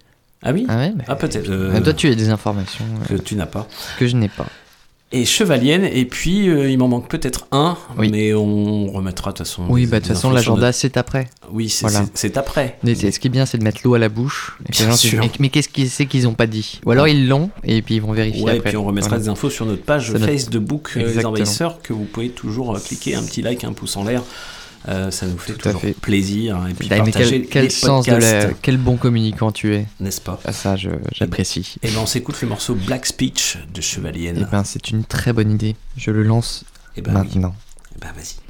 Ah 0.43 0.51
oui? 0.53 0.65
Ah 0.69 0.77
ouais 0.77 0.91
bah, 0.95 1.03
Ah 1.07 1.15
peut-être. 1.15 1.49
euh, 1.49 1.75
euh, 1.75 1.81
Toi, 1.81 1.93
tu 1.93 2.07
as 2.09 2.15
des 2.15 2.29
informations 2.29 2.85
que 3.07 3.13
euh, 3.15 3.17
tu 3.23 3.35
n'as 3.35 3.45
pas. 3.45 3.67
que 3.99 4.07
je 4.07 4.15
n'ai 4.15 4.29
pas. 4.29 4.45
Et 5.13 5.25
Chevalienne, 5.25 5.83
et 5.83 6.05
puis 6.05 6.47
euh, 6.47 6.69
il 6.69 6.77
m'en 6.77 6.87
manque 6.87 7.09
peut-être 7.09 7.45
un, 7.51 7.77
Oui. 7.97 8.09
mais 8.09 8.33
on 8.33 8.89
remettra 8.91 9.31
de 9.33 9.37
toute 9.37 9.45
façon. 9.45 9.63
Oui, 9.67 9.85
bah 9.85 9.99
de 9.99 10.05
toute 10.05 10.13
façon, 10.15 10.29
l'agenda, 10.31 10.61
notre- 10.67 10.77
c'est 10.77 10.95
après. 10.95 11.27
Oui, 11.51 11.67
c'est 11.67 11.85
Voilà. 11.85 12.05
après. 12.35 12.77
Mais 12.83 12.95
ce 12.95 13.19
qui 13.19 13.27
est 13.27 13.29
bien, 13.29 13.45
c'est 13.45 13.57
de 13.57 13.63
mettre 13.63 13.81
l'eau 13.83 13.93
à 13.93 13.99
la 13.99 14.07
bouche. 14.07 14.57
Et 14.69 14.71
que 14.71 14.77
Bien 14.83 14.95
sûr. 14.95 15.21
mais, 15.39 15.49
qu'est-ce 15.49 15.67
qu'ils 15.67 15.89
c'est 15.89 16.05
qu'ils 16.05 16.29
ont 16.29 16.33
pas 16.33 16.47
dit? 16.47 16.79
Ou 16.85 16.91
alors 16.91 17.09
ils 17.09 17.27
l'ont, 17.27 17.49
et 17.65 17.81
puis 17.81 17.95
ils 17.95 18.01
vont 18.01 18.13
vérifier 18.13 18.41
Ouais, 18.45 18.57
et 18.57 18.61
puis 18.61 18.77
on 18.77 18.85
remettra 18.85 19.09
Voilà. 19.09 19.23
des 19.23 19.29
infos 19.29 19.49
sur 19.49 19.65
notre 19.65 19.83
page 19.83 20.13
Facebook 20.13 20.93
euh, 20.95 21.13
Les. 21.13 21.25
Envahisseurs 21.25 21.81
que 21.81 21.91
vous 21.91 22.05
pouvez 22.05 22.29
toujours 22.29 22.73
euh, 22.73 22.79
cliquer 22.79 23.15
un 23.15 23.23
petit 23.23 23.41
like, 23.41 23.65
un 23.65 23.73
pouce 23.73 23.97
en 23.97 24.05
l'air. 24.05 24.23
Euh, 24.89 25.11
ça 25.11 25.27
nous 25.27 25.37
fait 25.37 25.53
Tout 25.53 25.59
à 25.69 25.71
toujours 25.73 25.81
fait. 25.81 25.93
plaisir. 25.93 26.59
Et 26.69 26.73
puis 26.73 26.89
partager 26.89 27.41
quel, 27.41 27.47
quel 27.49 27.63
les 27.65 27.69
sens 27.69 28.05
de 28.05 28.11
podcasts, 28.11 28.47
la, 28.47 28.53
quel 28.61 28.77
bon 28.77 28.97
communicant 28.97 29.51
tu 29.51 29.75
es. 29.75 29.85
n'est-ce 29.99 30.19
pas 30.21 30.39
Ah, 30.43 30.51
ça, 30.53 30.75
j'apprécie. 30.75 31.75
Et 31.83 31.89
ben 31.91 31.99
on 32.01 32.05
s'écoute 32.07 32.41
le 32.41 32.47
morceau 32.47 32.73
Black 32.73 33.05
Speech 33.05 33.57
de 33.73 33.79
Chevalienne. 33.81 34.39
Eh 34.41 34.51
ben, 34.51 34.63
c'est 34.63 34.89
une 34.89 35.03
très 35.05 35.33
bonne 35.33 35.51
idée. 35.51 35.75
Je 35.97 36.09
le 36.09 36.23
lance 36.23 36.63
Eh 36.97 37.01
ben 37.01 37.11
oui. 37.13 37.17
maintenant. 37.19 37.55
Eh 37.95 37.99
ben 37.99 38.07
vas-y. 38.15 38.40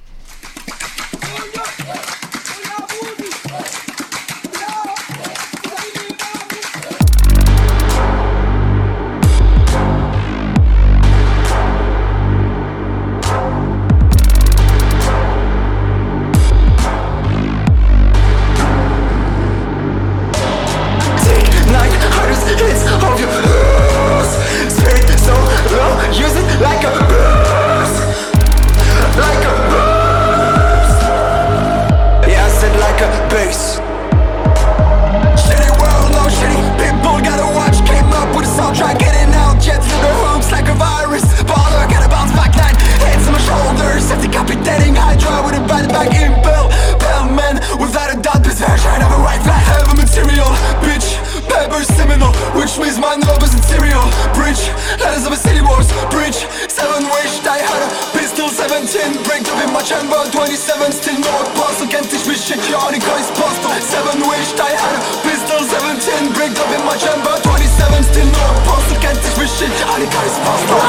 Bridge 52.72 52.88
with 52.88 52.99
my 53.03 53.15
novels 53.19 53.52
in 53.52 53.61
cereal 53.68 53.99
Bridge, 54.31 54.72
letters 55.03 55.27
of 55.27 55.34
a 55.34 55.35
city 55.35 55.60
wars. 55.60 55.91
Bridge, 56.07 56.48
seven 56.72 57.03
wish, 57.03 57.43
die 57.43 57.60
harder 57.60 57.91
Pistol 58.15 58.48
17, 58.48 59.27
break 59.27 59.43
up 59.52 59.60
in 59.60 59.73
my 59.76 59.84
chamber. 59.84 60.15
27, 60.31 60.56
still 60.95 61.19
no 61.19 61.31
apostle 61.52 61.88
Can't 61.91 62.07
teach 62.07 62.23
me 62.23 62.35
shit, 62.35 62.64
you 62.72 62.80
only 62.80 62.99
got 63.03 63.19
his 63.19 63.27
postal 63.35 63.76
Seven 63.84 64.23
wish, 64.23 64.56
die 64.56 64.72
harder 64.72 65.03
Pistol 65.19 65.60
17, 65.68 66.31
break 66.31 66.56
up 66.56 66.72
in 66.72 66.80
my 66.88 66.95
chamber. 66.95 67.35
27, 67.43 68.07
still 68.07 68.30
no 68.31 68.43
apostle 68.64 68.98
Can't 69.03 69.19
teach 69.19 69.35
me 69.35 69.48
shit, 69.52 69.72
you 69.76 69.88
only 69.91 70.07
got 70.07 70.23
his 70.23 70.38
postal 70.39 70.80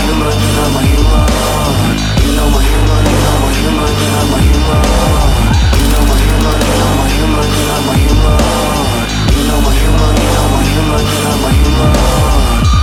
Human, 0.00 0.32
I'm 0.32 0.76
a 0.76 0.80
human 0.80 1.28
You 2.24 2.32
know 2.40 2.48
my 2.48 2.62
human, 2.64 3.04
you 3.04 3.20
know 3.20 3.36
my 3.36 3.50
human, 3.52 3.92
you 4.00 4.08
know 4.16 4.24
my 4.32 4.40
human 4.48 4.80
You 5.76 5.86
know 5.92 6.02
my 6.08 6.16
human, 6.24 6.56
you 6.56 6.76
know 6.80 6.92
my 6.96 7.06
human, 7.20 7.48
you 7.52 7.64
know 7.68 7.80
my 7.84 7.96
human 8.00 8.61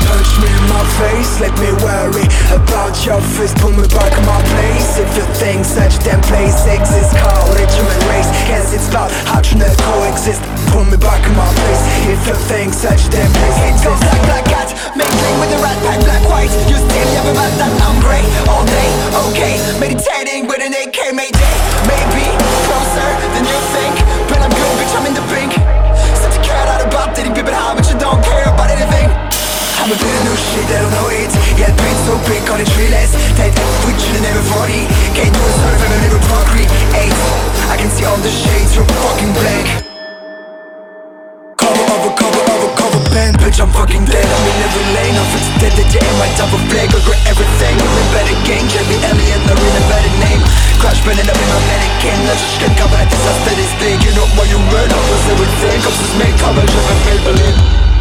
Touch 0.06 0.32
me 0.38 0.50
in 0.54 0.66
my 0.70 0.86
face, 1.02 1.42
let 1.42 1.54
me 1.58 1.74
worry 1.82 2.30
about 2.54 2.94
your 3.06 3.22
face 3.22 3.54
Put 3.58 3.74
me 3.74 3.86
back 3.90 4.14
in 4.14 4.26
my 4.26 4.38
place. 4.54 5.02
If 5.02 5.10
you 5.18 5.26
think 5.34 5.66
such 5.66 5.98
damn 6.06 6.22
place 6.30 6.66
exists 6.70 7.14
Call 7.18 7.50
it 7.58 7.70
human 7.74 7.98
race 8.10 8.30
Guess 8.46 8.74
it's 8.74 8.90
about 8.90 9.10
how 9.26 9.42
to 9.42 9.54
not 9.58 9.74
coexist? 9.82 10.42
Put 10.70 10.86
me 10.94 10.98
back 10.98 11.26
in 11.26 11.34
my 11.34 11.50
place. 11.50 11.82
If 12.06 12.22
you 12.28 12.38
think 12.46 12.74
such 12.74 13.10
damn 13.10 13.32
place 13.34 13.60
exists 13.66 13.82
It 13.82 13.90
goes 13.90 14.02
like 14.06 14.22
black 14.30 14.46
cat. 14.46 14.70
Mingling 14.94 15.38
with 15.42 15.50
the 15.50 15.60
rat 15.66 15.78
pack 15.82 16.00
black 16.06 16.24
white. 16.30 16.54
You 16.70 16.78
still 16.78 17.10
have 17.18 17.30
about 17.34 17.54
that 17.58 17.74
I'm 17.82 17.98
grey 17.98 18.26
All 18.46 18.66
day, 18.70 18.90
okay. 19.30 19.58
Meditating 19.82 20.19
the 38.30 38.36
shades 38.46 38.78
are 38.78 38.86
fucking 38.86 39.34
black. 39.34 39.66
Cover 41.58 41.86
of 41.98 42.02
a 42.06 42.12
cover 42.14 42.44
of 42.46 42.62
a 42.62 42.72
cover 42.78 43.02
band. 43.10 43.34
Bitch, 43.42 43.58
I'm 43.58 43.74
fucking 43.74 44.06
dead, 44.06 44.22
I'm 44.22 44.46
in 44.46 44.58
every 44.70 44.86
lane 44.94 45.16
I'm 45.18 45.28
fixed 45.34 45.54
dead, 45.58 45.74
that 45.74 45.90
you 45.90 45.98
ain't 45.98 46.18
my 46.22 46.30
type 46.38 46.54
of 46.54 46.62
flag 46.70 46.94
Regret 46.94 47.22
everything, 47.26 47.74
I'm 47.74 47.96
in 47.98 48.08
better 48.14 48.38
game 48.46 48.68
Jamie 48.70 49.02
Elliott, 49.02 49.42
not 49.50 49.58
in 49.58 49.74
a 49.82 49.84
better 49.90 50.14
name. 50.22 50.42
Crash 50.78 51.02
burning 51.02 51.26
up 51.26 51.40
in 51.42 51.50
my 51.50 51.60
mannequin 51.70 52.20
Leżyszkę 52.30 52.68
kawałek, 52.78 53.10
disaster 53.10 53.58
is 53.58 53.74
big 53.82 53.98
You 54.06 54.14
know 54.14 54.28
what 54.38 54.46
you 54.54 54.60
murder, 54.70 55.02
was 55.10 55.26
everything 55.34 55.82
Comes 55.82 55.98
to 55.98 56.08
me, 56.22 56.30
cover, 56.38 56.66
żeby 56.70 56.94
Maybelline. 57.06 57.99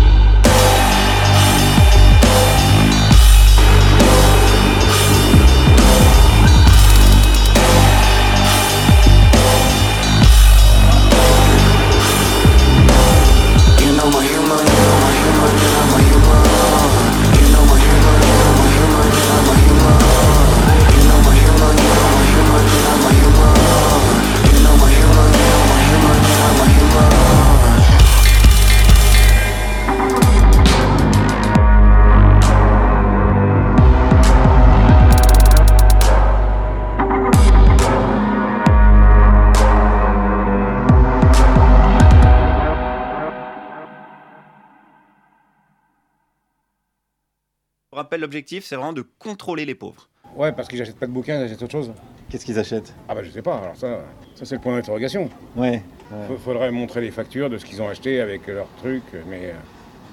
Rappelle, 48.18 48.20
l'objectif, 48.20 48.64
c'est 48.64 48.76
vraiment 48.76 48.92
de 48.92 49.04
contrôler 49.18 49.64
les 49.64 49.74
pauvres. 49.74 50.08
Ouais, 50.36 50.52
parce 50.52 50.68
qu'ils 50.68 50.78
n'achètent 50.78 50.98
pas 50.98 51.06
de 51.06 51.12
bouquins, 51.12 51.40
ils 51.40 51.44
achètent 51.44 51.62
autre 51.62 51.72
chose. 51.72 51.92
Qu'est-ce 52.28 52.44
qu'ils 52.44 52.58
achètent? 52.58 52.92
Ah 53.08 53.14
bah 53.14 53.22
je 53.22 53.30
sais 53.30 53.40
pas, 53.42 53.56
alors 53.56 53.76
ça, 53.76 54.00
ça 54.34 54.44
c'est 54.44 54.56
le 54.56 54.60
point 54.60 54.74
d'interrogation. 54.76 55.28
Ouais. 55.56 55.82
Fa- 56.10 56.36
Faudrait 56.44 56.70
montrer 56.70 57.00
les 57.00 57.10
factures 57.10 57.48
de 57.48 57.56
ce 57.58 57.64
qu'ils 57.64 57.80
ont 57.80 57.88
acheté 57.88 58.20
avec 58.20 58.46
leurs 58.46 58.68
trucs, 58.78 59.02
mais... 59.28 59.46
euh, 59.46 59.52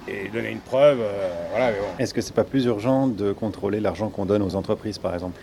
et 0.08 0.28
donner 0.28 0.50
une 0.52 0.60
preuve, 0.60 1.00
euh, 1.00 1.46
voilà, 1.50 1.72
mais 1.72 1.78
bon. 1.80 1.86
Est-ce 1.98 2.14
que 2.14 2.20
c'est 2.20 2.32
pas 2.34 2.44
plus 2.44 2.64
urgent 2.66 3.08
de 3.08 3.32
contrôler 3.32 3.80
l'argent 3.80 4.08
qu'on 4.08 4.24
donne 4.24 4.40
aux 4.42 4.54
entreprises, 4.54 4.98
par 4.98 5.12
exemple? 5.12 5.42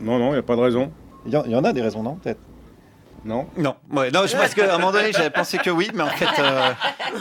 Non, 0.00 0.18
non, 0.18 0.28
il 0.28 0.32
n'y 0.32 0.38
a 0.38 0.42
pas 0.42 0.56
de 0.56 0.60
raison. 0.62 0.90
Il 1.26 1.32
y, 1.32 1.36
en- 1.36 1.44
il 1.44 1.50
y 1.50 1.54
en 1.54 1.64
a 1.64 1.72
des 1.74 1.82
raisons, 1.82 2.02
non 2.02 2.14
Peut-être? 2.14 2.40
Non 3.24 3.48
Non, 3.56 3.76
ouais, 3.90 4.10
non, 4.10 4.26
je 4.26 4.36
pense 4.36 4.54
qu'à 4.54 4.74
un 4.74 4.78
moment 4.78 4.92
donné, 4.92 5.12
j'avais 5.12 5.30
pensé 5.30 5.58
que 5.58 5.70
oui, 5.70 5.90
mais 5.92 6.02
en 6.02 6.08
fait, 6.08 6.28
euh, 6.38 6.72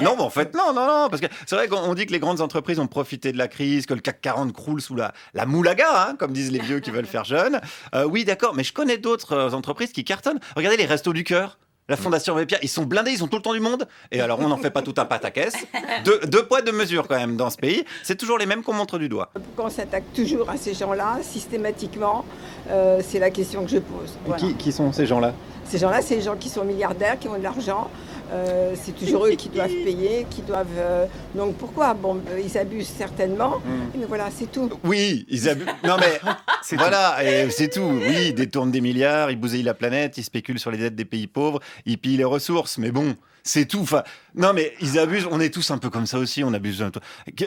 non, 0.02 0.16
mais 0.16 0.24
en 0.24 0.30
fait, 0.30 0.54
non, 0.56 0.74
non, 0.74 0.88
non, 0.88 1.10
parce 1.10 1.22
que 1.22 1.28
c'est 1.46 1.56
vrai 1.56 1.68
qu'on 1.68 1.78
on 1.78 1.94
dit 1.94 2.06
que 2.06 2.12
les 2.14 2.20
grandes 2.20 2.42
entreprises 2.42 2.80
ont 2.80 2.88
profité 2.88 3.32
de 3.32 3.38
la 3.38 3.48
crise, 3.48 3.86
que 3.86 3.94
le 3.94 4.00
CAC 4.00 4.22
40 4.22 4.54
croule 4.54 4.82
sous 4.82 4.96
la, 4.96 5.14
la 5.34 5.46
moulaga, 5.46 6.08
hein, 6.10 6.16
comme 6.18 6.32
disent 6.32 6.52
les 6.52 6.60
vieux 6.60 6.80
qui 6.80 6.92
veulent 6.92 7.06
faire 7.06 7.26
jeune. 7.26 7.60
Euh, 7.96 8.06
oui, 8.06 8.24
d'accord, 8.24 8.56
mais 8.56 8.64
je 8.64 8.72
connais 8.74 8.98
d'autres 8.98 9.34
euh, 9.34 9.52
entreprises 9.52 9.92
qui 9.92 10.04
cartonnent. 10.06 10.40
Regardez 10.56 10.78
les 10.78 10.86
Restos 10.86 11.14
du 11.14 11.24
Cœur. 11.24 11.58
La 11.90 11.98
Fondation 11.98 12.36
Abbé 12.36 12.46
Pierre, 12.46 12.60
ils 12.62 12.70
sont 12.70 12.84
blindés, 12.86 13.12
ils 13.12 13.24
ont 13.24 13.28
tout 13.28 13.38
le 13.38 13.42
temps 13.42 13.54
du 13.54 13.60
monde. 13.60 13.88
Et 14.12 14.22
alors, 14.22 14.40
on 14.40 14.48
n'en 14.48 14.58
fait 14.58 14.70
pas 14.70 14.82
tout 14.84 14.94
un 14.98 15.06
pataquès. 15.06 15.52
Deux, 16.06 16.20
deux 16.28 16.46
poids, 16.46 16.62
deux 16.62 16.72
mesures 16.72 17.08
quand 17.08 17.18
même 17.18 17.36
dans 17.36 17.50
ce 17.50 17.58
pays. 17.58 17.84
C'est 18.04 18.16
toujours 18.16 18.38
les 18.38 18.46
mêmes 18.46 18.62
qu'on 18.64 18.74
montre 18.74 18.98
du 19.00 19.10
doigt. 19.10 19.30
Pourquoi 19.34 19.66
on 19.66 19.70
s'attaque 19.70 20.04
toujours 20.14 20.50
à 20.50 20.56
ces 20.58 20.74
gens-là, 20.74 21.18
systématiquement 21.24 22.24
Euh, 22.70 23.02
C'est 23.06 23.20
la 23.20 23.32
question 23.32 23.64
que 23.66 23.72
je 23.72 23.80
pose. 23.80 24.18
Voilà. 24.26 24.40
Qui, 24.40 24.54
qui 24.56 24.72
sont 24.72 24.92
ces 24.94 25.06
gens-là? 25.08 25.34
Ces 25.66 25.78
gens-là, 25.80 26.02
c'est 26.02 26.16
les 26.16 26.22
gens 26.22 26.36
qui 26.36 26.50
sont 26.50 26.64
milliardaires, 26.64 27.18
qui 27.20 27.28
ont 27.28 27.38
de 27.38 27.44
l'argent. 27.44 27.90
Euh, 28.32 28.76
c'est 28.82 28.96
toujours 28.96 29.26
eux 29.26 29.32
qui 29.32 29.50
doivent 29.50 29.70
payer, 29.70 30.26
qui 30.30 30.42
doivent. 30.44 30.68
euh, 30.78 31.06
Donc 31.36 31.56
pourquoi? 31.56 31.94
Bon, 31.94 32.22
euh, 32.30 32.40
ils 32.44 32.58
abusent 32.58 32.88
certainement, 32.96 33.56
mais 33.98 34.06
voilà, 34.06 34.30
c'est 34.36 34.52
tout. 34.52 34.70
Oui, 34.84 35.26
ils 35.30 35.50
abusent. 35.50 35.68
Non 35.84 35.98
mais 36.00 36.20
voilà, 36.78 37.18
c'est 37.50 37.70
tout. 37.70 37.82
Oui, 38.02 38.28
ils 38.28 38.34
détournent 38.36 38.72
des 38.72 38.82
milliards, 38.82 39.32
ils 39.32 39.40
bousillent 39.40 39.64
la 39.64 39.74
planète, 39.74 40.18
ils 40.18 40.24
spéculent 40.24 40.60
sur 40.60 40.72
les 40.72 40.78
dettes 40.78 40.96
des 40.96 41.06
pays 41.06 41.28
pauvres, 41.28 41.60
ils 41.86 41.98
pillent 41.98 42.18
les 42.18 42.24
ressources. 42.24 42.78
Mais 42.78 42.92
bon, 42.92 43.16
c'est 43.44 43.66
tout. 43.66 43.82
Enfin, 43.82 44.04
non 44.36 44.54
mais 44.54 44.74
ils 44.82 45.00
abusent. 45.00 45.28
On 45.32 45.40
est 45.40 45.54
tous 45.54 45.72
un 45.72 45.78
peu 45.78 45.90
comme 45.90 46.06
ça 46.06 46.18
aussi. 46.18 46.44
On 46.44 46.54
abuse. 46.54 46.82
un 46.82 46.92
peu. 46.92 47.00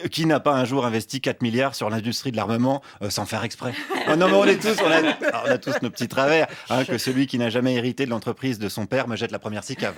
Qui, 0.09 0.25
n'a 0.25 0.39
pas 0.39 0.53
un 0.53 0.65
jour 0.65 0.85
investi 0.85 1.21
4 1.21 1.41
milliards 1.41 1.75
sur 1.75 1.89
l'industrie 1.89 2.31
de 2.31 2.37
l'armement 2.37 2.81
euh, 3.01 3.09
sans 3.09 3.25
faire 3.25 3.43
exprès? 3.43 3.73
Ah 4.07 4.15
Non 4.15 4.27
mais 4.27 4.35
on 4.35 4.45
est 4.45 4.61
tous. 4.61 4.75
On 4.85 4.91
a, 4.91 4.95
alors, 4.95 5.43
on 5.47 5.51
a 5.51 5.57
tous 5.57 5.81
nos 5.81 5.89
petits 5.89 6.07
travers. 6.07 6.47
hein, 6.69 6.83
que 6.85 6.97
celui 6.97 7.27
qui 7.27 7.37
n'a 7.37 7.49
jamais 7.49 7.73
hérité 7.75 8.05
de 8.05 8.09
l'entreprise 8.09 8.59
de 8.59 8.69
son 8.69 8.85
père 8.85 9.07
me 9.07 9.15
jette 9.15 9.31
la 9.31 9.39
première 9.39 9.63
cicave. 9.63 9.93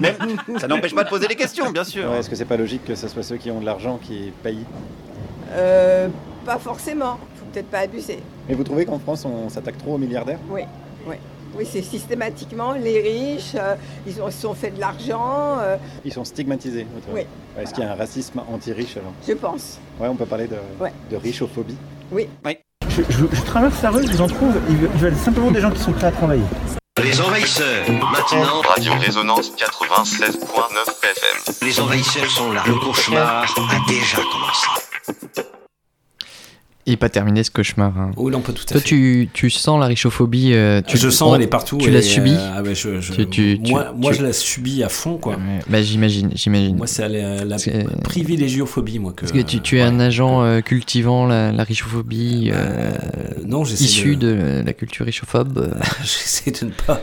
Même, 0.00 0.16
ça 0.58 0.68
n'empêche 0.68 0.94
pas 0.94 1.04
de 1.04 1.08
poser 1.08 1.28
des 1.28 1.36
questions, 1.36 1.70
bien 1.70 1.84
sûr. 1.84 2.12
Est-ce 2.14 2.28
que 2.30 2.36
c'est 2.36 2.44
pas 2.44 2.56
logique 2.56 2.84
que 2.84 2.94
ce 2.94 3.08
soit 3.08 3.22
ceux 3.22 3.36
qui 3.36 3.50
ont 3.50 3.60
de 3.60 3.66
l'argent 3.66 3.98
qui 4.02 4.32
payent? 4.42 4.64
Euh, 5.52 6.08
pas 6.44 6.58
forcément. 6.58 7.18
Faut 7.36 7.44
peut-être 7.52 7.68
pas 7.70 7.80
abuser. 7.80 8.18
Et 8.48 8.54
vous 8.54 8.64
trouvez 8.64 8.84
qu'en 8.84 8.98
France, 8.98 9.24
on 9.24 9.48
s'attaque 9.48 9.78
trop 9.78 9.94
aux 9.94 9.98
milliardaires? 9.98 10.38
Oui, 10.48 10.62
oui. 11.06 11.16
Oui, 11.56 11.66
c'est 11.70 11.82
systématiquement 11.82 12.72
les 12.72 13.00
riches, 13.00 13.54
euh, 13.54 13.74
ils 14.06 14.20
ont, 14.22 14.30
se 14.30 14.40
sont 14.40 14.54
fait 14.54 14.70
de 14.70 14.80
l'argent, 14.80 15.58
euh, 15.60 15.76
Ils 16.04 16.12
sont 16.12 16.24
stigmatisés. 16.24 16.86
Oui, 17.08 17.14
Ouais, 17.56 17.62
Est-ce 17.62 17.74
qu'il 17.74 17.84
y 17.84 17.86
a 17.86 17.92
un 17.92 17.94
racisme 17.96 18.40
anti-riche 18.50 18.96
alors 18.96 19.12
je 19.26 19.32
pense. 19.34 19.78
Ouais, 20.00 20.08
on 20.08 20.14
peut 20.16 20.24
parler 20.26 20.46
de, 20.46 20.56
Ouais. 20.80 20.92
de 21.10 21.16
richophobie. 21.16 21.76
Oui. 22.10 22.28
Je, 22.88 23.02
je- 23.08 23.24
je 23.36 23.42
traverse 23.42 23.80
la 23.82 23.90
rue, 23.90 24.06
je 24.06 24.12
vous 24.12 24.20
en 24.20 24.26
trouve, 24.26 24.54
ils 24.68 24.76
veulent, 24.76 24.90
ils 24.94 25.00
veulent 25.00 25.16
simplement 25.16 25.50
des 25.50 25.60
gens 25.60 25.70
qui 25.70 25.80
sont 25.80 25.92
prêts 25.92 26.08
à 26.08 26.12
travailler. 26.12 26.42
Les 27.02 27.20
envahisseurs, 27.20 27.84
maintenant. 27.90 28.60
Radio 28.68 28.92
Résonance 29.00 29.50
96.9 29.56 30.84
FM. 31.02 31.66
Les 31.66 31.80
envahisseurs 31.80 32.30
sont 32.30 32.52
là. 32.52 32.62
Le 32.66 32.74
cauchemar 32.74 33.44
a 33.44 33.88
déjà 33.90 34.18
commencé. 34.18 34.66
Et 36.84 36.96
pas 36.96 37.08
terminé 37.08 37.44
ce 37.44 37.50
cauchemar. 37.52 37.96
hein. 37.96 38.10
Tout 38.16 38.26
à 38.28 38.40
Toi, 38.52 38.80
fait. 38.80 38.80
tu, 38.80 39.28
tu 39.32 39.50
sens 39.50 39.78
la 39.78 39.86
richophobie 39.86 40.52
euh, 40.52 40.82
tu, 40.84 40.98
je 40.98 41.10
sens, 41.10 41.30
on- 41.30 41.34
elle 41.36 41.42
est 41.42 41.46
partout. 41.46 41.78
Tu 41.78 41.90
l'as 41.92 42.02
subie 42.02 42.34
euh, 42.34 42.54
ah 42.56 42.62
ouais, 42.62 42.74
je- 42.74 43.00
je- 43.00 43.22
Tu- 43.22 43.60
moi, 43.68 43.92
moi 43.96 44.12
je 44.12 44.20
la 44.22 44.32
subis 44.32 44.82
à 44.82 44.88
fond, 44.88 45.16
quoi. 45.16 45.36
Bah, 45.68 45.80
j'imagine, 45.80 46.30
j'imagine. 46.34 46.76
Moi, 46.76 46.88
c'est 46.88 47.08
la, 47.08 47.44
la 47.44 47.56
privilégiophobie, 48.02 48.98
moi. 48.98 49.12
Que, 49.12 49.20
Parce 49.20 49.32
que 49.32 49.38
tu, 49.42 49.60
tu 49.60 49.78
es 49.78 49.82
un 49.82 50.00
agent 50.00 50.42
euh, 50.42 50.60
cultivant 50.60 51.26
la, 51.26 51.52
la 51.52 51.62
richophobie 51.62 52.50
euh, 52.52 52.90
non, 53.46 53.62
j'essaie 53.64 53.84
issu 53.84 54.16
de- 54.16 54.32
de... 54.32 54.62
la 54.66 54.72
culture 54.72 55.06
richophobe. 55.06 55.72
J'essaie 56.02 56.50
de 56.50 56.66
ne 56.66 56.70
pas. 56.72 57.00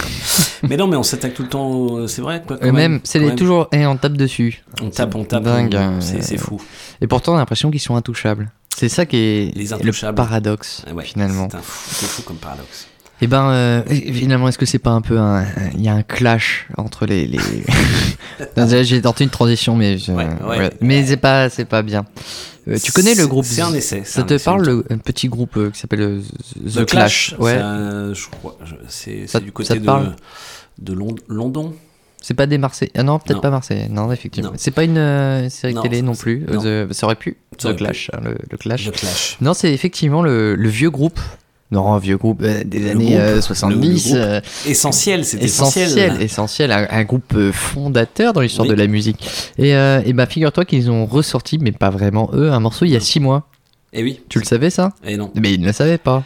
mais 0.68 0.76
non, 0.78 0.86
mais 0.86 0.96
on 0.96 1.02
s'attaque 1.02 1.34
tout 1.34 1.42
le 1.42 1.48
temps. 1.48 2.08
C'est 2.08 2.22
vrai, 2.22 2.42
quoi. 2.46 2.56
quand 2.56 2.72
même, 2.72 3.00
c'est 3.04 3.20
même. 3.20 3.36
toujours. 3.36 3.68
Et 3.72 3.84
on 3.86 3.96
tape 3.96 4.16
dessus. 4.16 4.62
On 4.82 4.88
tape, 4.90 5.14
on 5.14 5.24
tape, 5.24 5.42
Dingue. 5.42 5.74
hein, 5.76 5.98
c'est 6.00 6.38
fou. 6.38 6.60
Et 7.02 7.06
pourtant, 7.06 7.32
on 7.32 7.36
a 7.36 7.38
l'impression 7.40 7.70
qu'ils 7.70 7.80
sont 7.80 7.96
intouchables. 7.96 8.50
C'est 8.76 8.88
ça 8.88 9.06
qui 9.06 9.16
est 9.16 9.52
Les 9.56 9.66
le 9.66 10.12
paradoxe, 10.14 10.82
Ah 10.88 10.94
ouais, 10.94 11.04
finalement. 11.04 11.48
C'est 11.50 11.60
fou, 11.62 12.06
fou 12.06 12.22
comme 12.22 12.36
paradoxe. 12.36 12.86
Et 13.20 13.28
ben, 13.28 13.50
euh, 13.50 13.82
finalement, 13.88 14.48
est-ce 14.48 14.58
que 14.58 14.66
c'est 14.66 14.80
pas 14.80 14.90
un 14.90 15.00
peu 15.00 15.16
un. 15.18 15.44
Il 15.74 15.82
y 15.82 15.88
a 15.88 15.94
un 15.94 16.02
clash 16.02 16.66
entre 16.76 17.06
les. 17.06 17.26
les... 17.28 17.38
J'ai 18.84 19.00
tenté 19.02 19.22
une 19.24 19.30
transition, 19.30 19.76
mais. 19.76 19.96
je- 19.98 20.10
ouais. 20.12 20.70
Mais 20.80 21.06
c'est 21.06 21.16
pas, 21.18 21.48
c'est 21.48 21.64
pas 21.66 21.82
bien. 21.82 22.04
Euh, 22.68 22.78
tu 22.82 22.92
connais 22.92 23.14
le 23.14 23.26
groupe 23.26 23.44
c'est 23.44 23.60
un 23.60 23.74
essai, 23.74 24.02
Ça 24.04 24.20
un 24.20 24.24
te 24.24 24.34
essai, 24.34 24.44
parle, 24.44 24.64
le 24.64 24.76
le, 24.76 24.84
un 24.90 24.98
petit 24.98 25.28
groupe 25.28 25.56
euh, 25.56 25.70
qui 25.70 25.80
s'appelle 25.80 26.00
euh, 26.02 26.20
The, 26.64 26.82
The 26.82 26.84
Clash, 26.86 27.34
Ouais. 27.40 27.54
c'est 27.54 27.60
un- 27.60 28.14
je 28.14 28.26
crois, 28.28 28.56
je- 28.64 28.74
c'est 28.88 29.26
Ça- 29.26 29.40
du 29.40 29.46
ça 29.46 29.52
côté 29.52 29.74
te 29.74 29.78
de, 29.80 29.84
parle 29.84 30.14
de 30.78 30.92
Lond- 30.92 31.16
London. 31.28 31.74
C'est 32.22 32.34
pas 32.34 32.46
des 32.46 32.56
Marseillais. 32.58 32.92
Ah 32.96 33.02
non, 33.02 33.18
peut-être 33.18 33.40
pas 33.40 33.50
Marseillais. 33.50 33.88
Non, 33.90 34.10
effectivement. 34.12 34.52
C'est 34.56 34.70
pas 34.70 34.84
une 34.84 34.96
euh, 34.98 35.48
série 35.50 35.74
Non, 35.74 35.82
télé 35.82 36.00
non 36.02 36.14
plus. 36.14 36.46
Euh, 36.50 36.86
The- 36.86 36.92
ça 36.92 37.06
aurait 37.06 37.16
pu. 37.16 37.36
Ça 37.58 37.68
aurait 37.68 37.74
The 37.74 37.78
Clash. 37.78 38.10
hein, 38.14 38.20
le, 38.24 38.36
le 38.50 38.56
Clash. 38.56 38.86
The 38.86 38.92
Clash. 38.92 39.36
Non, 39.40 39.52
c'est 39.54 39.72
effectivement 39.72 40.22
le, 40.22 40.54
le 40.54 40.68
vieux 40.68 40.90
groupe. 40.90 41.18
Non, 41.72 41.92
un 41.94 41.98
vieux 41.98 42.18
groupe 42.18 42.42
euh, 42.42 42.62
des 42.64 42.78
Le 42.80 42.90
années 42.90 43.04
groupe, 43.06 43.18
euh, 43.18 43.34
le- 43.36 43.40
70. 43.40 44.12
le 44.12 44.18
groupe 44.18 44.22
euh, 44.28 44.40
essentiel, 44.66 45.24
c'est 45.24 45.38
essentiel. 45.42 45.84
essentiel. 45.88 46.22
Essentiel, 46.22 46.72
un, 46.72 46.86
un 46.90 47.04
groupe 47.04 47.34
fondateur 47.50 48.32
dans 48.34 48.40
l'histoire 48.42 48.66
Oui. 48.68 48.74
de 48.74 48.78
la 48.78 48.86
musique. 48.86 49.26
Et, 49.58 49.70
et 49.70 50.12
bah, 50.12 50.26
figure-toi 50.26 50.64
qu'ils 50.64 50.90
ont 50.90 51.06
ressorti, 51.06 51.58
mais 51.58 51.72
pas 51.72 51.90
vraiment 51.90 52.30
eux, 52.34 52.50
un 52.52 52.60
morceau 52.60 52.84
il 52.84 52.90
y 52.92 52.96
a 52.96 53.00
six 53.00 53.20
mois. 53.20 53.48
Et 53.94 54.02
oui. 54.02 54.20
Tu 54.28 54.38
le 54.38 54.44
savais 54.44 54.70
ça? 54.70 54.90
Et 55.04 55.16
non. 55.16 55.30
Mais 55.34 55.52
ils 55.54 55.60
ne 55.60 55.66
le 55.66 55.72
savaient 55.72 55.98
pas. 55.98 56.22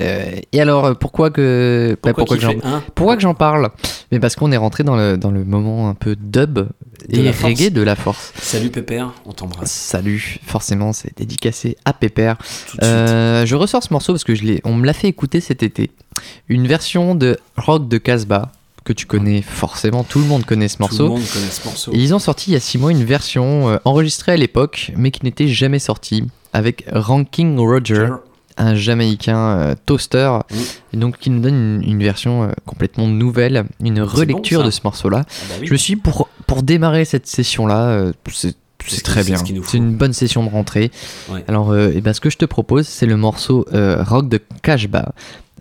Euh, 0.00 0.36
et 0.52 0.60
alors, 0.60 0.84
euh, 0.84 0.94
pourquoi 0.94 1.30
que 1.30 1.96
bah, 2.02 2.12
Pourquoi 2.14 2.24
pourquoi, 2.24 2.36
que 2.36 2.42
j'en 2.42 2.50
fait 2.52 2.64
un 2.64 2.82
pourquoi 2.94 3.16
que 3.16 3.22
j'en 3.22 3.34
parle? 3.34 3.70
Mais 4.12 4.20
parce 4.20 4.36
qu'on 4.36 4.52
est 4.52 4.56
rentré 4.56 4.84
dans 4.84 4.96
le, 4.96 5.16
dans 5.16 5.30
le 5.30 5.44
moment 5.44 5.88
un 5.88 5.94
peu 5.94 6.16
dub 6.16 6.54
De 6.54 6.68
et 7.08 7.30
reggae 7.30 7.70
de 7.70 7.82
la 7.82 7.96
force. 7.96 8.32
Salut 8.40 8.70
Pépère, 8.70 9.12
on 9.26 9.32
t'embrasse. 9.32 9.72
Salut, 9.72 10.38
forcément, 10.44 10.92
c'est 10.92 11.16
dédicacé 11.16 11.76
à 11.84 11.92
Pépère. 11.92 12.36
Euh, 12.82 13.44
je 13.46 13.56
ressors 13.56 13.82
ce 13.82 13.92
morceau 13.92 14.12
parce 14.12 14.24
que 14.24 14.34
je 14.34 14.44
l'ai, 14.44 14.60
on 14.64 14.74
me 14.74 14.86
l'a 14.86 14.92
fait 14.92 15.08
écouter 15.08 15.40
cet 15.40 15.62
été. 15.62 15.90
Une 16.48 16.66
version 16.66 17.14
de 17.14 17.38
Rock 17.56 17.88
de 17.88 17.98
Casbah 17.98 18.52
que 18.84 18.92
tu 18.92 19.06
connais 19.06 19.42
forcément, 19.42 20.04
tout 20.04 20.20
le 20.20 20.24
monde 20.24 20.44
connaît 20.44 20.68
ce 20.68 20.76
morceau. 20.80 21.08
Tout 21.08 21.14
le 21.14 21.20
monde 21.20 21.28
connaît 21.28 21.50
ce 21.50 21.64
morceau. 21.64 21.92
Et 21.92 21.98
ils 21.98 22.14
ont 22.14 22.18
sorti 22.18 22.50
il 22.50 22.54
y 22.54 22.56
a 22.56 22.60
six 22.60 22.78
mois 22.78 22.92
une 22.92 23.04
version 23.04 23.78
enregistrée 23.84 24.32
à 24.32 24.36
l'époque, 24.36 24.92
mais 24.96 25.10
qui 25.10 25.24
n'était 25.24 25.48
jamais 25.48 25.78
sortie, 25.78 26.24
avec 26.52 26.84
Ranking 26.90 27.58
Roger, 27.58 28.08
un 28.60 28.74
Jamaïcain 28.74 29.38
euh, 29.38 29.74
toaster, 29.86 30.30
et 30.92 30.96
donc 30.96 31.18
qui 31.18 31.30
nous 31.30 31.40
donne 31.40 31.54
une, 31.82 31.82
une 31.82 32.02
version 32.02 32.44
euh, 32.44 32.52
complètement 32.66 33.08
nouvelle, 33.08 33.64
une 33.80 34.00
relecture 34.02 34.60
bon, 34.60 34.66
de 34.66 34.70
ce 34.70 34.80
morceau-là. 34.84 35.24
Ah 35.26 35.32
bah 35.48 35.54
oui. 35.60 35.66
Je 35.66 35.72
me 35.72 35.76
suis 35.78 35.94
dit, 35.94 36.00
pour, 36.00 36.28
pour 36.46 36.62
démarrer 36.62 37.04
cette 37.04 37.26
session-là, 37.26 37.88
euh, 37.88 38.12
c'est 38.32 38.56
c'est 38.86 38.96
ce 38.96 39.02
très 39.02 39.22
c'est 39.22 39.32
bien. 39.32 39.38
ce. 39.44 39.52
C'est 39.66 39.76
une 39.76 39.94
bonne 39.94 40.12
session 40.14 40.42
de 40.44 40.48
rentrée. 40.48 40.90
Ouais. 41.28 41.44
Alors, 41.48 41.70
euh, 41.70 41.92
eh 41.94 42.00
ben, 42.00 42.12
ce 42.14 42.20
que 42.20 42.30
je 42.30 42.38
te 42.38 42.46
propose, 42.46 42.88
c'est 42.88 43.06
le 43.06 43.16
morceau 43.16 43.66
euh, 43.74 44.02
Rock 44.02 44.28
de 44.28 44.40
Cashba 44.62 45.12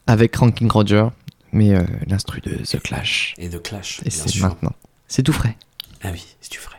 avec 0.08 0.36
Ranking 0.38 0.70
Roger, 0.72 1.06
mais 1.52 1.76
euh, 1.76 1.84
l'instru 2.08 2.42
de 2.42 2.56
The 2.64 2.82
Clash. 2.82 3.36
Et 3.38 3.50
de 3.50 3.58
Clash, 3.58 4.02
Et 4.06 4.10
c'est 4.10 4.40
maintenant. 4.40 4.74
C'est 5.08 5.24
tout 5.24 5.34
frais. 5.34 5.58
Ah 6.02 6.10
oui, 6.14 6.26
si 6.40 6.50
tu 6.50 6.60
ferais. 6.60 6.79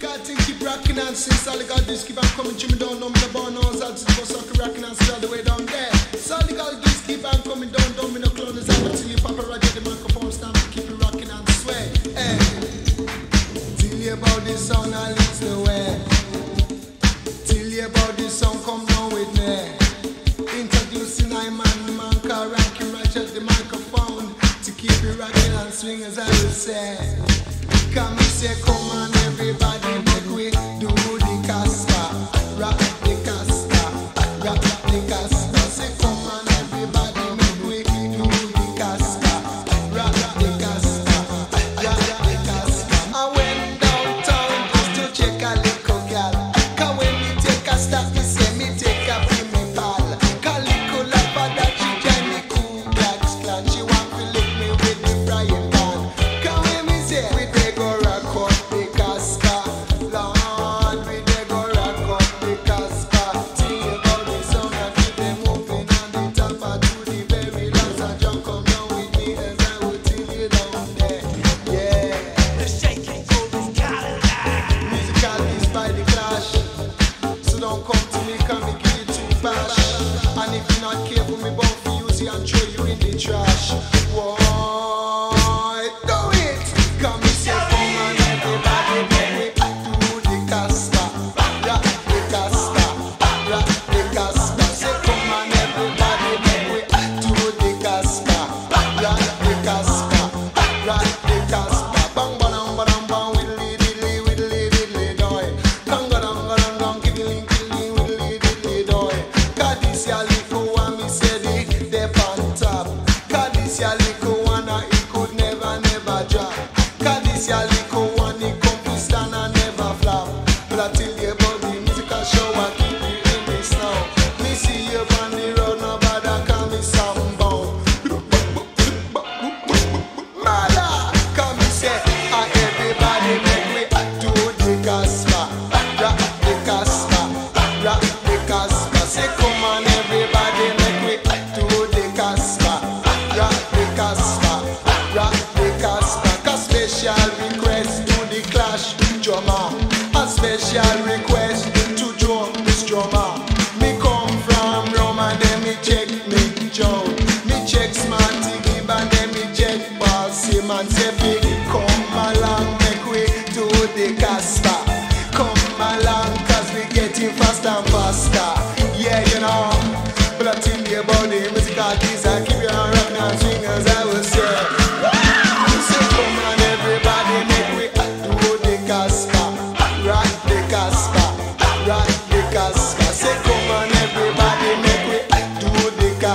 The 0.00 0.06
God 0.06 0.20
thing 0.20 0.36
keep 0.48 0.64
rocking 0.64 0.96
and 0.96 1.14
since 1.14 1.46
all 1.46 1.58
the 1.58 1.64
God 1.64 1.84
this 1.84 2.08
keep 2.08 2.16
on 2.16 2.24
coming 2.32 2.56
to 2.56 2.66
me 2.72 2.78
down, 2.78 2.98
no 3.00 3.12
me 3.12 3.20
no 3.20 3.28
born 3.36 3.52
no 3.52 3.60
as 3.68 4.00
to 4.00 4.08
go 4.16 4.24
suck 4.24 4.48
rocking 4.56 4.80
and 4.80 4.96
all 4.96 5.20
the 5.20 5.28
way 5.28 5.44
down 5.44 5.66
there. 5.66 5.92
So 6.16 6.40
all 6.40 6.46
the 6.48 6.56
God 6.56 6.80
this 6.80 7.04
keep 7.04 7.20
on 7.20 7.36
coming 7.44 7.68
down, 7.68 7.92
down 7.92 8.08
me 8.08 8.20
no 8.24 8.32
clown 8.32 8.56
is 8.56 8.64
out 8.64 8.96
till 8.96 9.12
you 9.12 9.20
pop 9.20 9.36
a 9.36 9.44
roger 9.44 9.68
the 9.76 9.84
microphone 9.84 10.32
stand 10.32 10.56
to 10.56 10.68
keep 10.72 10.88
it 10.88 10.96
rocking 11.04 11.28
and 11.28 11.44
sway. 11.60 11.92
Hey, 12.16 12.40
tell 13.76 14.00
you 14.00 14.16
about 14.16 14.40
this 14.48 14.72
sound 14.72 14.88
and 14.88 15.12
leads 15.20 15.40
the 15.44 15.52
way. 15.68 16.00
Tell 17.44 17.68
you 17.68 17.84
about 17.84 18.16
this 18.16 18.32
song, 18.40 18.56
come 18.64 18.88
down 18.88 19.12
with 19.12 19.28
me. 19.36 19.68
Introducing 20.64 21.28
I 21.28 21.52
man, 21.52 21.76
the 21.84 21.92
man 21.92 22.16
called 22.24 22.56
Rocky 22.56 22.88
Roger 22.88 23.28
the 23.36 23.44
microphone 23.44 24.32
to 24.64 24.70
keep 24.80 24.96
it 25.04 25.20
rocking 25.20 25.52
and 25.60 25.68
swing 25.68 26.00
as 26.08 26.16
I 26.16 26.24
would 26.24 26.56
say. 26.56 26.96
Come 27.92 28.16
and 28.16 28.22
say, 28.22 28.54
come 28.62 28.76
on, 28.96 28.99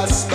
the 0.06 0.35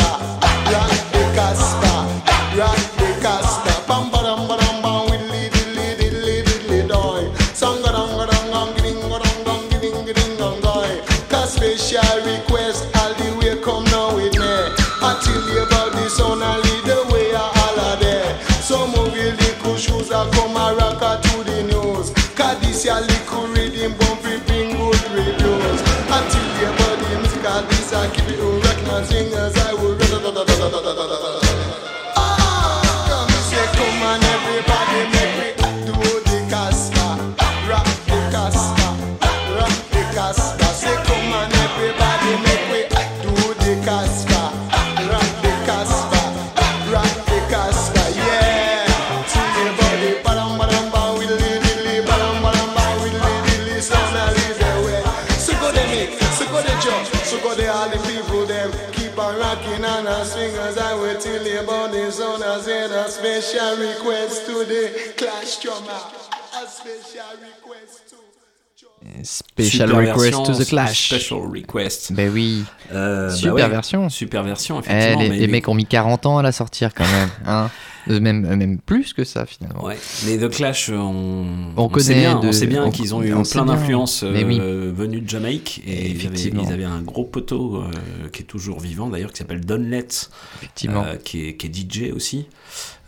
Special 69.22 69.88
Super 69.88 69.96
request 69.98 70.20
version, 70.36 70.42
to 70.44 70.54
the 70.62 70.68
Clash. 70.68 71.06
Special 71.08 71.40
request. 71.50 72.12
Ben 72.12 72.30
oui. 72.32 72.64
Euh, 72.92 73.28
bah 73.28 73.34
Super 73.34 73.54
ouais, 73.54 73.68
version. 73.68 74.08
Super 74.10 74.42
version, 74.42 74.80
Eh, 74.80 74.90
effectivement. 74.90 75.20
les, 75.22 75.28
mais 75.30 75.36
les 75.38 75.46
mecs 75.46 75.68
ont 75.68 75.74
mis 75.74 75.86
40 75.86 76.26
ans 76.26 76.38
à 76.38 76.42
la 76.42 76.52
sortir 76.52 76.92
quand 76.94 77.06
même. 77.10 77.28
Hein. 77.46 77.70
Euh, 78.08 78.18
même, 78.18 78.46
euh, 78.46 78.56
même 78.56 78.78
plus 78.78 79.12
que 79.12 79.24
ça 79.24 79.44
finalement. 79.44 79.84
Ouais. 79.84 79.98
Mais 80.26 80.38
The 80.38 80.48
Clash, 80.48 80.88
on, 80.88 81.72
On 81.76 81.88
sait 81.98 82.14
connaît 82.14 82.20
bien, 82.20 82.40
de- 82.40 82.48
on 82.48 82.52
sait 82.52 82.66
bien 82.66 82.84
on- 82.86 82.90
qu'ils 82.90 83.14
ont 83.14 83.22
eu 83.22 83.34
on 83.34 83.44
sait 83.44 83.52
plein 83.56 83.64
bien. 83.66 83.74
d'influences 83.74 84.22
Mais 84.22 84.42
oui. 84.42 84.58
euh, 84.58 84.90
venues 84.94 85.20
de 85.20 85.28
Jamaïque 85.28 85.82
et 85.86 86.08
ils 86.10 86.26
avaient, 86.26 86.38
ils 86.38 86.72
avaient 86.72 86.84
un 86.84 87.02
gros 87.02 87.24
poteau 87.24 87.76
euh, 87.76 88.28
qui 88.32 88.42
est 88.42 88.46
toujours 88.46 88.80
vivant 88.80 89.08
d'ailleurs 89.08 89.32
qui 89.32 89.38
s'appelle 89.38 89.60
Don 89.64 89.76
Letts, 89.86 90.30
Effectivement. 90.56 91.04
euh, 91.04 91.16
qui, 91.16 91.48
est, 91.48 91.56
qui 91.56 91.66
est 91.66 91.70
DJ 91.74 92.10
aussi, 92.14 92.46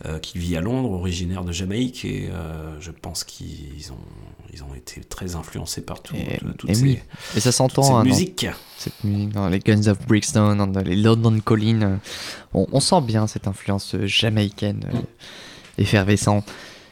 euh, 0.05 0.19
qui 0.19 0.37
vit 0.37 0.55
à 0.57 0.61
Londres, 0.61 0.91
originaire 0.91 1.43
de 1.43 1.51
Jamaïque 1.51 2.05
et 2.05 2.29
euh, 2.31 2.75
je 2.79 2.91
pense 2.91 3.23
qu'ils 3.23 3.91
ont 3.91 3.97
ils 4.53 4.63
ont 4.63 4.73
été 4.75 5.01
très 5.01 5.35
influencés 5.35 5.81
par 5.81 6.01
tout, 6.01 6.15
Et, 6.15 6.37
tout- 6.37 6.53
toutes 6.57 6.69
et 6.69 6.75
ces, 6.75 6.83
oui. 6.83 6.99
Et 7.35 7.39
ça 7.39 7.51
s'entend. 7.51 7.81
cette 7.83 7.91
hein, 7.93 7.97
dans 7.99 8.03
musique. 8.05 8.45
Cette 8.77 9.03
musique 9.03 9.29
dans 9.29 9.49
les 9.49 9.59
Guns 9.59 9.87
of 9.87 10.05
Brixton, 10.07 10.55
dans 10.67 10.81
les 10.81 10.95
London 10.95 11.39
Calling. 11.45 11.83
euh, 11.83 11.95
On, 12.53 12.67
on 12.71 12.79
sent 12.79 13.01
bien 13.01 13.25
cette 13.27 13.47
influence 13.47 13.95
euh, 13.95 14.05
jamaïcaine 14.05 14.81
euh, 14.93 14.97
effervescente. 15.77 16.45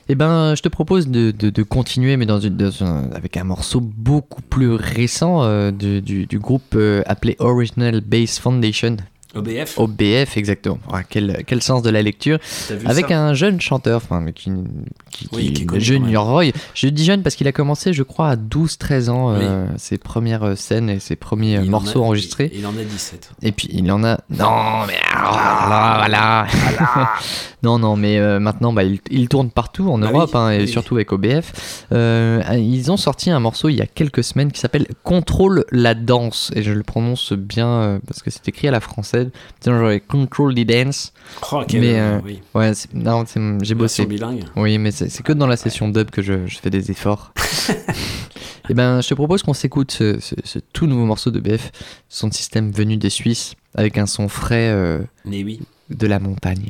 Eh 0.10 0.16
ben, 0.16 0.56
je 0.56 0.62
te 0.62 0.68
propose 0.70 1.08
de, 1.08 1.32
de- 1.32 1.50
de 1.52 1.64
continuer, 1.64 2.18
mais 2.18 2.26
dans 2.26 2.40
une, 2.40 2.58
dans 2.58 2.84
un- 2.84 3.12
avec 3.12 3.38
un 3.38 3.44
morceau 3.44 3.80
beaucoup 3.80 4.42
plus 4.42 4.72
récent 4.74 5.44
euh, 5.44 5.72
du, 5.72 6.02
du 6.26 6.40
groupe 6.40 6.74
euh, 6.76 7.04
appelé 7.06 7.36
Original 7.40 8.02
Bass 8.02 8.40
Foundation. 8.40 8.98
OBF 9.34 9.78
OBF, 9.78 10.36
exactement. 10.38 10.80
Ah, 10.92 11.04
quel, 11.08 11.44
quel 11.48 11.62
sens 11.62 11.82
de 11.82 11.90
la 11.90 12.02
lecture. 12.02 12.38
Avec 12.86 13.12
un 13.12 13.34
jeune 13.34 13.62
chanteur, 13.62 14.02
enfin, 14.04 14.26
qui, 14.34 14.52
qui, 15.12 15.28
Oui, 15.32 15.54
qui 15.54 15.64
est 15.64 15.80
Junior 15.80 16.26
Roy. 16.26 16.52
Je 16.74 16.88
dis 16.88 17.06
jeune 17.06 17.24
parce 17.24 17.36
qu'il 17.36 17.48
a 17.48 17.52
commencé, 17.52 17.94
je 17.94 18.04
crois, 18.04 18.30
à 18.30 18.36
12-13 18.36 19.10
ans, 19.10 19.30
euh, 19.34 19.66
ses 19.78 19.98
premières 19.98 20.58
scènes 20.58 20.90
et 20.90 21.00
ses 21.00 21.16
premiers 21.16 21.58
euh, 21.58 21.62
en 21.62 21.66
morceaux 21.68 22.02
a- 22.04 22.06
enregistrés. 22.08 22.52
Il, 22.54 22.60
il 22.60 22.66
en 22.66 22.72
a 22.78 22.84
17. 22.84 23.32
Et 23.42 23.52
puis 23.52 23.70
il 23.72 23.90
en 23.92 24.04
a. 24.04 24.20
Non, 24.30 24.86
mais 24.88 24.98
alors, 25.14 25.34
là, 25.70 25.96
voilà. 25.98 26.48
non, 27.64 27.80
non, 27.80 27.96
mais 27.96 28.18
euh, 28.20 28.40
maintenant, 28.40 28.74
bah, 28.74 28.84
il, 28.84 29.00
il 29.12 29.30
tourne 29.30 29.50
partout 29.50 29.90
en 29.90 29.98
Bah 29.98 30.08
oui, 30.12 30.18
Europe, 30.18 30.36
hein, 30.36 30.50
et 30.52 30.68
surtout 30.68 30.96
avec 30.96 31.12
OBF. 31.14 31.86
Euh, 31.94 32.42
ils 32.58 32.92
ont 32.92 32.98
sorti 32.98 33.30
un 33.30 33.40
morceau 33.40 33.70
il 33.70 33.76
y 33.76 33.82
a 33.82 33.88
quelques 33.88 34.24
semaines 34.24 34.52
qui 34.52 34.60
s'appelle 34.60 34.88
Contrôle 35.04 35.64
la 35.72 35.94
danse. 35.94 36.52
Et 36.56 36.64
je 36.64 36.72
le 36.74 36.84
prononce 36.84 37.34
bien 37.34 38.00
parce 38.08 38.22
que 38.22 38.30
c'est 38.30 38.48
écrit 38.48 38.68
à 38.68 38.72
la 38.72 38.80
française. 38.80 39.21
Genre 39.66 39.92
Control 40.08 40.54
the 40.56 40.66
dance. 40.66 41.14
Oh, 41.52 41.64
quel- 41.68 41.82
mais 41.82 42.00
euh, 42.00 42.20
oui. 42.24 42.42
ouais, 42.54 42.72
non, 42.94 43.24
j'ai 43.62 43.76
bossé. 43.76 44.06
Bilingue. 44.06 44.44
Oui, 44.56 44.78
mais 44.78 44.92
c'est 44.92 45.24
que 45.24 45.34
dans 45.34 45.48
la 45.48 45.58
session 45.58 45.90
dub 45.90 46.10
que 46.12 46.22
je, 46.22 46.46
je 46.48 46.60
fais 46.60 46.70
des 46.70 46.92
efforts. 46.92 47.34
Et 48.70 48.74
ben, 48.74 49.02
je 49.02 49.10
te 49.10 49.14
propose 49.16 49.44
qu'on 49.44 49.54
s'écoute 49.54 49.92
ce, 49.92 50.20
ce- 50.20 50.36
ce 50.44 50.60
tout 50.72 50.86
nouveau 50.88 51.06
morceau 51.06 51.32
de 51.32 51.40
BF, 51.40 51.72
son 52.10 52.32
système 52.32 52.72
venu 52.72 52.96
des 52.98 53.10
Suisses, 53.10 53.56
avec 53.76 53.98
un 53.98 54.06
son 54.06 54.28
frais 54.30 54.70
euh, 54.70 55.00
Mais 55.26 55.44
oui. 55.44 55.60
de 55.90 56.08
la 56.08 56.20
montagne. 56.20 56.70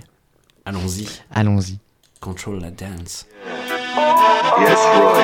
Allons-y. 0.65 1.07
Allons-y. 1.31 1.77
Control 2.19 2.59
la 2.61 2.71
dance. 2.71 3.25
Yes, 4.59 4.77
Roy. 4.95 5.23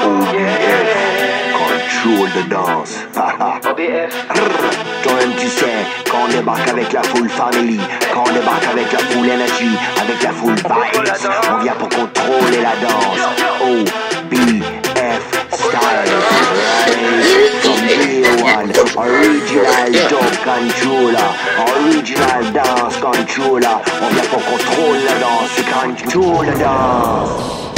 Control 0.00 1.09
the 2.34 2.48
dance. 2.48 2.98
OBF. 3.66 4.14
Toi-même, 5.02 5.32
tu 5.38 5.48
sais, 5.48 5.66
quand 6.10 6.24
on 6.24 6.28
débarque 6.28 6.68
avec 6.68 6.92
la 6.92 7.02
full 7.02 7.28
family, 7.28 7.80
quand 8.12 8.24
on 8.28 8.32
débarque 8.32 8.66
avec 8.72 8.92
la 8.92 8.98
full 8.98 9.30
energy, 9.30 9.70
avec 10.00 10.22
la 10.22 10.30
full 10.30 10.54
vibes, 10.54 10.68
on 11.52 11.62
vient 11.62 11.74
pour 11.74 11.88
contrôler 11.88 12.62
la 12.62 12.76
danse. 12.86 13.20
OBF 13.62 15.40
style. 15.52 15.80
Right? 15.80 17.00
From 17.62 17.80
day 17.86 18.22
one, 18.42 18.70
original 18.96 19.92
dub 20.08 20.34
controller, 20.44 21.28
original 21.58 22.52
dance 22.52 22.96
controller. 22.96 23.76
On 24.02 24.08
vient 24.14 24.28
pour 24.30 24.44
contrôler 24.44 25.04
la 25.04 25.18
danse, 25.18 26.04
control 26.06 26.46
la 26.46 26.54
danse. 26.54 27.69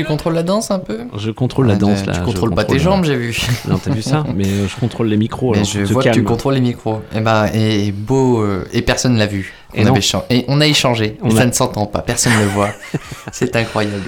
Tu 0.00 0.04
contrôles 0.06 0.34
la 0.34 0.42
danse 0.42 0.70
un 0.70 0.78
peu 0.78 0.98
Je 1.16 1.30
contrôle 1.30 1.66
la 1.66 1.76
danse 1.76 2.02
tu 2.02 2.08
là. 2.08 2.14
je 2.14 2.20
contrôles 2.20 2.50
pas 2.54 2.62
contrôle- 2.64 2.78
tes 2.78 2.82
jambes, 2.84 3.04
j'ai 3.04 3.16
vu. 3.16 3.36
Non, 3.68 3.78
t'as 3.78 3.92
vu 3.92 4.02
ça 4.02 4.24
Mais 4.34 4.46
euh, 4.46 4.68
je 4.68 4.76
contrôle 4.80 5.08
les 5.08 5.16
micros. 5.16 5.52
Mais 5.52 5.58
alors 5.58 5.68
je 5.70 5.80
vois 5.92 6.02
que 6.02 6.10
tu 6.10 6.22
contrôles 6.24 6.54
les 6.54 6.60
micros. 6.60 7.00
Et 7.14 7.20
bah, 7.20 7.46
et, 7.54 7.86
et 7.86 7.92
beau, 7.92 8.40
euh, 8.42 8.66
et 8.72 8.82
personne 8.82 9.16
l'a 9.16 9.26
vu. 9.26 9.52
Et 9.74 9.82
On 9.82 9.86
non. 9.86 9.94
avait 9.94 10.00
et 10.30 10.44
on 10.48 10.60
a 10.60 10.66
échangé. 10.66 11.18
On 11.22 11.30
et 11.30 11.34
a- 11.34 11.36
ça 11.38 11.46
ne 11.46 11.52
s'entend 11.52 11.86
pas, 11.86 12.00
personne 12.00 12.32
ne 12.34 12.40
le 12.40 12.46
voit. 12.46 12.70
C'est 13.32 13.54
incroyable. 13.56 14.04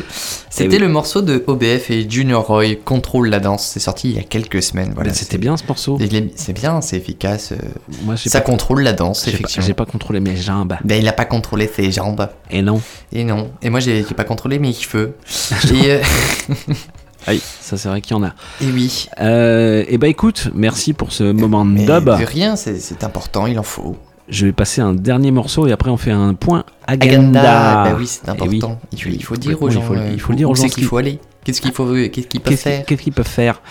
C'était 0.48 0.76
oui. 0.76 0.82
le 0.82 0.88
morceau 0.88 1.20
de 1.20 1.44
OBF 1.46 1.90
et 1.90 2.08
Junior 2.08 2.46
Roy, 2.46 2.76
Contrôle 2.84 3.28
la 3.28 3.38
danse. 3.40 3.66
C'est 3.66 3.80
sorti 3.80 4.08
il 4.10 4.16
y 4.16 4.18
a 4.18 4.22
quelques 4.22 4.62
semaines. 4.62 4.92
Voilà, 4.94 5.12
c'était 5.12 5.36
bien 5.36 5.56
ce 5.56 5.64
morceau. 5.66 5.98
C'est 6.36 6.52
bien, 6.54 6.80
c'est 6.80 6.96
efficace. 6.96 7.52
euh, 7.52 7.56
Moi, 8.04 8.16
ça 8.16 8.40
pas- 8.40 8.46
contrôle 8.46 8.82
la 8.82 8.92
danse, 8.92 9.24
J'ai 9.24 9.32
pas- 9.32 9.36
effectivement. 9.38 9.66
J'ai 9.66 9.74
pas 9.74 9.84
contrôlé 9.84 10.20
mes 10.20 10.36
jambes. 10.36 10.76
Ben, 10.84 11.00
il 11.02 11.06
a 11.08 11.12
pas 11.12 11.24
contrôlé 11.26 11.68
ses 11.74 11.90
jambes. 11.92 12.28
Et 12.50 12.62
non. 12.62 12.80
Et 13.12 13.24
non. 13.24 13.50
Et 13.62 13.70
moi, 13.70 13.80
j'ai 13.80 14.02
pas 14.04 14.24
contrôlé 14.24 14.58
mes 14.58 14.72
cheveux. 14.72 15.14
et, 15.74 15.92
euh, 15.92 16.02
Aïe, 17.26 17.40
ça 17.60 17.76
c'est 17.76 17.88
vrai 17.88 18.00
qu'il 18.00 18.16
y 18.16 18.18
en 18.18 18.22
a. 18.22 18.32
et 18.60 18.70
oui. 18.72 19.08
Euh, 19.20 19.84
et 19.88 19.98
bah 19.98 20.08
écoute, 20.08 20.48
merci 20.54 20.92
pour 20.94 21.12
ce 21.12 21.24
moment 21.24 21.64
de 21.64 21.70
Mais 21.72 21.84
dub. 21.84 22.04
de 22.04 22.24
rien, 22.24 22.56
c'est 22.56 23.02
important, 23.04 23.46
il 23.46 23.58
en 23.58 23.62
faut. 23.62 23.96
Je 24.28 24.46
vais 24.46 24.52
passer 24.52 24.80
un 24.82 24.92
dernier 24.94 25.30
morceau 25.30 25.66
et 25.66 25.72
après 25.72 25.90
on 25.90 25.96
fait 25.96 26.10
un 26.10 26.34
point 26.34 26.64
agenda. 26.86 27.40
Agenda, 27.40 27.84
bah 27.90 27.96
oui, 27.98 28.06
c'est 28.06 28.20
Eh 28.26 28.30
important. 28.30 28.78
oui. 28.92 28.92
Il, 28.92 29.02
faut, 29.02 29.08
il 29.10 29.22
faut 29.22 29.34
Oui, 29.34 29.40
dire 29.40 29.62
aux 29.62 29.70
gens. 29.70 29.80
il 29.80 29.86
faut, 29.86 29.94
euh, 29.94 30.10
il 30.12 30.20
faut 30.20 30.32
le 30.32 30.36
dire 30.38 30.48
où 30.48 30.52
aux 30.52 30.54
gens. 30.54 30.62
qu'il 30.64 30.72
qui- 30.74 30.82
faut 30.82 30.96
aller. 30.98 31.18
Qu'est-ce 31.44 31.60
qu'il 31.62 31.72
faut, 31.72 31.86
qu'est-ce 31.94 32.26
qu'ils 32.26 32.40
peuvent 32.40 32.56
faire 32.56 32.84
qu'est-ce 32.84 33.02
qu'ils 33.02 33.12
peuvent 33.12 33.26
faire? 33.26 33.62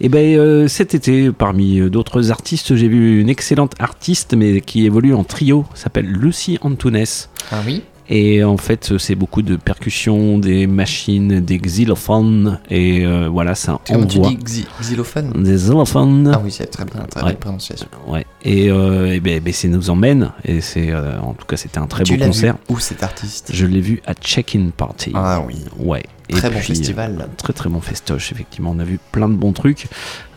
Et 0.00 0.08
ben 0.08 0.36
euh, 0.38 0.68
cet 0.68 0.94
été, 0.94 1.32
parmi 1.32 1.80
euh, 1.80 1.90
d'autres 1.90 2.30
artistes, 2.30 2.76
j'ai 2.76 2.86
vu 2.88 3.20
une 3.20 3.28
excellente 3.28 3.72
artiste, 3.80 4.34
mais 4.36 4.60
qui 4.60 4.86
évolue 4.86 5.12
en 5.12 5.24
trio, 5.24 5.64
s'appelle 5.74 6.06
Lucy 6.06 6.56
Antunes. 6.62 7.04
Ah 7.50 7.56
oui? 7.66 7.82
Et 8.08 8.44
en 8.44 8.56
fait, 8.56 8.98
c'est 8.98 9.14
beaucoup 9.16 9.42
de 9.42 9.56
percussions, 9.56 10.38
des 10.38 10.66
machines, 10.68 11.40
des 11.40 11.58
xylophones, 11.58 12.60
et 12.70 13.04
euh, 13.04 13.28
voilà, 13.28 13.54
ça 13.56 13.80
Comment 13.86 14.06
tu 14.06 14.20
dis 14.20 14.36
xy- 14.36 14.66
xylophone 14.80 15.32
Des 15.42 15.56
xylophones. 15.56 16.30
Ah 16.34 16.40
oui, 16.44 16.52
c'est 16.52 16.66
très 16.66 16.84
bien, 16.84 17.02
très 17.10 17.20
Ouais. 17.22 17.28
belle 17.30 17.36
prononciation. 17.38 17.88
Ouais. 18.06 18.24
Et, 18.44 18.70
euh, 18.70 19.12
et 19.12 19.18
ben, 19.20 19.40
ben, 19.42 19.52
c'est 19.52 19.66
nous 19.68 19.90
emmène, 19.90 20.30
et 20.44 20.60
c'est 20.60 20.90
euh, 20.92 21.18
en 21.20 21.32
tout 21.34 21.46
cas 21.46 21.56
c'était 21.56 21.78
un 21.78 21.86
très 21.88 22.04
Tu 22.04 22.12
beau 22.12 22.20
l'as 22.20 22.26
vu 22.26 22.30
concert. 22.30 22.54
où 22.68 22.78
cet 22.78 23.02
artiste? 23.02 23.50
Je 23.52 23.66
l'ai 23.66 23.80
vu 23.80 24.00
à 24.06 24.14
Check-in 24.14 24.68
Party. 24.76 25.10
Ah 25.14 25.42
oui. 25.46 25.56
Ouais. 25.78 26.04
Très 26.28 26.50
bon 26.50 26.58
festival. 26.58 27.28
très 27.36 27.52
très 27.52 27.68
bon 27.68 27.80
festoche, 27.80 28.32
effectivement. 28.32 28.72
On 28.74 28.80
a 28.80 28.84
vu 28.84 28.98
plein 29.12 29.28
de 29.28 29.34
bons 29.34 29.52
trucs. 29.52 29.86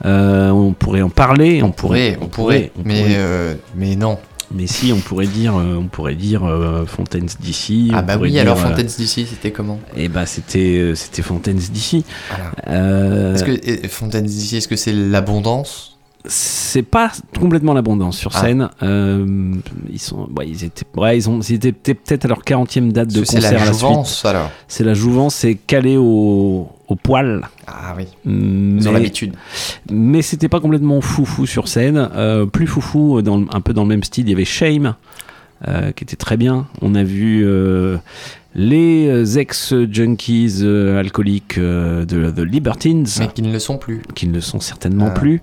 Euh, 0.05 0.49
on 0.51 0.73
pourrait 0.73 1.01
en 1.01 1.09
parler. 1.09 1.61
On, 1.63 1.71
pourrait, 1.71 2.15
on 2.21 2.27
pourrait, 2.27 2.71
on 2.77 2.81
mais, 2.85 2.99
pourrait. 3.01 3.15
euh, 3.17 3.55
mais 3.75 3.95
non. 3.95 4.17
Mais 4.51 4.65
si, 4.67 4.91
on 4.91 4.99
pourrait 4.99 5.27
dire, 5.27 5.55
euh, 5.55 5.75
on 5.75 5.85
pourrait 5.87 6.15
dire 6.15 6.43
euh, 6.43 6.85
Fontaines 6.85 7.29
d'ici. 7.39 7.91
Ah 7.93 8.01
bah 8.01 8.17
oui, 8.19 8.31
dire, 8.31 8.41
alors 8.41 8.57
euh, 8.57 8.69
Fontaines 8.69 8.87
d'ici, 8.87 9.27
c'était 9.29 9.51
comment 9.51 9.79
Et 9.95 10.09
bah 10.09 10.25
c'était 10.25 10.77
euh, 10.77 10.95
c'était 10.95 11.21
Fontaines 11.21 11.57
d'ici. 11.57 12.03
Voilà. 12.29 12.51
Euh, 12.67 13.35
Est-ce 13.35 13.43
que 13.43 13.87
Fontaines 13.87 14.25
d'ici, 14.25 14.57
est-ce 14.57 14.67
que 14.67 14.75
c'est 14.75 14.93
l'abondance 14.93 15.98
c'est 16.25 16.83
pas 16.83 17.11
complètement 17.39 17.73
l'abondance 17.73 18.17
sur 18.17 18.31
Ah. 18.35 18.41
scène. 18.41 18.69
Euh, 18.83 19.53
ils 19.89 19.99
sont, 19.99 20.27
ouais, 20.37 20.47
ils 20.47 20.63
étaient, 20.65 20.85
ouais, 20.97 21.17
ils 21.17 21.29
ont, 21.29 21.39
ils 21.39 21.53
étaient 21.55 21.71
peut-être 21.71 22.25
à 22.25 22.27
leur 22.27 22.43
40e 22.43 22.91
date 22.91 23.09
de 23.13 23.19
concert 23.19 23.41
c'est 23.41 23.51
la 23.53 23.65
la 23.65 23.71
jouvence, 23.71 24.25
alors 24.25 24.51
C'est 24.67 24.83
la 24.83 24.93
jouvence, 24.93 25.35
c'est 25.35 25.55
calé 25.55 25.95
au, 25.97 26.67
au 26.87 26.95
poil. 26.95 27.47
Ah 27.67 27.93
oui. 27.97 28.05
Mais, 28.25 28.81
Ils 28.81 28.89
ont 28.89 28.91
l'habitude. 28.91 29.33
Mais 29.89 30.21
c'était 30.21 30.49
pas 30.49 30.59
complètement 30.59 30.99
foufou 31.01 31.45
sur 31.45 31.67
scène. 31.67 32.09
Euh, 32.15 32.45
plus 32.45 32.67
foufou, 32.67 33.21
dans, 33.21 33.37
le- 33.37 33.47
un 33.51 33.61
peu 33.61 33.73
dans 33.73 33.83
le 33.83 33.89
même 33.89 34.03
style, 34.03 34.27
il 34.27 34.31
y 34.31 34.33
avait 34.33 34.45
Shame, 34.45 34.87
euh, 34.87 34.91
qui 35.65 36.03
était 36.03 36.15
très 36.15 36.37
bien. 36.37 36.67
On 36.81 36.95
a 36.95 37.03
vu 37.03 37.43
euh, 37.45 37.97
les 38.55 39.07
euh, 39.07 39.37
ex-junkies 39.39 40.59
euh, 40.61 40.99
alcooliques 40.99 41.57
euh, 41.57 42.05
de 42.05 42.31
The 42.31 42.39
Libertines. 42.39 43.05
Mais 43.19 43.27
qui 43.27 43.41
ne 43.41 43.51
le 43.51 43.59
sont 43.59 43.77
plus. 43.77 44.01
Qui 44.15 44.27
ne 44.27 44.33
le 44.33 44.41
sont 44.41 44.59
certainement 44.59 45.07
Ah. 45.09 45.19
plus. 45.19 45.41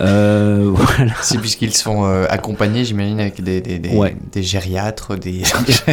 Euh, 0.00 0.70
voilà. 0.74 1.12
C'est 1.22 1.38
puisqu'ils 1.38 1.74
sont 1.74 2.04
euh, 2.04 2.26
accompagnés, 2.28 2.84
j'imagine, 2.84 3.20
avec 3.20 3.42
des, 3.42 3.60
des, 3.60 3.78
des, 3.78 3.90
Ouais. 3.90 4.16
des 4.32 4.42
gériatres, 4.42 5.16
des... 5.18 5.42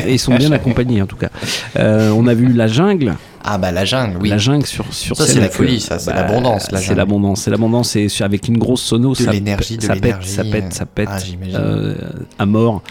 Ils 0.07 0.19
sont 0.19 0.35
bien 0.35 0.51
accompagnés 0.59 1.01
en 1.01 1.07
tout 1.07 1.15
cas. 1.15 1.29
Euh, 1.77 2.11
on 2.11 2.27
a 2.27 2.33
vu 2.33 2.51
La 2.53 2.67
Jungle. 2.67 3.15
Ah 3.47 3.59
bah 3.59 3.71
la 3.71 3.85
jungle, 3.85 4.17
oui. 4.19 4.29
La 4.29 4.39
jungle 4.39 4.65
sur, 4.65 4.91
sur 4.91 5.15
Ça, 5.15 5.27
c'est 5.27 5.39
la 5.39 5.49
folie, 5.49 5.75
euh, 5.75 5.79
ça, 5.79 5.99
c'est 5.99 6.11
l'abondance, 6.13 6.71
la 6.71 6.79
C'est 6.79 6.95
l'abondance, 6.95 7.41
c'est 7.41 7.51
l'abondance 7.51 7.95
et 7.95 8.07
avec 8.21 8.47
une 8.47 8.57
grosse 8.57 8.81
sono, 8.81 9.11
De 9.11 9.15
ça, 9.15 9.31
l'énergie, 9.31 9.77
de 9.77 9.83
ça 9.83 9.95
pète, 9.95 10.23
ça 10.23 10.43
pète, 10.43 10.73
ça 10.73 10.85
pète, 10.87 11.09
ah, 11.11 11.19
euh, 11.55 11.95
à 12.39 12.45
mort. 12.47 12.81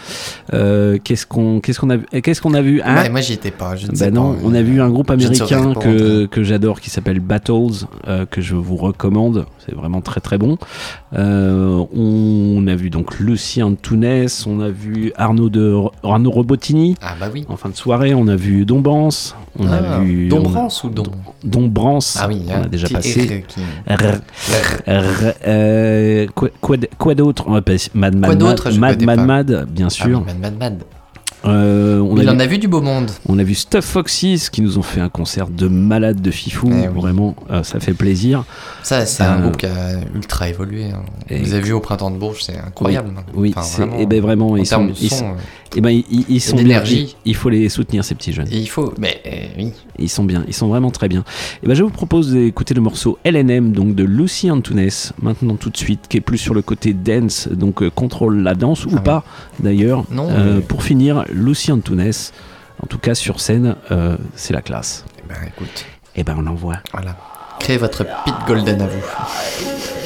Euh, 0.53 0.97
qu'est-ce 1.03 1.25
qu'on, 1.25 1.59
qu'est-ce 1.59 1.79
qu'on 1.81 1.89
a 1.89 1.97
vu, 1.97 2.05
qu'est-ce 2.23 2.41
qu'on 2.41 2.53
a 2.53 2.61
vu 2.61 2.81
hein 2.83 3.09
moi 3.09 3.19
j'y 3.19 3.33
étais 3.33 3.51
pas, 3.51 3.75
je 3.75 3.87
ne 3.87 3.91
Bah 3.91 3.97
sais 3.97 4.11
non, 4.11 4.33
pas. 4.33 4.39
on 4.45 4.53
a 4.53 4.61
vu 4.61 4.81
un 4.81 4.89
groupe 4.89 5.11
américain 5.11 5.73
que, 5.73 6.25
que 6.25 6.43
j'adore 6.43 6.79
qui 6.79 6.89
s'appelle 6.89 7.19
Battles, 7.19 7.85
euh, 8.07 8.25
que 8.25 8.39
je 8.39 8.55
vous 8.55 8.77
recommande. 8.77 9.45
C'est 9.65 9.75
vraiment 9.75 9.99
très 10.01 10.21
très 10.21 10.37
bon. 10.37 10.57
Euh, 11.17 11.83
on 11.95 12.65
a 12.67 12.75
vu 12.75 12.89
donc 12.89 13.19
Lucie 13.19 13.61
Antunes, 13.63 14.27
on 14.47 14.59
a 14.61 14.69
vu 14.69 15.11
Arnaud 15.17 15.49
de 15.49 15.75
Arnaud 16.03 16.31
Robotini. 16.31 16.95
Ah 17.01 17.15
bah 17.19 17.27
oui. 17.33 17.45
En 17.49 17.57
fin 17.57 17.69
de 17.69 17.75
soirée, 17.75 18.13
on 18.13 18.27
a 18.27 18.35
vu 18.35 18.65
Dombrance. 18.65 19.35
On 19.57 19.67
a 19.67 19.77
Ah, 19.77 19.99
vu 19.99 20.27
Dombrance 20.45 20.83
on 20.83 20.87
ou 20.87 20.89
Dom 20.91 21.05
Dombrance. 21.43 22.17
Ah 22.21 22.27
oui, 22.27 22.41
on 22.47 22.51
hein, 22.53 22.61
a 22.65 22.67
déjà 22.67 22.87
passé. 22.89 23.43
euh, 25.47 26.27
quoi- 26.35 26.49
d'autre? 27.15 27.45
On 27.47 27.55
Mad 28.77 29.01
Mad 29.01 29.01
Mad 29.03 29.25
Mad 29.25 29.67
bien 29.69 29.87
Ah 29.87 29.89
sûr. 29.89 30.19
oui, 30.19 30.25
Mad 30.25 30.39
Mad 30.41 30.57
Mad. 30.59 30.83
Euh, 31.43 31.99
on 31.99 32.17
Il 32.17 32.27
a 32.27 32.31
en 32.31 32.35
vu- 32.37 32.41
a 32.41 32.45
vu 32.47 32.57
du 32.57 32.67
beau 32.67 32.81
monde. 32.81 33.11
on 33.29 33.37
a 33.37 33.43
vu 33.43 33.53
Stuff 33.53 33.85
Foxys 33.85 34.47
qui 34.51 34.63
nous 34.63 34.79
ont 34.79 34.81
fait 34.81 34.99
un 34.99 35.09
concert 35.09 35.47
de 35.47 35.67
malade 35.67 36.19
de 36.19 36.31
fifou. 36.31 36.67
Eh 36.71 36.87
oui. 36.87 36.99
Vraiment, 36.99 37.35
euh, 37.51 37.61
ça 37.61 37.79
fait 37.79 37.93
plaisir. 37.93 38.45
Ça, 38.81 39.05
c'est 39.05 39.21
un 39.21 39.37
Euh, 39.37 39.41
groupe 39.43 39.57
qui 39.57 39.67
a 39.67 39.99
ultra 40.15 40.49
évolué. 40.49 40.85
hein. 40.85 41.03
et- 41.29 41.37
Vous 41.43 41.53
avez 41.53 41.61
vu 41.61 41.73
au 41.73 41.81
printemps 41.81 42.09
de 42.09 42.17
Bourges, 42.17 42.41
c'est 42.41 42.57
incroyable. 42.57 43.11
Oui, 43.35 43.53
Enfin, 43.55 43.61
c'est, 43.61 43.81
vraiment, 43.83 43.99
et 43.99 44.05
ben 44.07 44.21
vraiment, 44.23 44.49
en 44.51 44.55
ils 44.55 44.65
sont, 44.65 44.89
ils, 44.99 45.11
eh 45.77 45.81
ben, 45.81 45.89
ils, 46.29 46.39
sont 46.41 46.55
bien. 46.55 46.81
Il, 46.85 47.09
il 47.25 47.35
faut 47.35 47.49
les 47.49 47.67
soutenir 47.69 48.03
ces 48.05 48.15
petits 48.15 48.31
jeunes. 48.33 48.47
Et 48.51 48.57
il 48.59 48.67
faut, 48.69 48.93
mais 48.97 49.21
euh, 49.25 49.47
oui. 49.57 49.71
Ils 49.99 50.09
sont 50.09 50.23
bien, 50.23 50.43
ils 50.47 50.53
sont 50.53 50.67
vraiment 50.67 50.89
très 50.91 51.07
bien. 51.07 51.23
Et 51.63 51.67
ben 51.67 51.73
je 51.73 51.83
vous 51.83 51.89
propose 51.89 52.31
d'écouter 52.31 52.73
le 52.73 52.81
morceau 52.81 53.17
LNM 53.25 53.71
donc 53.71 53.93
de 53.95 54.03
Lucy 54.03 54.49
Antunes 54.51 54.89
maintenant 55.21 55.55
tout 55.55 55.69
de 55.69 55.77
suite, 55.77 56.07
qui 56.07 56.17
est 56.17 56.21
plus 56.21 56.37
sur 56.37 56.53
le 56.53 56.61
côté 56.61 56.93
dance, 56.93 57.47
donc 57.49 57.81
euh, 57.83 57.89
contrôle 57.89 58.41
la 58.41 58.55
danse 58.55 58.85
ou 58.85 58.89
Ah 58.93 58.95
oui. 58.97 59.01
pas 59.03 59.23
d'ailleurs. 59.59 60.03
Non, 60.11 60.29
Euh, 60.29 60.55
mais- 60.55 60.61
Pour 60.61 60.83
finir, 60.83 61.25
Lucy 61.31 61.71
Antunes, 61.71 62.11
en 62.81 62.87
tout 62.87 62.97
cas 62.97 63.15
sur 63.15 63.39
scène, 63.39 63.75
euh, 63.91 64.17
c'est 64.35 64.53
la 64.53 64.61
classe. 64.61 65.05
Eh 65.19 65.27
ben 65.29 65.35
écoute, 65.47 65.85
Et 66.15 66.23
ben 66.23 66.35
on 66.39 66.47
envoie. 66.47 66.75
voilà. 66.93 67.17
Créez 67.59 67.77
votre 67.77 68.05
pit 68.23 68.33
golden 68.47 68.81
à 68.81 68.87
vous. 68.87 70.04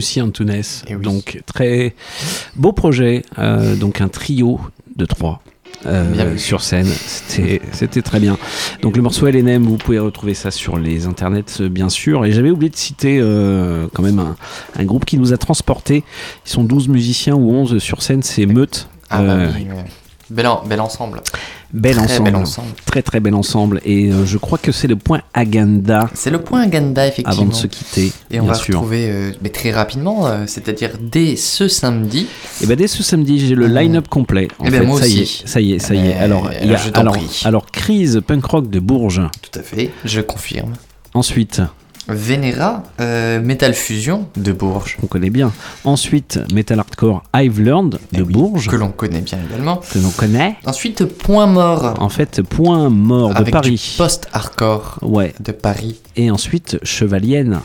Lucie 0.00 0.22
Antunes. 0.22 0.62
Eh 0.88 0.94
Donc 0.96 1.42
très 1.44 1.94
beau 2.56 2.72
projet, 2.72 3.22
euh, 3.38 3.76
donc 3.76 4.00
un 4.00 4.08
trio 4.08 4.58
de 4.96 5.04
trois. 5.04 5.42
euh, 5.86 6.36
sur 6.38 6.62
scène, 6.62 6.86
c'était 6.86 8.02
très 8.02 8.18
bien. 8.18 8.38
Donc 8.80 8.96
le 8.96 9.02
morceau 9.02 9.26
LNM, 9.26 9.62
vous 9.64 9.76
pouvez 9.76 9.98
retrouver 9.98 10.32
ça 10.32 10.50
sur 10.50 10.78
les 10.78 11.04
internets 11.06 11.60
euh, 11.60 11.68
bien 11.68 11.90
sûr. 11.90 12.24
Et 12.24 12.32
j'avais 12.32 12.48
oublié 12.50 12.70
de 12.70 12.76
citer 12.76 13.18
euh, 13.20 13.88
quand 13.92 14.02
même 14.02 14.18
un, 14.18 14.36
un 14.78 14.84
groupe 14.84 15.04
qui 15.04 15.18
nous 15.18 15.34
a 15.34 15.36
transportés. 15.36 16.02
Ils 16.46 16.50
sont 16.50 16.64
12 16.64 16.88
musiciens 16.88 17.34
ou 17.34 17.50
11 17.50 17.78
sur 17.78 18.02
scène, 18.02 18.22
c'est 18.22 18.46
Meute. 18.46 18.88
Ah 19.10 19.22
bah 19.22 19.36
oui, 19.54 19.64
ouais. 19.68 19.84
Bel, 20.30 20.46
en- 20.46 20.62
bel 20.64 20.80
ensemble. 20.80 21.20
Bel 21.72 21.94
Très 21.96 22.04
ensemble. 22.04 22.24
bel 22.24 22.36
ensemble. 22.36 22.68
Très 22.84 23.02
très 23.02 23.20
bel 23.20 23.34
ensemble. 23.34 23.80
Et 23.84 24.10
euh, 24.10 24.24
je 24.24 24.38
crois 24.38 24.58
que 24.58 24.72
c'est 24.72 24.86
le 24.88 24.96
point 24.96 25.20
Agenda. 25.34 26.08
C'est 26.14 26.30
le 26.30 26.40
point 26.40 26.62
Agenda, 26.62 27.06
effectivement. 27.06 27.42
Avant 27.42 27.50
de 27.50 27.54
se 27.54 27.66
quitter, 27.66 28.12
Et 28.30 28.40
on 28.40 28.44
bien 28.44 28.52
va 28.52 28.58
sûr. 28.58 28.74
retrouver 28.76 29.10
euh, 29.10 29.30
mais 29.42 29.50
très 29.50 29.70
rapidement, 29.72 30.26
euh, 30.26 30.44
c'est-à-dire 30.46 30.90
dès 31.00 31.36
ce 31.36 31.68
samedi. 31.68 32.26
Et 32.60 32.66
ben 32.66 32.76
dès 32.76 32.86
ce 32.88 33.02
samedi, 33.02 33.38
j'ai 33.44 33.54
le 33.54 33.66
line-up 33.66 34.08
complet. 34.08 34.48
En 34.58 34.64
Eh 34.66 34.70
ben, 34.70 34.80
fait, 34.80 34.86
moi 34.86 35.00
ça 35.00 35.06
y 35.08 35.22
aussi. 35.22 35.42
est, 35.44 35.48
ça 35.48 35.60
y 35.60 35.72
est, 35.72 35.78
ça 35.78 35.94
y 35.94 36.08
est. 36.08 36.14
Alors, 36.14 36.50
il 36.62 36.70
y 36.70 36.74
a, 36.74 36.76
je 36.76 36.90
t'en 36.90 37.00
alors, 37.02 37.14
prie. 37.14 37.42
alors, 37.44 37.66
crise 37.66 38.20
punk 38.26 38.44
rock 38.46 38.70
de 38.70 38.80
Bourges. 38.80 39.22
Tout 39.42 39.58
à 39.58 39.62
fait, 39.62 39.90
je 40.04 40.20
confirme. 40.20 40.72
Ensuite, 41.14 41.60
Venera, 42.08 42.82
euh, 43.00 43.40
Metal 43.40 43.72
Fusion 43.74 44.26
de 44.36 44.52
Bourges. 44.52 44.96
on 45.02 45.06
connaît 45.06 45.30
bien. 45.30 45.52
Ensuite, 45.84 46.40
metal 46.52 46.80
hardcore 46.80 47.22
I've 47.34 47.60
Learned 47.60 47.98
de 48.12 48.22
Bourges. 48.22 48.64
Eh 48.66 48.70
Que 48.70 48.76
l'on 48.76 48.90
connaît 48.90 49.20
bien 49.20 49.38
également. 49.48 49.76
Que 49.92 49.98
l'on 49.98 50.10
connaît. 50.10 50.56
Ensuite, 50.66 51.04
Point 51.04 51.46
Mort. 51.46 51.94
En 52.00 52.08
fait, 52.08 52.42
Point 52.42 52.88
Mort 52.90 53.34
de 53.34 53.50
Paris. 53.50 53.94
post-hardcore 53.98 54.98
Ouais. 55.02 55.34
de 55.40 55.52
Paris. 55.52 56.00
Et 56.16 56.30
ensuite, 56.30 56.78
Chevalienne, 56.82 57.60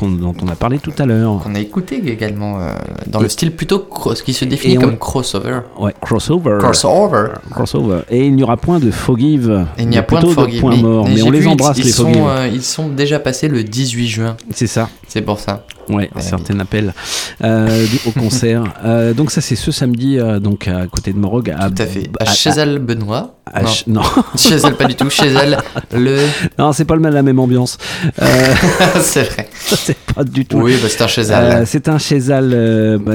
dont 0.00 0.34
on 0.42 0.48
a 0.48 0.54
parlé 0.54 0.78
tout 0.78 0.92
à 0.98 1.06
l'heure. 1.06 1.40
Qu'on 1.42 1.54
a 1.54 1.60
écouté 1.60 2.02
également 2.06 2.60
euh, 2.60 2.72
dans 3.06 3.20
le 3.20 3.28
style 3.28 3.52
plutôt 3.54 3.78
cro- 3.90 4.14
qui 4.22 4.32
se 4.32 4.44
définit 4.44 4.78
on- 4.78 4.82
comme 4.82 4.98
crossover. 4.98 5.60
Ouais, 5.78 5.94
crossover. 6.00 6.58
Crossover. 6.60 7.28
Crossover. 7.50 8.00
Et 8.10 8.26
il 8.26 8.34
n'y 8.36 8.42
aura 8.42 8.56
point 8.56 8.78
de 8.78 8.90
Forgive. 8.90 9.66
Et 9.78 9.82
il 9.82 9.88
n'y 9.88 9.96
a 9.96 10.00
mais 10.00 10.06
point 10.06 10.20
de 10.20 10.26
Forgive. 10.28 10.60
Point 10.60 10.76
Mort. 10.76 11.08
Mais, 11.08 11.16
j'ai 11.16 11.22
on 11.22 11.30
les 11.30 11.46
embrasse, 11.46 11.78
ils, 11.78 11.84
les 11.84 11.90
sont, 11.90 12.04
Forgive. 12.04 12.22
euh, 12.26 12.48
ils 12.52 12.62
sont 12.62 12.88
déjà 12.88 13.18
passés 13.18 13.48
le 13.48 13.62
18 13.64 14.06
juin. 14.08 14.36
C'est 14.50 14.66
ça. 14.66 14.88
C'est 15.08 15.22
pour 15.22 15.38
ça. 15.40 15.64
Ouais, 15.90 16.08
certains 16.18 16.58
appellent 16.60 16.94
euh, 17.42 17.86
du- 17.86 18.00
au 18.08 18.12
concert. 18.12 18.62
Euh, 18.84 19.12
donc 19.12 19.30
ça 19.30 19.40
c'est 19.42 19.54
ce 19.56 19.70
samedi 19.70 20.18
donc 20.40 20.66
à 20.66 20.86
côté 20.86 21.12
de 21.12 21.18
Morog. 21.18 21.50
À, 21.50 21.68
Tout 21.68 21.82
à 21.82 21.86
fait. 21.86 22.08
À 22.20 22.24
Chazal 22.24 22.78
Benoît. 22.78 23.34
Non. 23.62 23.68
Ch- 23.68 23.86
non. 23.86 24.02
Chazal 24.36 24.76
pas 24.76 24.84
du 24.86 24.94
tout. 24.94 25.10
Chazal 25.10 25.58
le. 25.92 26.18
Non, 26.58 26.72
c'est 26.72 26.84
pas 26.84 26.94
le 26.94 27.00
même- 27.00 27.14
la 27.14 27.22
même 27.22 27.38
ambiance. 27.38 27.78
Euh, 28.20 28.54
c'est 29.00 29.22
vrai. 29.24 29.48
c'est 29.54 29.96
pas 29.96 30.24
du 30.24 30.44
tout. 30.46 30.58
Oui, 30.58 30.76
bah, 30.82 30.88
c'est 30.88 31.02
un 31.02 31.06
Chazal. 31.06 31.44
Euh, 31.44 31.64
c'est 31.66 31.88
un 31.88 31.98
Chazal 31.98 32.50
euh, 32.52 32.98
bah, 32.98 33.12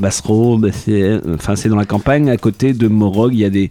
bah, 0.00 0.10
c'est 0.72 1.20
enfin 1.34 1.56
c'est 1.56 1.68
dans 1.68 1.76
la 1.76 1.84
campagne 1.84 2.30
à 2.30 2.36
côté 2.36 2.72
de 2.72 2.88
Morog. 2.88 3.32
Il 3.34 3.40
y 3.40 3.44
a 3.44 3.50
des. 3.50 3.70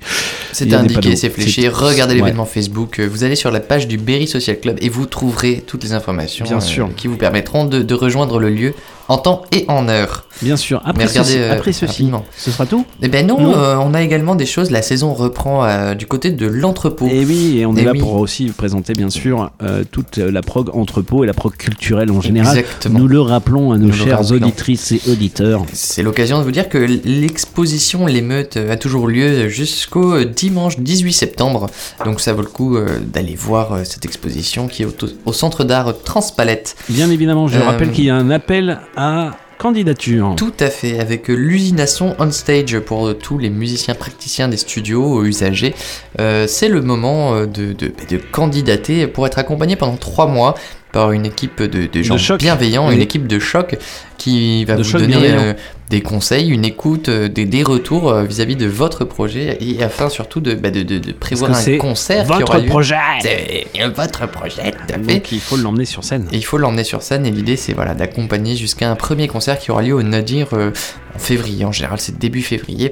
C'est 0.52 0.74
indiqué, 0.74 1.16
c'est 1.16 1.30
fléché. 1.30 1.68
Regardez 1.68 2.14
ouais. 2.14 2.20
l'événement 2.22 2.46
Facebook. 2.46 3.00
Vous 3.00 3.24
allez 3.24 3.36
sur 3.36 3.52
la 3.52 3.60
page 3.60 3.88
du 3.88 3.98
Berry 3.98 4.28
Social 4.28 4.60
Club 4.60 4.78
et 4.82 4.90
vous 4.90 5.06
trouverez 5.06 5.64
toutes 5.66 5.84
les 5.84 5.94
informations 5.94 6.46
Bien 6.46 6.60
sûr. 6.60 6.90
qui 6.96 7.08
vous 7.08 7.18
permettront 7.18 7.66
de, 7.66 7.82
de 7.82 7.94
rejoindre 7.94 8.40
le 8.40 8.50
lieu 8.50 8.74
en 9.08 9.18
temps 9.18 9.44
et 9.52 9.66
en 9.68 9.88
heure. 9.88 10.24
Bien 10.42 10.58
sûr. 10.58 10.82
Après 10.84 11.06
regardez, 11.06 11.30
ceci, 11.30 11.40
euh, 11.40 11.54
après 11.54 11.72
ceci, 11.72 12.12
ce 12.36 12.52
sera 12.52 12.66
tout. 12.66 12.86
Eh 13.02 13.08
ben 13.08 13.26
non, 13.26 13.40
Non. 13.40 13.56
euh, 13.56 13.76
on 13.80 13.94
a 13.94 14.02
également 14.02 14.36
des 14.36 14.46
choses. 14.46 14.70
La 14.72 14.82
saison 14.82 15.14
reprend 15.14 15.64
euh, 15.64 15.94
du 15.94 16.08
côté 16.08 16.32
de 16.32 16.46
l'entrepôt. 16.46 17.08
Et 17.10 17.24
oui, 17.24 17.60
et 17.60 17.66
on 17.66 17.76
est 17.78 17.82
Eh 17.82 17.86
là 17.86 17.92
oui. 17.94 18.00
pour 18.00 18.16
aussi 18.16 18.48
présenter 18.48 18.92
bien 18.94 19.10
sûr 19.10 19.52
euh, 19.64 19.84
toute 19.90 20.18
la 20.18 20.42
prog 20.42 20.76
entrepôt 20.76 21.24
et 21.24 21.28
la 21.28 21.34
prog 21.34 21.56
culturelle 21.56 22.12
en 22.12 22.20
général. 22.20 22.58
Exactement. 22.58 23.00
Nous 23.00 23.08
le 23.08 23.22
rappelons 23.22 23.72
à 23.72 23.78
nos 23.78 23.88
Nous 23.88 24.06
rappelons. 24.14 24.32
auditrices 24.36 24.92
et 24.92 25.02
auditeurs. 25.10 25.64
C'est 25.72 26.04
l'occasion 26.04 26.38
de 26.40 26.44
vous 26.44 26.52
dire 26.52 26.68
que 26.68 26.78
l'exposition 26.80 28.06
L'émeute 28.06 28.58
a 28.58 28.76
toujours 28.78 29.08
lieu 29.08 29.48
jusqu'au 29.48 30.24
dimanche 30.26 30.80
18 30.80 31.14
septembre. 31.14 31.68
Donc 32.04 32.20
ça 32.20 32.34
vaut 32.34 32.42
le 32.42 32.48
coup 32.48 32.78
d'aller 33.14 33.36
voir 33.36 33.80
cette 33.86 34.06
exposition 34.06 34.68
qui 34.68 34.84
est 34.84 34.86
au, 34.86 34.94
au 35.26 35.34
centre 35.34 35.64
d'art 35.64 35.94
Transpalette. 36.04 36.76
Bien 36.90 37.10
évidemment, 37.10 37.48
je 37.48 37.60
rappelle 37.60 37.92
qu'il 37.92 38.04
y 38.06 38.10
a 38.10 38.16
un 38.16 38.30
appel 38.30 38.80
à 38.96 39.32
candidature. 39.58 40.34
Tout 40.36 40.54
à 40.60 40.70
fait, 40.70 41.00
avec 41.00 41.28
l'usination 41.30 42.16
on 42.20 42.30
stage 42.32 42.78
pour 42.80 43.18
tous 43.18 43.38
les 43.38 43.50
musiciens 43.50 43.96
praticiens 43.96 44.48
des 44.50 44.58
studios 44.58 45.22
euh, 45.22 45.26
usagers. 45.28 45.74
Euh, 46.20 46.46
c'est 46.48 46.68
le 46.68 46.82
moment 46.82 47.34
euh, 47.34 47.46
de, 47.46 47.72
de, 47.74 47.92
de 48.10 48.18
candidater 48.32 49.08
pour 49.08 49.26
être 49.26 49.40
accompagné 49.40 49.76
pendant 49.78 49.96
trois 49.96 50.28
mois 50.28 50.56
par 50.92 51.12
une 51.12 51.26
équipe 51.26 51.62
de, 51.62 51.88
de 51.88 52.02
gens 52.04 52.16
bienveillants, 52.38 52.88
Oui. 52.90 52.96
une 52.96 53.02
équipe 53.02 53.28
de 53.28 53.40
choc 53.40 53.78
qui 54.18 54.64
va 54.66 54.76
vous 54.76 54.92
donner 54.94 55.54
des 55.90 56.02
conseils, 56.02 56.50
une 56.50 56.66
écoute, 56.66 57.10
euh, 57.10 57.28
des, 57.30 57.46
des 57.46 57.62
retours 57.62 58.10
euh, 58.10 58.24
vis-à-vis 58.24 58.56
de 58.56 58.66
votre 58.66 59.06
projet 59.06 59.58
et 59.62 59.84
afin 59.84 60.10
surtout 60.10 60.40
de, 60.40 60.56
bah, 60.56 60.72
de, 60.72 60.82
de- 60.84 60.98
de 60.98 61.12
prévoir 61.12 61.52
un 61.52 61.78
concert 61.78 62.24
qui 62.26 62.32
votre 62.34 62.50
aura 62.50 62.60
lieu. 62.60 62.66
projet. 62.68 62.96
C'est 63.22 63.68
votre 63.96 64.28
projet, 64.28 64.72
tout 64.72 64.94
à 64.94 64.98
fait. 64.98 65.14
Donc 65.16 65.32
il 65.32 65.40
faut 65.40 65.58
l'emmener 65.58 65.86
sur 65.86 66.04
scène. 66.04 66.28
Et 66.32 66.38
il 66.38 66.46
faut 66.46 66.58
l'emmener 66.58 66.84
sur 66.84 67.02
scène 67.04 67.26
et 67.26 67.32
l'idée 67.32 67.56
c'est 67.56 67.74
voilà 67.74 67.94
d'accompagner 67.94 68.56
jusqu'à 68.56 68.90
un 68.90 68.96
premier 68.96 69.28
concert 69.28 69.60
qui 69.60 69.70
aura 69.72 69.84
lieu 69.84 69.94
au 69.94 70.02
Nadir 70.04 70.48
euh, 70.54 70.72
en 71.16 71.20
février. 71.20 71.66
En 71.66 71.72
général 71.72 72.00
c'est 72.00 72.18
début 72.18 72.42
février. 72.42 72.92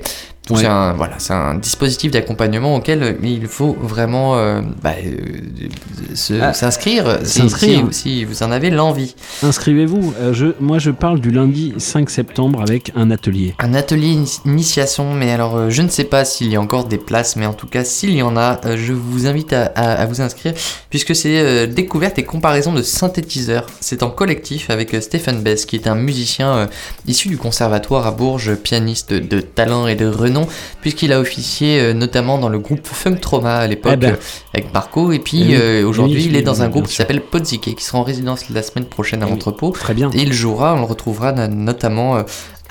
Donc 0.50 0.58
Ouais. 0.58 0.64
c'est 0.64 0.70
un 0.70 0.92
voilà 0.94 1.14
c'est 1.20 1.32
un 1.34 1.56
dispositif 1.56 2.12
d'accompagnement 2.12 2.76
auquel 2.76 3.16
il 3.24 3.48
faut 3.48 3.78
vraiment 3.82 4.36
euh, 4.36 4.62
bah, 4.84 4.92
euh, 5.02 6.38
Ah, 6.42 6.54
s'inscrire 6.54 7.20
si, 7.24 7.40
s'inscrire. 7.40 7.88
si- 7.92 8.00
si 8.20 8.26
vous 8.26 8.44
en 8.44 8.52
avez 8.52 8.70
l'envie. 8.70 9.16
Inscrivez-vous. 9.42 10.14
Euh, 10.20 10.34
je, 10.34 10.48
moi, 10.60 10.80
je 10.80 10.92
parle 10.92 11.22
du 11.22 11.32
lundi 11.32 11.74
5 11.78 12.10
septembre 12.10 12.62
avec 12.62 12.83
un 12.96 13.12
atelier. 13.12 13.56
Un 13.60 13.74
atelier 13.74 14.08
ini- 14.10 14.40
initiation, 14.46 15.14
mais 15.14 15.32
alors 15.32 15.56
euh, 15.56 15.70
je 15.70 15.82
ne 15.82 15.90
sais 15.90 16.04
pas 16.04 16.26
s'il 16.26 16.50
y 16.52 16.56
a 16.56 16.62
encore 16.62 16.86
des 16.86 16.98
places, 16.98 17.36
mais 17.36 17.46
en 17.46 17.54
tout 17.54 17.68
cas 17.68 17.84
s'il 17.84 18.12
y 18.16 18.22
en 18.22 18.36
a, 18.38 18.60
euh, 18.66 18.76
je 18.78 18.94
vous 18.94 19.28
invite 19.28 19.54
à, 19.54 19.66
à- 19.76 19.94
à 19.94 20.06
vous 20.06 20.22
inscrire 20.22 20.54
puisque 20.90 21.16
c'est 21.16 21.40
euh, 21.40 21.68
découverte 21.68 22.18
et 22.20 22.24
comparaison 22.24 22.74
de 22.74 22.82
synthétiseurs. 22.82 23.68
C'est 23.80 24.04
en 24.04 24.10
collectif 24.10 24.70
avec 24.70 24.96
Stéphane 25.02 25.42
Bess 25.42 25.66
qui 25.66 25.76
est 25.76 25.88
un 25.88 25.96
musicien 25.96 26.56
euh, 26.56 26.66
issu 27.08 27.28
du 27.30 27.38
conservatoire 27.38 28.08
à 28.08 28.12
Bourges, 28.12 28.56
pianiste 28.56 29.14
de 29.14 29.40
talent 29.42 29.88
et 29.88 29.96
de 29.96 30.08
renom, 30.08 30.48
puisqu'il 30.82 31.14
a 31.14 31.20
officié 31.20 31.80
euh, 31.80 31.94
notamment 31.94 32.38
dans 32.38 32.50
le 32.50 32.60
groupe 32.60 32.86
Funk 32.88 33.16
Trauma 33.22 33.56
à 33.58 33.68
l'époque 33.68 33.94
Eh 33.96 33.98
ben. 33.98 34.18
avec 34.54 34.74
Marco, 34.74 35.12
et 35.12 35.20
puis 35.20 35.54
Eh 35.54 35.84
aujourd'hui 35.84 36.18
Oui, 36.18 36.26
il 36.30 36.36
est 36.36 36.42
dans 36.42 36.62
un 36.62 36.70
groupe 36.70 36.88
qui 36.88 36.96
s'appelle 36.96 37.22
Podzike 37.22 37.76
qui 37.76 37.84
sera 37.84 38.00
en 38.00 38.04
résidence 38.04 38.50
la 38.50 38.62
semaine 38.64 38.86
prochaine 38.86 39.22
à 39.22 39.26
Eh 39.26 39.30
oui. 39.30 39.32
l'entrepôt. 39.36 39.72
Très 39.72 39.94
bien. 39.94 40.10
Et 40.14 40.22
il 40.22 40.34
jouera, 40.34 40.74
on 40.76 40.80
le 40.80 40.86
retrouvera 40.86 41.32
notamment 41.48 42.24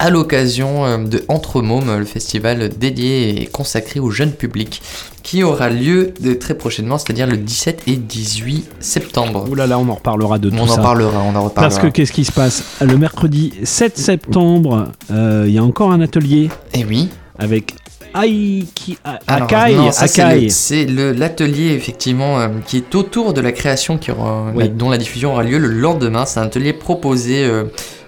à 0.02 0.10
l'occasion 0.10 0.84
euh, 0.84 0.98
de 0.98 1.22
Entre 1.28 1.62
Mômes, 1.62 1.96
le 1.98 2.04
festival 2.04 2.68
dédié 2.70 3.40
et 3.42 3.46
consacré 3.46 4.00
au 4.00 4.10
jeune 4.10 4.32
public, 4.32 4.82
qui 5.22 5.44
aura 5.44 5.70
lieu 5.70 6.12
de 6.20 6.34
très 6.34 6.54
prochainement, 6.54 6.98
c'est-à-dire 6.98 7.26
le 7.28 7.36
17 7.36 7.82
et 7.86 7.96
18 7.96 8.68
septembre. 8.80 9.46
Ouh 9.48 9.54
là 9.54 9.66
là, 9.68 9.78
on 9.78 9.88
en 9.88 9.94
reparlera 9.94 10.38
de 10.38 10.50
tout 10.50 10.56
On 10.58 10.64
en 10.64 10.66
ça. 10.66 10.82
parlera, 10.82 11.20
on 11.22 11.36
en 11.36 11.44
reparlera. 11.44 11.52
Parce 11.54 11.78
que 11.78 11.86
qu'est-ce 11.86 12.12
qui 12.12 12.24
se 12.24 12.32
passe? 12.32 12.64
Le 12.80 12.96
mercredi 12.98 13.52
7 13.62 13.96
septembre, 13.96 14.88
euh, 15.12 15.44
il 15.46 15.54
y 15.54 15.58
a 15.58 15.62
encore 15.62 15.92
un 15.92 16.00
atelier. 16.00 16.48
Et 16.74 16.84
oui. 16.84 17.08
Avec 17.38 17.74
Aiki, 18.14 18.98
Alors, 19.26 19.48
Akai, 19.50 19.74
non, 19.74 19.90
ça, 19.90 20.06
c'est 20.06 20.22
Akai. 20.22 20.86
l'atelier 21.14 21.72
effectivement 21.72 22.38
euh, 22.40 22.48
qui 22.66 22.76
est 22.78 22.94
autour 22.94 23.32
de 23.32 23.40
la 23.40 23.52
création 23.52 23.96
qui 23.96 24.10
aura, 24.10 24.52
Oui. 24.54 24.64
la- 24.64 24.68
dont 24.68 24.90
la 24.90 24.98
diffusion 24.98 25.32
aura 25.32 25.42
lieu 25.44 25.58
le 25.58 25.68
lendemain. 25.68 26.26
C'est 26.26 26.40
un 26.40 26.44
atelier 26.44 26.72
proposé 26.74 27.44
euh, 27.44 27.64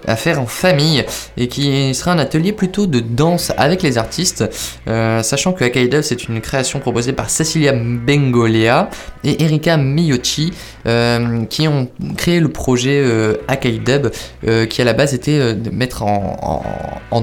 à 0.06 0.16
faire 0.16 0.40
en 0.40 0.46
famille 0.46 1.04
et 1.36 1.48
qui 1.48 1.94
sera 1.94 2.12
un 2.12 2.18
atelier 2.18 2.52
plutôt 2.52 2.86
de 2.86 3.00
danse 3.00 3.52
avec 3.56 3.82
les 3.82 3.98
artistes, 3.98 4.44
euh, 4.88 5.22
sachant 5.22 5.52
que 5.52 5.64
Akai 5.64 5.88
Dub 5.88 6.02
c'est 6.02 6.28
une 6.28 6.40
création 6.40 6.80
proposée 6.80 7.12
par 7.12 7.30
Cecilia 7.30 7.72
Bengolia 7.72 8.90
et 9.22 9.42
Erika 9.42 9.76
Miyochi 9.76 10.52
euh, 10.86 11.44
qui 11.46 11.66
ont 11.66 11.88
créé 12.16 12.40
le 12.40 12.48
projet 12.48 13.00
euh, 13.02 13.36
Akai 13.48 13.78
Dub 13.78 14.10
euh, 14.46 14.66
qui 14.66 14.82
à 14.82 14.84
la 14.84 14.92
base 14.92 15.14
était 15.14 15.54
de 15.54 15.70
mettre 15.70 16.02
en, 16.02 16.62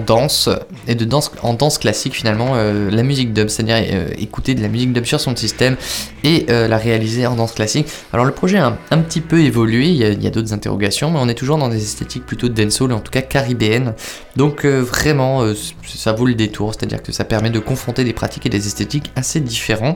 danse 0.08 0.50
et 0.88 0.96
de 0.96 1.06
danse 1.06 1.32
en 1.44 1.54
danse 1.54 1.78
classique 1.78 2.16
finalement 2.16 2.56
la 2.56 3.04
musique 3.04 3.34
dub, 3.34 3.50
c'est-à-dire 3.50 3.76
écouter 4.18 4.56
de 4.56 4.62
la 4.62 4.68
musique 4.68 4.94
dub 4.94 5.06
sur 5.06 5.20
son 5.20 5.36
système 5.36 5.76
et 6.24 6.46
la 6.48 6.78
réaliser 6.78 7.28
en 7.28 7.36
danse 7.36 7.52
classique. 7.52 7.88
Alors 8.14 8.26
le 8.26 8.32
projet 8.32 8.58
a 8.58 8.78
un, 8.90 8.98
petit 9.00 9.22
peu 9.22 9.42
évolué, 9.42 9.90
il 9.90 9.96
y 9.96 10.06
a, 10.06 10.28
a 10.28 10.32
d'autres 10.32 10.54
interrogations, 10.54 11.12
mais 11.12 11.20
on 11.22 11.28
est 11.28 11.36
toujours 11.36 11.58
dans 11.58 11.68
des 11.70 11.84
esthétiques 11.84 12.26
plutôt 12.26 12.50
dancehall, 12.72 12.94
en 12.94 13.00
tout 13.00 13.12
cas 13.12 13.22
caribéennes. 13.22 13.94
Donc 14.36 14.66
euh, 14.66 14.82
vraiment, 14.82 15.42
euh, 15.44 15.54
ça 15.86 16.14
vaut 16.14 16.26
le 16.26 16.36
détour, 16.36 16.74
c'est-à-dire 16.74 17.02
que 17.04 17.12
ça 17.12 17.24
permet 17.24 17.50
de 17.50 17.60
confronter 17.60 18.04
des 18.04 18.14
pratiques 18.14 18.46
et 18.46 18.50
des 18.50 18.66
esthétiques 18.68 19.12
assez 19.16 19.40
différents. 19.40 19.96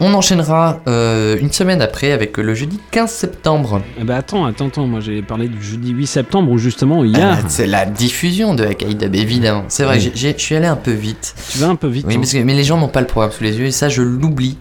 On 0.00 0.14
enchaînera 0.14 0.78
euh, 0.86 1.36
une 1.40 1.50
semaine 1.50 1.82
après 1.82 2.12
avec 2.12 2.36
le 2.38 2.54
jeudi 2.54 2.78
15 2.92 3.10
septembre. 3.10 3.82
Ben 4.00 4.14
attends, 4.14 4.46
attends, 4.46 4.68
attends, 4.68 4.86
moi 4.86 5.00
j'ai 5.00 5.22
parlé 5.22 5.48
du 5.48 5.60
jeudi 5.60 5.90
8 5.90 6.06
septembre 6.06 6.52
où 6.52 6.58
justement 6.58 7.02
il 7.02 7.16
y 7.18 7.20
a. 7.20 7.32
Ah, 7.32 7.38
c'est 7.48 7.66
la 7.66 7.84
diffusion 7.84 8.54
de 8.54 8.64
Dub, 8.94 9.14
évidemment. 9.16 9.64
C'est 9.66 9.82
vrai, 9.82 9.96
Oui. 9.98 10.12
je 10.14 10.32
suis 10.38 10.54
allé 10.54 10.66
un 10.68 10.76
peu 10.76 10.92
vite. 10.92 11.34
Tu 11.50 11.58
vas 11.58 11.66
un 11.66 11.74
peu 11.74 11.88
vite. 11.88 12.06
Oui, 12.06 12.14
hein. 12.14 12.18
parce 12.20 12.32
que- 12.32 12.38
mais 12.44 12.54
les 12.54 12.62
gens 12.62 12.78
n'ont 12.78 12.86
pas 12.86 13.00
le 13.00 13.08
programme 13.08 13.32
sous 13.32 13.42
les 13.42 13.58
yeux 13.58 13.66
et 13.66 13.70
ça, 13.72 13.88
je 13.88 14.02
l'oublie. 14.02 14.56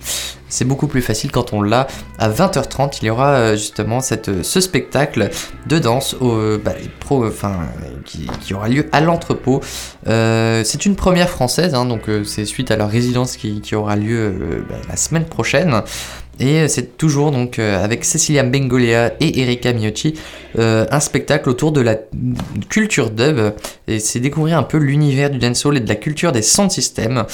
C'est 0.50 0.66
beaucoup 0.66 0.88
plus 0.88 1.02
facile 1.02 1.32
quand 1.32 1.54
on 1.54 1.62
l'a. 1.62 1.88
À 2.20 2.30
20h30, 2.30 3.00
il 3.02 3.06
y 3.06 3.10
aura 3.10 3.32
euh, 3.32 3.52
justement 3.56 4.02
cette, 4.02 4.44
ce 4.44 4.62
spectacle 4.62 5.30
de 5.68 5.80
danse 5.80 6.16
au, 6.20 6.58
bah, 6.58 6.74
pro, 7.00 7.26
qui, 8.06 8.54
aura 8.54 8.70
lieu 8.70 8.88
à 8.92 9.02
l'entrepôt. 9.02 9.62
Euh, 10.08 10.64
c'est 10.64 10.86
une 10.86 10.96
première 10.96 11.30
française, 11.30 11.76
hein, 11.76 11.86
donc 11.86 12.10
euh, 12.10 12.24
c'est 12.24 12.46
suite 12.46 12.72
à 12.72 12.76
leur 12.76 12.90
résidence 12.90 13.38
qui, 13.38 13.62
aura 13.76 13.96
lieu 13.96 14.18
euh, 14.18 14.66
bah, 14.70 14.76
la 14.88 14.96
semaine 14.96 15.26
prochaine. 15.26 15.82
Et 16.40 16.60
euh, 16.60 16.68
c'est 16.68 16.98
toujours 16.98 17.32
donc 17.32 17.60
euh, 17.60 17.84
avec 17.84 18.06
Cecilia 18.06 18.44
Bengolea 18.44 19.14
et 19.20 19.42
Erika 19.42 19.74
Miocci 19.74 20.14
euh, 20.58 20.86
un 20.92 21.00
spectacle 21.00 21.50
autour 21.50 21.72
de 21.72 21.82
la 21.82 21.96
culture 22.70 23.10
dub 23.10 23.54
et 23.88 24.00
c'est 24.00 24.20
découvrir 24.20 24.58
un 24.58 24.64
peu 24.64 24.78
l'univers 24.78 25.30
du 25.30 25.40
dancehall 25.40 25.78
et 25.78 25.80
de 25.80 25.90
la 25.90 25.96
culture 25.96 26.32
des 26.32 26.42
sound 26.42 26.72
systems. 26.72 27.26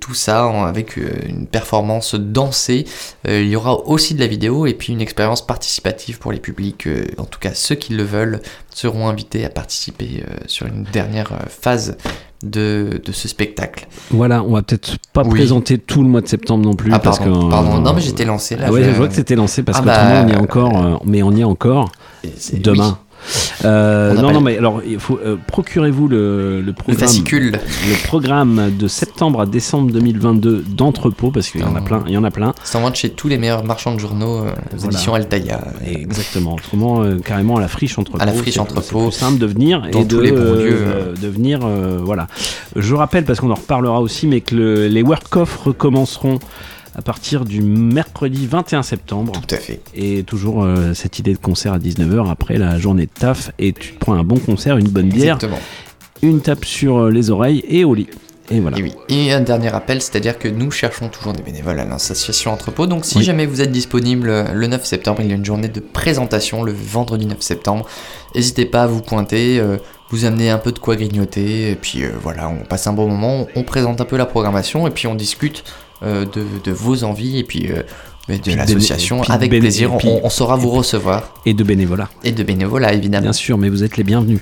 Tout 0.00 0.14
ça 0.14 0.44
avec 0.66 0.96
une 0.96 1.46
performance 1.46 2.14
dansée. 2.14 2.84
Il 3.26 3.48
y 3.48 3.56
aura 3.56 3.78
aussi 3.86 4.14
de 4.14 4.20
la 4.20 4.26
vidéo 4.26 4.66
et 4.66 4.74
puis 4.74 4.92
une 4.92 5.00
expérience 5.00 5.46
participative 5.46 6.18
pour 6.18 6.32
les 6.32 6.40
publics. 6.40 6.88
en 7.16 7.24
tout 7.24 7.38
cas, 7.38 7.54
ceux 7.54 7.74
qui 7.74 7.94
le 7.94 8.02
veulent 8.02 8.40
seront 8.74 9.08
invités 9.08 9.44
à 9.44 9.48
participer 9.48 10.24
sur 10.46 10.66
une 10.66 10.84
dernière 10.84 11.32
phase 11.48 11.96
de, 12.42 13.00
de 13.04 13.12
ce 13.12 13.28
spectacle. 13.28 13.86
Voilà, 14.10 14.42
on 14.42 14.52
va 14.52 14.62
peut-être 14.62 14.96
pas 15.12 15.22
Oui. 15.24 15.30
présenter 15.30 15.78
tout 15.78 16.02
le 16.02 16.08
mois 16.08 16.20
de 16.20 16.28
septembre 16.28 16.64
non 16.64 16.74
plus. 16.74 16.92
Ah, 16.92 16.98
parce 16.98 17.18
pardon, 17.18 17.46
que, 17.46 17.50
pardon. 17.50 17.78
Non, 17.80 17.92
mais 17.94 18.00
j'étais 18.00 18.24
lancé, 18.24 18.56
là, 18.56 18.64
Ah 18.68 18.72
ouais, 18.72 18.82
je- 18.84 18.90
je 18.90 18.94
vois 18.96 19.08
que 19.08 19.14
c'était 19.14 19.36
lancé 19.36 19.62
parce 19.62 19.78
Ah 19.78 19.80
que 19.82 19.86
bah, 19.86 20.24
on 20.24 20.28
y 20.28 20.32
est 20.32 20.36
encore, 20.36 20.84
euh, 20.84 20.96
mais 21.04 21.22
on 21.22 21.32
y 21.32 21.40
est 21.40 21.44
encore 21.44 21.90
demain. 22.54 22.98
Euh, 23.64 24.14
On 24.16 24.22
non, 24.22 24.32
non, 24.32 24.40
mais 24.40 24.58
alors, 24.58 24.80
il 24.86 24.98
faut 24.98 25.18
euh, 25.24 25.36
procurez-vous 25.46 26.08
le, 26.08 26.60
le 26.60 26.72
programme, 26.72 26.98
fascicule. 26.98 27.52
le 27.52 28.06
programme 28.06 28.70
de 28.76 28.88
septembre 28.88 29.40
à 29.40 29.46
décembre 29.46 29.92
2022 29.92 30.64
d'entrepôt 30.68 31.30
parce 31.30 31.48
qu'il 31.50 31.60
y 31.60 31.64
en 31.64 31.76
a 31.76 31.80
plein, 31.80 32.02
il 32.06 32.12
y 32.12 32.16
en 32.16 32.24
a 32.24 32.30
plein. 32.30 32.54
C'est 32.64 32.78
en 32.78 32.82
vente 32.82 32.96
chez 32.96 33.10
tous 33.10 33.28
les 33.28 33.38
meilleurs 33.38 33.64
marchands 33.64 33.94
de 33.94 34.00
journaux 34.00 34.38
euh, 34.38 34.50
aux 34.50 34.76
Voilà. 34.76 34.92
éditions 34.92 35.14
Altaïa. 35.14 35.60
Exactement. 35.86 36.54
Autrement, 36.54 37.02
euh, 37.02 37.18
carrément 37.18 37.56
à 37.56 37.60
la 37.60 37.68
friche 37.68 37.98
entrepôt. 37.98 38.20
À 38.20 38.26
la 38.26 38.32
friche 38.32 38.58
entrepôt. 38.58 39.10
C'est 39.10 39.20
simple 39.20 39.38
de 39.38 39.46
venir 39.46 39.84
et 39.86 40.04
de, 40.04 40.16
tous 40.16 40.20
les 40.20 40.32
bons 40.32 40.54
lieux. 40.54 41.14
de 41.20 41.28
venir. 41.28 41.60
voilà. 42.02 42.26
Je 42.76 42.94
rappelle 42.94 43.24
parce 43.24 43.40
qu'on 43.40 43.50
en 43.50 43.54
reparlera 43.54 44.00
aussi, 44.00 44.26
mais 44.26 44.40
que 44.40 44.54
le- 44.54 44.88
les 44.88 45.02
work-off 45.02 45.56
recommenceront 45.64 46.38
à 46.94 47.02
partir 47.02 47.44
du 47.44 47.62
mercredi 47.62 48.46
21 48.46 48.82
septembre. 48.82 49.32
Tout 49.32 49.54
à 49.54 49.58
fait. 49.58 49.80
Et 49.94 50.22
toujours 50.24 50.62
euh, 50.64 50.94
cette 50.94 51.18
idée 51.18 51.32
de 51.32 51.38
concert 51.38 51.72
à 51.72 51.78
19h 51.78 52.30
après 52.30 52.58
la 52.58 52.78
journée 52.78 53.06
de 53.06 53.10
taf 53.18 53.50
et 53.58 53.72
tu 53.72 53.94
te 53.94 53.98
prends 53.98 54.14
un 54.14 54.24
bon 54.24 54.38
concert, 54.38 54.76
une 54.76 54.88
bonne 54.88 55.08
bière, 55.08 55.36
Exactement. 55.36 55.60
une 56.22 56.40
tape 56.40 56.64
sur 56.64 56.98
euh, 56.98 57.10
les 57.10 57.30
oreilles 57.30 57.64
et 57.68 57.84
au 57.84 57.94
lit. 57.94 58.08
Et 58.50 58.60
voilà. 58.60 58.76
Et 58.78 58.82
oui. 58.82 58.92
Et 59.08 59.32
un 59.32 59.40
dernier 59.40 59.68
rappel, 59.70 60.02
c'est-à-dire 60.02 60.38
que 60.38 60.48
nous 60.48 60.70
cherchons 60.70 61.08
toujours 61.08 61.32
des 61.32 61.42
bénévoles 61.42 61.78
à 61.78 61.84
l'association 61.84 62.52
Entrepôt. 62.52 62.86
Donc 62.86 63.04
si 63.06 63.18
Oui. 63.18 63.24
jamais 63.24 63.46
vous 63.46 63.62
êtes 63.62 63.70
disponible 63.70 64.28
euh, 64.28 64.52
le 64.52 64.66
9 64.66 64.84
septembre, 64.84 65.20
il 65.22 65.28
y 65.28 65.32
a 65.32 65.36
une 65.36 65.44
journée 65.44 65.68
de 65.68 65.80
présentation 65.80 66.62
le 66.62 66.72
vendredi 66.72 67.24
9 67.24 67.40
septembre. 67.40 67.86
N'hésitez 68.34 68.66
pas 68.66 68.82
à 68.82 68.86
vous 68.86 69.00
pointer, 69.00 69.58
euh, 69.60 69.78
vous 70.10 70.26
amener 70.26 70.50
un 70.50 70.58
peu 70.58 70.72
de 70.72 70.78
quoi 70.78 70.96
grignoter, 70.96 71.70
et 71.70 71.74
puis 71.76 72.02
euh, 72.04 72.10
voilà, 72.22 72.48
on 72.50 72.64
passe 72.66 72.86
un 72.86 72.92
bon 72.92 73.08
moment, 73.08 73.46
on 73.56 73.62
présente 73.62 74.00
un 74.02 74.04
peu 74.04 74.18
la 74.18 74.26
programmation, 74.26 74.86
et 74.86 74.90
puis 74.90 75.06
on 75.06 75.14
discute 75.14 75.64
de, 76.02 76.44
de 76.62 76.72
vos 76.72 77.04
envies, 77.04 77.38
et 77.38 77.44
puis 77.44 77.70
euh, 78.30 78.36
de 78.38 78.54
l'association. 78.54 79.22
Avec 79.22 79.50
plaisir, 79.50 79.90
et 80.02 80.06
on, 80.06 80.26
on 80.26 80.30
saura 80.30 80.56
vous 80.56 80.70
recevoir. 80.70 81.34
Et 81.46 81.54
de 81.54 81.64
bénévolat. 81.64 82.08
Et 82.24 82.32
de 82.32 82.42
bénévolat, 82.42 82.92
évidemment. 82.92 83.22
Bien 83.22 83.32
sûr, 83.32 83.58
mais 83.58 83.68
vous 83.68 83.82
êtes 83.84 83.96
les 83.96 84.04
bienvenus. 84.04 84.40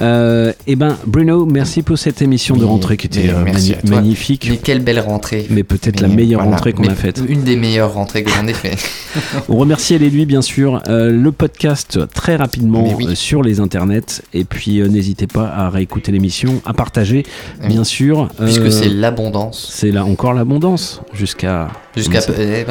Euh, 0.00 0.52
eh 0.66 0.76
ben, 0.76 0.96
Bruno, 1.06 1.46
merci 1.46 1.82
pour 1.82 1.98
cette 1.98 2.20
émission 2.22 2.56
de 2.56 2.64
rentrée 2.64 2.96
qui 2.96 3.06
était 3.06 3.22
Mais 3.24 3.30
euh, 3.30 3.44
mani- 3.44 3.74
magnifique. 3.84 4.46
Mais 4.50 4.58
quelle 4.58 4.80
belle 4.80 5.00
rentrée. 5.00 5.46
Mais 5.50 5.62
peut-être 5.64 6.00
la 6.00 6.08
Mais 6.08 6.16
meilleure 6.16 6.40
voilà. 6.42 6.56
rentrée 6.56 6.72
qu'on 6.72 6.82
Mais 6.82 6.90
a 6.90 6.94
faite. 6.94 7.22
Une 7.28 7.42
des 7.42 7.56
meilleures 7.56 7.94
rentrées 7.94 8.22
que 8.22 8.30
j'en 8.30 8.46
ai 8.46 8.52
fait. 8.54 8.76
On 9.48 9.56
remercie 9.56 9.94
Elle 9.94 10.02
et 10.02 10.10
lui, 10.10 10.26
bien 10.26 10.42
sûr. 10.42 10.82
Euh, 10.88 11.10
le 11.10 11.32
podcast 11.32 11.98
très 12.12 12.36
rapidement 12.36 12.82
Mais 12.82 12.94
oui. 12.94 13.06
euh, 13.08 13.14
sur 13.14 13.42
les 13.42 13.58
internets. 13.60 14.22
Et 14.34 14.44
puis, 14.44 14.80
n'hésitez 14.88 15.26
pas 15.26 15.46
à 15.48 15.70
réécouter 15.70 16.12
l'émission, 16.12 16.60
à 16.66 16.74
partager, 16.74 17.24
Oui. 17.62 17.68
bien 17.68 17.84
sûr. 17.84 18.28
Puisque 18.38 18.70
c'est 18.70 18.88
l'abondance. 18.88 19.68
C'est 19.72 19.90
là 19.90 20.04
encore 20.04 20.34
l'abondance 20.34 21.00
jusqu'à. 21.14 21.68
Jusqu'à 21.96 22.20
eh 22.38 22.66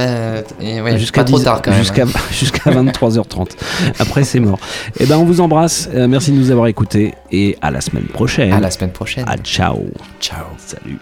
eh 0.62 0.82
ouais, 0.82 1.00
jusqu'à 1.00 1.22
pas 1.22 1.28
trop 1.28 1.40
10 1.40 1.44
tard 1.44 1.62
quand 1.64 1.72
même. 1.72 1.80
Jusqu'à 1.80 2.04
hein. 2.04 2.08
jusqu'à 2.32 2.72
23h30. 2.72 3.50
Après, 3.98 4.24
c'est 4.24 4.40
mort. 4.40 4.60
Et 5.00 5.08
ben, 5.08 5.18
on 5.18 5.26
vous 5.26 5.42
embrasse. 5.42 5.90
Euh, 5.96 6.08
merci 6.08 6.32
de 6.32 6.38
nous 6.38 6.52
avoir 6.52 6.68
écoutés. 6.68 7.16
Et 7.32 7.58
à 7.62 7.72
la 7.72 7.82
semaine 7.82 8.06
prochaine. 8.06 8.54
À 8.54 8.60
la 8.60 8.70
semaine 8.70 8.92
prochaine. 8.92 9.26
Ah, 9.28 9.38
ciao. 9.38 9.86
Ciao. 10.20 10.46
Salut. 10.60 11.00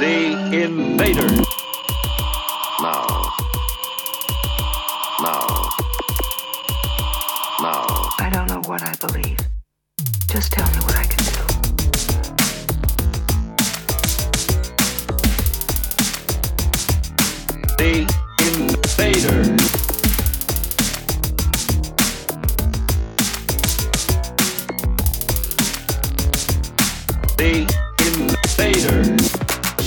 The 0.00 0.34
Invaders. 0.54 1.46
Now. 2.80 3.06
Now. 5.20 5.68
Now. 7.60 8.08
I 8.18 8.30
don't 8.32 8.48
know 8.48 8.62
what 8.66 8.80
I 8.82 8.94
believe. 9.06 9.36
Just 10.32 10.52
tell 10.52 10.64
me 10.64 10.86
what 10.86 10.89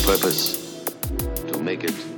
purpose 0.03 0.83
to 1.47 1.57
make 1.59 1.85
it 1.85 2.12